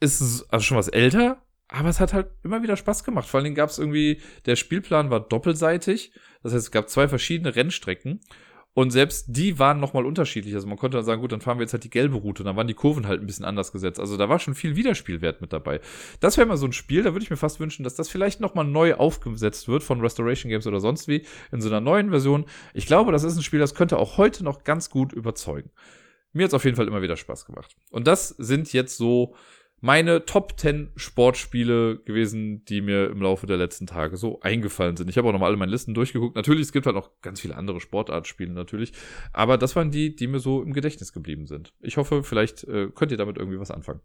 ist 0.00 0.46
also 0.50 0.64
schon 0.64 0.78
was 0.78 0.88
älter, 0.88 1.42
aber 1.68 1.90
es 1.90 2.00
hat 2.00 2.14
halt 2.14 2.28
immer 2.44 2.62
wieder 2.62 2.76
Spaß 2.76 3.04
gemacht. 3.04 3.28
Vor 3.28 3.38
allen 3.38 3.44
Dingen 3.44 3.56
gab 3.56 3.68
es 3.68 3.78
irgendwie, 3.78 4.22
der 4.46 4.56
Spielplan 4.56 5.10
war 5.10 5.20
doppelseitig. 5.20 6.12
Das 6.42 6.54
heißt, 6.54 6.64
es 6.64 6.70
gab 6.70 6.88
zwei 6.88 7.08
verschiedene 7.08 7.54
Rennstrecken. 7.54 8.20
Und 8.74 8.90
selbst 8.90 9.26
die 9.28 9.60
waren 9.60 9.78
nochmal 9.78 10.04
unterschiedlich. 10.04 10.52
Also 10.54 10.66
man 10.66 10.76
konnte 10.76 10.96
dann 10.96 11.04
sagen, 11.04 11.20
gut, 11.20 11.30
dann 11.30 11.40
fahren 11.40 11.58
wir 11.58 11.62
jetzt 11.62 11.72
halt 11.72 11.84
die 11.84 11.90
gelbe 11.90 12.16
Route. 12.16 12.42
Und 12.42 12.46
dann 12.46 12.56
waren 12.56 12.66
die 12.66 12.74
Kurven 12.74 13.06
halt 13.06 13.20
ein 13.20 13.26
bisschen 13.26 13.44
anders 13.44 13.70
gesetzt. 13.70 14.00
Also 14.00 14.16
da 14.16 14.28
war 14.28 14.40
schon 14.40 14.56
viel 14.56 14.74
Wiederspielwert 14.74 15.40
mit 15.40 15.52
dabei. 15.52 15.80
Das 16.18 16.36
wäre 16.36 16.46
mal 16.46 16.56
so 16.56 16.66
ein 16.66 16.72
Spiel, 16.72 17.04
da 17.04 17.12
würde 17.12 17.22
ich 17.22 17.30
mir 17.30 17.36
fast 17.36 17.60
wünschen, 17.60 17.84
dass 17.84 17.94
das 17.94 18.08
vielleicht 18.08 18.40
nochmal 18.40 18.64
neu 18.64 18.94
aufgesetzt 18.94 19.68
wird 19.68 19.84
von 19.84 20.00
Restoration 20.00 20.50
Games 20.50 20.66
oder 20.66 20.80
sonst 20.80 21.06
wie 21.06 21.24
in 21.52 21.60
so 21.60 21.68
einer 21.68 21.80
neuen 21.80 22.10
Version. 22.10 22.46
Ich 22.74 22.86
glaube, 22.86 23.12
das 23.12 23.22
ist 23.22 23.36
ein 23.36 23.44
Spiel, 23.44 23.60
das 23.60 23.76
könnte 23.76 23.96
auch 23.96 24.18
heute 24.18 24.42
noch 24.42 24.64
ganz 24.64 24.90
gut 24.90 25.12
überzeugen. 25.12 25.70
Mir 26.32 26.42
hat 26.42 26.48
es 26.48 26.54
auf 26.54 26.64
jeden 26.64 26.76
Fall 26.76 26.88
immer 26.88 27.00
wieder 27.00 27.16
Spaß 27.16 27.46
gemacht. 27.46 27.76
Und 27.90 28.08
das 28.08 28.28
sind 28.28 28.72
jetzt 28.72 28.96
so 28.96 29.36
meine 29.80 30.24
Top 30.24 30.58
10 30.58 30.92
Sportspiele 30.96 31.98
gewesen, 32.04 32.64
die 32.64 32.80
mir 32.80 33.10
im 33.10 33.20
Laufe 33.20 33.46
der 33.46 33.56
letzten 33.56 33.86
Tage 33.86 34.16
so 34.16 34.40
eingefallen 34.40 34.96
sind. 34.96 35.10
Ich 35.10 35.18
habe 35.18 35.28
auch 35.28 35.32
nochmal 35.32 35.48
alle 35.48 35.56
meine 35.56 35.70
Listen 35.70 35.94
durchgeguckt. 35.94 36.36
Natürlich, 36.36 36.62
es 36.62 36.72
gibt 36.72 36.86
halt 36.86 36.96
noch 36.96 37.10
ganz 37.20 37.40
viele 37.40 37.56
andere 37.56 37.80
Sportartspiele 37.80 38.52
natürlich. 38.52 38.92
Aber 39.32 39.58
das 39.58 39.76
waren 39.76 39.90
die, 39.90 40.16
die 40.16 40.26
mir 40.26 40.40
so 40.40 40.62
im 40.62 40.72
Gedächtnis 40.72 41.12
geblieben 41.12 41.46
sind. 41.46 41.72
Ich 41.80 41.96
hoffe, 41.96 42.22
vielleicht 42.22 42.64
äh, 42.64 42.88
könnt 42.94 43.12
ihr 43.12 43.18
damit 43.18 43.36
irgendwie 43.36 43.60
was 43.60 43.70
anfangen. 43.70 44.00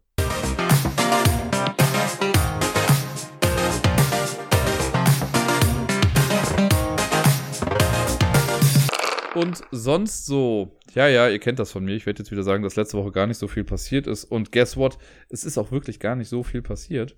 Und 9.34 9.62
sonst 9.70 10.26
so, 10.26 10.76
ja, 10.94 11.08
ja, 11.08 11.28
ihr 11.28 11.38
kennt 11.38 11.58
das 11.58 11.72
von 11.72 11.84
mir. 11.84 11.94
Ich 11.94 12.06
werde 12.06 12.22
jetzt 12.22 12.30
wieder 12.30 12.42
sagen, 12.42 12.62
dass 12.62 12.76
letzte 12.76 12.98
Woche 12.98 13.12
gar 13.12 13.26
nicht 13.26 13.38
so 13.38 13.48
viel 13.48 13.64
passiert 13.64 14.06
ist. 14.06 14.24
Und 14.24 14.52
guess 14.52 14.76
what? 14.76 14.98
Es 15.28 15.44
ist 15.44 15.58
auch 15.58 15.70
wirklich 15.70 16.00
gar 16.00 16.16
nicht 16.16 16.28
so 16.28 16.42
viel 16.42 16.62
passiert. 16.62 17.16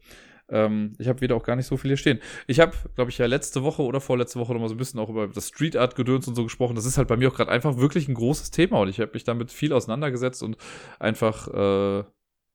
Ähm, 0.48 0.94
ich 0.98 1.08
habe 1.08 1.20
wieder 1.20 1.34
auch 1.36 1.42
gar 1.42 1.56
nicht 1.56 1.66
so 1.66 1.76
viel 1.76 1.90
hier 1.90 1.96
stehen. 1.96 2.20
Ich 2.46 2.60
habe, 2.60 2.72
glaube 2.94 3.10
ich, 3.10 3.18
ja 3.18 3.26
letzte 3.26 3.62
Woche 3.62 3.82
oder 3.82 4.00
vorletzte 4.00 4.38
Woche 4.38 4.52
noch 4.52 4.60
mal 4.60 4.68
so 4.68 4.74
ein 4.74 4.78
bisschen 4.78 5.00
auch 5.00 5.08
über 5.08 5.28
das 5.28 5.48
Street 5.48 5.76
Art 5.76 5.96
Gedöns 5.96 6.28
und 6.28 6.34
so 6.34 6.44
gesprochen. 6.44 6.76
Das 6.76 6.84
ist 6.84 6.98
halt 6.98 7.08
bei 7.08 7.16
mir 7.16 7.28
auch 7.28 7.34
gerade 7.34 7.50
einfach 7.50 7.78
wirklich 7.78 8.08
ein 8.08 8.14
großes 8.14 8.50
Thema 8.50 8.80
und 8.80 8.88
ich 8.88 9.00
habe 9.00 9.12
mich 9.14 9.24
damit 9.24 9.50
viel 9.50 9.72
auseinandergesetzt 9.72 10.42
und 10.42 10.56
einfach, 10.98 11.48
äh, 11.48 12.04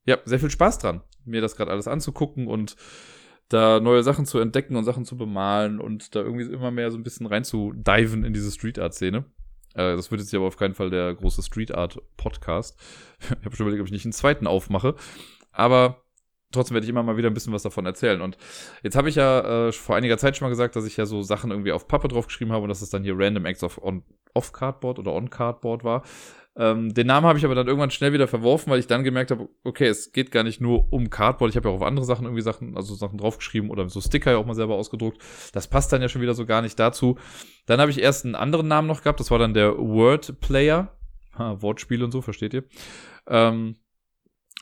ja, 0.06 0.18
sehr 0.24 0.38
viel 0.38 0.50
Spaß 0.50 0.78
dran, 0.78 1.02
mir 1.24 1.40
das 1.40 1.56
gerade 1.56 1.70
alles 1.70 1.88
anzugucken 1.88 2.46
und 2.46 2.76
da 3.48 3.80
neue 3.80 4.02
Sachen 4.02 4.26
zu 4.26 4.38
entdecken 4.38 4.76
und 4.76 4.84
Sachen 4.84 5.04
zu 5.04 5.16
bemalen 5.16 5.80
und 5.80 6.14
da 6.14 6.20
irgendwie 6.20 6.44
immer 6.44 6.70
mehr 6.70 6.90
so 6.90 6.98
ein 6.98 7.02
bisschen 7.02 7.26
rein 7.26 7.44
zu 7.44 7.72
diven 7.74 8.24
in 8.24 8.32
diese 8.32 8.50
Street 8.50 8.78
Art 8.78 8.94
Szene. 8.94 9.24
Äh, 9.74 9.96
das 9.96 10.10
wird 10.10 10.20
jetzt 10.20 10.34
aber 10.34 10.46
auf 10.46 10.56
keinen 10.56 10.74
Fall 10.74 10.90
der 10.90 11.14
große 11.14 11.42
Street 11.42 11.74
Art 11.74 12.00
Podcast. 12.16 12.78
Ich 13.20 13.44
habe 13.44 13.56
schon 13.56 13.66
überlegt, 13.66 13.80
ob 13.80 13.86
ich 13.86 13.92
nicht 13.92 14.04
einen 14.04 14.12
zweiten 14.12 14.46
aufmache. 14.46 14.94
Aber 15.50 16.04
trotzdem 16.52 16.74
werde 16.74 16.84
ich 16.84 16.90
immer 16.90 17.02
mal 17.02 17.16
wieder 17.16 17.28
ein 17.28 17.34
bisschen 17.34 17.52
was 17.52 17.62
davon 17.62 17.84
erzählen. 17.84 18.20
Und 18.20 18.38
jetzt 18.82 18.96
habe 18.96 19.08
ich 19.08 19.16
ja 19.16 19.68
äh, 19.68 19.72
vor 19.72 19.96
einiger 19.96 20.18
Zeit 20.18 20.36
schon 20.36 20.46
mal 20.46 20.50
gesagt, 20.50 20.76
dass 20.76 20.86
ich 20.86 20.96
ja 20.96 21.06
so 21.06 21.22
Sachen 21.22 21.50
irgendwie 21.50 21.72
auf 21.72 21.88
Pappe 21.88 22.08
draufgeschrieben 22.08 22.52
habe 22.52 22.62
und 22.62 22.68
dass 22.68 22.82
es 22.82 22.90
dann 22.90 23.02
hier 23.02 23.18
Random 23.18 23.44
Acts 23.44 23.64
of 23.64 23.82
on, 23.82 24.04
Off 24.34 24.52
Cardboard 24.52 24.98
oder 24.98 25.12
On 25.12 25.30
Cardboard 25.30 25.84
war. 25.84 26.04
Ähm, 26.60 26.92
den 26.92 27.06
Namen 27.06 27.24
habe 27.24 27.38
ich 27.38 27.44
aber 27.44 27.54
dann 27.54 27.68
irgendwann 27.68 27.92
schnell 27.92 28.12
wieder 28.12 28.26
verworfen, 28.26 28.70
weil 28.72 28.80
ich 28.80 28.88
dann 28.88 29.04
gemerkt 29.04 29.30
habe, 29.30 29.48
okay, 29.62 29.86
es 29.86 30.10
geht 30.10 30.32
gar 30.32 30.42
nicht 30.42 30.60
nur 30.60 30.92
um 30.92 31.08
Cardboard. 31.08 31.50
Ich 31.52 31.56
habe 31.56 31.68
ja 31.68 31.74
auch 31.74 31.80
auf 31.80 31.86
andere 31.86 32.04
Sachen 32.04 32.24
irgendwie 32.24 32.42
Sachen, 32.42 32.76
also 32.76 32.96
Sachen 32.96 33.16
draufgeschrieben 33.16 33.70
oder 33.70 33.88
so 33.88 34.00
Sticker 34.00 34.32
ja 34.32 34.38
auch 34.38 34.46
mal 34.46 34.54
selber 34.54 34.74
ausgedruckt. 34.74 35.22
Das 35.52 35.68
passt 35.68 35.92
dann 35.92 36.02
ja 36.02 36.08
schon 36.08 36.20
wieder 36.20 36.34
so 36.34 36.46
gar 36.46 36.60
nicht 36.60 36.76
dazu. 36.76 37.16
Dann 37.66 37.80
habe 37.80 37.92
ich 37.92 38.00
erst 38.00 38.24
einen 38.24 38.34
anderen 38.34 38.66
Namen 38.66 38.88
noch 38.88 39.02
gehabt. 39.02 39.20
Das 39.20 39.30
war 39.30 39.38
dann 39.38 39.54
der 39.54 39.78
Word 39.78 40.40
Player. 40.40 40.98
Ha, 41.38 41.62
Wortspiel 41.62 42.02
und 42.02 42.10
so, 42.10 42.22
versteht 42.22 42.54
ihr? 42.54 42.64
Ähm, 43.28 43.76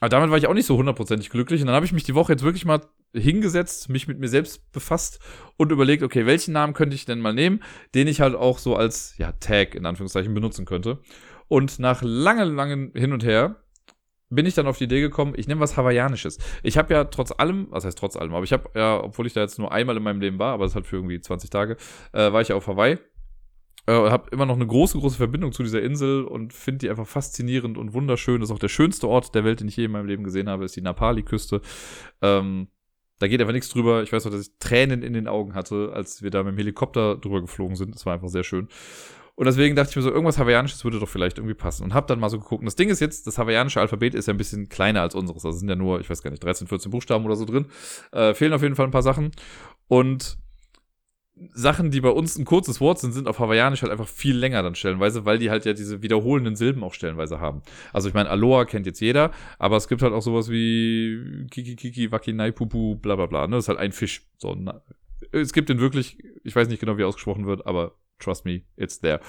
aber 0.00 0.10
damit 0.10 0.30
war 0.30 0.36
ich 0.36 0.46
auch 0.46 0.54
nicht 0.54 0.66
so 0.66 0.76
hundertprozentig 0.76 1.30
glücklich. 1.30 1.62
Und 1.62 1.68
dann 1.68 1.76
habe 1.76 1.86
ich 1.86 1.92
mich 1.94 2.04
die 2.04 2.14
Woche 2.14 2.32
jetzt 2.32 2.44
wirklich 2.44 2.66
mal 2.66 2.82
hingesetzt, 3.14 3.88
mich 3.88 4.06
mit 4.06 4.18
mir 4.18 4.28
selbst 4.28 4.70
befasst 4.72 5.20
und 5.56 5.72
überlegt, 5.72 6.02
okay, 6.02 6.26
welchen 6.26 6.52
Namen 6.52 6.74
könnte 6.74 6.94
ich 6.94 7.06
denn 7.06 7.20
mal 7.20 7.32
nehmen, 7.32 7.62
den 7.94 8.06
ich 8.06 8.20
halt 8.20 8.34
auch 8.34 8.58
so 8.58 8.76
als 8.76 9.16
ja, 9.16 9.32
Tag 9.32 9.74
in 9.74 9.86
Anführungszeichen 9.86 10.34
benutzen 10.34 10.66
könnte. 10.66 11.00
Und 11.48 11.78
nach 11.78 12.02
langen, 12.02 12.54
langen 12.54 12.92
Hin 12.94 13.12
und 13.12 13.24
Her 13.24 13.56
bin 14.28 14.46
ich 14.46 14.54
dann 14.54 14.66
auf 14.66 14.78
die 14.78 14.84
Idee 14.84 15.00
gekommen, 15.00 15.34
ich 15.36 15.46
nehme 15.46 15.60
was 15.60 15.76
Hawaiianisches. 15.76 16.38
Ich 16.62 16.76
habe 16.76 16.92
ja 16.92 17.04
trotz 17.04 17.32
allem, 17.36 17.68
was 17.70 17.84
heißt 17.84 17.98
trotz 17.98 18.16
allem, 18.16 18.34
aber 18.34 18.44
ich 18.44 18.52
habe 18.52 18.70
ja, 18.74 19.02
obwohl 19.02 19.26
ich 19.26 19.32
da 19.32 19.40
jetzt 19.40 19.58
nur 19.58 19.70
einmal 19.70 19.96
in 19.96 20.02
meinem 20.02 20.20
Leben 20.20 20.38
war, 20.38 20.54
aber 20.54 20.64
das 20.64 20.74
hat 20.74 20.86
für 20.86 20.96
irgendwie 20.96 21.20
20 21.20 21.48
Tage, 21.50 21.76
äh, 22.12 22.32
war 22.32 22.40
ich 22.40 22.48
ja 22.48 22.56
auf 22.56 22.66
Hawaii. 22.66 22.98
Äh, 23.88 23.92
habe 23.92 24.30
immer 24.32 24.46
noch 24.46 24.56
eine 24.56 24.66
große, 24.66 24.98
große 24.98 25.16
Verbindung 25.16 25.52
zu 25.52 25.62
dieser 25.62 25.80
Insel 25.80 26.24
und 26.24 26.52
finde 26.52 26.78
die 26.78 26.90
einfach 26.90 27.06
faszinierend 27.06 27.78
und 27.78 27.94
wunderschön. 27.94 28.40
Das 28.40 28.50
ist 28.50 28.54
auch 28.54 28.58
der 28.58 28.68
schönste 28.68 29.06
Ort 29.08 29.32
der 29.36 29.44
Welt, 29.44 29.60
den 29.60 29.68
ich 29.68 29.76
je 29.76 29.84
in 29.84 29.92
meinem 29.92 30.06
Leben 30.06 30.24
gesehen 30.24 30.48
habe, 30.48 30.64
ist 30.64 30.74
die 30.74 30.80
Napali-Küste. 30.80 31.60
Ähm, 32.20 32.66
da 33.20 33.28
geht 33.28 33.40
einfach 33.40 33.52
nichts 33.52 33.68
drüber. 33.68 34.02
Ich 34.02 34.12
weiß 34.12 34.24
noch, 34.24 34.32
dass 34.32 34.48
ich 34.48 34.58
Tränen 34.58 35.02
in 35.02 35.12
den 35.12 35.28
Augen 35.28 35.54
hatte, 35.54 35.92
als 35.94 36.22
wir 36.22 36.30
da 36.30 36.42
mit 36.42 36.54
dem 36.54 36.58
Helikopter 36.58 37.16
drüber 37.16 37.40
geflogen 37.40 37.76
sind. 37.76 37.94
Das 37.94 38.04
war 38.04 38.14
einfach 38.14 38.28
sehr 38.28 38.44
schön. 38.44 38.68
Und 39.36 39.44
deswegen 39.44 39.76
dachte 39.76 39.90
ich 39.90 39.96
mir 39.96 40.02
so, 40.02 40.10
irgendwas 40.10 40.38
Hawaiianisches 40.38 40.82
würde 40.82 40.98
doch 40.98 41.08
vielleicht 41.08 41.36
irgendwie 41.36 41.54
passen. 41.54 41.84
Und 41.84 41.92
habe 41.92 42.06
dann 42.06 42.18
mal 42.18 42.30
so 42.30 42.38
geguckt. 42.38 42.60
Und 42.60 42.66
das 42.66 42.74
Ding 42.74 42.88
ist 42.88 43.00
jetzt, 43.00 43.26
das 43.26 43.36
hawaiianische 43.36 43.80
Alphabet 43.80 44.14
ist 44.14 44.26
ja 44.26 44.34
ein 44.34 44.38
bisschen 44.38 44.70
kleiner 44.70 45.02
als 45.02 45.14
unseres. 45.14 45.44
Also 45.44 45.58
sind 45.58 45.68
ja 45.68 45.76
nur, 45.76 46.00
ich 46.00 46.08
weiß 46.08 46.22
gar 46.22 46.30
nicht, 46.30 46.42
13, 46.42 46.66
14 46.66 46.90
Buchstaben 46.90 47.24
oder 47.26 47.36
so 47.36 47.44
drin. 47.44 47.66
Äh, 48.12 48.32
fehlen 48.32 48.54
auf 48.54 48.62
jeden 48.62 48.76
Fall 48.76 48.86
ein 48.86 48.92
paar 48.92 49.02
Sachen. 49.02 49.32
Und 49.88 50.38
Sachen, 51.52 51.90
die 51.90 52.00
bei 52.00 52.08
uns 52.08 52.38
ein 52.38 52.46
kurzes 52.46 52.80
Wort 52.80 52.98
sind, 52.98 53.12
sind 53.12 53.28
auf 53.28 53.38
Hawaiianisch 53.38 53.82
halt 53.82 53.92
einfach 53.92 54.08
viel 54.08 54.36
länger 54.36 54.62
dann 54.62 54.74
stellenweise, 54.74 55.26
weil 55.26 55.38
die 55.38 55.50
halt 55.50 55.66
ja 55.66 55.74
diese 55.74 56.02
wiederholenden 56.02 56.56
Silben 56.56 56.82
auch 56.82 56.94
stellenweise 56.94 57.38
haben. 57.38 57.60
Also 57.92 58.08
ich 58.08 58.14
meine, 58.14 58.30
Aloha 58.30 58.64
kennt 58.64 58.86
jetzt 58.86 59.00
jeder, 59.00 59.32
aber 59.58 59.76
es 59.76 59.86
gibt 59.86 60.00
halt 60.00 60.14
auch 60.14 60.22
sowas 60.22 60.50
wie 60.50 61.46
Kiki 61.50 61.76
Kiki, 61.76 62.10
Wakinai, 62.10 62.52
Pupu, 62.52 62.96
bla 62.96 63.16
bla 63.16 63.26
bla. 63.26 63.46
Ne? 63.46 63.56
Das 63.56 63.66
ist 63.66 63.68
halt 63.68 63.78
ein 63.78 63.92
Fisch. 63.92 64.26
So, 64.38 64.54
na, 64.54 64.80
es 65.30 65.52
gibt 65.52 65.68
den 65.68 65.78
wirklich, 65.78 66.16
ich 66.42 66.56
weiß 66.56 66.68
nicht 66.68 66.80
genau, 66.80 66.96
wie 66.96 67.02
er 67.02 67.08
ausgesprochen 67.08 67.46
wird, 67.46 67.66
aber 67.66 67.96
trust 68.18 68.44
me, 68.44 68.62
it's 68.76 69.00
there. 69.00 69.20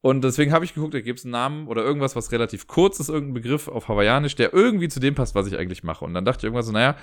Und 0.00 0.22
deswegen 0.22 0.52
habe 0.52 0.64
ich 0.64 0.74
geguckt, 0.74 0.94
da 0.94 1.00
gibt 1.00 1.18
es 1.18 1.24
einen 1.24 1.32
Namen 1.32 1.66
oder 1.66 1.82
irgendwas, 1.82 2.14
was 2.14 2.30
relativ 2.30 2.66
kurz 2.66 3.00
ist, 3.00 3.08
irgendein 3.08 3.34
Begriff 3.34 3.68
auf 3.68 3.88
Hawaiianisch, 3.88 4.36
der 4.36 4.54
irgendwie 4.54 4.88
zu 4.88 5.00
dem 5.00 5.14
passt, 5.14 5.34
was 5.34 5.46
ich 5.48 5.58
eigentlich 5.58 5.82
mache. 5.82 6.04
Und 6.04 6.14
dann 6.14 6.24
dachte 6.24 6.40
ich 6.40 6.44
irgendwann 6.44 6.64
so, 6.64 6.72
naja, 6.72 6.96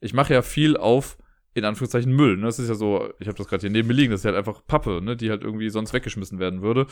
ich 0.00 0.12
mache 0.12 0.34
ja 0.34 0.42
viel 0.42 0.76
auf, 0.76 1.16
in 1.54 1.64
Anführungszeichen, 1.64 2.12
Müll. 2.12 2.36
Ne? 2.36 2.44
Das 2.44 2.58
ist 2.58 2.68
ja 2.68 2.74
so, 2.74 3.12
ich 3.18 3.26
habe 3.26 3.38
das 3.38 3.48
gerade 3.48 3.62
hier 3.62 3.70
neben 3.70 3.88
mir 3.88 3.94
liegen, 3.94 4.10
das 4.10 4.20
ist 4.20 4.24
halt 4.26 4.36
einfach 4.36 4.64
Pappe, 4.66 5.00
ne? 5.02 5.16
die 5.16 5.30
halt 5.30 5.42
irgendwie 5.42 5.70
sonst 5.70 5.92
weggeschmissen 5.92 6.38
werden 6.38 6.62
würde. 6.62 6.86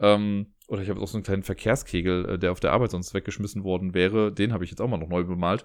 Ähm, 0.00 0.54
oder 0.66 0.82
ich 0.82 0.90
habe 0.90 1.00
auch 1.00 1.08
so 1.08 1.16
einen 1.16 1.24
kleinen 1.24 1.42
Verkehrskegel, 1.44 2.30
äh, 2.30 2.38
der 2.38 2.52
auf 2.52 2.60
der 2.60 2.72
Arbeit 2.72 2.90
sonst 2.90 3.14
weggeschmissen 3.14 3.62
worden 3.62 3.94
wäre. 3.94 4.32
Den 4.32 4.52
habe 4.52 4.64
ich 4.64 4.70
jetzt 4.70 4.80
auch 4.80 4.88
mal 4.88 4.98
noch 4.98 5.08
neu 5.08 5.22
bemalt. 5.22 5.64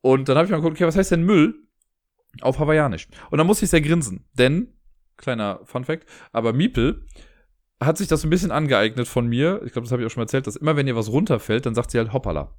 Und 0.00 0.28
dann 0.28 0.36
habe 0.36 0.46
ich 0.46 0.50
mal 0.50 0.58
geguckt, 0.58 0.76
okay, 0.76 0.86
was 0.86 0.96
heißt 0.96 1.12
denn 1.12 1.24
Müll 1.24 1.54
auf 2.40 2.58
Hawaiianisch? 2.58 3.08
Und 3.30 3.38
dann 3.38 3.46
musste 3.46 3.64
ich 3.64 3.70
sehr 3.70 3.80
grinsen, 3.80 4.24
denn 4.32 4.77
kleiner 5.18 5.60
Fun 5.64 5.84
Fact, 5.84 6.08
aber 6.32 6.52
Miepel 6.52 7.04
hat 7.80 7.96
sich 7.96 8.08
das 8.08 8.24
ein 8.24 8.30
bisschen 8.30 8.50
angeeignet 8.50 9.06
von 9.06 9.26
mir. 9.28 9.60
Ich 9.64 9.72
glaube, 9.72 9.84
das 9.84 9.92
habe 9.92 10.02
ich 10.02 10.06
auch 10.06 10.10
schon 10.10 10.20
mal 10.20 10.24
erzählt, 10.24 10.46
dass 10.46 10.56
immer, 10.56 10.76
wenn 10.76 10.88
ihr 10.88 10.96
was 10.96 11.10
runterfällt, 11.10 11.66
dann 11.66 11.74
sagt 11.74 11.90
sie 11.90 11.98
halt 11.98 12.12
hoppala. 12.12 12.54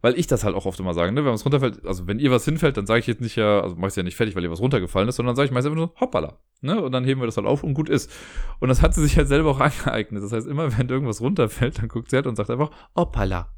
Weil 0.00 0.16
ich 0.16 0.28
das 0.28 0.44
halt 0.44 0.54
auch 0.54 0.64
oft 0.64 0.78
immer 0.78 0.94
sage, 0.94 1.10
ne? 1.10 1.24
Wenn 1.24 1.32
was 1.32 1.44
runterfällt, 1.44 1.84
also 1.84 2.06
wenn 2.06 2.20
ihr 2.20 2.30
was 2.30 2.44
hinfällt, 2.44 2.76
dann 2.76 2.86
sage 2.86 3.00
ich 3.00 3.08
jetzt 3.08 3.20
nicht 3.20 3.34
ja, 3.34 3.60
also 3.60 3.74
mach 3.76 3.88
ich 3.88 3.96
ja 3.96 4.04
nicht 4.04 4.16
fertig, 4.16 4.36
weil 4.36 4.44
ihr 4.44 4.50
was 4.50 4.60
runtergefallen 4.60 5.08
ist, 5.08 5.16
sondern 5.16 5.34
sage 5.34 5.46
ich 5.46 5.52
meistens 5.52 5.72
einfach 5.72 5.86
nur 5.86 6.00
hoppala. 6.00 6.38
Ne? 6.60 6.80
Und 6.80 6.92
dann 6.92 7.04
heben 7.04 7.20
wir 7.20 7.26
das 7.26 7.36
halt 7.36 7.48
auf 7.48 7.64
und 7.64 7.74
gut 7.74 7.88
ist. 7.88 8.12
Und 8.60 8.68
das 8.68 8.80
hat 8.80 8.94
sie 8.94 9.02
sich 9.02 9.16
halt 9.16 9.26
selber 9.26 9.50
auch 9.50 9.60
angeeignet. 9.60 10.22
Das 10.22 10.32
heißt, 10.32 10.46
immer 10.46 10.76
wenn 10.78 10.88
irgendwas 10.88 11.20
runterfällt, 11.20 11.78
dann 11.78 11.88
guckt 11.88 12.10
sie 12.10 12.16
halt 12.16 12.26
und 12.28 12.36
sagt 12.36 12.50
einfach 12.50 12.70
hoppala. 12.94 13.52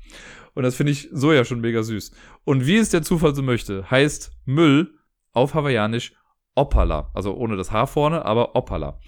Und 0.55 0.63
das 0.63 0.77
finde 0.77 0.93
ich 0.93 1.11
so 1.13 1.33
ja 1.33 1.45
schon 1.45 1.61
mega 1.61 1.83
süß. 1.83 2.13
Und 2.45 2.67
wie 2.67 2.79
es 2.79 2.89
der 2.89 3.03
Zufall 3.03 3.35
so 3.35 3.43
möchte, 3.43 3.91
heißt 3.91 4.33
Müll 4.47 4.95
auf 5.33 5.55
Hawaiianisch 5.55 6.15
Opala. 6.61 7.11
Also 7.15 7.35
ohne 7.35 7.57
das 7.57 7.73
Haar 7.73 7.87
vorne, 7.87 8.25
aber 8.25 8.55
Opala. 8.55 9.01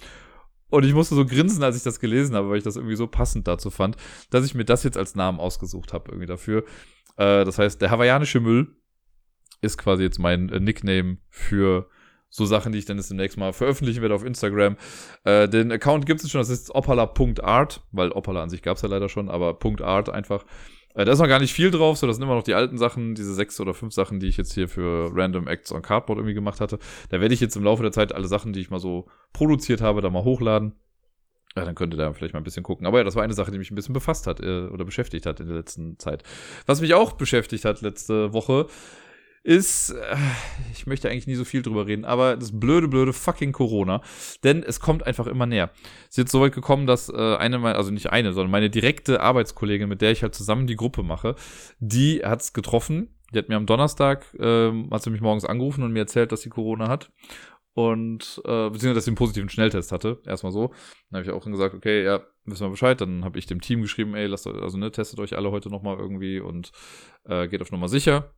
Und 0.70 0.84
ich 0.84 0.94
musste 0.94 1.14
so 1.14 1.26
grinsen, 1.26 1.62
als 1.62 1.76
ich 1.76 1.82
das 1.82 2.00
gelesen 2.00 2.34
habe, 2.34 2.48
weil 2.48 2.56
ich 2.56 2.64
das 2.64 2.76
irgendwie 2.76 2.96
so 2.96 3.06
passend 3.06 3.46
dazu 3.46 3.70
fand, 3.70 3.96
dass 4.30 4.44
ich 4.46 4.54
mir 4.54 4.64
das 4.64 4.84
jetzt 4.84 4.96
als 4.96 5.14
Namen 5.14 5.38
ausgesucht 5.38 5.92
habe, 5.92 6.10
irgendwie 6.10 6.26
dafür. 6.26 6.64
Äh, 7.16 7.44
das 7.44 7.58
heißt, 7.58 7.82
der 7.82 7.90
hawaiianische 7.90 8.40
Müll 8.40 8.74
ist 9.60 9.76
quasi 9.76 10.02
jetzt 10.02 10.18
mein 10.18 10.48
äh, 10.48 10.60
Nickname 10.60 11.18
für 11.28 11.88
so 12.30 12.46
Sachen, 12.46 12.72
die 12.72 12.78
ich 12.78 12.86
dann 12.86 12.96
jetzt 12.96 13.10
demnächst 13.10 13.36
mal 13.36 13.52
veröffentlichen 13.52 14.00
werde 14.00 14.14
auf 14.14 14.24
Instagram. 14.24 14.78
Äh, 15.24 15.46
den 15.48 15.70
Account 15.70 16.06
gibt 16.06 16.24
es 16.24 16.30
schon, 16.30 16.40
das 16.40 16.48
ist 16.48 16.74
opala.art, 16.74 17.82
weil 17.92 18.10
Opala 18.10 18.42
an 18.42 18.48
sich 18.48 18.62
gab 18.62 18.76
es 18.76 18.82
ja 18.82 18.88
leider 18.88 19.10
schon, 19.10 19.28
aber 19.28 19.58
.art 19.82 20.08
einfach. 20.08 20.46
Äh, 20.94 21.04
da 21.04 21.12
ist 21.12 21.18
noch 21.18 21.28
gar 21.28 21.40
nicht 21.40 21.52
viel 21.52 21.70
drauf, 21.70 21.96
so 21.96 22.06
das 22.06 22.16
sind 22.16 22.24
immer 22.24 22.34
noch 22.34 22.42
die 22.42 22.54
alten 22.54 22.78
Sachen, 22.78 23.14
diese 23.14 23.34
sechs 23.34 23.60
oder 23.60 23.74
fünf 23.74 23.94
Sachen, 23.94 24.20
die 24.20 24.26
ich 24.26 24.36
jetzt 24.36 24.52
hier 24.52 24.68
für 24.68 25.10
Random 25.14 25.48
Acts 25.48 25.72
on 25.72 25.82
Cardboard 25.82 26.18
irgendwie 26.18 26.34
gemacht 26.34 26.60
hatte. 26.60 26.78
Da 27.08 27.20
werde 27.20 27.34
ich 27.34 27.40
jetzt 27.40 27.56
im 27.56 27.64
Laufe 27.64 27.82
der 27.82 27.92
Zeit 27.92 28.14
alle 28.14 28.28
Sachen, 28.28 28.52
die 28.52 28.60
ich 28.60 28.70
mal 28.70 28.80
so 28.80 29.06
produziert 29.32 29.80
habe, 29.80 30.00
da 30.00 30.10
mal 30.10 30.24
hochladen. 30.24 30.74
Ja, 31.56 31.66
dann 31.66 31.74
könnt 31.74 31.92
ihr 31.92 31.98
da 31.98 32.12
vielleicht 32.12 32.32
mal 32.32 32.40
ein 32.40 32.44
bisschen 32.44 32.62
gucken. 32.62 32.86
Aber 32.86 32.98
ja, 32.98 33.04
das 33.04 33.14
war 33.14 33.22
eine 33.22 33.34
Sache, 33.34 33.50
die 33.50 33.58
mich 33.58 33.70
ein 33.70 33.74
bisschen 33.74 33.92
befasst 33.92 34.26
hat 34.26 34.40
äh, 34.40 34.66
oder 34.68 34.84
beschäftigt 34.84 35.26
hat 35.26 35.40
in 35.40 35.48
der 35.48 35.56
letzten 35.56 35.98
Zeit. 35.98 36.22
Was 36.66 36.80
mich 36.80 36.94
auch 36.94 37.12
beschäftigt 37.12 37.64
hat 37.64 37.82
letzte 37.82 38.32
Woche, 38.32 38.66
ist, 39.44 39.90
äh, 39.90 40.16
ich 40.72 40.86
möchte 40.86 41.10
eigentlich 41.10 41.26
nie 41.26 41.34
so 41.34 41.44
viel 41.44 41.62
drüber 41.62 41.86
reden, 41.86 42.04
aber 42.04 42.36
das 42.36 42.58
blöde, 42.58 42.88
blöde 42.88 43.12
fucking 43.12 43.52
Corona. 43.52 44.00
Denn 44.44 44.62
es 44.62 44.80
kommt 44.80 45.06
einfach 45.06 45.26
immer 45.26 45.46
näher. 45.46 45.70
Es 46.04 46.10
ist 46.10 46.18
jetzt 46.18 46.32
so 46.32 46.40
weit 46.40 46.52
gekommen, 46.52 46.86
dass 46.86 47.08
äh, 47.08 47.36
eine, 47.36 47.60
also 47.74 47.90
nicht 47.90 48.10
eine, 48.10 48.32
sondern 48.32 48.50
meine 48.50 48.70
direkte 48.70 49.20
Arbeitskollegin, 49.20 49.88
mit 49.88 50.00
der 50.00 50.12
ich 50.12 50.22
halt 50.22 50.34
zusammen 50.34 50.66
die 50.66 50.76
Gruppe 50.76 51.02
mache, 51.02 51.34
die 51.80 52.20
hat's 52.24 52.52
getroffen. 52.52 53.14
Die 53.32 53.38
hat 53.38 53.48
mir 53.48 53.56
am 53.56 53.66
Donnerstag, 53.66 54.26
ähm, 54.38 54.90
hat 54.92 55.02
sie 55.02 55.10
mich 55.10 55.22
morgens 55.22 55.46
angerufen 55.46 55.82
und 55.82 55.92
mir 55.92 56.00
erzählt, 56.00 56.32
dass 56.32 56.42
sie 56.42 56.50
Corona 56.50 56.88
hat. 56.88 57.10
Und, 57.74 58.42
äh, 58.44 58.68
beziehungsweise, 58.68 58.94
dass 58.94 59.04
sie 59.06 59.10
einen 59.10 59.16
positiven 59.16 59.48
Schnelltest 59.48 59.92
hatte. 59.92 60.20
Erstmal 60.26 60.52
so. 60.52 60.74
Dann 61.10 61.20
habe 61.20 61.22
ich 61.22 61.30
auch 61.30 61.42
gesagt, 61.42 61.74
okay, 61.74 62.04
ja, 62.04 62.20
wissen 62.44 62.66
wir 62.66 62.70
Bescheid. 62.70 63.00
Dann 63.00 63.24
habe 63.24 63.38
ich 63.38 63.46
dem 63.46 63.62
Team 63.62 63.80
geschrieben, 63.80 64.14
ey, 64.14 64.26
lasst 64.26 64.46
also 64.46 64.76
ne, 64.76 64.92
testet 64.92 65.18
euch 65.18 65.36
alle 65.36 65.50
heute 65.50 65.70
nochmal 65.70 65.96
irgendwie 65.96 66.38
und 66.38 66.72
äh, 67.24 67.48
geht 67.48 67.62
auf 67.62 67.72
Nummer 67.72 67.88
sicher. 67.88 68.34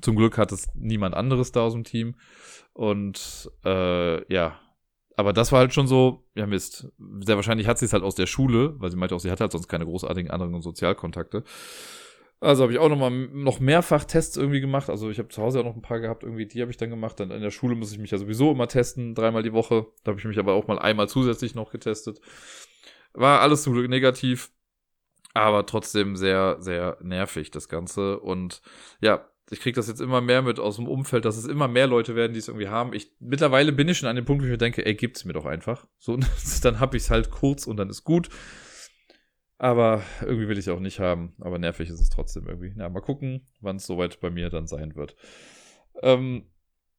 Zum 0.00 0.16
Glück 0.16 0.38
hat 0.38 0.52
es 0.52 0.68
niemand 0.74 1.14
anderes 1.14 1.52
da 1.52 1.62
aus 1.62 1.72
dem 1.72 1.84
Team. 1.84 2.16
Und 2.72 3.50
äh, 3.64 4.32
ja, 4.32 4.58
aber 5.16 5.32
das 5.32 5.52
war 5.52 5.60
halt 5.60 5.72
schon 5.72 5.86
so, 5.86 6.24
ja 6.34 6.46
Mist. 6.46 6.92
Sehr 7.20 7.36
wahrscheinlich 7.36 7.68
hat 7.68 7.78
sie 7.78 7.84
es 7.84 7.92
halt 7.92 8.02
aus 8.02 8.16
der 8.16 8.26
Schule, 8.26 8.74
weil 8.80 8.90
sie 8.90 8.96
meinte 8.96 9.14
auch, 9.14 9.20
sie 9.20 9.30
hat 9.30 9.40
halt 9.40 9.52
sonst 9.52 9.68
keine 9.68 9.84
großartigen 9.84 10.30
anderen 10.30 10.60
Sozialkontakte. 10.60 11.44
Also 12.40 12.64
habe 12.64 12.72
ich 12.72 12.78
auch 12.78 12.88
noch 12.88 12.98
mal 12.98 13.10
noch 13.10 13.60
mehrfach 13.60 14.04
Tests 14.04 14.36
irgendwie 14.36 14.60
gemacht. 14.60 14.90
Also 14.90 15.08
ich 15.08 15.18
habe 15.18 15.28
zu 15.28 15.40
Hause 15.40 15.60
auch 15.60 15.64
noch 15.64 15.76
ein 15.76 15.82
paar 15.82 16.00
gehabt, 16.00 16.24
irgendwie 16.24 16.46
die 16.46 16.60
habe 16.60 16.70
ich 16.70 16.76
dann 16.76 16.90
gemacht. 16.90 17.18
Dann 17.20 17.30
in 17.30 17.40
der 17.40 17.50
Schule 17.50 17.74
muss 17.74 17.92
ich 17.92 17.98
mich 17.98 18.10
ja 18.10 18.18
sowieso 18.18 18.50
immer 18.50 18.68
testen, 18.68 19.14
dreimal 19.14 19.42
die 19.42 19.52
Woche. 19.52 19.86
Da 20.02 20.10
habe 20.10 20.18
ich 20.18 20.26
mich 20.26 20.38
aber 20.38 20.52
auch 20.54 20.66
mal 20.66 20.78
einmal 20.78 21.08
zusätzlich 21.08 21.54
noch 21.54 21.70
getestet. 21.70 22.20
War 23.12 23.40
alles 23.40 23.62
zum 23.62 23.72
Glück 23.72 23.88
negativ, 23.88 24.50
aber 25.32 25.64
trotzdem 25.64 26.16
sehr, 26.16 26.56
sehr 26.60 26.98
nervig 27.00 27.50
das 27.50 27.68
Ganze. 27.68 28.18
Und 28.18 28.60
ja, 29.00 29.26
ich 29.50 29.60
kriege 29.60 29.76
das 29.76 29.88
jetzt 29.88 30.00
immer 30.00 30.20
mehr 30.20 30.42
mit 30.42 30.58
aus 30.58 30.76
dem 30.76 30.88
Umfeld, 30.88 31.24
dass 31.24 31.36
es 31.36 31.46
immer 31.46 31.68
mehr 31.68 31.86
Leute 31.86 32.14
werden, 32.16 32.32
die 32.32 32.38
es 32.38 32.48
irgendwie 32.48 32.68
haben. 32.68 32.94
Ich, 32.94 33.12
mittlerweile 33.20 33.72
bin 33.72 33.88
ich 33.88 33.98
schon 33.98 34.08
an 34.08 34.16
dem 34.16 34.24
Punkt, 34.24 34.42
wo 34.42 34.46
ich 34.46 34.50
mir 34.50 34.58
denke, 34.58 34.84
ey, 34.86 34.94
gibt's 34.94 35.24
mir 35.24 35.34
doch 35.34 35.44
einfach. 35.44 35.86
So, 35.98 36.18
dann 36.62 36.80
hab 36.80 36.94
ich's 36.94 37.10
halt 37.10 37.30
kurz 37.30 37.66
und 37.66 37.76
dann 37.76 37.90
ist 37.90 38.04
gut. 38.04 38.30
Aber 39.58 40.02
irgendwie 40.20 40.48
will 40.48 40.58
ich 40.58 40.70
auch 40.70 40.80
nicht 40.80 40.98
haben. 40.98 41.34
Aber 41.40 41.58
nervig 41.58 41.88
ist 41.88 42.00
es 42.00 42.10
trotzdem 42.10 42.46
irgendwie. 42.46 42.72
Na, 42.74 42.88
mal 42.88 43.00
gucken, 43.00 43.46
wann 43.60 43.76
es 43.76 43.86
soweit 43.86 44.20
bei 44.20 44.30
mir 44.30 44.50
dann 44.50 44.66
sein 44.66 44.96
wird. 44.96 45.14
Ähm, 46.02 46.50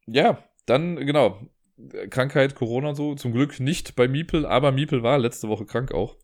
ja, 0.05 0.43
dann, 0.65 0.95
genau. 0.97 1.41
Krankheit, 2.09 2.55
Corona 2.55 2.95
so. 2.95 3.15
Zum 3.15 3.33
Glück 3.33 3.59
nicht 3.59 3.95
bei 3.95 4.07
Miepel, 4.07 4.45
aber 4.45 4.71
Miepel 4.71 5.03
war 5.03 5.17
letzte 5.17 5.49
Woche 5.49 5.65
krank 5.65 5.91
auch. 5.91 6.15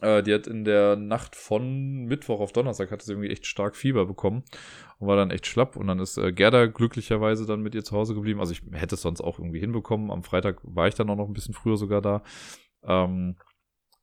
Äh, 0.00 0.22
die 0.22 0.34
hat 0.34 0.46
in 0.46 0.64
der 0.64 0.96
Nacht 0.96 1.36
von 1.36 2.04
Mittwoch 2.04 2.40
auf 2.40 2.52
Donnerstag 2.52 2.90
hatte 2.90 3.04
sie 3.04 3.12
irgendwie 3.12 3.30
echt 3.30 3.46
stark 3.46 3.76
Fieber 3.76 4.06
bekommen 4.06 4.44
und 4.98 5.08
war 5.08 5.16
dann 5.16 5.30
echt 5.30 5.46
schlapp. 5.46 5.76
Und 5.76 5.86
dann 5.86 5.98
ist 5.98 6.16
äh, 6.16 6.32
Gerda 6.32 6.66
glücklicherweise 6.66 7.46
dann 7.46 7.60
mit 7.60 7.74
ihr 7.74 7.84
zu 7.84 7.96
Hause 7.96 8.14
geblieben. 8.14 8.40
Also 8.40 8.52
ich 8.52 8.62
hätte 8.72 8.94
es 8.94 9.02
sonst 9.02 9.20
auch 9.20 9.38
irgendwie 9.38 9.60
hinbekommen. 9.60 10.10
Am 10.10 10.22
Freitag 10.22 10.60
war 10.62 10.88
ich 10.88 10.94
dann 10.94 11.10
auch 11.10 11.16
noch 11.16 11.28
ein 11.28 11.34
bisschen 11.34 11.54
früher 11.54 11.76
sogar 11.76 12.00
da. 12.00 12.22
Ähm, 12.82 13.36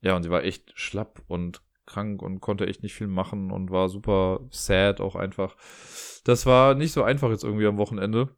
ja, 0.02 0.16
und 0.16 0.24
sie 0.24 0.30
war 0.30 0.44
echt 0.44 0.72
schlapp 0.76 1.24
und 1.28 1.62
krank 1.86 2.22
und 2.22 2.42
konnte 2.42 2.68
echt 2.68 2.84
nicht 2.84 2.94
viel 2.94 3.08
machen 3.08 3.52
und 3.52 3.72
war 3.72 3.90
super 3.90 4.42
sad 4.52 5.02
auch 5.02 5.16
einfach. 5.16 5.56
Das 6.26 6.46
war 6.46 6.76
nicht 6.76 6.92
so 6.92 7.04
einfach 7.04 7.30
jetzt 7.30 7.44
irgendwie 7.44 7.66
am 7.66 7.78
Wochenende. 7.78 8.36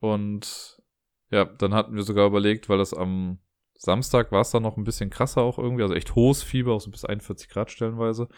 Und 0.00 0.80
ja, 1.30 1.44
dann 1.44 1.74
hatten 1.74 1.96
wir 1.96 2.02
sogar 2.02 2.26
überlegt, 2.26 2.68
weil 2.68 2.78
das 2.78 2.94
am 2.94 3.38
Samstag 3.78 4.32
war 4.32 4.40
es 4.40 4.50
dann 4.50 4.62
noch 4.62 4.76
ein 4.76 4.84
bisschen 4.84 5.10
krasser 5.10 5.42
auch 5.42 5.58
irgendwie, 5.58 5.82
also 5.82 5.94
echt 5.94 6.14
hohes 6.14 6.42
Fieber, 6.42 6.72
auch 6.72 6.80
so 6.80 6.90
bis 6.90 7.04
41 7.04 7.48
Grad 7.48 7.70
stellenweise. 7.70 8.28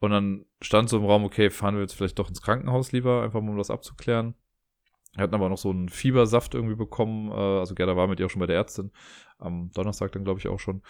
Und 0.00 0.10
dann 0.10 0.44
stand 0.60 0.88
so 0.88 0.98
im 0.98 1.06
Raum, 1.06 1.24
okay, 1.24 1.50
fahren 1.50 1.76
wir 1.76 1.82
jetzt 1.82 1.94
vielleicht 1.94 2.18
doch 2.18 2.28
ins 2.28 2.42
Krankenhaus 2.42 2.92
lieber, 2.92 3.22
einfach 3.22 3.40
mal 3.40 3.50
um 3.50 3.58
das 3.58 3.70
abzuklären. 3.70 4.34
Wir 5.14 5.22
hatten 5.22 5.34
aber 5.34 5.48
noch 5.48 5.58
so 5.58 5.70
einen 5.70 5.88
Fiebersaft 5.88 6.54
irgendwie 6.54 6.74
bekommen, 6.74 7.30
äh, 7.30 7.60
also 7.60 7.74
Gerda 7.74 7.96
war 7.96 8.08
mit 8.08 8.20
ihr 8.20 8.26
auch 8.26 8.30
schon 8.30 8.40
bei 8.40 8.46
der 8.46 8.56
Ärztin, 8.56 8.90
am 9.38 9.70
Donnerstag 9.72 10.12
dann 10.12 10.24
glaube 10.24 10.40
ich 10.40 10.48
auch 10.48 10.58
schon. 10.58 10.82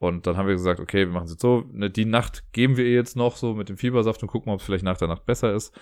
Und 0.00 0.26
dann 0.26 0.36
haben 0.36 0.46
wir 0.46 0.54
gesagt, 0.54 0.80
okay, 0.80 1.06
wir 1.06 1.12
machen 1.12 1.24
es 1.24 1.32
jetzt 1.32 1.42
so, 1.42 1.64
ne, 1.72 1.90
die 1.90 2.04
Nacht 2.04 2.52
geben 2.52 2.76
wir 2.76 2.84
ihr 2.84 2.94
jetzt 2.94 3.16
noch 3.16 3.36
so 3.36 3.54
mit 3.54 3.68
dem 3.68 3.76
Fiebersaft 3.76 4.22
und 4.22 4.28
gucken, 4.28 4.52
ob 4.52 4.60
es 4.60 4.66
vielleicht 4.66 4.84
nach 4.84 4.96
der 4.96 5.08
Nacht 5.08 5.26
besser 5.26 5.52
ist. 5.52 5.76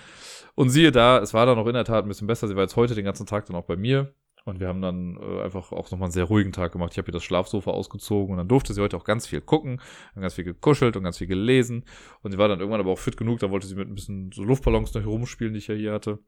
Und 0.54 0.70
siehe 0.70 0.90
da, 0.90 1.18
es 1.18 1.34
war 1.34 1.44
dann 1.44 1.58
auch 1.58 1.66
in 1.66 1.74
der 1.74 1.84
Tat 1.84 2.04
ein 2.04 2.08
bisschen 2.08 2.26
besser. 2.26 2.48
Sie 2.48 2.56
war 2.56 2.62
jetzt 2.62 2.76
heute 2.76 2.94
den 2.94 3.04
ganzen 3.04 3.26
Tag 3.26 3.44
dann 3.46 3.56
auch 3.56 3.66
bei 3.66 3.76
mir 3.76 4.14
Und 4.46 4.60
wir 4.60 4.68
haben 4.68 4.80
dann 4.80 5.16
äh, 5.16 5.42
einfach 5.42 5.72
auch 5.72 5.90
nochmal 5.90 6.06
einen 6.06 6.12
sehr 6.12 6.24
ruhigen 6.24 6.52
Tag 6.52 6.70
gemacht. 6.70 6.92
Ich 6.92 6.98
habe 6.98 7.06
hier 7.06 7.12
das 7.12 7.24
Schlafsofa 7.24 7.72
ausgezogen 7.72 8.30
und 8.30 8.38
dann 8.38 8.46
durfte 8.46 8.72
sie 8.74 8.80
heute 8.80 8.96
auch 8.96 9.02
ganz 9.02 9.26
viel 9.26 9.40
gucken, 9.40 9.80
ganz 10.14 10.34
viel 10.34 10.44
gekuschelt 10.44 10.96
und 10.96 11.02
ganz 11.02 11.18
viel 11.18 11.26
gelesen. 11.26 11.84
Und 12.22 12.30
sie 12.30 12.38
war 12.38 12.46
dann 12.46 12.60
irgendwann 12.60 12.78
aber 12.78 12.92
auch 12.92 12.98
fit 12.98 13.16
genug, 13.16 13.40
da 13.40 13.50
wollte 13.50 13.66
sie 13.66 13.74
mit 13.74 13.88
ein 13.88 13.96
bisschen 13.96 14.30
so 14.30 14.44
Luftballons 14.44 14.94
noch 14.94 15.04
rumspielen, 15.04 15.52
die 15.52 15.58
ich 15.58 15.66
ja 15.66 15.74
hier 15.74 15.92
hatte. 15.92 16.20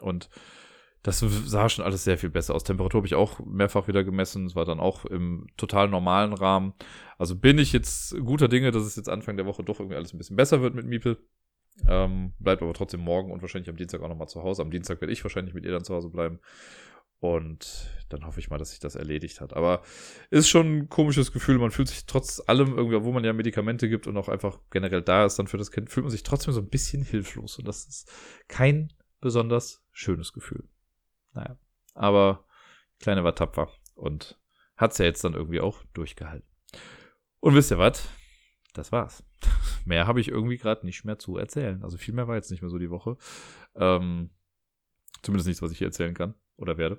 Und 0.00 0.28
das 1.04 1.20
sah 1.20 1.68
schon 1.68 1.84
alles 1.84 2.02
sehr 2.02 2.18
viel 2.18 2.30
besser 2.30 2.52
aus. 2.52 2.64
Temperatur 2.64 2.98
habe 2.98 3.06
ich 3.06 3.14
auch 3.14 3.38
mehrfach 3.38 3.86
wieder 3.86 4.02
gemessen. 4.02 4.46
Es 4.46 4.56
war 4.56 4.64
dann 4.64 4.80
auch 4.80 5.04
im 5.04 5.46
total 5.56 5.88
normalen 5.88 6.32
Rahmen. 6.32 6.74
Also 7.16 7.36
bin 7.36 7.58
ich 7.58 7.72
jetzt 7.72 8.18
guter 8.24 8.48
Dinge, 8.48 8.72
dass 8.72 8.82
es 8.82 8.96
jetzt 8.96 9.08
Anfang 9.08 9.36
der 9.36 9.46
Woche 9.46 9.62
doch 9.62 9.78
irgendwie 9.78 9.96
alles 9.96 10.12
ein 10.12 10.18
bisschen 10.18 10.36
besser 10.36 10.62
wird 10.62 10.74
mit 10.74 10.86
Miepel. 10.86 11.18
Ähm, 11.88 12.32
bleibt 12.40 12.62
aber 12.62 12.74
trotzdem 12.74 13.00
morgen 13.00 13.30
und 13.30 13.40
wahrscheinlich 13.40 13.70
am 13.70 13.76
Dienstag 13.76 14.00
auch 14.02 14.08
nochmal 14.08 14.28
zu 14.28 14.42
Hause. 14.42 14.62
Am 14.62 14.70
Dienstag 14.70 15.00
werde 15.00 15.12
ich 15.12 15.24
wahrscheinlich 15.24 15.54
mit 15.54 15.64
ihr 15.64 15.72
dann 15.72 15.84
zu 15.84 15.94
Hause 15.94 16.10
bleiben. 16.10 16.40
Und 17.22 17.88
dann 18.08 18.26
hoffe 18.26 18.40
ich 18.40 18.50
mal, 18.50 18.58
dass 18.58 18.70
sich 18.70 18.80
das 18.80 18.96
erledigt 18.96 19.40
hat. 19.40 19.54
Aber 19.54 19.82
ist 20.30 20.48
schon 20.48 20.78
ein 20.78 20.88
komisches 20.88 21.30
Gefühl. 21.30 21.56
Man 21.56 21.70
fühlt 21.70 21.86
sich 21.86 22.04
trotz 22.04 22.42
allem 22.44 22.76
irgendwie, 22.76 23.00
wo 23.04 23.12
man 23.12 23.22
ja 23.22 23.32
Medikamente 23.32 23.88
gibt 23.88 24.08
und 24.08 24.16
auch 24.16 24.28
einfach 24.28 24.58
generell 24.70 25.02
da 25.02 25.24
ist 25.24 25.38
dann 25.38 25.46
für 25.46 25.56
das 25.56 25.70
Kind, 25.70 25.88
fühlt 25.88 26.02
man 26.02 26.10
sich 26.10 26.24
trotzdem 26.24 26.52
so 26.52 26.60
ein 26.60 26.68
bisschen 26.68 27.04
hilflos. 27.04 27.60
Und 27.60 27.68
das 27.68 27.84
ist 27.84 28.12
kein 28.48 28.92
besonders 29.20 29.84
schönes 29.92 30.32
Gefühl. 30.32 30.68
Naja. 31.32 31.56
Aber 31.94 32.44
Kleine 32.98 33.22
war 33.22 33.36
tapfer 33.36 33.70
und 33.94 34.36
hat's 34.76 34.98
ja 34.98 35.04
jetzt 35.04 35.22
dann 35.22 35.34
irgendwie 35.34 35.60
auch 35.60 35.84
durchgehalten. 35.94 36.48
Und 37.38 37.54
wisst 37.54 37.70
ihr 37.70 37.78
was? 37.78 38.08
Das 38.74 38.90
war's. 38.90 39.22
mehr 39.84 40.08
habe 40.08 40.20
ich 40.20 40.26
irgendwie 40.26 40.56
gerade 40.56 40.84
nicht 40.84 41.04
mehr 41.04 41.20
zu 41.20 41.36
erzählen. 41.36 41.84
Also 41.84 41.98
viel 41.98 42.14
mehr 42.14 42.26
war 42.26 42.34
jetzt 42.34 42.50
nicht 42.50 42.62
mehr 42.62 42.70
so 42.70 42.78
die 42.78 42.90
Woche. 42.90 43.16
Ähm, 43.76 44.30
zumindest 45.22 45.46
nichts, 45.46 45.62
was 45.62 45.70
ich 45.70 45.78
hier 45.78 45.86
erzählen 45.86 46.14
kann 46.14 46.34
oder 46.62 46.78
werde. 46.78 46.98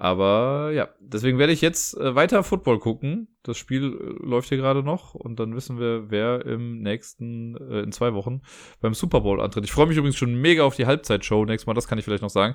Aber 0.00 0.70
ja, 0.72 0.88
deswegen 0.98 1.36
werde 1.36 1.52
ich 1.52 1.60
jetzt 1.60 1.94
äh, 1.98 2.14
weiter 2.14 2.42
Football 2.42 2.78
gucken. 2.78 3.28
Das 3.42 3.58
Spiel 3.58 3.84
äh, 3.84 4.26
läuft 4.26 4.48
hier 4.48 4.56
gerade 4.56 4.82
noch 4.82 5.12
und 5.14 5.38
dann 5.38 5.54
wissen 5.54 5.78
wir, 5.78 6.10
wer 6.10 6.46
im 6.46 6.80
nächsten, 6.80 7.54
äh, 7.70 7.80
in 7.80 7.92
zwei 7.92 8.14
Wochen 8.14 8.40
beim 8.80 8.94
Super 8.94 9.20
Bowl 9.20 9.42
antritt. 9.42 9.64
Ich 9.64 9.72
freue 9.72 9.84
mich 9.84 9.98
übrigens 9.98 10.16
schon 10.16 10.40
mega 10.40 10.62
auf 10.62 10.74
die 10.74 10.86
Halbzeitshow 10.86 11.44
nächstes 11.44 11.66
Mal, 11.66 11.74
das 11.74 11.86
kann 11.86 11.98
ich 11.98 12.06
vielleicht 12.06 12.22
noch 12.22 12.30
sagen. 12.30 12.54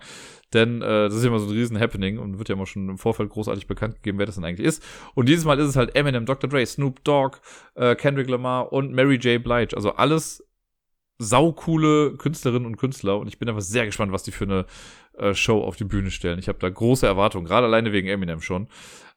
Denn 0.56 0.82
äh, 0.82 1.04
das 1.08 1.14
ist 1.14 1.24
immer 1.24 1.38
so 1.38 1.46
ein 1.46 1.52
riesen 1.52 1.80
Happening 1.80 2.18
und 2.18 2.40
wird 2.40 2.50
ja 2.50 2.56
immer 2.56 2.66
schon 2.66 2.90
im 2.90 2.98
Vorfeld 2.98 3.30
großartig 3.30 3.68
bekannt 3.68 3.98
gegeben, 3.98 4.18
wer 4.18 4.26
das 4.26 4.34
denn 4.34 4.44
eigentlich 4.44 4.66
ist. 4.66 4.84
Und 5.14 5.30
dieses 5.30 5.46
Mal 5.46 5.60
ist 5.60 5.68
es 5.68 5.76
halt 5.76 5.96
Eminem, 5.96 6.26
Dr. 6.26 6.50
Dre, 6.50 6.66
Snoop 6.66 7.04
Dogg, 7.04 7.42
äh, 7.76 7.94
Kendrick 7.94 8.28
Lamar 8.28 8.74
und 8.74 8.92
Mary 8.92 9.18
J. 9.18 9.44
Blige. 9.44 9.76
Also 9.76 9.92
alles 9.92 10.44
saukoole 11.18 12.18
Künstlerinnen 12.18 12.66
und 12.66 12.78
Künstler 12.78 13.18
und 13.18 13.28
ich 13.28 13.40
bin 13.40 13.48
einfach 13.48 13.62
sehr 13.62 13.86
gespannt, 13.86 14.12
was 14.12 14.24
die 14.24 14.32
für 14.32 14.46
eine 14.46 14.66
äh, 15.18 15.34
Show 15.34 15.64
auf 15.64 15.76
die 15.76 15.86
Bühne 15.86 16.12
stellen. 16.12 16.40
Ich 16.40 16.48
habe 16.48 16.60
da 16.60 16.70
große 16.70 17.06
Erwartungen, 17.06 17.46
gerade 17.46 17.68
alleine 17.68 17.92
wegen 17.92 18.08
Eminem 18.08 18.42
schon. 18.42 18.68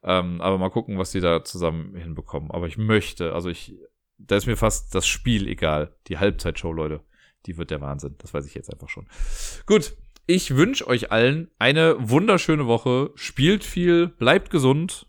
Ähm, 0.02 0.40
aber 0.40 0.58
mal 0.58 0.70
gucken, 0.70 0.98
was 0.98 1.10
die 1.10 1.20
da 1.20 1.44
zusammen 1.44 1.96
hinbekommen. 1.96 2.50
Aber 2.50 2.66
ich 2.66 2.78
möchte, 2.78 3.34
also 3.34 3.48
ich, 3.48 3.74
da 4.16 4.36
ist 4.36 4.46
mir 4.46 4.56
fast 4.56 4.94
das 4.94 5.06
Spiel 5.06 5.48
egal. 5.48 5.94
Die 6.06 6.18
Halbzeitshow, 6.18 6.72
Leute, 6.72 7.00
die 7.46 7.56
wird 7.56 7.70
der 7.70 7.80
Wahnsinn. 7.80 8.14
Das 8.18 8.32
weiß 8.32 8.46
ich 8.46 8.54
jetzt 8.54 8.72
einfach 8.72 8.88
schon. 8.88 9.08
Gut, 9.66 9.96
ich 10.26 10.56
wünsche 10.56 10.86
euch 10.86 11.10
allen 11.10 11.50
eine 11.58 11.96
wunderschöne 11.98 12.66
Woche. 12.66 13.10
Spielt 13.16 13.64
viel, 13.64 14.08
bleibt 14.08 14.50
gesund 14.50 15.06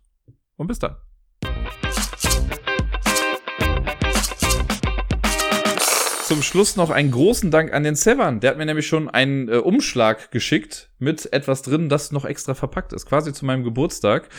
und 0.55 0.67
bis 0.67 0.79
dann. 0.79 0.95
Zum 6.30 6.43
Schluss 6.43 6.75
noch 6.75 6.91
einen 6.91 7.09
großen 7.09 7.49
Dank 7.49 7.73
an 7.73 7.82
den 7.82 7.95
Severn. 7.95 8.39
Der 8.39 8.51
hat 8.51 8.59
mir 8.59 8.67
nämlich 8.67 8.86
schon 8.86 9.09
einen 9.09 9.49
äh, 9.49 9.55
Umschlag 9.55 10.30
geschickt 10.30 10.91
mit 10.99 11.34
etwas 11.34 11.63
drin, 11.63 11.89
das 11.89 12.11
noch 12.11 12.23
extra 12.23 12.53
verpackt 12.53 12.93
ist, 12.93 13.07
quasi 13.07 13.34
zu 13.34 13.45
meinem 13.45 13.63
Geburtstag. 13.63 14.30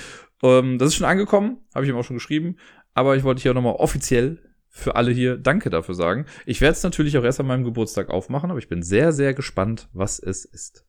Ähm, 0.40 0.78
das 0.78 0.90
ist 0.90 0.94
schon 0.94 1.06
angekommen, 1.08 1.58
habe 1.74 1.84
ich 1.84 1.90
ihm 1.90 1.96
auch 1.96 2.04
schon 2.04 2.14
geschrieben. 2.14 2.58
Aber 2.94 3.16
ich 3.16 3.24
wollte 3.24 3.42
hier 3.42 3.54
nochmal 3.54 3.74
offiziell 3.74 4.38
für 4.68 4.94
alle 4.94 5.10
hier 5.10 5.36
Danke 5.36 5.68
dafür 5.68 5.96
sagen. 5.96 6.26
Ich 6.46 6.60
werde 6.60 6.74
es 6.74 6.82
natürlich 6.84 7.18
auch 7.18 7.24
erst 7.24 7.40
an 7.40 7.48
meinem 7.48 7.64
Geburtstag 7.64 8.08
aufmachen, 8.08 8.50
aber 8.50 8.60
ich 8.60 8.68
bin 8.68 8.84
sehr, 8.84 9.10
sehr 9.10 9.34
gespannt, 9.34 9.88
was 9.92 10.20
es 10.20 10.44
ist. 10.44 10.86